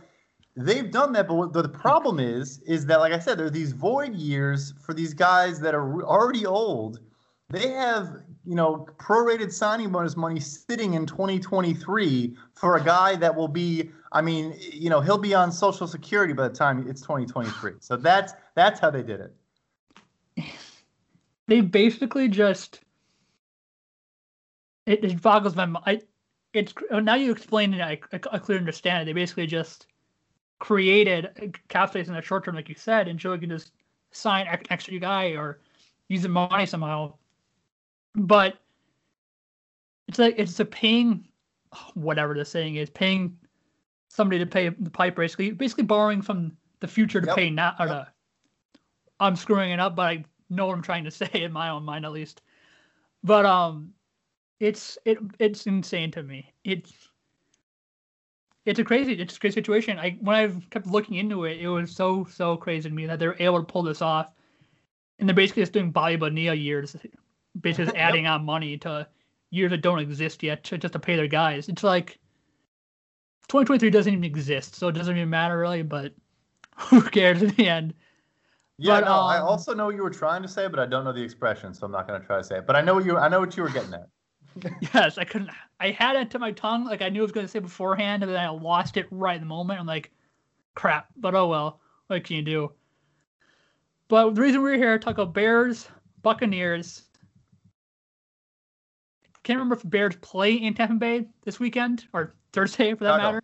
they've 0.56 0.90
done 0.92 1.14
that, 1.14 1.28
but 1.28 1.36
what 1.36 1.54
the 1.54 1.68
problem 1.68 2.20
is, 2.20 2.60
is 2.60 2.86
that 2.88 3.00
like 3.00 3.14
I 3.14 3.20
said, 3.20 3.38
there 3.38 3.46
are 3.46 3.52
these 3.52 3.72
void 3.72 4.16
years 4.16 4.74
for 4.84 4.94
these 4.94 5.14
guys 5.14 5.60
that 5.62 5.74
are 5.74 6.04
already 6.04 6.46
old. 6.46 7.00
They 7.50 7.70
have 7.70 8.22
you 8.46 8.56
know 8.56 8.88
prorated 8.98 9.52
signing 9.52 9.92
bonus 9.92 10.16
money 10.16 10.40
sitting 10.40 10.94
in 10.94 11.06
2023 11.06 12.36
for 12.54 12.78
a 12.78 12.84
guy 12.84 13.16
that 13.18 13.36
will 13.36 13.48
be. 13.48 13.92
I 14.14 14.22
mean, 14.22 14.58
you 14.60 14.90
know, 14.90 15.00
he'll 15.00 15.18
be 15.18 15.34
on 15.34 15.52
Social 15.52 15.88
Security 15.88 16.34
by 16.34 16.48
the 16.48 16.54
time 16.54 16.86
it's 16.88 17.02
2023. 17.02 17.74
So 17.80 17.96
that's 17.96 18.34
that's 18.56 18.80
how 18.80 18.90
they 18.90 19.04
did 19.04 19.22
it. 19.22 20.46
They 21.48 21.62
basically 21.62 22.30
just 22.30 22.82
it, 24.86 25.04
it 25.04 25.22
boggles 25.22 25.56
my 25.56 25.66
mind. 25.66 26.04
It's 26.54 26.74
now 26.92 27.16
you 27.16 27.32
explain 27.32 27.74
it. 27.74 27.82
I, 27.82 28.00
I, 28.14 28.18
clearly 28.18 28.60
understand 28.60 29.02
it. 29.02 29.06
They 29.06 29.14
basically 29.14 29.48
just 29.48 29.88
created 30.60 31.56
cap 31.70 31.90
space 31.90 32.08
in 32.08 32.14
the 32.14 32.22
short 32.22 32.46
term, 32.46 32.56
like 32.56 32.70
you 32.70 32.76
said, 32.76 33.08
and 33.08 33.18
Joey 33.18 33.40
can 33.40 33.50
just 33.50 33.72
sign 34.12 34.48
an 34.48 34.60
extra 34.70 35.00
guy 35.00 35.30
or 35.30 35.60
use 36.10 36.24
the 36.24 36.30
money 36.30 36.66
somehow. 36.66 37.14
But 38.16 38.58
it's 40.08 40.20
like 40.20 40.36
it's 40.38 40.60
a 40.60 40.66
paying 40.66 41.28
whatever 41.94 42.34
the 42.34 42.44
saying 42.44 42.76
is, 42.76 42.90
paying 42.90 43.38
somebody 44.10 44.40
to 44.40 44.46
pay 44.46 44.70
the 44.70 44.90
pipe 44.90 45.16
basically 45.16 45.52
basically 45.52 45.86
borrowing 45.86 46.22
from 46.22 46.52
the 46.82 46.88
future 46.88 47.22
to 47.22 47.28
yep. 47.28 47.36
pay 47.36 47.50
now 47.50 47.74
or 47.80 47.88
yep. 47.88 48.10
I'm 49.22 49.38
screwing 49.38 49.72
it 49.72 49.80
up, 49.80 49.96
but 49.96 50.08
I 50.08 50.26
know 50.50 50.68
what 50.68 50.76
I'm 50.76 50.82
trying 50.82 51.06
to 51.06 51.12
say 51.12 51.30
in 51.34 51.52
my 51.52 51.70
own 51.70 51.84
mind 51.84 52.06
at 52.06 52.12
least. 52.12 52.42
But 53.24 53.46
um 53.46 53.94
it's 54.62 54.98
it 55.06 55.18
it's 55.40 55.66
insane 55.66 56.12
to 56.12 56.22
me. 56.22 56.54
It's 56.64 56.94
it's 58.64 58.80
a 58.80 58.84
crazy, 58.84 59.14
it's 59.14 59.36
a 59.36 59.40
crazy 59.40 59.56
situation. 59.56 59.98
I 59.98 60.18
when 60.22 60.36
I 60.36 60.48
kept 60.70 60.86
looking 60.86 61.16
into 61.16 61.46
it, 61.46 61.60
it 61.60 61.68
was 61.68 61.94
so 61.94 62.26
so 62.32 62.56
crazy 62.56 62.88
to 62.88 62.96
me 62.96 63.08
that 63.08 63.18
they're 63.18 63.36
able 63.40 63.60
to 63.60 63.66
pull 63.66 63.82
this 63.82 64.04
off, 64.04 64.32
and 65.18 65.28
they're 65.28 65.36
basically 65.36 65.64
just 65.64 65.74
doing 65.74 65.90
Bobby 65.90 66.16
Bonilla 66.16 66.54
years, 66.54 66.96
basically 67.60 67.96
adding 67.98 68.26
yep. 68.26 68.34
on 68.34 68.46
money 68.46 68.78
to 68.78 69.08
years 69.50 69.72
that 69.72 69.82
don't 69.82 70.00
exist 70.00 70.44
yet 70.44 70.64
to, 70.66 70.78
just 70.78 70.94
to 70.94 71.00
pay 71.00 71.16
their 71.16 71.28
guys. 71.28 71.68
It's 71.68 71.84
like 71.84 72.20
2023 73.50 73.90
doesn't 73.90 74.14
even 74.14 74.24
exist, 74.24 74.76
so 74.76 74.90
it 74.90 74.94
doesn't 74.94 75.18
even 75.18 75.30
matter 75.30 75.58
really. 75.58 75.82
But 75.82 76.14
who 76.78 77.02
cares 77.02 77.42
in 77.42 77.50
the 77.50 77.68
end? 77.68 77.96
Yeah, 78.78 79.00
but, 79.00 79.06
no, 79.06 79.14
um, 79.14 79.28
I 79.28 79.38
also 79.40 79.74
know 79.74 79.88
what 79.88 79.96
you 79.96 80.04
were 80.04 80.12
trying 80.12 80.44
to 80.44 80.48
say, 80.48 80.68
but 80.68 80.80
I 80.80 80.86
don't 80.86 81.04
know 81.04 81.14
the 81.14 81.24
expression, 81.24 81.74
so 81.74 81.88
I'm 81.88 81.92
not 81.92 82.08
going 82.08 82.22
to 82.22 82.26
try 82.28 82.38
to 82.38 82.44
say 82.44 82.60
it. 82.60 82.68
But 82.68 82.76
I 82.76 82.82
know 82.82 82.94
what 82.94 83.06
you 83.06 83.18
I 83.18 83.28
know 83.28 83.40
what 83.40 83.58
you 83.58 83.64
were 83.64 83.70
getting 83.70 83.96
at. 83.96 84.08
Yes, 84.94 85.18
I 85.18 85.24
couldn't. 85.24 85.52
I 85.80 85.92
had 85.92 86.16
it 86.16 86.30
to 86.32 86.40
my 86.40 86.52
tongue, 86.52 86.86
like 86.86 87.02
I 87.02 87.10
knew 87.10 87.22
I 87.22 87.24
was 87.24 87.32
going 87.32 87.46
to 87.46 87.52
say 87.52 87.60
beforehand, 87.60 88.24
and 88.24 88.32
then 88.32 88.40
I 88.40 88.50
lost 88.50 88.98
it 88.98 89.08
right 89.12 89.36
in 89.36 89.42
the 89.42 89.48
moment. 89.48 89.80
I'm 89.80 89.86
like, 89.86 90.12
crap. 90.76 91.08
But 91.18 91.36
oh 91.36 91.48
well, 91.48 91.80
what 92.08 92.24
can 92.24 92.36
you 92.36 92.42
do? 92.42 92.72
But 94.08 94.36
the 94.36 94.42
reason 94.42 94.62
we're 94.62 94.76
here 94.76 94.98
to 94.98 95.04
talk 95.04 95.16
about 95.16 95.34
Bears, 95.34 95.88
Buccaneers. 96.22 97.04
Can't 99.44 99.58
remember 99.58 99.76
if 99.76 99.90
Bears 99.90 100.16
play 100.18 100.54
in 100.54 100.74
Tampa 100.74 100.96
Bay 100.96 101.26
this 101.44 101.60
weekend 101.60 102.06
or 102.14 102.36
Thursday 102.54 102.94
for 102.94 103.06
that 103.06 103.14
Chicago. 103.14 103.24
matter. 103.24 103.42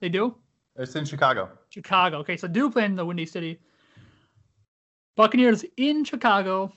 They 0.00 0.08
do. 0.08 0.34
It's 0.76 0.96
in 0.96 1.04
Chicago. 1.04 1.50
Chicago. 1.70 2.18
Okay, 2.18 2.36
so 2.36 2.48
do 2.48 2.68
play 2.68 2.84
in 2.84 2.96
the 2.96 3.04
Windy 3.04 3.26
City. 3.26 3.60
Buccaneers 5.16 5.64
in 5.76 6.02
Chicago. 6.02 6.72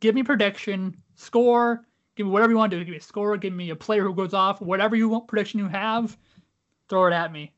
Give 0.00 0.14
me 0.14 0.22
prediction, 0.22 0.96
score, 1.14 1.86
Give 2.16 2.26
me 2.26 2.32
whatever 2.32 2.52
you 2.52 2.58
want 2.58 2.70
to 2.70 2.78
do. 2.78 2.84
Give 2.84 2.92
me 2.92 2.98
a 2.98 3.02
score. 3.02 3.36
Give 3.36 3.52
me 3.52 3.70
a 3.70 3.76
player 3.76 4.02
who 4.02 4.14
goes 4.14 4.34
off. 4.34 4.60
Whatever 4.60 4.96
you 4.96 5.08
want 5.08 5.26
prediction 5.26 5.58
you 5.58 5.68
have, 5.68 6.16
throw 6.88 7.06
it 7.06 7.12
at 7.12 7.32
me. 7.32 7.52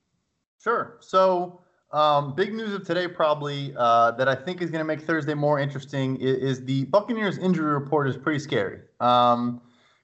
Sure. 0.62 0.96
So, 1.00 1.60
um, 1.92 2.34
big 2.34 2.52
news 2.52 2.72
of 2.72 2.86
today, 2.86 3.06
probably 3.06 3.72
uh, 3.76 4.12
that 4.12 4.28
I 4.28 4.34
think 4.34 4.62
is 4.62 4.70
going 4.70 4.80
to 4.80 4.84
make 4.84 5.00
Thursday 5.00 5.34
more 5.34 5.58
interesting 5.58 6.16
is, 6.16 6.58
is, 6.58 6.64
the 6.64 6.84
Buccaneers 6.86 7.38
injury 7.38 7.72
report 7.72 8.08
is 8.08 8.16
pretty 8.16 8.38
scary. 8.38 8.80
Um, 9.00 9.60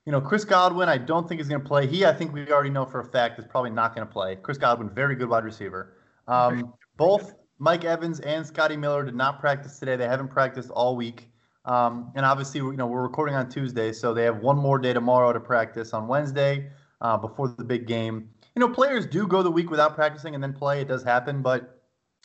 you 0.07 0.13
know, 0.13 0.21
Chris 0.21 0.45
Godwin, 0.45 0.89
I 0.89 0.99
don't 0.99 1.29
think 1.29 1.41
is 1.41 1.49
going 1.49 1.61
to 1.61 1.67
play. 1.67 1.87
He, 1.87 2.05
I 2.05 2.13
think 2.13 2.33
we 2.33 2.47
already 2.51 2.71
know 2.71 2.85
for 2.85 3.01
a 3.01 3.05
fact, 3.05 3.39
is 3.39 3.47
probably 3.47 3.71
not 3.71 3.95
going 3.95 4.07
to 4.07 4.13
play. 4.13 4.37
Chris 4.37 4.59
Godwin, 4.59 4.91
very 4.91 5.15
good 5.15 5.29
wide 5.29 5.45
receiver. 5.45 5.95
Um, 6.29 6.75
both 6.97 7.35
Mike 7.59 7.85
Evans 7.85 8.21
and 8.21 8.47
Scotty 8.47 8.77
Miller 8.77 9.05
did 9.05 9.15
not 9.15 9.41
practice 9.41 9.79
today. 9.79 9.97
They 9.97 10.07
haven't 10.07 10.29
practiced 10.29 10.71
all 10.71 10.97
week. 10.97 11.32
Um, 11.65 12.13
and 12.15 12.27
obviously, 12.27 12.61
you 12.61 12.77
know, 12.77 12.87
we're 12.87 13.03
recording 13.03 13.35
on 13.35 13.49
Tuesday, 13.49 13.93
so 13.93 14.13
they 14.13 14.25
have 14.25 14.39
one 14.39 14.57
more 14.57 14.79
day 14.79 14.93
tomorrow 14.93 15.33
to 15.33 15.41
practice 15.41 15.93
on 15.93 16.09
Wednesday 16.09 16.71
uh, 17.01 17.17
before 17.17 17.55
the 17.57 17.65
big 17.65 17.87
game. 17.87 18.29
You 18.55 18.61
know, 18.61 18.69
players 18.69 19.07
do 19.07 19.27
go 19.27 19.43
the 19.43 19.51
week 19.51 19.71
without 19.71 19.95
practicing 19.95 20.35
and 20.35 20.43
then 20.43 20.53
play. 20.53 20.81
It 20.81 20.89
does 20.89 21.03
happen, 21.03 21.41
but 21.41 21.83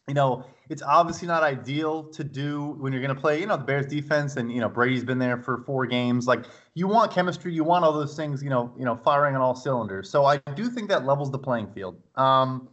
you 0.07 0.13
know, 0.13 0.45
it's 0.69 0.81
obviously 0.81 1.27
not 1.27 1.43
ideal 1.43 2.03
to 2.03 2.23
do 2.23 2.75
when 2.79 2.93
you're 2.93 3.01
going 3.01 3.13
to 3.13 3.19
play. 3.19 3.39
You 3.39 3.45
know, 3.45 3.57
the 3.57 3.63
Bears 3.63 3.85
defense, 3.87 4.37
and 4.37 4.51
you 4.51 4.61
know, 4.61 4.69
Brady's 4.69 5.03
been 5.03 5.19
there 5.19 5.37
for 5.37 5.63
four 5.65 5.85
games. 5.85 6.27
Like, 6.27 6.45
you 6.73 6.87
want 6.87 7.11
chemistry, 7.11 7.53
you 7.53 7.63
want 7.63 7.83
all 7.83 7.93
those 7.93 8.15
things. 8.15 8.41
You 8.41 8.49
know, 8.49 8.73
you 8.77 8.85
know, 8.85 8.95
firing 8.95 9.35
on 9.35 9.41
all 9.41 9.55
cylinders. 9.55 10.09
So 10.09 10.25
I 10.25 10.37
do 10.55 10.69
think 10.69 10.89
that 10.89 11.05
levels 11.05 11.29
the 11.31 11.39
playing 11.39 11.67
field. 11.67 11.97
Um, 12.15 12.69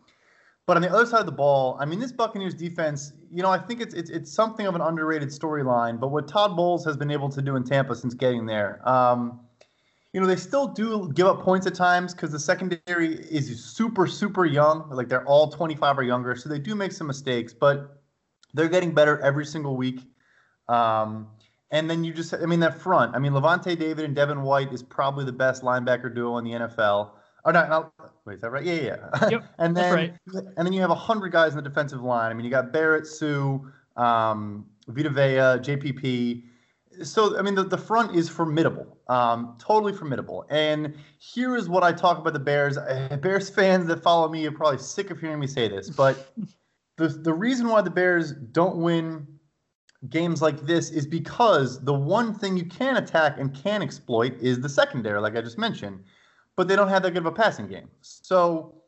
but 0.67 0.77
on 0.77 0.83
the 0.83 0.91
other 0.91 1.05
side 1.05 1.21
of 1.21 1.27
the 1.27 1.33
ball, 1.33 1.77
I 1.79 1.85
mean, 1.85 1.99
this 1.99 2.13
Buccaneers 2.13 2.55
defense, 2.55 3.13
you 3.31 3.43
know, 3.43 3.51
I 3.51 3.59
think 3.59 3.81
it's 3.81 3.95
it's, 3.95 4.11
it's 4.11 4.33
something 4.33 4.67
of 4.67 4.75
an 4.75 4.81
underrated 4.81 5.29
storyline. 5.29 6.01
But 6.01 6.09
what 6.09 6.27
Todd 6.27 6.57
Bowles 6.57 6.85
has 6.85 6.97
been 6.97 7.11
able 7.11 7.29
to 7.31 7.43
do 7.43 7.57
in 7.57 7.65
Tampa 7.65 7.95
since 7.95 8.15
getting 8.15 8.47
there, 8.47 8.87
um, 8.89 9.41
you 10.13 10.21
know, 10.21 10.27
they 10.27 10.37
still 10.37 10.69
do 10.69 11.11
give 11.13 11.27
up 11.27 11.43
points 11.43 11.67
at 11.67 11.75
times 11.75 12.15
because 12.15 12.31
the 12.31 12.39
secondary 12.39 13.15
is 13.15 13.65
super 13.65 14.07
super 14.07 14.47
young. 14.47 14.89
Like 14.91 15.09
they're 15.09 15.27
all 15.27 15.51
25 15.51 15.99
or 15.99 16.03
younger, 16.03 16.35
so 16.35 16.49
they 16.49 16.59
do 16.59 16.75
make 16.75 16.93
some 16.93 17.07
mistakes, 17.07 17.53
but 17.53 18.01
they're 18.55 18.69
getting 18.69 18.95
better 18.95 19.19
every 19.21 19.45
single 19.45 19.77
week. 19.77 20.01
Um, 20.69 21.29
and 21.71 21.91
then 21.91 22.05
you 22.05 22.13
just, 22.13 22.33
I 22.33 22.47
mean, 22.47 22.61
that 22.61 22.81
front. 22.81 23.17
I 23.17 23.19
mean, 23.19 23.33
Lavonte 23.33 23.77
David 23.77 24.05
and 24.05 24.15
Devin 24.15 24.43
White 24.43 24.73
is 24.73 24.83
probably 24.83 25.25
the 25.25 25.33
best 25.33 25.63
linebacker 25.63 26.15
duo 26.15 26.39
in 26.39 26.45
the 26.45 26.53
NFL. 26.53 27.11
Oh 27.47 27.51
no, 27.51 27.69
no, 27.69 27.93
wait, 28.25 28.35
is 28.35 28.41
that 28.41 28.51
right? 28.51 28.65
Yeah, 28.65 28.75
yeah. 28.75 29.29
Yep, 29.29 29.45
and 29.59 29.77
then 29.77 29.95
right. 29.95 30.15
and 30.57 30.67
then 30.67 30.73
you 30.73 30.81
have 30.81 30.91
a 30.91 30.95
hundred 30.95 31.31
guys 31.31 31.53
in 31.53 31.57
the 31.57 31.69
defensive 31.69 32.03
line. 32.03 32.31
I 32.31 32.35
mean, 32.35 32.45
you 32.45 32.51
got 32.51 32.73
Barrett, 32.73 33.07
Suh, 33.07 33.59
um, 33.97 34.67
Vita 34.89 35.11
Vea, 35.11 35.61
JPP. 35.61 36.45
So 37.03 37.39
I 37.39 37.43
mean, 37.43 37.55
the, 37.55 37.65
the 37.65 37.77
front 37.77 38.17
is 38.17 38.29
formidable, 38.29 38.97
um, 39.09 39.57
totally 39.59 39.93
formidable. 39.93 40.47
And 40.49 40.95
here 41.19 41.57
is 41.57 41.69
what 41.69 41.83
I 41.83 41.93
talk 41.93 42.19
about 42.19 42.33
the 42.33 42.39
Bears. 42.39 42.79
Bears 43.21 43.51
fans 43.51 43.87
that 43.89 44.03
follow 44.03 44.29
me 44.29 44.47
are 44.47 44.53
probably 44.53 44.79
sick 44.79 45.11
of 45.11 45.21
hearing 45.21 45.41
me 45.41 45.47
say 45.47 45.69
this, 45.69 45.91
but 45.91 46.33
the 46.97 47.09
the 47.09 47.35
reason 47.35 47.69
why 47.69 47.83
the 47.83 47.91
Bears 47.91 48.33
don't 48.33 48.77
win 48.77 49.27
games 50.09 50.43
like 50.43 50.61
this 50.67 50.91
is 50.91 51.07
because 51.07 51.83
the 51.85 51.95
one 51.95 52.35
thing 52.35 52.57
you 52.57 52.65
can 52.65 52.97
attack 52.97 53.39
and 53.39 53.55
can 53.55 53.83
exploit 53.83 54.35
is 54.41 54.61
the 54.61 54.69
secondary, 54.69 55.21
like 55.21 55.37
I 55.37 55.41
just 55.41 55.59
mentioned, 55.59 56.05
but 56.57 56.69
they 56.69 56.77
don't 56.77 56.89
have 56.89 57.03
that 57.03 57.11
good 57.13 57.19
of 57.19 57.27
a 57.27 57.33
passing 57.33 57.67
game. 57.67 57.89
So, 58.01 58.83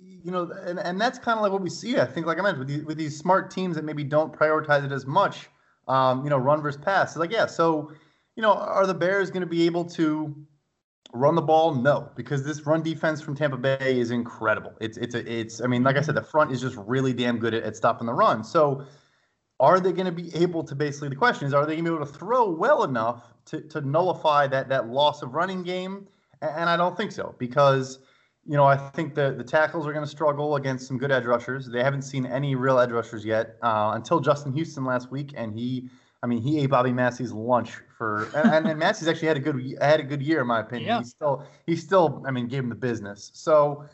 you 0.00 0.30
know, 0.30 0.50
and, 0.64 0.78
and 0.78 1.00
that's 1.00 1.18
kind 1.18 1.38
of 1.38 1.42
like 1.42 1.52
what 1.52 1.62
we 1.62 1.70
see. 1.70 1.98
I 1.98 2.06
think, 2.06 2.26
like 2.26 2.38
I 2.38 2.42
mentioned, 2.42 2.60
with 2.60 2.68
these, 2.68 2.84
with 2.84 2.98
these 2.98 3.16
smart 3.16 3.50
teams 3.50 3.76
that 3.76 3.84
maybe 3.84 4.04
don't 4.04 4.32
prioritize 4.32 4.84
it 4.84 4.92
as 4.92 5.06
much, 5.06 5.48
um, 5.86 6.24
you 6.24 6.30
know, 6.30 6.38
run 6.38 6.60
versus 6.60 6.80
pass. 6.82 7.10
It's 7.10 7.16
like, 7.16 7.32
yeah, 7.32 7.46
so, 7.46 7.92
you 8.36 8.42
know, 8.42 8.52
are 8.52 8.86
the 8.86 8.94
Bears 8.94 9.30
going 9.30 9.42
to 9.42 9.46
be 9.46 9.64
able 9.66 9.84
to 9.86 10.34
run 11.12 11.34
the 11.34 11.42
ball? 11.42 11.74
No, 11.74 12.10
because 12.16 12.44
this 12.44 12.66
run 12.66 12.82
defense 12.82 13.20
from 13.20 13.36
Tampa 13.36 13.56
Bay 13.56 13.98
is 13.98 14.10
incredible. 14.10 14.72
It's, 14.80 14.98
it's, 14.98 15.14
a, 15.14 15.32
it's, 15.32 15.60
I 15.60 15.66
mean, 15.66 15.82
like 15.82 15.96
I 15.96 16.00
said, 16.00 16.14
the 16.14 16.22
front 16.22 16.52
is 16.52 16.60
just 16.60 16.76
really 16.76 17.12
damn 17.12 17.38
good 17.38 17.54
at, 17.54 17.62
at 17.62 17.76
stopping 17.76 18.06
the 18.06 18.14
run. 18.14 18.44
So, 18.44 18.84
are 19.60 19.80
they 19.80 19.92
going 19.92 20.06
to 20.06 20.12
be 20.12 20.34
able 20.36 20.62
to 20.62 20.74
basically 20.74 21.08
the 21.08 21.16
question 21.16 21.46
is 21.46 21.54
are 21.54 21.66
they 21.66 21.74
going 21.74 21.84
to 21.84 21.90
be 21.90 21.96
able 21.96 22.06
to 22.06 22.12
throw 22.12 22.48
well 22.48 22.84
enough 22.84 23.24
to, 23.46 23.60
to 23.60 23.80
nullify 23.80 24.46
that 24.46 24.68
that 24.68 24.88
loss 24.88 25.22
of 25.22 25.34
running 25.34 25.62
game 25.62 26.06
and 26.42 26.68
i 26.68 26.76
don't 26.76 26.96
think 26.96 27.12
so 27.12 27.34
because 27.38 27.98
you 28.46 28.56
know 28.56 28.64
i 28.64 28.76
think 28.76 29.14
the, 29.14 29.34
the 29.36 29.44
tackles 29.44 29.86
are 29.86 29.92
going 29.92 30.04
to 30.04 30.10
struggle 30.10 30.56
against 30.56 30.86
some 30.86 30.98
good 30.98 31.10
edge 31.10 31.24
rushers 31.24 31.68
they 31.68 31.82
haven't 31.82 32.02
seen 32.02 32.26
any 32.26 32.54
real 32.54 32.78
edge 32.78 32.90
rushers 32.90 33.24
yet 33.24 33.56
uh, 33.62 33.92
until 33.94 34.20
justin 34.20 34.52
houston 34.52 34.84
last 34.84 35.10
week 35.10 35.32
and 35.36 35.52
he 35.52 35.88
i 36.22 36.26
mean 36.26 36.40
he 36.40 36.58
ate 36.60 36.70
bobby 36.70 36.92
massie's 36.92 37.32
lunch 37.32 37.72
for 37.96 38.28
and, 38.34 38.52
and, 38.52 38.66
and 38.66 38.78
massie's 38.78 39.08
actually 39.08 39.28
had 39.28 39.36
a 39.36 39.40
good 39.40 39.76
had 39.80 40.00
a 40.00 40.04
good 40.04 40.22
year 40.22 40.40
in 40.40 40.46
my 40.46 40.60
opinion 40.60 40.88
yeah. 40.88 40.98
he 40.98 41.04
still 41.04 41.44
he 41.66 41.76
still 41.76 42.22
i 42.26 42.30
mean 42.30 42.46
gave 42.46 42.62
him 42.62 42.68
the 42.68 42.74
business 42.74 43.30
so 43.34 43.84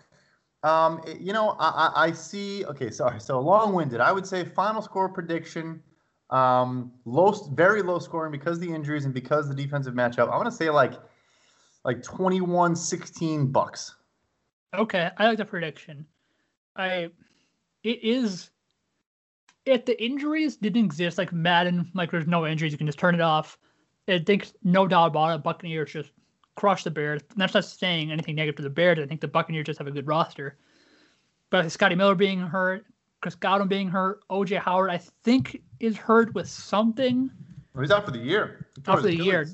um, 0.65 1.03
you 1.21 1.35
know, 1.35 1.57
I, 1.61 1.93
I 1.95 2.13
see. 2.13 2.65
Okay, 2.65 2.91
sorry. 2.91 3.21
So 3.21 3.39
long-winded. 3.39 4.01
I 4.01 4.11
would 4.13 4.27
say 4.27 4.45
final 4.45 4.81
score 4.81 5.11
prediction. 5.11 5.83
Um, 6.31 6.91
low, 7.05 7.33
very 7.53 7.83
low 7.83 7.99
scoring 7.99 8.33
because 8.33 8.59
the 8.59 8.73
injuries 8.73 9.05
and 9.05 9.13
because 9.13 9.47
the 9.47 9.55
defensive 9.55 9.93
matchup. 9.93 10.33
I 10.33 10.37
want 10.37 10.47
to 10.47 10.51
say 10.51 10.71
like, 10.71 10.95
like 11.85 12.03
21-16 12.03 13.53
Bucs. 13.53 13.93
Okay, 14.75 15.11
I 15.19 15.27
like 15.27 15.39
the 15.39 15.45
prediction. 15.45 16.07
I, 16.77 17.11
it 17.83 18.03
is. 18.03 18.51
If 19.67 19.85
the 19.85 20.03
injuries 20.03 20.57
didn't 20.57 20.85
exist, 20.85 21.17
like 21.17 21.33
Madden, 21.33 21.91
like 21.95 22.11
there's 22.11 22.27
no 22.27 22.47
injuries, 22.47 22.73
you 22.73 22.79
can 22.79 22.87
just 22.87 22.99
turn 22.99 23.15
it 23.15 23.21
off. 23.21 23.59
I 24.09 24.19
think 24.19 24.49
no 24.63 24.87
doubt 24.87 25.07
about 25.07 25.37
it. 25.37 25.43
Buccaneers 25.43 25.93
just 25.93 26.11
crush 26.57 26.85
the 26.85 26.91
Bears. 26.91 27.23
And 27.31 27.41
that's 27.41 27.55
not 27.55 27.65
saying 27.65 28.11
anything 28.11 28.35
negative 28.35 28.57
to 28.57 28.63
the 28.63 28.71
Bears. 28.71 28.99
I 28.99 29.07
think 29.07 29.21
the 29.21 29.29
Buccaneers 29.29 29.67
just 29.67 29.79
have 29.79 29.87
a 29.87 29.91
good 29.91 30.07
roster. 30.07 30.59
But 31.51 31.71
Scotty 31.71 31.95
Miller 31.95 32.15
being 32.15 32.41
hurt, 32.41 32.85
Chris 33.23 33.35
Godwin 33.35 33.69
being 33.69 33.89
hurt, 33.89 34.21
OJ 34.29 34.59
Howard, 34.59 34.91
I 34.91 35.01
think, 35.23 35.63
is 35.81 35.97
hurt 35.97 36.35
with 36.35 36.49
something. 36.49 37.31
Well, 37.75 37.83
he's 37.83 37.91
out 37.91 38.05
for 38.05 38.11
the 38.11 38.19
year. 38.19 38.67
Out 38.87 38.99
for 38.99 39.03
the 39.03 39.17
year. 39.17 39.47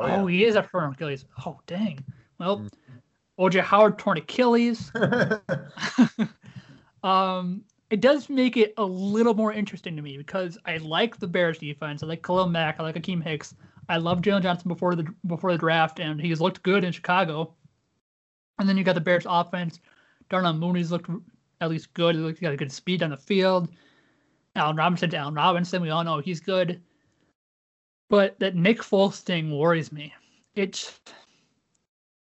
Oh, 0.00 0.06
yeah. 0.06 0.22
oh, 0.22 0.26
he 0.26 0.44
is 0.44 0.56
out 0.56 0.70
for 0.70 0.84
Achilles. 0.84 1.24
Oh, 1.46 1.60
dang. 1.66 2.04
Well, 2.38 2.58
mm-hmm. 2.58 3.44
OJ 3.44 3.60
Howard 3.60 3.98
torn 3.98 4.18
Achilles. 4.18 4.90
um, 7.02 7.62
it 7.90 8.00
does 8.00 8.28
make 8.28 8.56
it 8.56 8.72
a 8.76 8.84
little 8.84 9.34
more 9.34 9.52
interesting 9.52 9.96
to 9.96 10.02
me 10.02 10.16
because 10.16 10.56
I 10.64 10.76
like 10.78 11.18
the 11.18 11.26
Bears 11.26 11.58
defense. 11.58 12.02
I 12.02 12.06
like 12.06 12.22
Khalil 12.22 12.48
Mack. 12.48 12.78
I 12.78 12.82
like 12.84 12.94
Akiem 12.94 13.22
Hicks. 13.22 13.54
I 13.88 13.96
love 13.96 14.20
Jaylon 14.20 14.42
Johnson 14.42 14.68
before 14.68 14.94
the 14.94 15.04
before 15.26 15.50
the 15.50 15.58
draft, 15.58 15.98
and 15.98 16.20
he's 16.20 16.40
looked 16.40 16.62
good 16.62 16.84
in 16.84 16.92
Chicago. 16.92 17.54
And 18.58 18.68
then 18.68 18.76
you 18.76 18.84
got 18.84 18.94
the 18.94 19.00
Bears 19.00 19.26
offense. 19.28 19.80
Darnell 20.28 20.52
Mooney's 20.52 20.92
looked 20.92 21.10
at 21.60 21.70
least 21.70 21.92
good. 21.94 22.14
He 22.14 22.20
looks 22.20 22.38
got 22.38 22.52
a 22.52 22.56
good 22.56 22.70
speed 22.70 23.02
on 23.02 23.10
the 23.10 23.16
field. 23.16 23.68
Allen 24.54 24.76
Robinson 24.76 25.10
to 25.10 25.16
Allen 25.16 25.34
Robinson, 25.34 25.82
we 25.82 25.90
all 25.90 26.04
know 26.04 26.18
he's 26.18 26.40
good. 26.40 26.80
But 28.10 28.38
that 28.40 28.54
Nick 28.54 28.80
Foles 28.80 29.20
thing 29.20 29.56
worries 29.56 29.90
me. 29.90 30.12
It's 30.54 31.00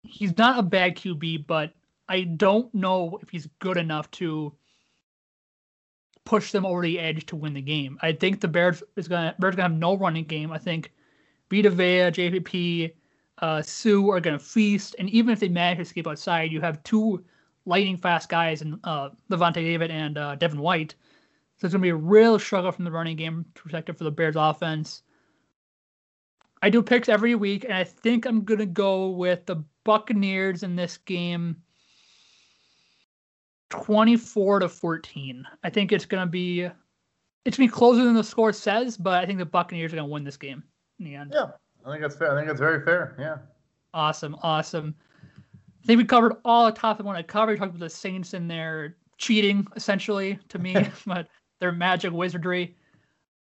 he's 0.03 0.37
not 0.37 0.59
a 0.59 0.63
bad 0.63 0.97
QB, 0.97 1.47
but 1.47 1.73
I 2.09 2.23
don't 2.23 2.73
know 2.75 3.19
if 3.23 3.31
he's 3.31 3.49
good 3.61 3.79
enough 3.79 4.11
to 4.13 4.53
push 6.25 6.53
them 6.53 6.67
over 6.67 6.83
the 6.83 6.99
edge 6.99 7.25
to 7.27 7.37
win 7.37 7.55
the 7.55 7.63
game. 7.63 7.99
I 8.03 8.13
think 8.13 8.41
the 8.41 8.49
Bears 8.49 8.83
is 8.97 9.09
gonna 9.09 9.35
Bears 9.39 9.57
gonna 9.57 9.71
have 9.71 9.79
no 9.79 9.97
running 9.97 10.25
game. 10.25 10.53
I 10.53 10.59
think 10.59 10.93
Vita 11.51 11.71
Vea, 11.71 12.11
JPP, 12.11 12.93
uh, 13.39 13.63
Suh 13.63 14.11
are 14.11 14.21
going 14.21 14.39
to 14.39 14.45
feast. 14.45 14.97
And 14.99 15.09
even 15.11 15.33
if 15.33 15.41
they 15.41 15.49
manage 15.49 15.79
to 15.79 15.83
escape 15.83 16.07
outside, 16.07 16.51
you 16.51 16.61
have 16.61 16.83
two 16.83 17.25
lightning 17.65 17.97
fast 17.97 18.29
guys 18.29 18.63
in 18.63 18.79
uh, 18.85 19.11
Lavonte 19.31 19.55
David 19.55 19.91
and 19.91 20.19
uh, 20.19 20.35
Devin 20.37 20.61
White. 20.61 20.95
So 21.59 21.67
it's 21.67 21.73
going 21.73 21.83
to 21.83 21.87
be 21.87 21.91
a 21.91 21.97
real 21.97 22.39
struggle 22.39 22.73
from 22.73 22.85
the 22.85 22.91
running 22.91 23.17
game 23.17 23.45
perspective 23.55 23.97
for 23.97 24.05
the 24.05 24.11
Bears 24.11 24.37
offense. 24.37 25.03
I 26.63 26.71
do 26.71 26.83
picks 26.83 27.09
every 27.09 27.35
week, 27.35 27.65
and 27.65 27.75
I 27.75 27.85
think 27.85 28.25
I'm 28.25 28.45
going 28.45 28.61
to 28.61 28.67
go 28.67 29.11
with 29.11 29.47
the 29.47 29.63
Buccaneers 29.85 30.63
in 30.63 30.75
this 30.75 30.99
game 30.99 31.57
24 33.71 34.61
to 34.61 34.69
14. 34.69 35.47
I 35.63 35.71
think 35.71 35.93
it's 35.93 36.07
going 36.07 36.27
to 36.27 36.31
be 36.31 36.63
it's 37.45 37.57
going 37.57 37.69
to 37.69 37.73
be 37.73 37.77
closer 37.77 38.05
than 38.05 38.15
the 38.15 38.25
score 38.25 38.53
says, 38.53 38.97
but 38.97 39.23
I 39.23 39.27
think 39.27 39.39
the 39.39 39.47
Buccaneers 39.47 39.93
are 39.93 39.97
going 39.97 40.09
to 40.09 40.13
win 40.13 40.25
this 40.25 40.37
game 40.37 40.65
in 40.99 41.05
the 41.05 41.15
end. 41.15 41.33
Yeah, 41.33 41.51
I 41.85 41.91
think 41.91 42.03
that's 42.03 42.17
fair. 42.17 42.33
I 42.33 42.35
think 42.35 42.49
that's 42.49 42.59
very 42.59 42.85
fair. 42.85 43.15
Yeah. 43.19 43.37
Awesome, 43.95 44.37
awesome. 44.43 44.95
I 45.83 45.87
think 45.87 45.99
we 45.99 46.05
covered 46.05 46.35
all 46.45 46.67
the 46.67 46.73
topics 46.73 47.05
I 47.05 47.07
wanted 47.07 47.23
to 47.23 47.29
cover. 47.29 47.53
We 47.53 47.59
talked 47.59 47.71
about 47.71 47.81
the 47.81 47.89
Saints 47.89 48.35
and 48.35 48.51
their 48.51 48.97
cheating, 49.19 49.67
essentially, 49.77 50.39
to 50.49 50.59
me, 50.59 50.75
but 51.07 51.29
their 51.61 51.71
magic 51.71 52.13
wizardry. 52.13 52.77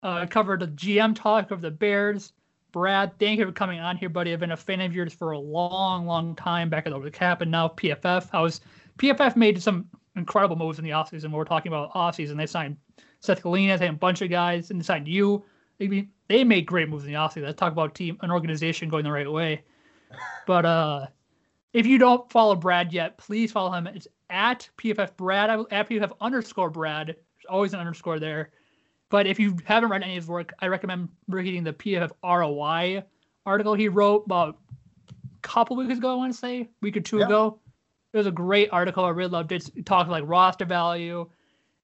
Uh, 0.03 0.27
covered 0.27 0.61
the 0.61 0.67
GM 0.67 1.15
talk 1.15 1.51
of 1.51 1.63
the 1.63 1.71
Bears. 1.71 2.34
Brad, 2.75 3.17
thank 3.21 3.39
you 3.39 3.47
for 3.47 3.53
coming 3.53 3.79
on 3.79 3.97
here, 3.97 4.09
buddy. 4.09 4.33
I've 4.33 4.41
been 4.41 4.51
a 4.51 4.57
fan 4.57 4.81
of 4.81 4.93
yours 4.93 5.15
for 5.15 5.31
a 5.31 5.39
long, 5.39 6.07
long 6.07 6.35
time 6.35 6.69
back 6.69 6.89
at 6.89 6.93
Over 6.93 7.05
the 7.05 7.11
Cap 7.13 7.41
and 7.41 7.49
now 7.49 7.69
PFF. 7.69 8.29
I 8.33 8.41
was 8.41 8.63
PFF 8.99 9.37
made 9.37 9.63
some 9.63 9.89
incredible 10.17 10.57
moves 10.57 10.81
in 10.81 10.85
the 10.85 10.91
offseason. 10.91 11.31
We're 11.31 11.45
talking 11.45 11.71
about 11.71 11.93
offseason, 11.93 12.37
they 12.37 12.47
signed 12.47 12.77
Seth 13.21 13.45
Galina, 13.45 13.79
they 13.79 13.87
had 13.87 13.95
a 13.95 13.99
bunch 13.99 14.23
of 14.23 14.31
guys, 14.31 14.73
and 14.73 14.81
they 14.81 14.85
signed 14.85 15.07
you. 15.07 15.45
They, 15.79 16.09
they 16.27 16.43
made 16.43 16.67
great 16.67 16.89
moves 16.89 17.05
in 17.05 17.13
the 17.13 17.17
offseason. 17.17 17.45
Let's 17.45 17.61
talk 17.61 17.71
about 17.71 17.95
team 17.95 18.19
an 18.23 18.33
organization 18.33 18.89
going 18.89 19.05
the 19.05 19.13
right 19.13 19.31
way. 19.31 19.63
But 20.47 20.67
uh, 20.67 21.07
if 21.73 21.87
you 21.87 21.99
don't 21.99 22.29
follow 22.29 22.57
Brad 22.57 22.93
yet, 22.93 23.19
please 23.19 23.53
follow 23.53 23.71
him. 23.71 23.87
It's 23.87 24.09
at 24.31 24.69
PFF 24.79 25.17
Brad, 25.17 25.49
at 25.71 25.89
PFF 25.89 26.13
underscore 26.21 26.71
Brad. 26.71 27.07
There's 27.07 27.47
always 27.49 27.73
an 27.73 27.79
underscore 27.79 28.19
there. 28.19 28.51
But 29.11 29.27
if 29.27 29.39
you 29.39 29.57
haven't 29.65 29.91
read 29.91 30.03
any 30.03 30.17
of 30.17 30.23
his 30.23 30.29
work, 30.29 30.55
I 30.61 30.67
recommend 30.69 31.09
reading 31.29 31.65
the 31.65 31.73
PFF 31.73 32.11
ROI 32.23 33.05
article 33.47 33.75
he 33.75 33.89
wrote 33.89 34.25
about 34.27 34.57
a 35.11 35.15
couple 35.43 35.77
weeks 35.77 35.99
ago, 35.99 36.13
I 36.13 36.15
want 36.15 36.33
to 36.33 36.39
say, 36.39 36.69
week 36.81 36.97
or 36.97 37.01
two 37.01 37.19
yeah. 37.19 37.27
ago. 37.27 37.61
It 38.13 38.17
was 38.17 38.27
a 38.27 38.33
great 38.33 38.71
article. 38.73 39.05
I 39.05 39.11
really 39.11 39.31
loved 39.31 39.53
it. 39.53 39.69
It 39.77 39.87
talks 39.87 40.09
like 40.09 40.25
roster 40.27 40.65
value, 40.65 41.29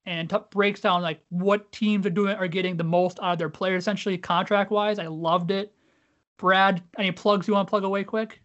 and 0.07 0.31
t- 0.31 0.37
breaks 0.51 0.81
down 0.81 1.03
like 1.03 1.21
what 1.29 1.71
teams 1.73 2.07
are 2.07 2.11
doing 2.11 2.37
are 2.37 2.49
getting 2.49 2.77
the 2.77 2.85
most 2.85 3.19
out 3.21 3.33
of 3.33 3.39
their 3.39 3.49
players 3.49 3.83
essentially 3.83 4.17
contract 4.17 4.71
wise. 4.71 4.99
I 4.99 5.07
loved 5.07 5.51
it. 5.51 5.75
Brad, 6.39 6.83
any 6.99 7.13
plugs 7.13 7.47
you 7.47 7.55
want 7.55 7.69
to 7.69 7.71
plug 7.71 7.85
away 7.85 8.05
quick? 8.05 8.41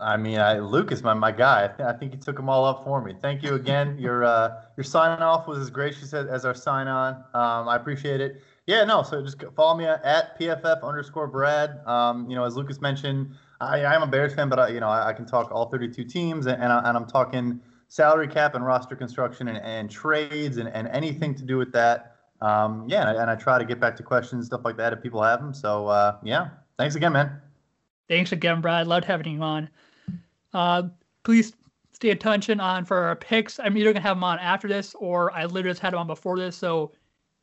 I 0.00 0.16
mean, 0.16 0.38
I, 0.38 0.58
Lucas, 0.58 1.02
my, 1.02 1.14
my 1.14 1.32
guy, 1.32 1.64
I, 1.64 1.68
th- 1.68 1.88
I 1.88 1.92
think 1.92 2.12
he 2.12 2.18
took 2.18 2.36
them 2.36 2.48
all 2.48 2.64
up 2.64 2.84
for 2.84 3.02
me. 3.02 3.14
Thank 3.20 3.42
you 3.42 3.54
again. 3.54 3.98
your 4.00 4.24
uh, 4.24 4.62
your 4.76 4.84
sign 4.84 5.20
off 5.20 5.48
was 5.48 5.58
as 5.58 5.70
gracious 5.70 6.14
as, 6.14 6.26
as 6.26 6.44
our 6.44 6.54
sign 6.54 6.86
on. 6.86 7.14
Um, 7.34 7.68
I 7.68 7.76
appreciate 7.76 8.20
it. 8.20 8.42
Yeah, 8.66 8.84
no. 8.84 9.02
So 9.02 9.22
just 9.22 9.42
follow 9.56 9.76
me 9.76 9.86
at 9.86 10.38
pff 10.38 10.82
underscore 10.82 11.26
Brad. 11.26 11.80
Um, 11.86 12.28
you 12.28 12.36
know, 12.36 12.44
as 12.44 12.54
Lucas 12.54 12.80
mentioned, 12.80 13.34
I, 13.60 13.80
I 13.80 13.94
am 13.94 14.02
a 14.02 14.06
Bears 14.06 14.34
fan, 14.34 14.48
but 14.48 14.58
I, 14.58 14.68
you 14.68 14.80
know, 14.80 14.88
I, 14.88 15.08
I 15.08 15.12
can 15.12 15.26
talk 15.26 15.50
all 15.50 15.70
32 15.70 16.04
teams, 16.04 16.46
and, 16.46 16.62
and, 16.62 16.72
I, 16.72 16.80
I'm 16.80 17.06
talking 17.06 17.60
salary 17.88 18.28
cap 18.28 18.54
and 18.54 18.64
roster 18.64 18.94
construction 18.94 19.48
and, 19.48 19.58
and 19.58 19.90
trades 19.90 20.58
and, 20.58 20.68
and 20.68 20.86
anything 20.88 21.34
to 21.34 21.42
do 21.42 21.56
with 21.56 21.72
that. 21.72 22.16
Um, 22.40 22.84
yeah, 22.88 23.00
and 23.00 23.18
I, 23.18 23.22
and 23.22 23.30
I, 23.30 23.34
try 23.34 23.58
to 23.58 23.64
get 23.64 23.80
back 23.80 23.96
to 23.96 24.02
questions, 24.02 24.46
stuff 24.46 24.60
like 24.64 24.76
that, 24.76 24.92
if 24.92 25.02
people 25.02 25.22
have 25.22 25.40
them. 25.40 25.52
So, 25.52 25.88
uh, 25.88 26.18
yeah, 26.22 26.50
thanks 26.78 26.94
again, 26.94 27.12
man. 27.12 27.40
Thanks 28.08 28.32
again, 28.32 28.60
Brad. 28.60 28.86
Loved 28.86 29.04
having 29.04 29.32
you 29.32 29.42
on. 29.42 29.68
Uh, 30.52 30.84
please 31.24 31.52
stay 31.92 32.10
attention 32.10 32.60
on 32.60 32.84
for 32.84 32.96
our 32.96 33.16
picks. 33.16 33.58
I'm 33.58 33.76
either 33.76 33.92
to 33.92 34.00
have 34.00 34.16
them 34.16 34.24
on 34.24 34.38
after 34.38 34.68
this 34.68 34.94
or 34.94 35.32
I 35.32 35.44
literally 35.44 35.70
just 35.70 35.80
had 35.80 35.92
them 35.92 36.00
on 36.00 36.06
before 36.06 36.38
this. 36.38 36.56
So 36.56 36.92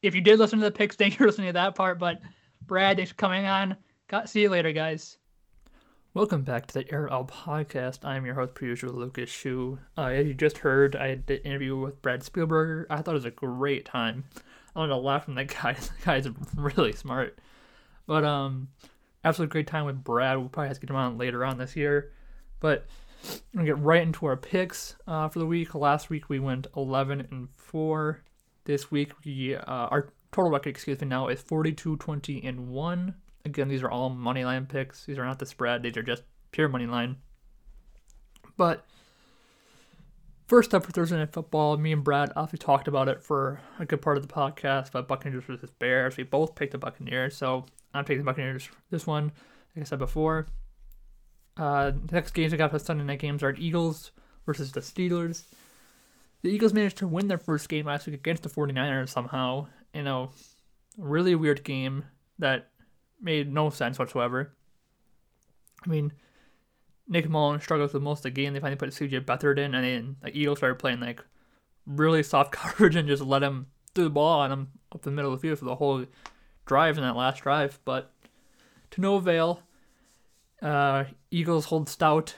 if 0.02 0.15
you 0.15 0.22
did 0.22 0.40
listen 0.40 0.60
to 0.60 0.65
the 0.65 0.72
picks, 0.72 0.95
thank 0.98 1.14
you 1.14 1.18
for 1.18 1.26
listening 1.26 1.48
to 1.48 1.53
that 1.53 1.76
part. 1.76 1.99
But 1.99 2.22
Brad, 2.65 2.98
thanks 2.98 3.11
for 3.11 3.18
coming 3.18 3.45
on. 3.45 3.76
Got, 4.07 4.30
see 4.30 4.41
you 4.41 4.49
later, 4.49 4.72
guys. 4.72 5.18
Welcome 6.14 6.44
back 6.44 6.68
to 6.68 6.76
the 6.76 6.94
Air 6.94 7.11
Out 7.11 7.27
podcast. 7.27 8.06
I'm 8.06 8.26
your 8.26 8.36
host, 8.36 8.53
usual, 8.61 8.94
Lucas 8.94 9.30
Schuh. 9.30 9.77
Uh, 9.98 10.03
as 10.03 10.26
you 10.26 10.34
just 10.34 10.60
heard, 10.60 10.95
I 10.95 11.15
did 11.15 11.41
an 11.41 11.45
interview 11.45 11.76
with 11.76 12.02
Brad 12.02 12.22
Spielberger. 12.22 12.86
I 12.90 13.02
thought 13.02 13.11
it 13.11 13.15
was 13.15 13.26
a 13.26 13.32
great 13.32 13.84
time. 13.84 14.23
I 14.73 14.80
want 14.80 14.91
to 14.91 14.95
laugh 14.95 15.26
from 15.26 15.36
that 15.36 15.48
guy. 15.48 15.73
That 16.06 16.06
guy's 16.06 16.30
really 16.56 16.94
smart. 16.94 17.38
But 18.07 18.23
um, 18.23 18.69
absolutely 19.26 19.52
great 19.52 19.68
time 19.68 19.84
with 19.84 20.06
Brad. 20.06 20.38
We'll 20.38 20.48
probably 20.48 20.69
have 20.69 20.77
to 20.77 20.82
get 20.82 20.90
him 20.90 20.95
on 20.95 21.18
later 21.18 21.44
on 21.44 21.57
this 21.57 21.76
year. 21.76 22.14
But 22.60 22.86
we're 23.23 23.60
gonna 23.60 23.65
get 23.65 23.80
right 23.80 24.02
into 24.02 24.26
our 24.26 24.38
picks 24.38 24.95
uh, 25.07 25.30
for 25.30 25.40
the 25.40 25.45
week. 25.45 25.76
Last 25.76 26.10
week 26.10 26.30
we 26.30 26.40
went 26.40 26.68
11 26.76 27.27
and 27.32 27.49
four. 27.56 28.23
This 28.65 28.90
week, 28.90 29.11
we 29.23 29.56
uh, 29.56 29.64
our 29.65 30.10
total 30.32 30.52
record, 30.52 30.69
excuse 30.69 30.99
me, 30.99 31.07
now 31.07 31.27
is 31.27 31.41
42, 31.41 31.98
20, 31.98 32.44
and 32.44 32.68
1. 32.68 33.15
Again, 33.45 33.68
these 33.68 33.84
are 33.84 33.91
all 33.91 34.10
money 34.10 34.44
line 34.44 34.65
picks. 34.65 35.06
These 35.06 35.19
are 35.19 35.26
not 35.26 35.38
the 35.38 35.45
spread. 35.45 35.84
These 35.84 35.98
are 35.98 36.03
just 36.03 36.23
pure 36.52 36.68
money 36.68 36.88
line. 36.88 37.18
But 38.57 38.86
first 40.48 40.73
up 40.73 40.84
for 40.84 40.91
Thursday 40.91 41.18
Night 41.18 41.32
Football, 41.32 41.77
me 41.77 41.91
and 41.91 42.03
Brad 42.03 42.32
obviously 42.36 42.65
talked 42.65 42.88
about 42.88 43.07
it 43.07 43.22
for 43.22 43.61
a 43.80 43.86
good 43.86 44.02
part 44.02 44.18
of 44.18 44.27
the 44.27 44.34
podcast 44.34 44.90
about 44.90 45.07
Buccaneers 45.07 45.44
versus 45.44 45.69
Bears. 45.77 46.18
We 46.18 46.23
both 46.23 46.56
picked 46.56 46.72
the 46.72 46.80
Buccaneers, 46.80 47.38
so 47.38 47.65
I'm 47.94 48.03
taking 48.03 48.19
the 48.19 48.32
Buccaneers 48.32 48.68
this 48.90 49.06
one. 49.06 49.26
Like 49.76 49.82
I 49.82 49.84
said 49.84 49.99
before, 49.99 50.48
uh, 51.57 51.91
the 51.91 52.15
next 52.15 52.34
games 52.34 52.53
I 52.53 52.57
got 52.57 52.72
for 52.72 52.80
Sunday 52.80 53.03
night 53.03 53.19
games 53.19 53.44
are 53.44 53.56
Eagles 53.56 54.11
versus 54.45 54.72
the 54.72 54.82
Steelers. 54.82 55.44
The 56.41 56.49
Eagles 56.49 56.73
managed 56.73 56.98
to 56.98 57.07
win 57.07 57.27
their 57.27 57.38
first 57.38 57.69
game 57.69 57.86
last 57.86 58.06
week 58.06 58.15
against 58.15 58.44
the 58.44 58.49
49ers 58.49 59.10
somehow 59.10 59.68
in 59.94 60.07
a 60.07 60.30
really 60.98 61.36
weird 61.36 61.64
game 61.64 62.06
that 62.40 62.69
made 63.22 63.52
no 63.52 63.69
sense 63.69 63.98
whatsoever. 63.98 64.53
I 65.86 65.90
mean, 65.90 66.11
Nick 67.07 67.30
Mullen 67.30 67.61
struggles 67.61 67.94
with 67.94 68.03
most 68.03 68.19
of 68.19 68.23
the 68.23 68.32
game. 68.32 68.53
They 68.53 68.60
finally 68.60 68.77
put 68.77 68.90
CJ 68.90 69.26
Beathard 69.26 69.57
in, 69.57 69.73
and 69.76 69.86
then 69.86 70.15
the 70.22 70.38
Eagles 70.38 70.60
started 70.60 70.80
playing 70.80 70.99
like 70.99 71.23
really 71.86 72.23
soft 72.23 72.52
coverage 72.52 72.95
and 72.95 73.07
just 73.07 73.23
let 73.23 73.44
him 73.44 73.68
throw 73.94 74.06
the 74.06 74.10
ball 74.10 74.41
on 74.41 74.52
him 74.52 74.68
up 74.91 75.02
the 75.02 75.11
middle 75.11 75.34
of 75.34 75.40
the 75.40 75.48
field 75.48 75.60
for 75.60 75.65
the 75.65 75.76
whole 75.76 76.06
drive 76.65 76.98
in 76.98 77.03
that 77.03 77.15
last 77.15 77.44
drive. 77.44 77.80
But 77.86 78.11
to 78.91 79.02
no 79.02 79.15
avail. 79.15 79.61
Uh, 80.65 81.05
Eagles 81.29 81.65
hold 81.65 81.87
stout. 81.87 82.35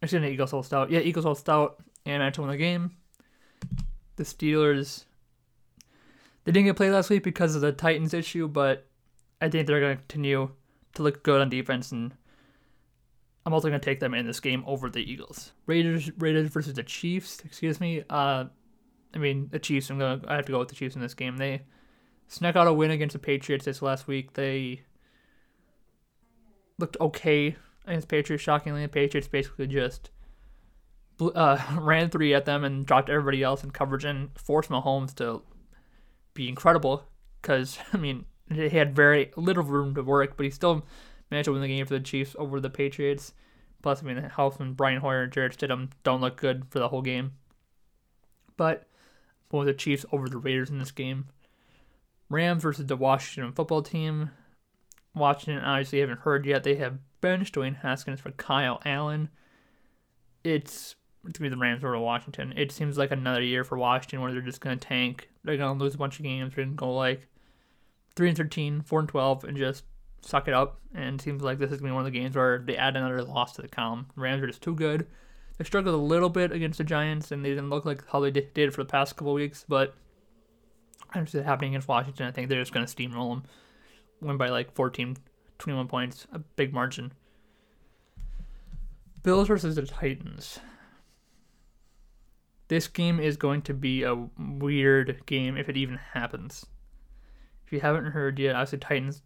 Excuse 0.00 0.22
me, 0.22 0.30
Eagles 0.30 0.50
hold 0.50 0.64
stout. 0.64 0.90
Yeah, 0.90 1.00
Eagles 1.00 1.26
hold 1.26 1.36
stout, 1.36 1.82
and 2.06 2.22
I 2.22 2.32
win 2.40 2.48
the 2.48 2.56
game. 2.56 2.96
The 4.16 4.24
Steelers. 4.24 5.04
They 6.44 6.52
didn't 6.52 6.66
get 6.66 6.76
played 6.76 6.92
last 6.92 7.10
week 7.10 7.22
because 7.22 7.54
of 7.54 7.60
the 7.60 7.72
Titans 7.72 8.14
issue, 8.14 8.48
but 8.48 8.86
I 9.42 9.50
think 9.50 9.66
they're 9.66 9.80
going 9.80 9.98
to 9.98 10.02
continue 10.02 10.50
to 10.94 11.02
look 11.02 11.22
good 11.22 11.42
on 11.42 11.50
defense, 11.50 11.92
and 11.92 12.14
I'm 13.44 13.52
also 13.52 13.68
going 13.68 13.78
to 13.78 13.84
take 13.84 14.00
them 14.00 14.14
in 14.14 14.26
this 14.26 14.40
game 14.40 14.64
over 14.66 14.88
the 14.88 15.00
Eagles. 15.00 15.52
Raiders, 15.66 16.10
Raiders 16.16 16.48
versus 16.48 16.72
the 16.72 16.82
Chiefs. 16.82 17.40
Excuse 17.44 17.78
me. 17.78 18.02
Uh, 18.08 18.44
I 19.14 19.18
mean 19.18 19.48
the 19.50 19.58
Chiefs. 19.58 19.90
I'm 19.90 19.98
gonna. 19.98 20.22
I 20.26 20.36
have 20.36 20.46
to 20.46 20.52
go 20.52 20.60
with 20.60 20.68
the 20.68 20.74
Chiefs 20.74 20.94
in 20.94 21.02
this 21.02 21.14
game. 21.14 21.36
They 21.36 21.62
snuck 22.28 22.56
out 22.56 22.68
a 22.68 22.72
win 22.72 22.90
against 22.90 23.12
the 23.12 23.18
Patriots 23.18 23.66
this 23.66 23.82
last 23.82 24.06
week. 24.06 24.32
They 24.32 24.82
looked 26.80 26.96
okay 27.00 27.56
against 27.86 28.08
Patriots. 28.08 28.42
Shockingly, 28.42 28.82
the 28.82 28.88
Patriots 28.88 29.28
basically 29.28 29.66
just 29.66 30.10
uh, 31.20 31.58
ran 31.78 32.10
three 32.10 32.34
at 32.34 32.44
them 32.44 32.64
and 32.64 32.86
dropped 32.86 33.10
everybody 33.10 33.42
else 33.42 33.62
in 33.62 33.70
coverage 33.70 34.04
and 34.04 34.30
forced 34.36 34.70
Mahomes 34.70 35.14
to 35.16 35.42
be 36.34 36.48
incredible. 36.48 37.04
Because 37.40 37.78
I 37.92 37.96
mean, 37.96 38.24
he 38.52 38.68
had 38.70 38.96
very 38.96 39.30
little 39.36 39.64
room 39.64 39.94
to 39.94 40.02
work, 40.02 40.36
but 40.36 40.44
he 40.44 40.50
still 40.50 40.84
managed 41.30 41.46
to 41.46 41.52
win 41.52 41.62
the 41.62 41.68
game 41.68 41.86
for 41.86 41.94
the 41.94 42.00
Chiefs 42.00 42.34
over 42.38 42.60
the 42.60 42.70
Patriots. 42.70 43.32
Plus, 43.82 44.02
I 44.02 44.06
mean, 44.06 44.18
and 44.18 44.76
Brian 44.76 45.00
Hoyer 45.00 45.22
and 45.22 45.32
Jarrett 45.32 45.56
Stidham 45.56 45.90
don't 46.02 46.20
look 46.20 46.36
good 46.36 46.66
for 46.68 46.78
the 46.78 46.88
whole 46.88 47.00
game. 47.00 47.32
But 48.58 48.86
with 49.50 49.66
the 49.66 49.74
Chiefs 49.74 50.04
over 50.12 50.28
the 50.28 50.36
Raiders 50.36 50.70
in 50.70 50.78
this 50.78 50.90
game. 50.90 51.26
Rams 52.28 52.62
versus 52.62 52.86
the 52.86 52.96
Washington 52.96 53.52
football 53.52 53.82
team. 53.82 54.30
Washington 55.14 55.62
obviously 55.64 56.00
haven't 56.00 56.20
heard 56.20 56.46
yet. 56.46 56.64
They 56.64 56.76
have 56.76 56.98
benched 57.20 57.54
Dwayne 57.54 57.76
Haskins 57.76 58.20
for 58.20 58.30
Kyle 58.32 58.80
Allen. 58.84 59.28
It's 60.44 60.96
gonna 61.22 61.32
be 61.38 61.48
the 61.48 61.56
Rams 61.56 61.84
over 61.84 61.98
Washington. 61.98 62.54
It 62.56 62.72
seems 62.72 62.96
like 62.96 63.10
another 63.10 63.42
year 63.42 63.64
for 63.64 63.76
Washington 63.76 64.20
where 64.20 64.32
they're 64.32 64.40
just 64.40 64.60
gonna 64.60 64.76
tank. 64.76 65.28
They're 65.44 65.56
gonna 65.56 65.78
lose 65.78 65.94
a 65.94 65.98
bunch 65.98 66.18
of 66.18 66.24
games. 66.24 66.54
They're 66.54 66.64
gonna 66.64 66.76
go 66.76 66.94
like 66.94 67.26
three 68.16 68.28
and 68.28 68.36
13, 68.36 68.82
4 68.82 69.00
and 69.00 69.08
twelve, 69.08 69.44
and 69.44 69.56
just 69.56 69.84
suck 70.22 70.48
it 70.48 70.54
up. 70.54 70.80
And 70.94 71.20
it 71.20 71.22
seems 71.22 71.42
like 71.42 71.58
this 71.58 71.70
is 71.70 71.78
gonna 71.80 71.92
be 71.92 71.94
one 71.94 72.06
of 72.06 72.12
the 72.12 72.18
games 72.18 72.36
where 72.36 72.58
they 72.58 72.76
add 72.76 72.96
another 72.96 73.22
loss 73.22 73.54
to 73.54 73.62
the 73.62 73.68
column. 73.68 74.06
The 74.14 74.20
Rams 74.20 74.42
are 74.42 74.46
just 74.46 74.62
too 74.62 74.74
good. 74.74 75.06
They 75.58 75.64
struggled 75.64 75.94
a 75.94 75.98
little 75.98 76.30
bit 76.30 76.52
against 76.52 76.78
the 76.78 76.84
Giants, 76.84 77.30
and 77.32 77.44
they 77.44 77.50
didn't 77.50 77.70
look 77.70 77.84
like 77.84 78.06
how 78.08 78.20
they 78.20 78.30
did 78.30 78.72
for 78.72 78.82
the 78.82 78.88
past 78.90 79.16
couple 79.16 79.34
weeks. 79.34 79.64
But 79.68 79.94
I 81.10 81.18
don't 81.18 81.28
see 81.28 81.38
it 81.38 81.44
happening 81.44 81.72
against 81.72 81.88
Washington. 81.88 82.26
I 82.26 82.30
think 82.30 82.48
they're 82.48 82.62
just 82.62 82.72
gonna 82.72 82.86
steamroll 82.86 83.34
them 83.34 83.42
win 84.20 84.36
by 84.36 84.48
like 84.48 84.74
14, 84.74 85.16
21 85.58 85.88
points, 85.88 86.26
a 86.32 86.38
big 86.38 86.72
margin. 86.72 87.12
Bills 89.22 89.48
versus 89.48 89.76
the 89.76 89.82
Titans. 89.82 90.58
This 92.68 92.86
game 92.86 93.18
is 93.20 93.36
going 93.36 93.62
to 93.62 93.74
be 93.74 94.04
a 94.04 94.28
weird 94.38 95.26
game 95.26 95.56
if 95.56 95.68
it 95.68 95.76
even 95.76 95.96
happens. 95.96 96.64
If 97.66 97.72
you 97.72 97.80
haven't 97.80 98.12
heard 98.12 98.38
yet, 98.38 98.54
obviously 98.54 98.78
Titans 98.78 99.22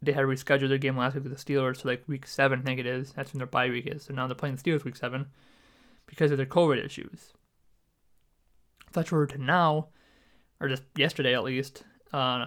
they 0.00 0.12
had 0.12 0.24
rescheduled 0.24 0.68
their 0.68 0.78
game 0.78 0.96
last 0.96 1.14
week 1.14 1.24
with 1.24 1.36
the 1.36 1.44
Steelers 1.44 1.80
to 1.80 1.88
like 1.88 2.04
week 2.06 2.26
seven, 2.26 2.60
I 2.60 2.62
think 2.62 2.80
it 2.80 2.86
is. 2.86 3.12
That's 3.12 3.32
when 3.32 3.38
their 3.38 3.46
bye 3.46 3.68
week 3.68 3.86
is. 3.86 4.04
So 4.04 4.14
now 4.14 4.26
they're 4.26 4.36
playing 4.36 4.56
the 4.56 4.62
Steelers 4.62 4.84
week 4.84 4.96
seven 4.96 5.26
because 6.06 6.30
of 6.30 6.36
their 6.36 6.46
COVID 6.46 6.84
issues. 6.84 7.32
Flash 8.92 9.08
forward 9.08 9.30
to 9.30 9.38
now, 9.38 9.88
or 10.60 10.68
just 10.68 10.84
yesterday 10.96 11.34
at 11.34 11.44
least, 11.44 11.84
uh, 12.12 12.46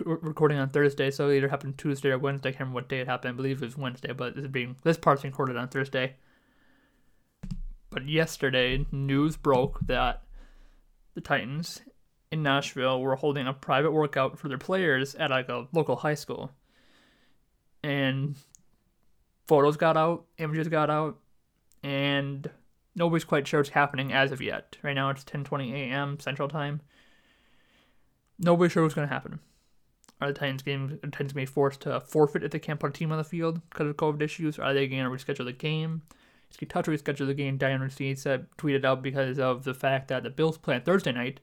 recording 0.00 0.58
on 0.58 0.68
Thursday, 0.68 1.10
so 1.10 1.28
it 1.28 1.36
either 1.36 1.48
happened 1.48 1.78
Tuesday 1.78 2.10
or 2.10 2.18
Wednesday. 2.18 2.50
I 2.50 2.52
can't 2.52 2.60
remember 2.60 2.76
what 2.76 2.88
day 2.88 3.00
it 3.00 3.08
happened. 3.08 3.34
I 3.34 3.36
believe 3.36 3.62
it 3.62 3.66
was 3.66 3.76
Wednesday, 3.76 4.12
but 4.12 4.34
this 4.34 4.44
is 4.44 4.50
being 4.50 4.76
this 4.82 4.96
part's 4.96 5.22
being 5.22 5.32
recorded 5.32 5.56
on 5.56 5.68
Thursday. 5.68 6.16
But 7.90 8.08
yesterday, 8.08 8.84
news 8.92 9.36
broke 9.36 9.80
that 9.86 10.22
the 11.14 11.20
Titans 11.20 11.80
in 12.30 12.42
Nashville 12.42 13.00
were 13.00 13.16
holding 13.16 13.46
a 13.46 13.52
private 13.52 13.92
workout 13.92 14.38
for 14.38 14.48
their 14.48 14.58
players 14.58 15.14
at 15.14 15.30
like 15.30 15.48
a 15.48 15.68
local 15.72 15.96
high 15.96 16.14
school, 16.14 16.52
and 17.82 18.36
photos 19.46 19.76
got 19.76 19.96
out, 19.96 20.26
images 20.38 20.68
got 20.68 20.90
out, 20.90 21.18
and 21.82 22.50
nobody's 22.94 23.24
quite 23.24 23.46
sure 23.46 23.60
what's 23.60 23.70
happening 23.70 24.12
as 24.12 24.32
of 24.32 24.42
yet. 24.42 24.76
Right 24.82 24.94
now, 24.94 25.10
it's 25.10 25.24
10:20 25.24 25.72
a.m. 25.72 26.18
Central 26.20 26.48
Time. 26.48 26.80
Nobody's 28.38 28.72
sure 28.72 28.82
what's 28.82 28.94
going 28.94 29.08
to 29.08 29.14
happen. 29.14 29.40
Are 30.20 30.28
the 30.28 30.38
Titans 30.38 30.62
game 30.62 30.98
Titans 31.02 31.34
be 31.34 31.44
forced 31.44 31.80
to 31.82 32.00
forfeit 32.00 32.42
if 32.42 32.50
they 32.50 32.58
can't 32.58 32.80
put 32.80 32.90
a 32.90 32.92
team 32.92 33.12
on 33.12 33.18
the 33.18 33.24
field 33.24 33.60
because 33.68 33.88
of 33.88 33.96
COVID 33.96 34.22
issues? 34.22 34.58
Are 34.58 34.72
they 34.72 34.86
going 34.86 35.04
to 35.04 35.10
reschedule 35.10 35.44
the 35.44 35.52
game? 35.52 36.02
Ski 36.50 36.64
Touch 36.64 36.86
reschedule 36.86 37.26
the 37.26 37.34
game. 37.34 37.58
Diane 37.58 37.90
said 37.90 38.46
tweeted 38.56 38.84
out 38.84 39.02
because 39.02 39.38
of 39.38 39.64
the 39.64 39.74
fact 39.74 40.08
that 40.08 40.22
the 40.22 40.30
Bills 40.30 40.56
play 40.56 40.76
on 40.76 40.82
Thursday 40.82 41.12
night. 41.12 41.40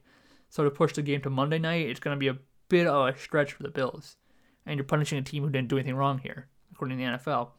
So 0.50 0.64
to 0.64 0.70
push 0.70 0.92
the 0.92 1.02
game 1.02 1.20
to 1.22 1.30
Monday 1.30 1.58
night, 1.58 1.88
it's 1.88 2.00
going 2.00 2.16
to 2.16 2.18
be 2.18 2.28
a 2.28 2.38
bit 2.68 2.86
of 2.86 3.08
a 3.08 3.18
stretch 3.18 3.52
for 3.52 3.62
the 3.62 3.68
Bills. 3.68 4.16
And 4.66 4.76
you're 4.76 4.84
punishing 4.84 5.18
a 5.18 5.22
team 5.22 5.42
who 5.42 5.50
didn't 5.50 5.68
do 5.68 5.76
anything 5.76 5.96
wrong 5.96 6.18
here, 6.18 6.48
according 6.72 6.98
to 6.98 7.04
the 7.04 7.10
NFL. 7.10 7.50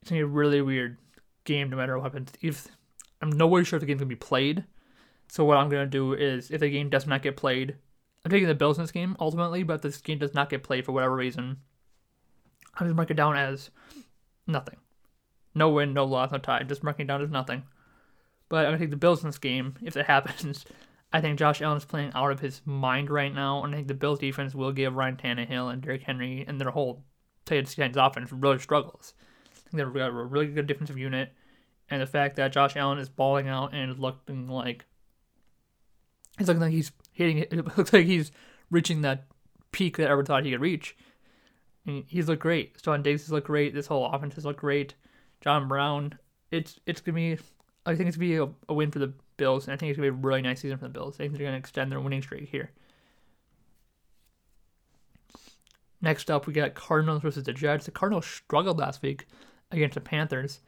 It's 0.00 0.10
going 0.10 0.20
to 0.22 0.26
be 0.26 0.32
a 0.32 0.34
really 0.34 0.62
weird 0.62 0.96
game 1.44 1.70
no 1.70 1.76
matter 1.76 1.96
what 1.96 2.04
happens. 2.04 2.32
If 2.40 2.68
I'm 3.20 3.30
nowhere 3.30 3.64
sure 3.64 3.76
if 3.76 3.80
the 3.80 3.86
game's 3.86 4.00
going 4.00 4.08
to 4.08 4.14
be 4.14 4.16
played. 4.16 4.64
So 5.28 5.44
what 5.44 5.58
I'm 5.58 5.68
going 5.68 5.84
to 5.84 5.90
do 5.90 6.14
is 6.14 6.50
if 6.50 6.60
the 6.60 6.70
game 6.70 6.88
does 6.88 7.06
not 7.06 7.22
get 7.22 7.36
played, 7.36 7.76
I'm 8.28 8.32
taking 8.32 8.48
the 8.48 8.54
Bills 8.54 8.76
in 8.76 8.84
this 8.84 8.90
game 8.90 9.16
ultimately, 9.18 9.62
but 9.62 9.76
if 9.76 9.80
this 9.80 10.02
game 10.02 10.18
does 10.18 10.34
not 10.34 10.50
get 10.50 10.62
played 10.62 10.84
for 10.84 10.92
whatever 10.92 11.16
reason, 11.16 11.56
I'm 12.74 12.86
just 12.86 12.94
mark 12.94 13.10
it 13.10 13.14
down 13.14 13.38
as 13.38 13.70
nothing. 14.46 14.76
No 15.54 15.70
win, 15.70 15.94
no 15.94 16.04
loss, 16.04 16.30
no 16.30 16.36
tie. 16.36 16.62
Just 16.64 16.84
marking 16.84 17.04
it 17.04 17.08
down 17.08 17.22
as 17.22 17.30
nothing. 17.30 17.62
But 18.50 18.66
I'm 18.66 18.72
gonna 18.72 18.80
take 18.80 18.90
the 18.90 18.96
Bills 18.96 19.22
in 19.22 19.30
this 19.30 19.38
game 19.38 19.76
if 19.82 19.96
it 19.96 20.04
happens. 20.08 20.66
I 21.10 21.22
think 21.22 21.38
Josh 21.38 21.62
Allen 21.62 21.78
is 21.78 21.86
playing 21.86 22.12
out 22.14 22.30
of 22.30 22.40
his 22.40 22.60
mind 22.66 23.08
right 23.08 23.34
now, 23.34 23.64
and 23.64 23.72
I 23.72 23.78
think 23.78 23.88
the 23.88 23.94
Bills 23.94 24.18
defense 24.18 24.54
will 24.54 24.72
give 24.72 24.94
Ryan 24.94 25.16
Tannehill 25.16 25.72
and 25.72 25.80
Derrick 25.80 26.02
Henry 26.02 26.44
and 26.46 26.60
their 26.60 26.70
whole 26.70 27.04
Titans 27.46 27.96
offense 27.96 28.30
really 28.30 28.58
struggles. 28.58 29.14
I 29.46 29.70
think 29.70 29.82
they've 29.82 29.94
got 29.94 30.10
a 30.10 30.12
really 30.12 30.48
good 30.48 30.66
defensive 30.66 30.98
unit, 30.98 31.32
and 31.88 32.02
the 32.02 32.06
fact 32.06 32.36
that 32.36 32.52
Josh 32.52 32.76
Allen 32.76 32.98
is 32.98 33.08
balling 33.08 33.48
out 33.48 33.72
and 33.72 33.98
looking 33.98 34.48
like 34.48 34.84
it's 36.38 36.48
looking 36.48 36.62
like 36.62 36.72
he's 36.72 36.92
hitting 37.12 37.38
it. 37.38 37.48
It 37.52 37.76
looks 37.76 37.92
like 37.92 38.06
he's 38.06 38.30
reaching 38.70 39.02
that 39.02 39.24
peak 39.72 39.96
that 39.96 40.04
everyone 40.04 40.26
thought 40.26 40.44
he 40.44 40.52
could 40.52 40.60
reach. 40.60 40.96
And 41.86 42.04
he's 42.06 42.28
looked 42.28 42.42
great. 42.42 42.78
Stefon 42.78 43.02
Diggs 43.02 43.22
has 43.22 43.32
looked 43.32 43.46
great. 43.46 43.74
This 43.74 43.86
whole 43.86 44.06
offense 44.06 44.34
has 44.34 44.44
looked 44.44 44.60
great. 44.60 44.94
John 45.40 45.68
Brown. 45.68 46.18
It's 46.50 46.80
it's 46.86 47.00
gonna 47.00 47.16
be. 47.16 47.38
I 47.86 47.94
think 47.94 48.08
it's 48.08 48.16
gonna 48.16 48.28
be 48.28 48.36
a, 48.36 48.48
a 48.68 48.74
win 48.74 48.90
for 48.90 48.98
the 48.98 49.12
Bills, 49.36 49.66
and 49.66 49.74
I 49.74 49.76
think 49.76 49.90
it's 49.90 49.96
gonna 49.96 50.10
be 50.10 50.16
a 50.16 50.20
really 50.20 50.42
nice 50.42 50.60
season 50.60 50.78
for 50.78 50.84
the 50.84 50.90
Bills. 50.90 51.16
I 51.16 51.24
think 51.24 51.34
they're 51.34 51.46
gonna 51.46 51.58
extend 51.58 51.92
their 51.92 52.00
winning 52.00 52.22
streak 52.22 52.48
here. 52.48 52.72
Next 56.00 56.30
up, 56.30 56.46
we 56.46 56.52
got 56.52 56.74
Cardinals 56.74 57.22
versus 57.22 57.44
the 57.44 57.52
Jets. 57.52 57.86
The 57.86 57.90
Cardinals 57.90 58.26
struggled 58.26 58.78
last 58.78 59.02
week 59.02 59.26
against 59.70 59.94
the 59.94 60.00
Panthers. 60.00 60.60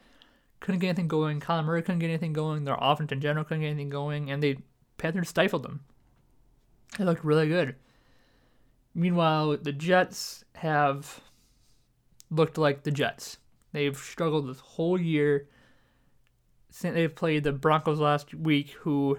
Couldn't 0.59 0.79
get 0.79 0.89
anything 0.89 1.07
going. 1.07 1.39
Kyler 1.39 1.65
Murray 1.65 1.81
couldn't 1.81 1.99
get 1.99 2.09
anything 2.09 2.33
going. 2.33 2.65
Their 2.65 2.77
offense 2.79 3.11
in 3.11 3.21
general 3.21 3.45
couldn't 3.45 3.61
get 3.61 3.69
anything 3.69 3.89
going, 3.89 4.29
and 4.29 4.43
they 4.43 4.57
Panthers 5.01 5.29
stifled 5.29 5.63
them. 5.63 5.79
They 6.97 7.03
looked 7.03 7.25
really 7.25 7.47
good. 7.47 7.75
Meanwhile, 8.93 9.57
the 9.57 9.71
Jets 9.71 10.43
have 10.55 11.21
looked 12.29 12.59
like 12.59 12.83
the 12.83 12.91
Jets. 12.91 13.37
They've 13.71 13.97
struggled 13.97 14.47
this 14.47 14.59
whole 14.59 15.01
year. 15.01 15.47
Since 16.69 16.93
they've 16.93 17.13
played 17.13 17.43
the 17.43 17.51
Broncos 17.51 17.99
last 17.99 18.35
week, 18.35 18.75
who 18.81 19.17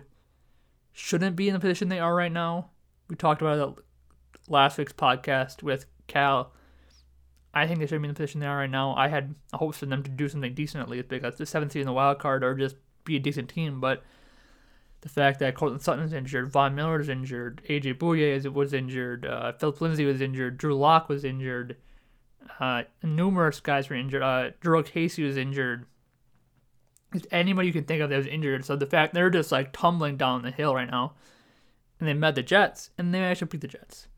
shouldn't 0.92 1.34
be 1.34 1.48
in 1.48 1.54
the 1.54 1.60
position 1.60 1.88
they 1.88 1.98
are 1.98 2.14
right 2.14 2.30
now. 2.30 2.70
We 3.08 3.16
talked 3.16 3.42
about 3.42 3.58
it 3.78 3.84
last 4.48 4.78
week's 4.78 4.92
podcast 4.92 5.64
with 5.64 5.86
Cal. 6.06 6.52
I 7.52 7.66
think 7.66 7.80
they 7.80 7.86
should 7.86 8.00
be 8.00 8.08
in 8.08 8.14
the 8.14 8.18
position 8.18 8.40
they 8.40 8.46
are 8.46 8.58
right 8.58 8.70
now. 8.70 8.94
I 8.94 9.08
had 9.08 9.34
hopes 9.52 9.78
for 9.78 9.86
them 9.86 10.04
to 10.04 10.10
do 10.10 10.28
something 10.28 10.54
decent 10.54 10.82
at 10.82 10.88
least 10.88 11.08
because 11.08 11.36
the 11.36 11.44
seventh 11.44 11.72
seed 11.72 11.80
in 11.80 11.86
the 11.86 11.92
wild 11.92 12.20
card 12.20 12.44
or 12.44 12.54
just 12.54 12.76
be 13.04 13.16
a 13.16 13.20
decent 13.20 13.48
team. 13.48 13.80
But 13.80 14.04
the 15.02 15.08
fact 15.08 15.38
that 15.40 15.54
Courtland 15.54 15.82
Sutton's 15.82 16.12
injured, 16.12 16.50
Von 16.50 16.74
Miller's 16.74 17.08
injured, 17.08 17.62
AJ 17.68 17.98
Bouye 17.98 18.52
was 18.52 18.72
injured, 18.72 19.26
uh, 19.26 19.52
Philip 19.52 19.80
Lindsay 19.80 20.04
was 20.04 20.20
injured, 20.20 20.58
Drew 20.58 20.74
Lock 20.74 21.08
was 21.08 21.24
injured, 21.24 21.76
uh, 22.60 22.82
numerous 23.02 23.60
guys 23.60 23.88
were 23.88 23.96
injured. 23.96 24.22
Uh, 24.22 24.50
Drew 24.60 24.82
Casey 24.82 25.24
was 25.24 25.36
injured. 25.36 25.86
Is 27.14 27.26
anybody 27.30 27.66
you 27.66 27.72
can 27.72 27.84
think 27.84 28.00
of 28.00 28.10
that 28.10 28.16
was 28.16 28.26
injured. 28.26 28.64
So 28.64 28.76
the 28.76 28.86
fact 28.86 29.14
they're 29.14 29.30
just 29.30 29.52
like 29.52 29.72
tumbling 29.72 30.16
down 30.16 30.42
the 30.42 30.50
hill 30.50 30.74
right 30.74 30.90
now, 30.90 31.14
and 31.98 32.08
they 32.08 32.14
met 32.14 32.34
the 32.34 32.42
Jets, 32.42 32.90
and 32.96 33.12
they 33.12 33.22
actually 33.22 33.48
beat 33.48 33.60
the 33.60 33.68
Jets 33.68 34.08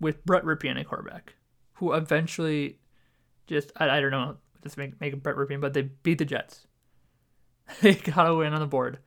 with 0.00 0.24
Brett 0.24 0.44
Rypien 0.44 0.80
a 0.80 0.84
quarterback, 0.84 1.34
who 1.74 1.92
eventually 1.92 2.78
just 3.46 3.72
I, 3.76 3.88
I 3.88 4.00
don't 4.00 4.10
know 4.10 4.36
just 4.62 4.76
make 4.76 5.00
make 5.00 5.22
Brett 5.22 5.36
Rypien, 5.36 5.60
but 5.60 5.72
they 5.72 5.82
beat 5.82 6.18
the 6.18 6.24
Jets. 6.24 6.66
they 7.80 7.94
got 7.94 8.28
a 8.28 8.34
win 8.34 8.52
on 8.52 8.60
the 8.60 8.66
board. 8.66 8.98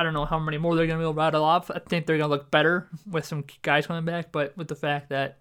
I 0.00 0.02
don't 0.02 0.14
know 0.14 0.24
how 0.24 0.38
many 0.38 0.56
more 0.56 0.74
they're 0.74 0.86
gonna 0.86 0.98
be 0.98 1.04
able 1.04 1.12
to 1.12 1.18
rattle 1.18 1.44
off. 1.44 1.70
I 1.70 1.78
think 1.78 2.06
they're 2.06 2.16
gonna 2.16 2.30
look 2.30 2.50
better 2.50 2.88
with 3.08 3.26
some 3.26 3.44
guys 3.60 3.86
coming 3.86 4.06
back, 4.06 4.32
but 4.32 4.56
with 4.56 4.68
the 4.68 4.74
fact 4.74 5.10
that 5.10 5.40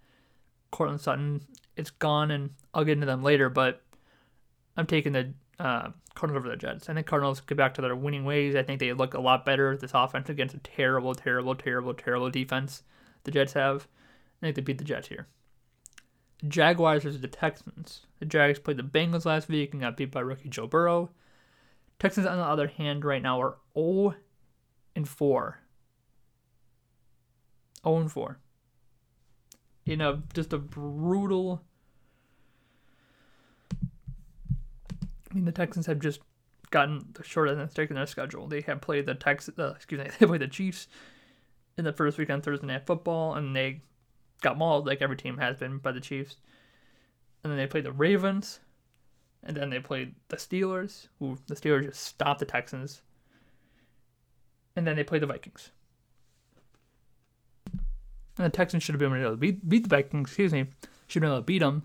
Courtland 0.69 0.99
Sutton, 0.99 1.41
it's 1.77 1.91
gone, 1.91 2.29
and 2.29 2.49
I'll 2.73 2.83
get 2.83 2.93
into 2.93 3.05
them 3.05 3.23
later. 3.23 3.49
But 3.49 3.81
I'm 4.75 4.85
taking 4.85 5.13
the 5.13 5.33
uh, 5.59 5.91
Cardinals 6.13 6.43
over 6.43 6.49
the 6.49 6.57
Jets. 6.57 6.89
I 6.89 6.93
think 6.93 7.07
Cardinals 7.07 7.39
get 7.39 7.57
back 7.57 7.73
to 7.75 7.81
their 7.81 7.95
winning 7.95 8.25
ways. 8.25 8.53
I 8.53 8.63
think 8.63 8.81
they 8.81 8.91
look 8.91 9.13
a 9.13 9.21
lot 9.21 9.45
better 9.45 9.77
this 9.77 9.91
offense 9.93 10.27
against 10.27 10.55
a 10.55 10.59
terrible, 10.59 11.15
terrible, 11.15 11.55
terrible, 11.55 11.93
terrible 11.93 12.29
defense 12.29 12.83
the 13.23 13.31
Jets 13.31 13.53
have. 13.53 13.87
I 14.41 14.47
think 14.47 14.55
they 14.55 14.61
beat 14.61 14.77
the 14.77 14.83
Jets 14.83 15.07
here. 15.07 15.27
The 16.41 16.47
Jaguars 16.47 17.03
versus 17.03 17.21
the 17.21 17.27
Texans. 17.29 18.05
The 18.19 18.25
Jags 18.25 18.59
played 18.59 18.77
the 18.77 18.83
Bengals 18.83 19.25
last 19.25 19.47
week 19.47 19.71
and 19.71 19.81
got 19.81 19.95
beat 19.95 20.11
by 20.11 20.19
rookie 20.19 20.49
Joe 20.49 20.67
Burrow. 20.67 21.11
Texans, 21.97 22.27
on 22.27 22.37
the 22.37 22.43
other 22.43 22.67
hand, 22.67 23.03
right 23.05 23.21
now 23.21 23.41
are 23.41 23.57
0 23.73 24.15
and 24.95 25.07
4. 25.07 25.59
0 27.83 27.97
and 27.97 28.11
4 28.11 28.39
in 29.89 30.01
a 30.01 30.21
just 30.33 30.53
a 30.53 30.57
brutal. 30.57 31.63
I 35.31 35.33
mean, 35.33 35.45
the 35.45 35.51
Texans 35.51 35.85
have 35.87 35.99
just 35.99 36.21
gotten 36.71 37.05
the 37.13 37.23
short 37.23 37.49
end 37.49 37.59
of 37.59 37.67
the 37.67 37.71
stick 37.71 37.89
in 37.89 37.95
their 37.95 38.05
schedule. 38.05 38.47
They 38.47 38.61
have 38.61 38.81
played 38.81 39.05
the 39.05 39.15
Texas, 39.15 39.57
uh, 39.57 39.73
excuse 39.75 39.99
me, 39.99 40.09
they 40.19 40.25
played 40.25 40.41
the 40.41 40.47
Chiefs 40.47 40.87
in 41.77 41.85
the 41.85 41.93
first 41.93 42.17
weekend 42.17 42.43
Thursday 42.43 42.67
Night 42.67 42.85
Football, 42.85 43.35
and 43.35 43.55
they 43.55 43.81
got 44.41 44.57
mauled 44.57 44.85
like 44.85 45.01
every 45.01 45.17
team 45.17 45.37
has 45.37 45.57
been 45.57 45.77
by 45.77 45.91
the 45.91 45.99
Chiefs. 45.99 46.37
And 47.43 47.51
then 47.51 47.57
they 47.57 47.67
played 47.67 47.85
the 47.85 47.91
Ravens, 47.91 48.59
and 49.43 49.55
then 49.55 49.69
they 49.69 49.79
played 49.79 50.15
the 50.27 50.37
Steelers, 50.37 51.07
who 51.19 51.37
the 51.47 51.55
Steelers 51.55 51.85
just 51.85 52.03
stopped 52.03 52.39
the 52.39 52.45
Texans. 52.45 53.01
And 54.75 54.87
then 54.87 54.95
they 54.95 55.03
played 55.03 55.21
the 55.21 55.27
Vikings. 55.27 55.71
And 58.37 58.45
the 58.45 58.49
Texans 58.49 58.83
should 58.83 58.95
have 58.95 58.99
been 58.99 59.19
able 59.19 59.31
to 59.31 59.37
beat, 59.37 59.67
beat 59.67 59.83
the 59.83 59.89
Vikings, 59.89 60.29
excuse 60.29 60.53
me, 60.53 60.67
should 61.07 61.21
have 61.23 61.29
been 61.29 61.31
able 61.31 61.41
to 61.41 61.45
beat 61.45 61.59
them. 61.59 61.83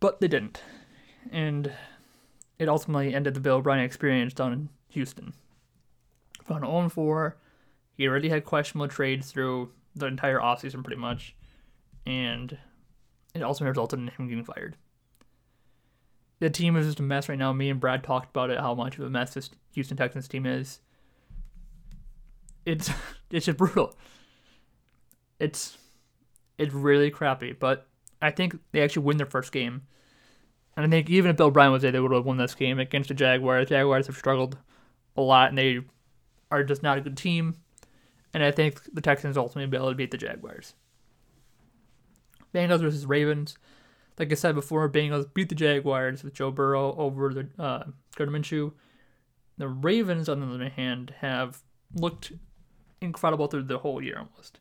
But 0.00 0.20
they 0.20 0.28
didn't. 0.28 0.62
And 1.30 1.72
it 2.58 2.68
ultimately 2.68 3.14
ended 3.14 3.34
the 3.34 3.40
Bill 3.40 3.56
O'Brien 3.56 3.84
experience 3.84 4.34
down 4.34 4.52
in 4.52 4.68
Houston. 4.88 5.34
Found 6.44 6.64
0 6.64 6.88
4. 6.88 7.36
He 7.94 8.08
already 8.08 8.28
had 8.28 8.44
questionable 8.44 8.88
trades 8.88 9.30
through 9.30 9.70
the 9.94 10.06
entire 10.06 10.38
offseason, 10.38 10.82
pretty 10.82 11.00
much. 11.00 11.36
And 12.06 12.58
it 13.34 13.42
also 13.42 13.64
resulted 13.64 13.98
in 13.98 14.08
him 14.08 14.28
getting 14.28 14.44
fired. 14.44 14.76
The 16.40 16.50
team 16.50 16.76
is 16.76 16.86
just 16.86 17.00
a 17.00 17.02
mess 17.02 17.28
right 17.28 17.38
now. 17.38 17.52
Me 17.52 17.68
and 17.68 17.80
Brad 17.80 18.04
talked 18.04 18.30
about 18.30 18.50
it, 18.50 18.60
how 18.60 18.74
much 18.74 18.98
of 18.98 19.04
a 19.04 19.10
mess 19.10 19.34
this 19.34 19.50
Houston 19.72 19.96
Texans 19.96 20.28
team 20.28 20.46
is. 20.46 20.80
It's 22.68 22.90
it's 23.30 23.46
just 23.46 23.58
brutal 23.58 23.94
it's 25.38 25.78
it's 26.56 26.74
really 26.74 27.10
crappy. 27.10 27.52
But 27.52 27.86
I 28.20 28.30
think 28.30 28.58
they 28.72 28.82
actually 28.82 29.04
win 29.04 29.16
their 29.16 29.26
first 29.26 29.52
game. 29.52 29.82
And 30.76 30.86
I 30.86 30.88
think 30.88 31.10
even 31.10 31.30
if 31.30 31.36
Bill 31.36 31.46
O'Brien 31.46 31.72
was 31.72 31.82
there, 31.82 31.92
they 31.92 32.00
would 32.00 32.12
have 32.12 32.24
won 32.24 32.36
this 32.36 32.54
game 32.54 32.78
against 32.78 33.08
the 33.08 33.14
Jaguars. 33.14 33.68
The 33.68 33.74
Jaguars 33.74 34.06
have 34.06 34.16
struggled 34.16 34.56
a 35.16 35.20
lot, 35.20 35.48
and 35.48 35.58
they 35.58 35.80
are 36.50 36.62
just 36.62 36.82
not 36.82 36.98
a 36.98 37.00
good 37.00 37.16
team. 37.16 37.56
And 38.32 38.44
I 38.44 38.52
think 38.52 38.82
the 38.92 39.00
Texans 39.00 39.36
ultimately 39.36 39.70
be 39.70 39.76
able 39.76 39.90
to 39.90 39.96
beat 39.96 40.12
the 40.12 40.18
Jaguars. 40.18 40.74
Bengals 42.54 42.80
versus 42.80 43.06
Ravens. 43.06 43.56
Like 44.18 44.30
I 44.30 44.36
said 44.36 44.54
before, 44.54 44.88
Bengals 44.88 45.32
beat 45.32 45.48
the 45.48 45.54
Jaguars 45.54 46.22
with 46.22 46.34
Joe 46.34 46.50
Burrow 46.50 46.94
over 46.96 47.32
the 47.34 47.48
uh, 47.58 47.84
Gardner 48.16 48.38
Minshew. 48.38 48.72
The 49.56 49.68
Ravens, 49.68 50.28
on 50.28 50.40
the 50.40 50.46
other 50.46 50.68
hand, 50.68 51.14
have 51.20 51.62
looked 51.94 52.32
incredible 53.00 53.46
through 53.46 53.62
the 53.62 53.78
whole 53.78 54.02
year 54.02 54.18
almost 54.18 54.60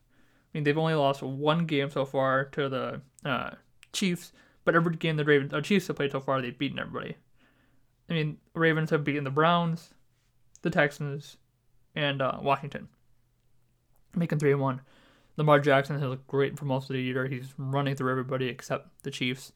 I 0.53 0.57
mean, 0.57 0.64
they've 0.64 0.77
only 0.77 0.93
lost 0.93 1.22
one 1.22 1.65
game 1.65 1.89
so 1.89 2.05
far 2.05 2.45
to 2.45 2.69
the 2.69 3.01
uh, 3.26 3.51
Chiefs, 3.91 4.31
but 4.64 4.76
every 4.76 4.95
game 4.95 5.18
the 5.18 5.26
Ravens, 5.26 5.53
uh, 5.53 5.61
Chiefs 5.61 5.88
have 5.88 5.97
played 5.97 6.11
so 6.11 6.22
far, 6.22 6.41
they've 6.41 6.57
beaten 6.57 6.80
everybody. 6.80 7.18
I 8.09 8.14
mean, 8.14 8.38
Ravens 8.53 8.89
have 8.91 9.03
beaten 9.03 9.26
the 9.26 9.30
Browns, 9.30 9.93
the 10.61 10.69
Texans, 10.69 11.38
and 11.95 12.22
uh, 12.22 12.39
Washington, 12.41 12.88
making 14.15 14.39
three 14.39 14.53
and 14.53 14.61
one. 14.61 14.81
Lamar 15.35 15.59
Jackson 15.59 15.99
has 15.99 16.09
looked 16.09 16.27
great 16.27 16.57
for 16.57 16.65
most 16.65 16.89
of 16.89 16.95
the 16.95 17.01
year. 17.01 17.27
He's 17.27 17.53
running 17.57 17.95
through 17.95 18.11
everybody 18.11 18.47
except 18.47 19.03
the 19.03 19.11
Chiefs. 19.11 19.51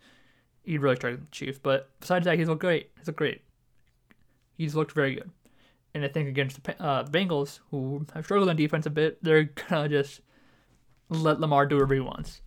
He 0.63 0.77
really 0.77 0.97
struggled 0.97 1.21
the 1.21 1.31
Chiefs, 1.31 1.59
but 1.61 1.89
besides 2.01 2.25
that, 2.25 2.37
he's 2.37 2.49
looked 2.49 2.61
great. 2.61 2.91
He's 2.97 3.07
looked 3.07 3.17
great. 3.17 3.41
He's 4.57 4.75
looked 4.75 4.91
very 4.91 5.15
good. 5.15 5.31
And 5.93 6.05
I 6.05 6.07
think 6.07 6.29
against 6.29 6.63
the 6.63 6.81
uh, 6.81 7.03
Bengals, 7.05 7.59
who 7.69 8.05
have 8.13 8.25
struggled 8.25 8.49
on 8.49 8.55
defense 8.55 8.85
a 8.85 8.89
bit, 8.89 9.21
they're 9.23 9.43
gonna 9.69 9.89
just 9.89 10.21
let 11.09 11.39
Lamar 11.39 11.65
do 11.65 11.75
whatever 11.75 11.93
he 11.93 11.99
wants. 11.99 12.41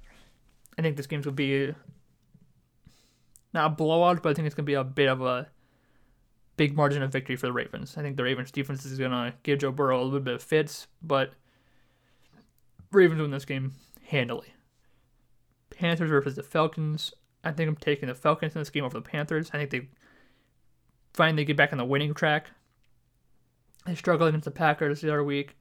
I 0.78 0.82
think 0.82 0.96
this 0.96 1.06
game's 1.06 1.24
gonna 1.24 1.34
be 1.34 1.74
not 3.52 3.66
a 3.66 3.74
blowout, 3.74 4.22
but 4.22 4.30
I 4.30 4.34
think 4.34 4.46
it's 4.46 4.54
gonna 4.54 4.64
be 4.64 4.74
a 4.74 4.84
bit 4.84 5.08
of 5.08 5.20
a 5.20 5.48
big 6.56 6.74
margin 6.74 7.02
of 7.02 7.12
victory 7.12 7.36
for 7.36 7.46
the 7.46 7.52
Ravens. 7.52 7.96
I 7.96 8.02
think 8.02 8.16
the 8.16 8.24
Ravens 8.24 8.50
defense 8.50 8.84
is 8.84 8.98
gonna 8.98 9.34
give 9.42 9.58
Joe 9.58 9.72
Burrow 9.72 10.02
a 10.02 10.04
little 10.04 10.20
bit 10.20 10.34
of 10.34 10.42
fits, 10.42 10.86
but 11.02 11.34
Ravens 12.90 13.20
win 13.20 13.30
this 13.30 13.44
game 13.44 13.72
handily. 14.06 14.54
Panthers 15.70 16.10
versus 16.10 16.36
the 16.36 16.42
Falcons. 16.42 17.12
I 17.42 17.52
think 17.52 17.68
I'm 17.68 17.76
taking 17.76 18.08
the 18.08 18.14
Falcons 18.14 18.54
in 18.54 18.60
this 18.60 18.70
game 18.70 18.84
over 18.84 18.98
the 18.98 19.02
Panthers. 19.02 19.50
I 19.52 19.58
think 19.58 19.70
they 19.70 19.88
finally 21.12 21.44
get 21.44 21.56
back 21.56 21.72
on 21.72 21.78
the 21.78 21.84
winning 21.84 22.14
track. 22.14 22.50
They 23.86 23.94
struggled 23.94 24.28
against 24.28 24.46
the 24.46 24.50
Packers 24.50 25.00
the 25.00 25.10
other 25.10 25.24
week. 25.24 25.56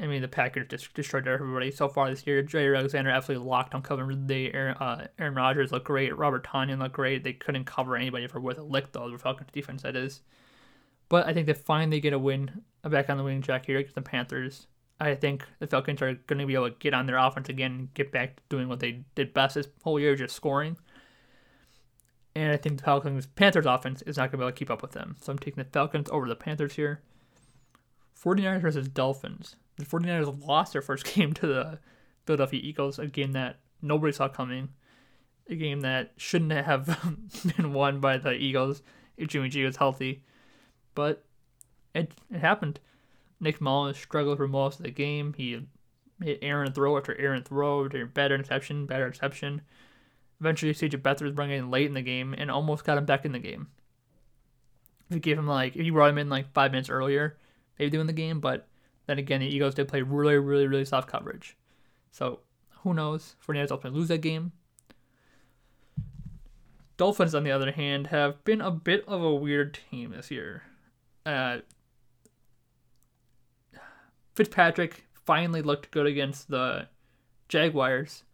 I 0.00 0.06
mean, 0.06 0.22
the 0.22 0.28
Packers 0.28 0.68
just 0.68 0.94
destroyed 0.94 1.26
everybody 1.26 1.70
so 1.72 1.88
far 1.88 2.08
this 2.08 2.26
year. 2.26 2.42
Jaire 2.42 2.76
Alexander 2.76 3.10
absolutely 3.10 3.48
locked 3.48 3.74
on 3.74 3.82
covering 3.82 4.26
the 4.28 4.54
Aaron, 4.54 4.76
uh, 4.76 5.08
Aaron 5.18 5.34
Rodgers 5.34 5.72
looked 5.72 5.86
great. 5.86 6.16
Robert 6.16 6.44
Tonyan 6.44 6.78
looked 6.78 6.94
great. 6.94 7.24
They 7.24 7.32
couldn't 7.32 7.64
cover 7.64 7.96
anybody 7.96 8.28
for 8.28 8.40
worth 8.40 8.58
a 8.58 8.62
lick, 8.62 8.92
though, 8.92 9.10
the 9.10 9.18
Falcons 9.18 9.50
defense, 9.52 9.82
that 9.82 9.96
is. 9.96 10.20
But 11.08 11.26
I 11.26 11.32
think 11.32 11.46
they 11.46 11.54
finally 11.54 12.00
get 12.00 12.12
a 12.12 12.18
win 12.18 12.62
back 12.84 13.10
on 13.10 13.16
the 13.16 13.24
winning 13.24 13.42
track 13.42 13.66
here 13.66 13.78
against 13.78 13.96
the 13.96 14.02
Panthers. 14.02 14.66
I 15.00 15.14
think 15.14 15.44
the 15.58 15.66
Falcons 15.66 16.02
are 16.02 16.14
going 16.14 16.38
to 16.38 16.46
be 16.46 16.54
able 16.54 16.70
to 16.70 16.76
get 16.78 16.94
on 16.94 17.06
their 17.06 17.18
offense 17.18 17.48
again 17.48 17.72
and 17.72 17.94
get 17.94 18.12
back 18.12 18.36
to 18.36 18.42
doing 18.48 18.68
what 18.68 18.80
they 18.80 19.04
did 19.14 19.32
best 19.32 19.54
this 19.54 19.68
whole 19.82 19.98
year, 19.98 20.14
just 20.16 20.34
scoring. 20.34 20.76
And 22.34 22.52
I 22.52 22.56
think 22.56 22.78
the 22.78 22.84
Falcons 22.84 23.26
Panthers 23.26 23.66
offense 23.66 24.02
is 24.02 24.16
not 24.16 24.30
going 24.30 24.32
to 24.32 24.36
be 24.38 24.42
able 24.44 24.52
to 24.52 24.58
keep 24.58 24.70
up 24.70 24.82
with 24.82 24.92
them. 24.92 25.16
So 25.20 25.32
I'm 25.32 25.38
taking 25.38 25.62
the 25.62 25.70
Falcons 25.70 26.08
over 26.10 26.28
the 26.28 26.36
Panthers 26.36 26.74
here. 26.74 27.00
49ers 28.22 28.60
versus 28.60 28.88
Dolphins 28.88 29.56
the 29.78 29.84
49ers 29.86 30.46
lost 30.46 30.72
their 30.72 30.82
first 30.82 31.04
game 31.14 31.32
to 31.34 31.46
the 31.46 31.78
Philadelphia 32.26 32.60
Eagles, 32.62 32.98
a 32.98 33.06
game 33.06 33.32
that 33.32 33.60
nobody 33.80 34.12
saw 34.12 34.28
coming, 34.28 34.68
a 35.48 35.54
game 35.54 35.80
that 35.80 36.12
shouldn't 36.16 36.52
have 36.52 36.98
been 37.56 37.72
won 37.72 38.00
by 38.00 38.18
the 38.18 38.32
Eagles 38.32 38.82
if 39.16 39.28
Jimmy 39.28 39.48
G 39.48 39.64
was 39.64 39.76
healthy. 39.76 40.24
But 40.94 41.24
it, 41.94 42.12
it 42.30 42.40
happened. 42.40 42.80
Nick 43.40 43.60
Mullens 43.60 43.96
struggled 43.96 44.36
for 44.36 44.48
most 44.48 44.80
of 44.80 44.84
the 44.84 44.90
game. 44.90 45.32
He 45.36 45.66
hit 46.22 46.40
Aaron 46.42 46.72
throw 46.72 46.98
after 46.98 47.18
Aaron 47.18 47.44
throw, 47.44 47.88
better 47.88 48.34
interception, 48.34 48.86
better 48.86 49.06
interception. 49.06 49.62
Eventually, 50.40 50.72
CJ 50.72 51.00
Beathard 51.02 51.34
brought 51.34 51.50
in 51.50 51.70
late 51.70 51.86
in 51.86 51.94
the 51.94 52.02
game 52.02 52.34
and 52.36 52.50
almost 52.50 52.84
got 52.84 52.98
him 52.98 53.06
back 53.06 53.24
in 53.24 53.32
the 53.32 53.38
game. 53.38 53.68
If 55.08 55.14
you 55.14 55.20
gave 55.20 55.38
him 55.38 55.46
like, 55.46 55.76
if 55.76 55.86
you 55.86 55.92
brought 55.92 56.10
him 56.10 56.18
in 56.18 56.28
like 56.28 56.52
five 56.52 56.72
minutes 56.72 56.90
earlier, 56.90 57.38
maybe 57.78 57.90
doing 57.90 58.06
the 58.06 58.12
game, 58.12 58.40
but 58.40 58.66
then 59.06 59.18
again, 59.18 59.40
the 59.40 59.46
Eagles 59.46 59.74
did 59.74 59.88
play 59.88 60.02
really, 60.02 60.36
really, 60.36 60.66
really 60.66 60.84
soft 60.84 61.08
coverage. 61.08 61.56
So 62.10 62.40
who 62.82 62.94
knows? 62.94 63.36
49ers 63.46 63.70
ultimately 63.70 63.98
lose 63.98 64.08
that 64.08 64.18
game. 64.18 64.52
Dolphins, 66.96 67.34
on 67.34 67.44
the 67.44 67.52
other 67.52 67.70
hand, 67.70 68.08
have 68.08 68.44
been 68.44 68.60
a 68.60 68.70
bit 68.70 69.04
of 69.06 69.22
a 69.22 69.34
weird 69.34 69.78
team 69.90 70.10
this 70.10 70.30
year. 70.30 70.62
Uh, 71.24 71.58
Fitzpatrick 74.34 75.04
finally 75.24 75.62
looked 75.62 75.90
good 75.90 76.06
against 76.06 76.48
the 76.48 76.88
Jaguars. 77.48 78.24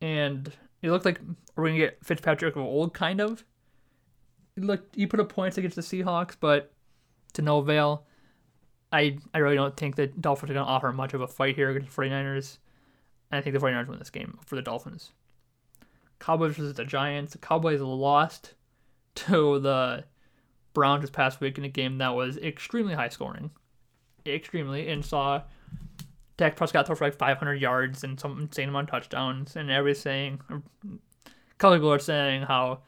And 0.00 0.52
it 0.82 0.90
looked 0.90 1.04
like 1.04 1.20
we're 1.56 1.66
gonna 1.66 1.78
get 1.78 2.04
Fitzpatrick 2.04 2.56
of 2.56 2.62
old 2.62 2.94
kind 2.94 3.20
of. 3.20 3.44
He 4.56 4.62
looked 4.62 4.94
he 4.94 5.06
put 5.06 5.20
up 5.20 5.28
points 5.28 5.58
against 5.58 5.76
the 5.76 5.82
Seahawks, 5.82 6.36
but 6.38 6.72
to 7.32 7.42
no 7.42 7.58
avail. 7.58 8.06
I 8.92 9.18
I 9.34 9.38
really 9.38 9.56
don't 9.56 9.76
think 9.76 9.96
the 9.96 10.06
Dolphins 10.06 10.50
are 10.50 10.54
gonna 10.54 10.66
offer 10.66 10.92
much 10.92 11.14
of 11.14 11.20
a 11.20 11.26
fight 11.26 11.56
here 11.56 11.70
against 11.70 11.94
the 11.94 12.02
49ers. 12.02 12.58
And 13.30 13.38
I 13.38 13.42
think 13.42 13.54
the 13.54 13.60
49ers 13.60 13.88
win 13.88 13.98
this 13.98 14.10
game 14.10 14.38
for 14.44 14.56
the 14.56 14.62
Dolphins. 14.62 15.12
Cowboys 16.18 16.56
versus 16.56 16.74
the 16.74 16.84
Giants. 16.84 17.32
The 17.32 17.38
Cowboys 17.38 17.80
lost 17.80 18.54
to 19.16 19.58
the 19.58 20.04
Browns 20.74 21.02
this 21.02 21.10
past 21.10 21.40
week 21.40 21.58
in 21.58 21.64
a 21.64 21.68
game 21.68 21.98
that 21.98 22.14
was 22.14 22.36
extremely 22.38 22.94
high 22.94 23.08
scoring. 23.08 23.50
Extremely. 24.26 24.88
And 24.88 25.04
saw 25.04 25.42
Dak 26.36 26.56
Prescott 26.56 26.86
throw 26.86 26.94
for 26.94 27.04
like 27.04 27.16
500 27.16 27.54
yards 27.54 28.04
and 28.04 28.18
some 28.20 28.40
insane 28.40 28.68
amount 28.68 28.88
of 28.88 28.90
touchdowns. 28.90 29.56
And 29.56 29.70
everybody's 29.70 30.00
saying, 30.00 30.40
color 31.58 31.76
people 31.76 31.92
are 31.92 31.98
saying 31.98 32.42
how 32.42 32.80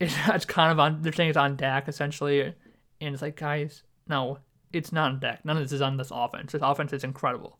it's 0.00 0.46
kind 0.46 0.72
of 0.72 0.80
on, 0.80 1.02
they're 1.02 1.12
saying 1.12 1.30
it's 1.30 1.36
on 1.36 1.56
Dak 1.56 1.88
essentially. 1.88 2.40
And 2.40 3.14
it's 3.14 3.22
like, 3.22 3.36
guys, 3.36 3.82
no, 4.08 4.38
it's 4.72 4.92
not 4.92 5.12
on 5.12 5.20
Dak. 5.20 5.44
None 5.44 5.56
of 5.56 5.62
this 5.62 5.72
is 5.72 5.82
on 5.82 5.96
this 5.96 6.10
offense. 6.10 6.52
This 6.52 6.62
offense 6.62 6.92
is 6.92 7.04
incredible. 7.04 7.58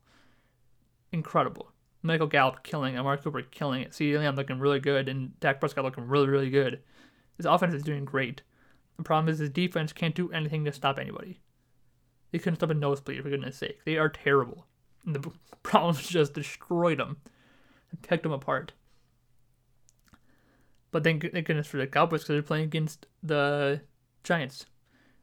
Incredible. 1.11 1.71
Michael 2.03 2.27
Gallup 2.27 2.63
killing 2.63 2.95
it, 2.95 3.03
Mark 3.03 3.23
Cooper 3.23 3.43
killing 3.43 3.83
it, 3.83 3.93
see 3.93 4.17
Lamb 4.17 4.35
looking 4.35 4.59
really 4.59 4.79
good, 4.79 5.07
and 5.07 5.39
Dak 5.39 5.59
Prescott 5.59 5.85
looking 5.85 6.07
really, 6.07 6.27
really 6.27 6.49
good. 6.49 6.79
His 7.37 7.45
offense 7.45 7.75
is 7.75 7.83
doing 7.83 8.05
great. 8.05 8.41
The 8.97 9.03
problem 9.03 9.31
is 9.31 9.39
his 9.39 9.49
defense 9.49 9.93
can't 9.93 10.15
do 10.15 10.31
anything 10.31 10.65
to 10.65 10.71
stop 10.71 10.97
anybody. 10.97 11.41
They 12.31 12.39
couldn't 12.39 12.55
stop 12.57 12.71
a 12.71 12.73
nosebleed, 12.73 13.21
for 13.21 13.29
goodness 13.29 13.57
sake. 13.57 13.79
They 13.85 13.97
are 13.97 14.09
terrible. 14.09 14.65
And 15.05 15.15
the 15.15 15.31
Browns 15.63 16.07
just 16.07 16.33
destroyed 16.33 16.97
them 16.97 17.17
and 17.91 18.01
picked 18.01 18.23
them 18.23 18.31
apart. 18.31 18.73
But 20.91 21.03
thank, 21.03 21.31
thank 21.31 21.47
goodness 21.47 21.67
for 21.67 21.77
the 21.77 21.87
Cowboys 21.87 22.21
because 22.21 22.33
they're 22.35 22.41
playing 22.41 22.65
against 22.65 23.07
the 23.23 23.81
Giants. 24.23 24.65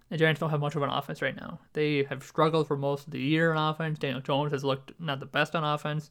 The 0.09 0.17
Giants 0.17 0.41
don't 0.41 0.51
have 0.51 0.61
much 0.61 0.75
of 0.75 0.83
an 0.83 0.89
offense 0.89 1.21
right 1.21 1.37
now. 1.37 1.61
They 1.75 2.05
have 2.05 2.25
struggled 2.25 2.67
for 2.67 2.77
most 2.77 3.07
of 3.07 3.13
the 3.13 3.21
year 3.21 3.53
on 3.53 3.75
offense. 3.75 3.99
Daniel 3.99 4.23
Jones 4.23 4.53
has 4.53 4.65
looked 4.65 4.93
not 4.99 5.21
the 5.21 5.27
best 5.27 5.55
on 5.55 5.65
offense. 5.65 6.11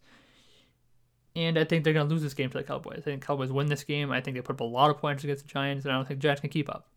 And 1.35 1.57
I 1.57 1.63
think 1.63 1.83
they're 1.83 1.93
going 1.93 2.07
to 2.07 2.13
lose 2.13 2.23
this 2.23 2.33
game 2.33 2.49
to 2.49 2.57
the 2.57 2.63
Cowboys. 2.63 2.99
I 2.99 3.01
think 3.01 3.25
Cowboys 3.25 3.51
win 3.51 3.67
this 3.67 3.83
game. 3.83 4.11
I 4.11 4.21
think 4.21 4.35
they 4.35 4.41
put 4.41 4.55
up 4.55 4.61
a 4.61 4.63
lot 4.63 4.89
of 4.89 4.97
points 4.97 5.23
against 5.23 5.43
the 5.45 5.51
Giants, 5.51 5.85
and 5.85 5.93
I 5.93 5.97
don't 5.97 6.07
think 6.07 6.19
Giants 6.19 6.41
can 6.41 6.49
keep 6.49 6.69
up. 6.69 6.89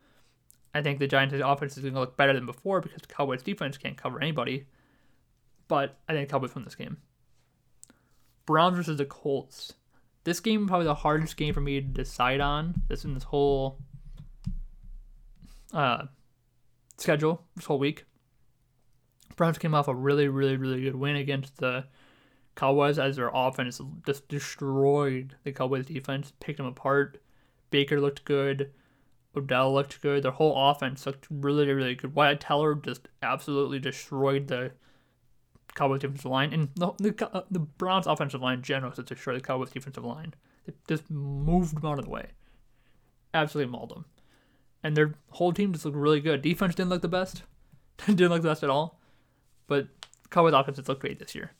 I 0.75 0.83
think 0.83 0.99
the 0.99 1.07
Giants' 1.07 1.43
offense 1.45 1.77
is 1.77 1.83
going 1.83 1.95
to 1.95 2.01
look 2.01 2.17
better 2.17 2.33
than 2.33 2.47
before 2.47 2.81
because 2.81 3.03
the 3.03 3.13
Cowboys' 3.13 3.43
defense 3.43 3.77
can't 3.77 3.97
cover 3.97 4.21
anybody. 4.21 4.67
But 5.69 5.99
I 6.09 6.13
think 6.13 6.29
the 6.29 6.33
Cowboys 6.33 6.55
win 6.55 6.65
this 6.65 6.75
game. 6.75 6.99
Browns 8.47 8.77
versus 8.77 8.99
the 8.99 9.05
Colts. 9.05 9.75
This 10.25 10.41
game 10.41 10.67
probably 10.67 10.87
the 10.87 10.95
hardest 10.95 11.37
game 11.37 11.55
for 11.55 11.61
me 11.61 11.81
to 11.81 11.87
decide 11.87 12.41
on. 12.41 12.83
This 12.89 13.05
in 13.05 13.15
this 13.15 13.25
whole 13.25 13.79
uh, 15.73 16.07
schedule 16.99 17.45
this 17.57 17.65
whole 17.65 17.79
week. 17.79 18.05
Browns 19.37 19.59
came 19.59 19.75
off 19.75 19.89
a 19.89 19.95
really, 19.95 20.29
really, 20.29 20.57
really 20.57 20.83
good 20.83 20.97
win 20.97 21.17
against 21.17 21.57
the 21.57 21.87
Cowboys 22.57 22.99
as 22.99 23.17
their 23.17 23.31
offense 23.33 23.81
just 24.05 24.29
destroyed 24.29 25.37
the 25.45 25.53
Cowboys 25.53 25.87
defense, 25.87 26.33
picked 26.41 26.59
them 26.59 26.67
apart. 26.67 27.23
Baker 27.71 28.01
looked 28.01 28.25
good. 28.25 28.73
Odell 29.35 29.73
looked 29.73 30.03
good. 30.03 30.25
Their 30.25 30.33
whole 30.33 30.71
offense 30.71 31.07
looked 31.07 31.27
really, 31.31 31.73
really 31.73 31.95
good. 31.95 32.15
Wyatt 32.15 32.41
Teller 32.41 32.75
just 32.75 33.09
absolutely 33.23 33.79
destroyed 33.79 34.49
the 34.49 34.73
Cowboys 35.75 36.01
defensive 36.01 36.31
line, 36.31 36.53
and 36.53 36.69
the 36.75 36.93
the, 36.99 37.31
uh, 37.33 37.43
the 37.51 37.61
Browns 37.61 38.07
offensive 38.07 38.41
line 38.41 38.59
in 38.59 38.63
general 38.63 38.93
just 38.93 39.09
destroyed 39.09 39.37
the 39.37 39.41
Cowboys 39.41 39.71
defensive 39.71 40.05
line. 40.05 40.35
They 40.67 40.73
just 40.89 41.11
moved 41.11 41.77
them 41.77 41.87
out 41.87 41.99
of 41.99 42.05
the 42.05 42.11
way. 42.11 42.27
Absolutely 43.33 43.71
mauled 43.71 43.91
them. 43.91 44.05
And 44.83 44.97
their 44.97 45.15
whole 45.31 45.53
team 45.53 45.73
just 45.73 45.85
looked 45.85 45.97
really 45.97 46.21
good. 46.21 46.43
Defense 46.43 46.75
didn't 46.75 46.91
look 46.91 47.03
the 47.03 47.09
best. 47.09 47.43
didn't 48.07 48.31
look 48.31 48.43
the 48.43 48.49
best 48.49 48.63
at 48.63 48.71
all. 48.71 48.99
But 49.67 49.89
Cowboys 50.31 50.55
offense 50.55 50.79
has 50.79 50.89
looked 50.89 51.01
great 51.01 51.19
this 51.19 51.35
year. 51.35 51.53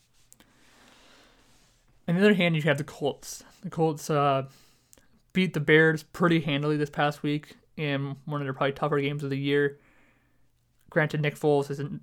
On 2.07 2.15
the 2.15 2.21
other 2.21 2.33
hand, 2.33 2.55
you 2.55 2.61
have 2.63 2.77
the 2.77 2.83
Colts. 2.83 3.43
The 3.61 3.69
Colts 3.69 4.09
uh, 4.09 4.47
beat 5.33 5.53
the 5.53 5.59
Bears 5.59 6.03
pretty 6.03 6.41
handily 6.41 6.77
this 6.77 6.89
past 6.89 7.23
week 7.23 7.55
in 7.77 8.17
one 8.25 8.41
of 8.41 8.45
their 8.45 8.53
probably 8.53 8.73
tougher 8.73 8.99
games 8.99 9.23
of 9.23 9.29
the 9.29 9.37
year. 9.37 9.79
Granted, 10.89 11.21
Nick 11.21 11.39
Foles 11.39 11.71
isn't 11.71 12.01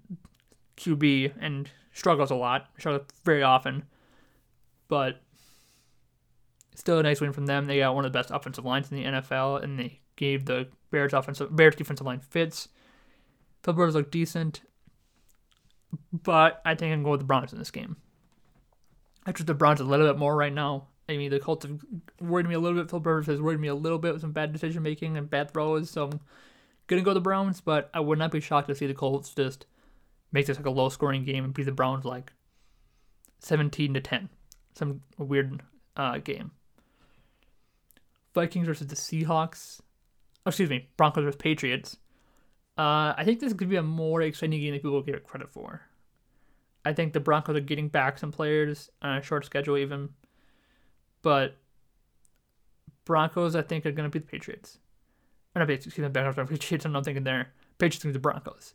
QB 0.79 1.35
and 1.41 1.69
struggles 1.99 2.31
a 2.31 2.35
lot, 2.35 2.69
struggles 2.79 3.07
very 3.25 3.43
often, 3.43 3.85
but 4.87 5.21
still 6.75 6.99
a 6.99 7.03
nice 7.03 7.21
win 7.21 7.33
from 7.33 7.47
them. 7.47 7.67
They 7.67 7.79
got 7.79 7.95
one 7.95 8.05
of 8.05 8.13
the 8.13 8.19
best 8.19 8.31
offensive 8.31 8.65
lines 8.65 8.91
in 8.91 8.97
the 8.99 9.05
NFL, 9.05 9.63
and 9.63 9.79
they 9.79 10.01
gave 10.17 10.45
the 10.45 10.69
Bears 10.91 11.13
offensive 11.13 11.55
Bears 11.55 11.75
defensive 11.75 12.07
line 12.07 12.21
fits. 12.21 12.69
The 13.63 13.73
Bears 13.73 13.95
look 13.95 14.11
decent, 14.11 14.63
but 16.13 16.63
I 16.65 16.75
think 16.77 16.93
I'm 16.93 17.03
going 17.03 17.13
with 17.13 17.21
the 17.21 17.27
Browns 17.27 17.53
in 17.53 17.59
this 17.59 17.73
game. 17.73 17.97
I 19.27 19.33
trust 19.33 19.49
the 19.49 19.55
Browns 19.55 19.81
a 19.81 19.85
little 19.85 20.07
bit 20.07 20.17
more 20.17 20.37
right 20.37 20.53
now. 20.53 20.87
I 21.09 21.17
mean, 21.17 21.31
the 21.31 21.41
Colts 21.41 21.67
have 21.67 21.81
worried 22.21 22.47
me 22.47 22.55
a 22.55 22.61
little 22.61 22.79
bit. 22.79 22.89
Phil 22.89 23.01
Rivers 23.01 23.27
has 23.27 23.41
worried 23.41 23.61
me 23.61 23.69
a 23.69 23.75
little 23.75 23.99
bit 23.99 24.13
with 24.13 24.21
some 24.21 24.33
bad 24.33 24.53
decision 24.53 24.83
making 24.83 25.17
and 25.17 25.29
bad 25.29 25.51
throws. 25.51 25.91
So 25.91 26.05
I'm 26.05 26.21
gonna 26.87 27.03
go 27.03 27.13
the 27.13 27.21
Browns, 27.21 27.61
but 27.61 27.91
I 27.93 28.01
would 28.01 28.19
not 28.19 28.31
be 28.31 28.41
shocked 28.41 28.69
to 28.69 28.75
see 28.75 28.87
the 28.87 28.95
Colts 28.95 29.35
just 29.35 29.67
make 30.33 30.47
this 30.47 30.57
like 30.57 30.67
a 30.67 30.71
low 30.71 30.89
scoring 30.89 31.25
game 31.25 31.45
and 31.45 31.55
beat 31.55 31.65
the 31.65 31.73
Browns 31.73 32.05
like 32.05 32.33
17 33.41 33.95
to 33.95 34.01
10. 34.01 34.29
Some 34.75 35.01
weird 35.17 35.63
uh, 35.97 36.19
game. 36.19 36.53
Vikings 38.35 38.67
versus 38.67 38.87
the 38.87 38.95
Seahawks. 38.95 39.81
Oh, 40.47 40.51
excuse 40.51 40.71
me, 40.71 40.89
Broncos 40.97 41.25
versus 41.25 41.37
Patriots. 41.37 41.97
Uh, 42.77 43.13
I 43.17 43.23
think 43.25 43.41
this 43.41 43.53
could 43.53 43.69
be 43.69 43.77
a 43.77 43.83
more 43.83 44.23
exciting 44.23 44.61
game 44.61 44.71
than 44.71 44.81
people 44.81 45.03
give 45.03 45.17
it 45.17 45.25
credit 45.25 45.51
for. 45.51 45.83
I 46.85 46.93
think 46.93 47.13
the 47.13 47.21
Broncos 47.21 47.57
are 47.57 47.61
getting 47.61 47.89
back 47.89 48.19
some 48.19 48.31
players 48.31 48.91
on 49.03 49.19
a 49.19 49.23
short 49.23 49.45
schedule, 49.45 49.77
even. 49.77 50.11
But 51.23 51.57
Broncos, 53.05 53.57
I 53.57 53.63
think, 53.63 53.85
are 53.85 53.91
going 53.91 54.09
to 54.09 54.17
beat 54.17 54.27
the 54.27 54.31
Patriots. 54.31 54.79
Or 55.55 55.61
not, 55.61 55.71
excuse 55.71 55.99
me, 55.99 56.09
Broncos, 56.09 56.49
Patriots, 56.49 56.85
I'm 56.85 57.03
thinking 57.03 57.25
they're 57.25 57.49
Patriots 57.79 58.05
going 58.05 58.13
to 58.13 58.19
the 58.19 58.23
Broncos. 58.23 58.75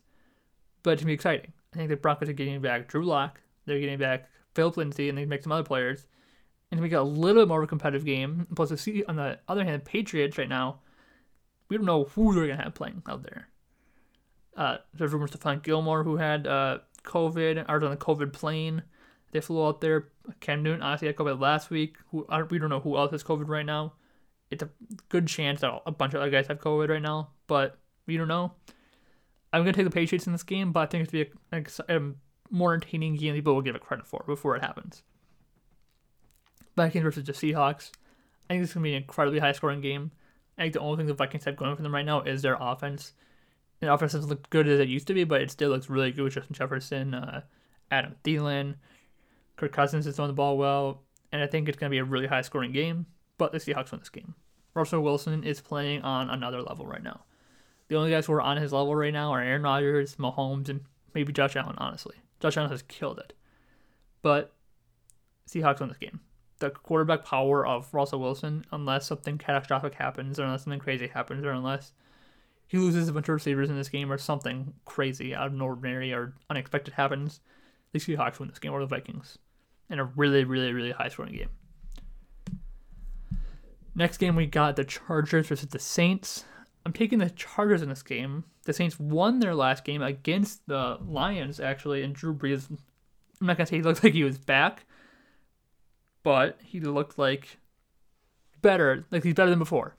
But 0.84 0.92
it's 0.92 1.00
to 1.00 1.06
be 1.06 1.12
exciting. 1.12 1.52
I 1.72 1.76
think 1.78 1.88
the 1.88 1.96
Broncos 1.96 2.28
are 2.28 2.32
getting 2.32 2.60
back 2.60 2.86
Drew 2.86 3.04
Lock. 3.04 3.40
They're 3.66 3.80
getting 3.80 3.98
back 3.98 4.30
Philip 4.54 4.76
Lindsay, 4.76 5.08
and 5.08 5.18
they 5.18 5.24
make 5.24 5.42
some 5.42 5.50
other 5.50 5.64
players. 5.64 6.06
And 6.70 6.80
we 6.80 6.88
got 6.88 7.02
a 7.02 7.02
little 7.02 7.42
bit 7.42 7.48
more 7.48 7.58
of 7.58 7.64
a 7.64 7.68
competitive 7.68 8.04
game. 8.04 8.46
Plus, 8.54 8.68
to 8.68 8.76
see 8.76 9.02
on 9.08 9.16
the 9.16 9.40
other 9.48 9.64
hand, 9.64 9.80
the 9.80 9.84
Patriots 9.84 10.38
right 10.38 10.48
now, 10.48 10.80
we 11.68 11.76
don't 11.76 11.86
know 11.86 12.04
who 12.04 12.32
they're 12.34 12.46
to 12.46 12.56
have 12.56 12.74
playing 12.74 13.02
out 13.08 13.24
there. 13.24 13.48
Uh, 14.56 14.76
there's 14.92 15.12
rumors 15.12 15.32
to 15.32 15.38
find 15.38 15.62
Gilmore, 15.62 16.04
who 16.04 16.16
had 16.16 16.46
uh, 16.46 16.78
COVID, 17.02 17.64
or 17.68 17.84
on 17.84 17.90
the 17.90 17.96
COVID 17.96 18.32
plane. 18.32 18.82
They 19.32 19.40
flew 19.40 19.66
out 19.66 19.80
there. 19.80 20.08
Cam 20.40 20.62
Newton 20.62 20.82
honestly 20.82 21.08
had 21.08 21.16
COVID 21.16 21.40
last 21.40 21.70
week. 21.70 21.96
Who 22.10 22.26
we 22.50 22.58
don't 22.58 22.70
know 22.70 22.80
who 22.80 22.96
else 22.96 23.10
has 23.10 23.24
COVID 23.24 23.48
right 23.48 23.66
now. 23.66 23.94
It's 24.50 24.62
a 24.62 24.68
good 25.08 25.26
chance 25.26 25.62
that 25.62 25.82
a 25.86 25.90
bunch 25.90 26.14
of 26.14 26.20
other 26.20 26.30
guys 26.30 26.46
have 26.46 26.60
COVID 26.60 26.88
right 26.88 27.02
now, 27.02 27.30
but 27.48 27.78
we 28.06 28.16
don't 28.16 28.28
know. 28.28 28.52
I'm 29.54 29.62
gonna 29.62 29.72
take 29.72 29.84
the 29.84 29.90
Patriots 29.90 30.26
in 30.26 30.32
this 30.32 30.42
game, 30.42 30.72
but 30.72 30.80
I 30.80 30.86
think 30.86 31.04
it's 31.04 31.12
gonna 31.12 31.62
be 31.62 31.94
a, 31.94 31.96
a 31.96 32.12
more 32.50 32.74
entertaining 32.74 33.16
game. 33.16 33.34
People 33.34 33.54
will 33.54 33.62
give 33.62 33.76
it 33.76 33.82
credit 33.82 34.06
for 34.06 34.24
before 34.26 34.56
it 34.56 34.62
happens. 34.62 35.02
Vikings 36.76 37.02
versus 37.02 37.24
the 37.24 37.32
Seahawks. 37.32 37.90
I 38.48 38.54
think 38.54 38.62
this 38.62 38.70
is 38.70 38.74
gonna 38.74 38.84
be 38.84 38.94
an 38.94 39.02
incredibly 39.02 39.38
high 39.38 39.52
scoring 39.52 39.80
game. 39.80 40.10
I 40.58 40.62
think 40.62 40.74
the 40.74 40.80
only 40.80 40.96
thing 40.96 41.06
the 41.06 41.14
Vikings 41.14 41.44
have 41.44 41.56
going 41.56 41.74
for 41.76 41.82
them 41.82 41.94
right 41.94 42.04
now 42.04 42.22
is 42.22 42.42
their 42.42 42.56
offense. 42.60 43.12
The 43.80 43.92
offense 43.92 44.12
doesn't 44.12 44.30
look 44.30 44.50
good 44.50 44.68
as 44.68 44.80
it 44.80 44.88
used 44.88 45.06
to 45.08 45.14
be, 45.14 45.24
but 45.24 45.40
it 45.40 45.50
still 45.50 45.70
looks 45.70 45.88
really 45.88 46.10
good 46.10 46.24
with 46.24 46.34
Justin 46.34 46.54
Jefferson, 46.54 47.14
uh, 47.14 47.42
Adam 47.90 48.14
Thielen, 48.24 48.76
Kirk 49.56 49.72
Cousins 49.72 50.06
is 50.06 50.16
throwing 50.16 50.28
the 50.28 50.34
ball 50.34 50.56
well, 50.56 51.02
and 51.32 51.42
I 51.42 51.46
think 51.46 51.68
it's 51.68 51.78
going 51.78 51.90
to 51.90 51.94
be 51.94 51.98
a 51.98 52.04
really 52.04 52.26
high 52.26 52.42
scoring 52.42 52.72
game, 52.72 53.06
but 53.38 53.52
the 53.52 53.58
Seahawks 53.58 53.90
win 53.90 54.00
this 54.00 54.08
game. 54.08 54.34
Russell 54.74 55.02
Wilson 55.02 55.44
is 55.44 55.60
playing 55.60 56.02
on 56.02 56.30
another 56.30 56.62
level 56.62 56.86
right 56.86 57.02
now. 57.02 57.24
The 57.94 58.00
only 58.00 58.10
guys 58.10 58.26
who 58.26 58.32
are 58.32 58.40
on 58.40 58.56
his 58.56 58.72
level 58.72 58.96
right 58.96 59.12
now 59.12 59.30
are 59.30 59.40
Aaron 59.40 59.62
Rodgers, 59.62 60.16
Mahomes, 60.16 60.68
and 60.68 60.80
maybe 61.14 61.32
Josh 61.32 61.54
Allen, 61.54 61.76
honestly. 61.78 62.16
Josh 62.40 62.56
Allen 62.56 62.72
has 62.72 62.82
killed 62.82 63.20
it. 63.20 63.34
But 64.20 64.52
Seahawks 65.48 65.78
win 65.78 65.90
this 65.90 65.98
game. 65.98 66.18
The 66.58 66.70
quarterback 66.70 67.24
power 67.24 67.64
of 67.64 67.94
Russell 67.94 68.18
Wilson, 68.18 68.64
unless 68.72 69.06
something 69.06 69.38
catastrophic 69.38 69.94
happens, 69.94 70.40
or 70.40 70.42
unless 70.42 70.64
something 70.64 70.80
crazy 70.80 71.06
happens, 71.06 71.44
or 71.44 71.52
unless 71.52 71.92
he 72.66 72.78
loses 72.78 73.08
a 73.08 73.12
bunch 73.12 73.28
of 73.28 73.34
receivers 73.34 73.70
in 73.70 73.76
this 73.76 73.88
game, 73.88 74.10
or 74.10 74.18
something 74.18 74.74
crazy 74.84 75.32
out 75.32 75.46
of 75.46 75.56
the 75.56 75.64
ordinary 75.64 76.12
or 76.12 76.34
unexpected 76.50 76.94
happens, 76.94 77.38
the 77.92 78.00
Seahawks 78.00 78.40
win 78.40 78.48
this 78.48 78.58
game, 78.58 78.72
or 78.72 78.80
the 78.80 78.86
Vikings 78.86 79.38
in 79.88 80.00
a 80.00 80.04
really, 80.04 80.42
really, 80.42 80.72
really 80.72 80.90
high 80.90 81.10
scoring 81.10 81.34
game. 81.34 81.50
Next 83.94 84.16
game, 84.18 84.34
we 84.34 84.46
got 84.46 84.74
the 84.74 84.82
Chargers 84.82 85.46
versus 85.46 85.68
the 85.68 85.78
Saints. 85.78 86.44
I'm 86.86 86.92
taking 86.92 87.18
the 87.18 87.30
Chargers 87.30 87.82
in 87.82 87.88
this 87.88 88.02
game. 88.02 88.44
The 88.64 88.72
Saints 88.72 88.98
won 89.00 89.40
their 89.40 89.54
last 89.54 89.84
game 89.84 90.02
against 90.02 90.66
the 90.66 90.98
Lions, 91.06 91.60
actually, 91.60 92.02
and 92.02 92.14
Drew 92.14 92.34
Brees. 92.34 92.70
I'm 93.40 93.46
not 93.46 93.56
gonna 93.56 93.66
say 93.66 93.76
he 93.76 93.82
looked 93.82 94.04
like 94.04 94.12
he 94.12 94.24
was 94.24 94.38
back, 94.38 94.84
but 96.22 96.58
he 96.62 96.80
looked 96.80 97.18
like 97.18 97.58
better, 98.62 99.04
like 99.10 99.22
he's 99.24 99.34
better 99.34 99.50
than 99.50 99.58
before. 99.58 99.96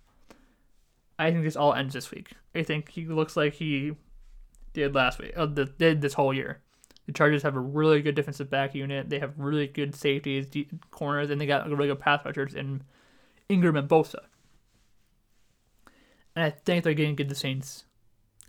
I 1.17 1.31
think 1.31 1.43
this 1.43 1.55
all 1.55 1.73
ends 1.73 1.93
this 1.93 2.11
week. 2.11 2.31
I 2.53 2.63
think 2.63 2.89
he 2.89 3.05
looks 3.05 3.37
like 3.37 3.53
he 3.53 3.95
did 4.73 4.93
last 4.93 5.19
week, 5.19 5.33
uh, 5.35 5.45
did 5.45 6.01
this 6.01 6.13
whole 6.13 6.33
year. 6.33 6.61
The 7.05 7.13
Chargers 7.13 7.43
have 7.43 7.55
a 7.55 7.59
really 7.59 8.01
good 8.01 8.15
defensive 8.15 8.49
back 8.49 8.75
unit. 8.75 9.09
They 9.09 9.19
have 9.19 9.33
really 9.37 9.67
good 9.67 9.95
safeties, 9.95 10.47
corners, 10.91 11.29
and 11.29 11.39
they 11.39 11.45
got 11.45 11.69
really 11.69 11.87
good 11.87 11.99
pass 11.99 12.25
rushers 12.25 12.55
in 12.55 12.81
Ingram 13.47 13.75
and 13.75 13.87
Bosa. 13.87 14.25
And 16.35 16.45
I 16.45 16.49
think 16.49 16.83
they're 16.83 16.93
going 16.93 17.15
to 17.15 17.23
get 17.23 17.29
the 17.29 17.35
Saints 17.35 17.85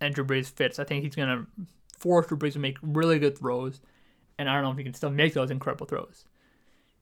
and 0.01 0.15
Drew 0.15 0.25
Brees 0.25 0.51
fits. 0.51 0.79
I 0.79 0.85
think 0.85 1.05
he's 1.05 1.15
going 1.15 1.29
to 1.29 1.47
force 1.99 2.27
Drew 2.27 2.37
Brees 2.37 2.55
to 2.55 2.59
make 2.59 2.79
really 2.83 3.19
good 3.19 3.39
throws. 3.39 3.81
And 4.39 4.49
I 4.49 4.55
don't 4.55 4.65
know 4.65 4.71
if 4.73 4.79
he 4.79 4.85
can 4.85 4.95
still 4.95 5.11
make 5.11 5.35
those 5.35 5.51
incredible 5.51 5.87
throws. 5.87 6.25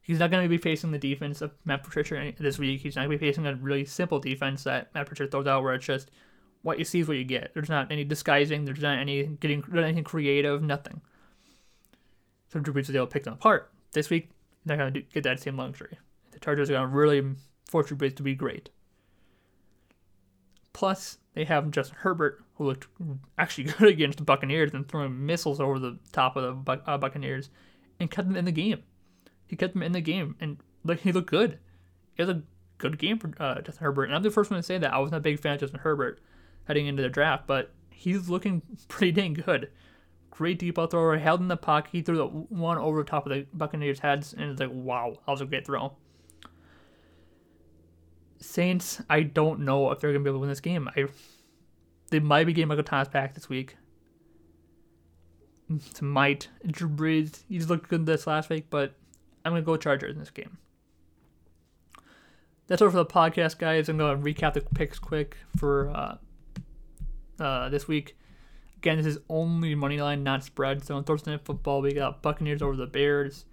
He's 0.02 0.18
not 0.18 0.30
going 0.30 0.42
to 0.42 0.48
be 0.48 0.58
facing 0.58 0.90
the 0.90 0.98
defense 0.98 1.40
of 1.40 1.52
Matt 1.64 1.82
Patricia 1.82 2.32
this 2.38 2.58
week. 2.58 2.82
He's 2.82 2.94
not 2.94 3.06
going 3.06 3.18
to 3.18 3.18
be 3.18 3.26
facing 3.26 3.46
a 3.46 3.54
really 3.54 3.86
simple 3.86 4.18
defense 4.20 4.64
that 4.64 4.94
Matt 4.94 5.08
Patricia 5.08 5.30
throws 5.30 5.46
out 5.46 5.62
where 5.62 5.74
it's 5.74 5.86
just 5.86 6.10
what 6.62 6.78
you 6.78 6.84
see 6.84 7.00
is 7.00 7.08
what 7.08 7.16
you 7.16 7.24
get. 7.24 7.52
There's 7.54 7.70
not 7.70 7.90
any 7.90 8.04
disguising. 8.04 8.64
There's 8.64 8.82
not 8.82 8.98
any 8.98 9.24
getting 9.24 9.64
anything 9.74 10.04
creative. 10.04 10.62
Nothing. 10.62 11.00
So 12.52 12.60
Drew 12.60 12.74
Brees 12.74 12.90
is 12.90 12.94
able 12.94 13.06
to 13.06 13.12
pick 13.12 13.24
them 13.24 13.34
apart. 13.34 13.72
This 13.92 14.10
week, 14.10 14.30
they're 14.66 14.76
going 14.76 14.92
to 14.92 15.00
get 15.00 15.24
that 15.24 15.40
same 15.40 15.56
luxury. 15.56 15.98
The 16.32 16.38
Chargers 16.38 16.68
are 16.68 16.74
going 16.74 16.90
to 16.90 16.94
really 16.94 17.22
force 17.68 17.86
Drew 17.86 17.96
Brees 17.96 18.14
to 18.16 18.22
be 18.22 18.34
great. 18.34 18.68
Plus, 20.74 21.18
they 21.32 21.44
have 21.44 21.70
Justin 21.70 21.96
Herbert, 22.00 22.44
who 22.56 22.64
looked 22.64 22.88
actually 23.38 23.64
good 23.78 23.88
against 23.88 24.18
the 24.18 24.24
Buccaneers 24.24 24.74
and 24.74 24.86
throwing 24.86 25.24
missiles 25.24 25.60
over 25.60 25.78
the 25.78 25.98
top 26.12 26.36
of 26.36 26.42
the 26.42 26.72
Buc- 26.72 26.82
uh, 26.86 26.98
Buccaneers 26.98 27.48
and 27.98 28.10
kept 28.10 28.28
them 28.28 28.36
in 28.36 28.44
the 28.44 28.52
game. 28.52 28.82
He 29.46 29.56
kept 29.56 29.72
them 29.72 29.82
in 29.82 29.92
the 29.92 30.00
game, 30.00 30.36
and 30.40 30.58
like 30.84 31.00
he 31.00 31.12
looked 31.12 31.30
good. 31.30 31.58
It 32.16 32.22
was 32.22 32.28
a 32.28 32.42
good 32.78 32.98
game 32.98 33.18
for 33.18 33.32
uh, 33.38 33.60
Justin 33.62 33.84
Herbert. 33.84 34.04
And 34.04 34.14
I'm 34.14 34.22
the 34.22 34.30
first 34.30 34.50
one 34.50 34.58
to 34.58 34.62
say 34.62 34.78
that. 34.78 34.92
I 34.92 34.98
wasn't 34.98 35.16
a 35.16 35.20
big 35.20 35.40
fan 35.40 35.54
of 35.54 35.60
Justin 35.60 35.80
Herbert 35.80 36.20
heading 36.64 36.86
into 36.86 37.02
the 37.02 37.08
draft, 37.08 37.46
but 37.46 37.72
he's 37.90 38.28
looking 38.28 38.62
pretty 38.88 39.12
dang 39.12 39.34
good. 39.34 39.70
Great 40.30 40.58
deep 40.58 40.74
ball 40.74 40.88
thrower, 40.88 41.16
held 41.16 41.40
in 41.40 41.48
the 41.48 41.56
pocket. 41.56 41.90
He 41.92 42.02
threw 42.02 42.16
the 42.16 42.26
one 42.26 42.78
over 42.78 42.98
the 42.98 43.08
top 43.08 43.26
of 43.26 43.32
the 43.32 43.46
Buccaneers' 43.52 44.00
heads, 44.00 44.32
and 44.32 44.50
it's 44.50 44.60
like, 44.60 44.70
wow, 44.72 45.16
that 45.24 45.30
was 45.30 45.40
a 45.40 45.46
great 45.46 45.64
throw. 45.64 45.96
Saints, 48.44 49.00
I 49.08 49.22
don't 49.22 49.60
know 49.60 49.90
if 49.90 50.00
they're 50.00 50.12
gonna 50.12 50.22
be 50.22 50.30
able 50.30 50.38
to 50.38 50.42
win 50.42 50.48
this 50.50 50.60
game. 50.60 50.88
I 50.96 51.06
they 52.10 52.20
might 52.20 52.44
be 52.44 52.52
getting 52.52 52.68
Michael 52.68 52.84
Thomas 52.84 53.08
back 53.08 53.34
this 53.34 53.48
week. 53.48 53.76
It's 55.70 56.02
might. 56.02 56.48
Drew 56.66 56.88
Brees, 56.88 57.42
he's 57.48 57.70
looked 57.70 57.88
good 57.88 58.06
this 58.06 58.26
last 58.26 58.50
week, 58.50 58.66
but 58.70 58.94
I'm 59.44 59.52
gonna 59.52 59.62
go 59.62 59.76
Chargers 59.76 60.12
in 60.12 60.20
this 60.20 60.30
game. 60.30 60.58
That's 62.66 62.80
all 62.80 62.90
for 62.90 62.96
the 62.96 63.06
podcast, 63.06 63.58
guys. 63.58 63.88
I'm 63.88 63.98
gonna 63.98 64.18
recap 64.18 64.54
the 64.54 64.60
picks 64.60 64.98
quick 64.98 65.36
for 65.56 65.90
uh, 65.90 66.16
uh, 67.42 67.68
this 67.70 67.88
week. 67.88 68.16
Again, 68.78 68.98
this 68.98 69.06
is 69.06 69.18
only 69.28 69.74
money 69.74 70.00
line, 70.00 70.22
not 70.22 70.44
spread. 70.44 70.84
So 70.84 70.96
on 70.96 71.04
Thursday 71.04 71.30
Night 71.30 71.44
Football, 71.44 71.80
we 71.80 71.94
got 71.94 72.22
Buccaneers 72.22 72.62
over 72.62 72.76
the 72.76 72.86
Bears. 72.86 73.46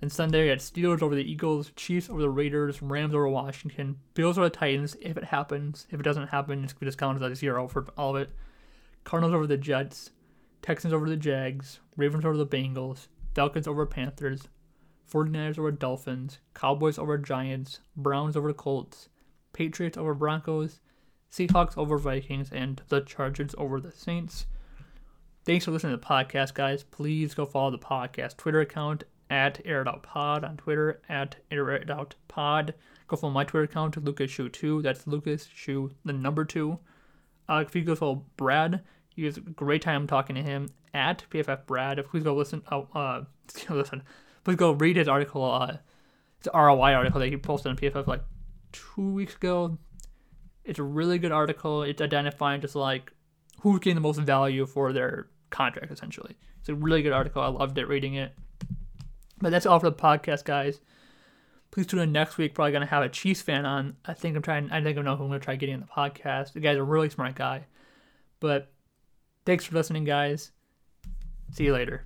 Then 0.00 0.10
Sunday, 0.10 0.42
we 0.42 0.48
got 0.50 0.58
Steelers 0.58 1.02
over 1.02 1.14
the 1.14 1.30
Eagles, 1.30 1.72
Chiefs 1.76 2.10
over 2.10 2.20
the 2.20 2.28
Raiders, 2.28 2.82
Rams 2.82 3.14
over 3.14 3.28
Washington, 3.28 3.98
Bills 4.14 4.36
over 4.36 4.48
the 4.48 4.56
Titans. 4.56 4.96
If 5.00 5.16
it 5.16 5.24
happens, 5.24 5.86
if 5.90 6.00
it 6.00 6.02
doesn't 6.02 6.28
happen, 6.28 6.64
it's 6.64 6.74
just 6.74 6.98
count 6.98 7.22
as 7.22 7.32
a 7.32 7.34
zero 7.34 7.68
for 7.68 7.86
all 7.96 8.16
of 8.16 8.22
it. 8.22 8.30
Cardinals 9.04 9.34
over 9.34 9.46
the 9.46 9.56
Jets, 9.56 10.10
Texans 10.62 10.92
over 10.92 11.08
the 11.08 11.16
Jags, 11.16 11.80
Ravens 11.96 12.24
over 12.24 12.36
the 12.36 12.46
Bengals, 12.46 13.08
Falcons 13.34 13.68
over 13.68 13.86
Panthers, 13.86 14.48
49ers 15.10 15.58
over 15.58 15.70
Dolphins, 15.70 16.38
Cowboys 16.54 16.98
over 16.98 17.18
Giants, 17.18 17.80
Browns 17.96 18.36
over 18.36 18.52
Colts, 18.52 19.08
Patriots 19.52 19.96
over 19.96 20.14
Broncos, 20.14 20.80
Seahawks 21.30 21.76
over 21.76 21.98
Vikings, 21.98 22.50
and 22.52 22.82
the 22.88 23.00
Chargers 23.00 23.54
over 23.58 23.80
the 23.80 23.92
Saints. 23.92 24.46
Thanks 25.44 25.64
for 25.64 25.72
listening 25.72 25.92
to 25.92 26.00
the 26.00 26.06
podcast, 26.06 26.54
guys. 26.54 26.82
Please 26.82 27.34
go 27.34 27.44
follow 27.44 27.70
the 27.70 27.78
podcast 27.78 28.36
Twitter 28.36 28.60
account 28.60 29.04
at 29.34 29.64
AirItOutPod 29.64 30.48
on 30.48 30.56
Twitter, 30.56 31.00
at 31.08 31.34
AirItOutPod. 31.50 32.72
Go 33.08 33.16
follow 33.16 33.32
my 33.32 33.42
Twitter 33.42 33.64
account, 33.64 34.02
Lucas 34.02 34.30
Schuh 34.30 34.50
2. 34.50 34.80
That's 34.80 35.08
Lucas 35.08 35.48
Schuh, 35.48 35.90
the 36.04 36.12
number 36.12 36.44
2. 36.44 36.78
Uh, 37.48 37.64
if 37.66 37.74
you 37.74 37.82
go 37.82 37.96
follow 37.96 38.24
Brad, 38.36 38.84
he 39.08 39.24
has 39.24 39.36
a 39.36 39.40
great 39.40 39.82
time 39.82 40.06
talking 40.06 40.36
to 40.36 40.42
him 40.42 40.68
at 40.94 41.24
PFF 41.30 41.66
Brad. 41.66 41.98
If 41.98 42.08
please 42.08 42.22
go 42.22 42.32
listen. 42.34 42.62
Oh, 42.70 42.86
uh, 42.94 43.24
listen. 43.68 44.04
Please 44.44 44.56
go 44.56 44.70
read 44.70 44.96
his 44.96 45.08
article. 45.08 45.44
Uh, 45.44 45.78
it's 46.38 46.46
an 46.46 46.58
ROI 46.58 46.94
article 46.94 47.18
that 47.18 47.28
he 47.28 47.36
posted 47.36 47.70
on 47.70 47.76
PFF 47.76 48.06
like 48.06 48.22
two 48.70 49.10
weeks 49.14 49.34
ago. 49.34 49.76
It's 50.64 50.78
a 50.78 50.84
really 50.84 51.18
good 51.18 51.32
article. 51.32 51.82
It's 51.82 52.00
identifying 52.00 52.60
just 52.60 52.76
like 52.76 53.12
who's 53.60 53.80
getting 53.80 53.96
the 53.96 54.00
most 54.00 54.20
value 54.20 54.64
for 54.64 54.92
their 54.92 55.26
contract, 55.50 55.90
essentially. 55.90 56.36
It's 56.60 56.68
a 56.68 56.74
really 56.74 57.02
good 57.02 57.12
article. 57.12 57.42
I 57.42 57.48
loved 57.48 57.76
it 57.78 57.88
reading 57.88 58.14
it. 58.14 58.32
But 59.38 59.50
that's 59.50 59.66
all 59.66 59.78
for 59.80 59.90
the 59.90 59.96
podcast, 59.96 60.44
guys. 60.44 60.80
Please 61.70 61.86
tune 61.86 62.00
in 62.00 62.12
next 62.12 62.38
week. 62.38 62.54
Probably 62.54 62.72
gonna 62.72 62.86
have 62.86 63.02
a 63.02 63.08
Chiefs 63.08 63.42
fan 63.42 63.66
on. 63.66 63.96
I 64.04 64.14
think 64.14 64.36
I'm 64.36 64.42
trying. 64.42 64.70
I 64.70 64.82
think 64.82 64.98
I 64.98 65.02
know 65.02 65.16
who 65.16 65.24
I'm 65.24 65.30
gonna 65.30 65.40
try 65.40 65.56
getting 65.56 65.74
in 65.74 65.80
the 65.80 65.86
podcast. 65.86 66.52
The 66.52 66.60
guy's 66.60 66.76
a 66.76 66.82
really 66.82 67.10
smart 67.10 67.34
guy. 67.34 67.66
But 68.40 68.72
thanks 69.44 69.64
for 69.64 69.74
listening, 69.74 70.04
guys. 70.04 70.52
See 71.52 71.64
you 71.64 71.72
later. 71.72 72.02